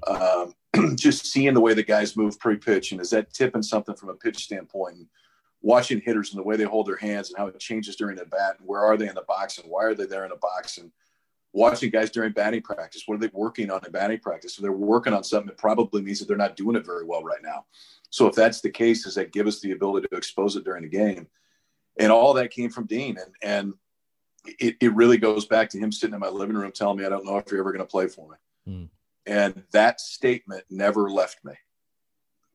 Um, 0.08 0.54
just 0.96 1.26
seeing 1.28 1.54
the 1.54 1.62
way 1.62 1.74
the 1.74 1.84
guys 1.84 2.18
move 2.18 2.40
pre-pitch 2.40 2.92
and 2.92 3.02
is 3.02 3.10
that 3.12 3.34
tipping 3.34 3.64
something 3.64 3.96
from 3.96 4.10
a 4.10 4.16
pitch 4.16 4.44
standpoint 4.44 4.98
and 4.98 5.08
watching 5.62 6.02
hitters 6.02 6.32
and 6.32 6.40
the 6.40 6.44
way 6.44 6.56
they 6.56 6.64
hold 6.64 6.88
their 6.88 6.98
hands 6.98 7.30
and 7.30 7.38
how 7.38 7.48
it 7.48 7.60
changes 7.60 7.96
during 7.96 8.16
the 8.16 8.26
bat 8.26 8.56
and 8.58 8.68
where 8.68 8.82
are 8.82 8.98
they 8.98 9.08
in 9.08 9.16
the 9.16 9.22
box 9.24 9.58
and 9.58 9.70
why 9.70 9.84
are 9.84 9.94
they 9.94 10.06
there 10.06 10.24
in 10.24 10.32
the 10.32 10.38
box 10.38 10.78
and 10.78 10.92
watching 11.54 11.90
guys 11.90 12.10
during 12.10 12.32
batting 12.32 12.62
practice 12.62 13.04
what 13.06 13.16
are 13.16 13.20
they 13.20 13.30
working 13.34 13.70
on 13.70 13.82
in 13.86 13.92
batting 13.92 14.20
practice? 14.20 14.56
So 14.56 14.62
they're 14.62 14.72
working 14.72 15.14
on 15.14 15.24
something 15.24 15.48
that 15.48 15.58
probably 15.58 16.02
means 16.02 16.20
that 16.20 16.28
they're 16.28 16.38
not 16.38 16.56
doing 16.56 16.76
it 16.76 16.86
very 16.86 17.06
well 17.06 17.24
right 17.24 17.44
now. 17.44 17.66
So 18.10 18.28
if 18.28 18.36
that's 18.36 18.62
the 18.62 18.70
case 18.70 19.04
does 19.04 19.16
that 19.16 19.34
give 19.34 19.48
us 19.48 19.60
the 19.60 19.72
ability 19.72 20.08
to 20.08 20.18
expose 20.18 20.56
it 20.56 20.64
during 20.64 20.84
the 20.84 20.90
game? 20.90 21.28
And 22.00 22.12
all 22.12 22.34
that 22.34 22.52
came 22.52 22.70
from 22.70 22.88
dean. 22.88 23.18
And 23.18 23.36
and 23.44 23.74
it, 24.60 24.76
it 24.82 24.96
really 24.96 25.18
goes 25.18 25.46
back 25.46 25.70
to 25.70 25.78
him 25.78 25.92
sitting 25.92 26.16
in 26.16 26.20
my 26.20 26.30
living 26.30 26.56
room 26.56 26.72
telling 26.72 26.98
me 26.98 27.06
i 27.06 27.10
don't 27.10 27.26
know 27.26 27.38
if 27.38 27.52
you're 27.52 27.60
ever 27.60 27.72
going 27.72 27.86
to 27.86 27.92
play 27.92 28.08
for 28.08 28.30
me. 28.32 28.74
Mm. 28.74 28.90
And 29.28 29.64
that 29.72 30.02
statement 30.02 30.64
never 30.70 31.12
left 31.12 31.46
me. 31.46 31.54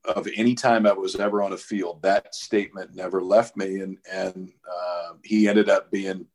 Of 0.06 0.28
any 0.36 0.54
time 0.54 0.86
I 0.86 0.92
was 0.92 1.16
ever 1.16 1.42
on 1.42 1.52
a 1.52 1.56
field, 1.56 2.02
that 2.02 2.34
statement 2.34 2.94
never 2.94 3.22
left 3.22 3.56
me. 3.56 3.80
And 3.80 3.98
and 4.10 4.52
uh, 4.70 5.14
he 5.24 5.48
ended 5.48 5.68
up 5.68 5.90
being 5.90 6.26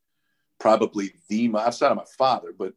probably 0.60 1.14
the 1.30 1.52
outside 1.58 1.92
of 1.92 1.98
my 1.98 2.06
father, 2.18 2.54
but 2.58 2.74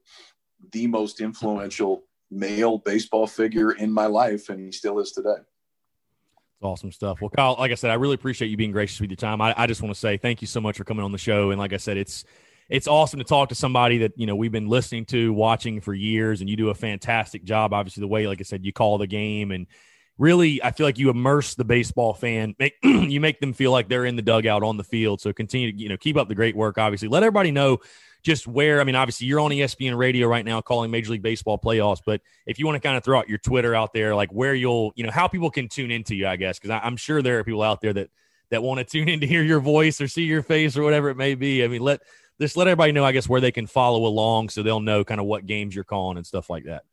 the 0.73 0.87
most 0.87 1.21
influential 1.21 2.05
male 2.31 2.79
baseball 2.79 3.27
figure 3.27 3.73
in 3.73 3.93
my 3.93 4.07
life, 4.07 4.49
and 4.49 4.61
he 4.61 4.73
still 4.73 4.99
is 4.99 5.13
today. 5.13 5.37
It's 5.39 6.63
awesome 6.63 6.93
stuff. 6.93 7.21
Well, 7.21 7.31
Kyle, 7.31 7.57
like 7.59 7.73
I 7.73 7.75
said, 7.75 7.91
I 7.91 7.95
really 7.95 8.15
appreciate 8.15 8.49
you 8.49 8.57
being 8.57 8.73
gracious 8.73 9.01
with 9.01 9.11
your 9.11 9.17
time. 9.17 9.41
I, 9.41 9.55
I 9.57 9.67
just 9.67 9.83
want 9.83 9.95
to 9.95 10.01
say 10.01 10.17
thank 10.17 10.41
you 10.41 10.47
so 10.47 10.61
much 10.61 10.77
for 10.77 10.85
coming 10.85 11.05
on 11.05 11.13
the 11.13 11.19
show. 11.19 11.51
And 11.51 11.59
like 11.59 11.73
I 11.73 11.77
said, 11.77 11.97
it's 11.97 12.25
it's 12.71 12.89
awesome 12.89 13.19
to 13.19 13.25
talk 13.25 13.51
to 13.51 13.55
somebody 13.55 13.99
that 13.99 14.13
you 14.17 14.27
know 14.27 14.37
we've 14.37 14.53
been 14.53 14.69
listening 14.69 15.05
to, 15.07 15.33
watching 15.33 15.81
for 15.81 15.93
years, 15.93 16.41
and 16.41 16.49
you 16.49 16.57
do 16.57 16.71
a 16.71 16.75
fantastic 16.75 17.45
job. 17.45 17.73
Obviously, 17.73 18.01
the 18.01 18.09
way, 18.09 18.27
like 18.27 18.41
I 18.41 18.45
said, 18.45 18.65
you 18.65 18.73
call 18.73 18.99
the 18.99 19.07
game, 19.07 19.51
and 19.51 19.67
really, 20.19 20.63
I 20.63 20.71
feel 20.71 20.87
like 20.87 20.99
you 20.99 21.11
immerse 21.11 21.55
the 21.55 21.65
baseball 21.65 22.15
fan. 22.15 22.55
Make 22.59 22.75
you 22.83 23.21
make 23.21 23.41
them 23.41 23.53
feel 23.53 23.73
like 23.73 23.89
they're 23.89 24.05
in 24.05 24.17
the 24.17 24.23
dugout 24.23 24.63
on 24.63 24.77
the 24.77 24.85
field. 24.85 25.21
So 25.21 25.33
continue 25.33 25.73
to 25.73 25.79
you 25.79 25.89
know 25.89 25.97
keep 25.97 26.17
up 26.17 26.29
the 26.29 26.35
great 26.35 26.57
work. 26.57 26.79
Obviously, 26.79 27.09
let 27.09 27.23
everybody 27.23 27.51
know 27.51 27.79
just 28.23 28.47
where. 28.47 28.81
I 28.81 28.85
mean, 28.85 28.95
obviously, 28.95 29.27
you're 29.27 29.41
on 29.41 29.51
ESPN 29.51 29.97
Radio 29.97 30.27
right 30.27 30.45
now 30.45 30.61
calling 30.61 30.91
Major 30.91 31.13
League 31.13 31.23
Baseball 31.23 31.59
playoffs, 31.59 32.01
but 32.05 32.21
if 32.47 32.59
you 32.59 32.67
want 32.67 32.77
to 32.77 32.87
kind 32.87 32.97
of 32.97 33.05
throw 33.05 33.19
out 33.19 33.29
your 33.29 33.39
Twitter 33.39 33.75
out 33.75 33.93
there, 33.93 34.15
like 34.15 34.31
where 34.31 34.55
you'll 34.55 34.93
you 34.97 35.05
know 35.05 35.11
how 35.11 35.29
people 35.29 35.51
can 35.51 35.69
tune 35.69 35.91
into 35.91 36.15
you, 36.15 36.27
I 36.27 36.37
guess, 36.37 36.59
because 36.59 36.79
I'm 36.83 36.97
sure 36.97 37.23
there 37.23 37.39
are 37.39 37.45
people 37.45 37.63
out 37.63 37.81
there 37.81 37.93
that 37.93 38.11
that 38.51 38.63
want 38.63 38.79
to 38.79 38.85
tune 38.99 39.09
in 39.09 39.21
to 39.21 39.27
hear 39.27 39.43
your 39.43 39.61
voice 39.61 40.01
or 40.01 40.09
see 40.09 40.25
your 40.25 40.43
face 40.43 40.77
or 40.77 40.83
whatever 40.83 41.11
it 41.11 41.17
may 41.17 41.35
be. 41.35 41.65
I 41.65 41.69
mean, 41.69 41.83
let 41.83 42.01
just 42.41 42.57
let 42.57 42.67
everybody 42.67 42.93
know, 42.93 43.05
I 43.05 43.13
guess, 43.13 43.29
where 43.29 43.41
they 43.41 43.53
can 43.53 43.67
follow 43.67 44.07
along 44.07 44.49
so 44.49 44.63
they'll 44.63 44.81
know 44.81 45.05
kind 45.05 45.21
of 45.21 45.27
what 45.27 45.47
games 45.47 45.75
you're 45.75 45.85
calling 45.85 46.17
and 46.17 46.27
stuff 46.27 46.51
like 46.51 46.65
that. 46.65 46.85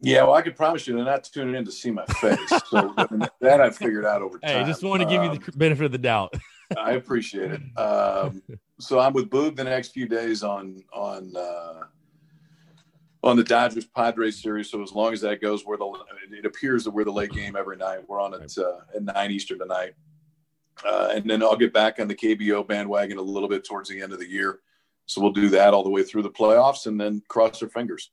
Yeah, 0.00 0.24
well, 0.24 0.34
I 0.34 0.42
can 0.42 0.52
promise 0.52 0.86
you 0.86 0.94
they're 0.94 1.04
not 1.04 1.24
tuning 1.24 1.54
in 1.54 1.64
to 1.64 1.72
see 1.72 1.90
my 1.90 2.04
face. 2.06 2.38
So 2.68 2.94
that 3.40 3.60
I've 3.60 3.76
figured 3.76 4.04
out 4.04 4.22
over 4.22 4.38
time. 4.38 4.50
Hey, 4.50 4.60
I 4.60 4.64
just 4.64 4.82
want 4.82 5.02
to 5.02 5.08
give 5.08 5.22
you 5.22 5.30
the 5.30 5.36
um, 5.36 5.52
benefit 5.56 5.86
of 5.86 5.92
the 5.92 5.98
doubt. 5.98 6.34
I 6.78 6.92
appreciate 6.92 7.52
it. 7.52 7.60
Um, 7.76 8.42
so 8.78 8.98
I'm 8.98 9.12
with 9.12 9.30
Boog 9.30 9.56
the 9.56 9.64
next 9.64 9.90
few 9.90 10.06
days 10.06 10.42
on 10.42 10.82
on 10.92 11.34
uh, 11.34 11.84
on 13.22 13.36
the 13.36 13.44
Dodgers 13.44 13.86
Padres 13.86 14.42
series. 14.42 14.70
So 14.70 14.82
as 14.82 14.92
long 14.92 15.12
as 15.12 15.20
that 15.22 15.40
goes, 15.40 15.64
we're 15.64 15.76
the 15.78 15.90
it 16.30 16.44
appears 16.44 16.84
that 16.84 16.90
we're 16.90 17.04
the 17.04 17.12
late 17.12 17.32
game 17.32 17.56
every 17.56 17.76
night. 17.76 18.00
We're 18.06 18.20
on 18.20 18.34
it 18.34 18.52
uh, 18.58 18.80
at 18.94 19.02
nine 19.02 19.30
Eastern 19.30 19.58
tonight, 19.58 19.94
uh, 20.84 21.10
and 21.14 21.28
then 21.28 21.42
I'll 21.42 21.56
get 21.56 21.72
back 21.72 21.98
on 22.00 22.08
the 22.08 22.14
KBO 22.14 22.66
bandwagon 22.66 23.18
a 23.18 23.22
little 23.22 23.48
bit 23.48 23.64
towards 23.64 23.88
the 23.88 24.02
end 24.02 24.12
of 24.12 24.18
the 24.18 24.28
year. 24.28 24.60
So 25.06 25.20
we'll 25.20 25.32
do 25.32 25.48
that 25.50 25.72
all 25.72 25.84
the 25.84 25.90
way 25.90 26.02
through 26.02 26.22
the 26.22 26.30
playoffs 26.30 26.86
and 26.86 27.00
then 27.00 27.22
cross 27.28 27.62
our 27.62 27.68
fingers 27.68 28.10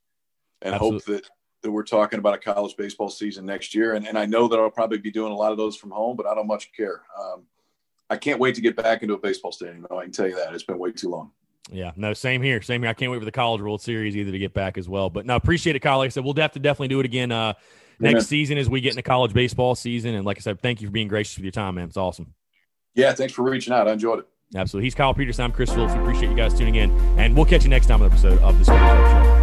and 0.62 0.76
Absolutely. 0.76 1.16
hope 1.16 1.24
that, 1.24 1.30
that 1.64 1.72
we're 1.72 1.84
talking 1.84 2.20
about 2.20 2.36
a 2.36 2.38
college 2.38 2.76
baseball 2.78 3.10
season 3.10 3.46
next 3.46 3.74
year. 3.74 3.94
And, 3.96 4.06
and 4.06 4.18
I 4.18 4.26
know 4.26 4.48
that 4.48 4.60
I'll 4.60 4.70
probably 4.70 5.00
be 5.00 5.12
doing 5.12 5.32
a 5.32 5.36
lot 5.36 5.52
of 5.52 5.58
those 5.58 5.76
from 5.76 5.92
home, 5.92 6.16
but 6.16 6.28
I 6.28 6.36
don't 6.36 6.48
much 6.48 6.72
care. 6.74 7.02
Um, 7.20 7.44
I 8.10 8.18
can't 8.18 8.40
wait 8.40 8.56
to 8.56 8.62
get 8.62 8.76
back 8.76 9.02
into 9.02 9.16
a 9.16 9.18
baseball 9.18 9.52
stadium. 9.52 9.88
Though 9.90 9.98
I 9.98 10.04
can 10.04 10.12
tell 10.12 10.28
you 10.28 10.36
that 10.36 10.54
it's 10.54 10.64
been 10.64 10.78
way 10.78 10.92
too 10.92 11.10
long. 11.10 11.32
Yeah, 11.72 11.92
no, 11.96 12.14
same 12.14 12.42
here. 12.42 12.62
Same 12.62 12.82
here. 12.82 12.90
I 12.90 12.94
can't 12.94 13.12
wait 13.12 13.20
for 13.20 13.26
the 13.26 13.32
College 13.32 13.62
World 13.62 13.82
Series 13.82 14.16
either 14.16 14.32
to 14.32 14.40
get 14.40 14.54
back 14.54 14.78
as 14.78 14.90
well. 14.90 15.10
But 15.10 15.26
no, 15.26 15.36
appreciate 15.36 15.76
it, 15.76 15.80
Kyle. 15.80 15.98
Like 15.98 16.08
I 16.08 16.10
said, 16.10 16.24
we'll 16.24 16.36
have 16.36 16.52
to 16.52 16.60
definitely 16.60 16.90
do 16.90 17.00
it 17.00 17.06
again 17.06 17.32
uh, 17.32 17.54
next 18.00 18.28
season 18.28 18.58
as 18.58 18.70
we 18.70 18.82
get 18.82 18.92
into 18.92 19.02
college 19.02 19.34
baseball 19.34 19.74
season. 19.74 20.14
And 20.16 20.26
like 20.26 20.38
I 20.38 20.42
said, 20.42 20.62
thank 20.62 20.82
you 20.82 20.88
for 20.88 20.92
being 20.92 21.08
gracious 21.08 21.38
with 21.38 21.46
your 21.46 21.52
time, 21.52 21.76
man. 21.76 21.88
It's 21.88 21.98
awesome. 21.98 22.34
Yeah, 22.96 23.14
thanks 23.14 23.34
for 23.34 23.44
reaching 23.44 23.74
out. 23.74 23.88
I 23.88 23.94
enjoyed 23.94 24.20
it. 24.20 24.28
Absolutely. 24.56 24.86
He's 24.86 24.96
Kyle 24.96 25.14
Peterson. 25.14 25.46
I'm 25.46 25.52
Chris 25.52 25.74
Phillips. 25.74 25.94
We 25.94 26.02
appreciate 26.02 26.30
you 26.30 26.36
guys 26.36 26.54
tuning 26.54 26.76
in, 26.76 26.92
and 27.18 27.36
we'll 27.36 27.46
catch 27.46 27.64
you 27.64 27.70
next 27.70 27.88
time 27.88 28.02
on 28.02 28.10
the 28.10 28.14
episode 28.14 28.40
of 28.40 28.60
the 28.60 28.66
Spurs 28.66 28.80
Up 28.80 29.38
Show. 29.40 29.43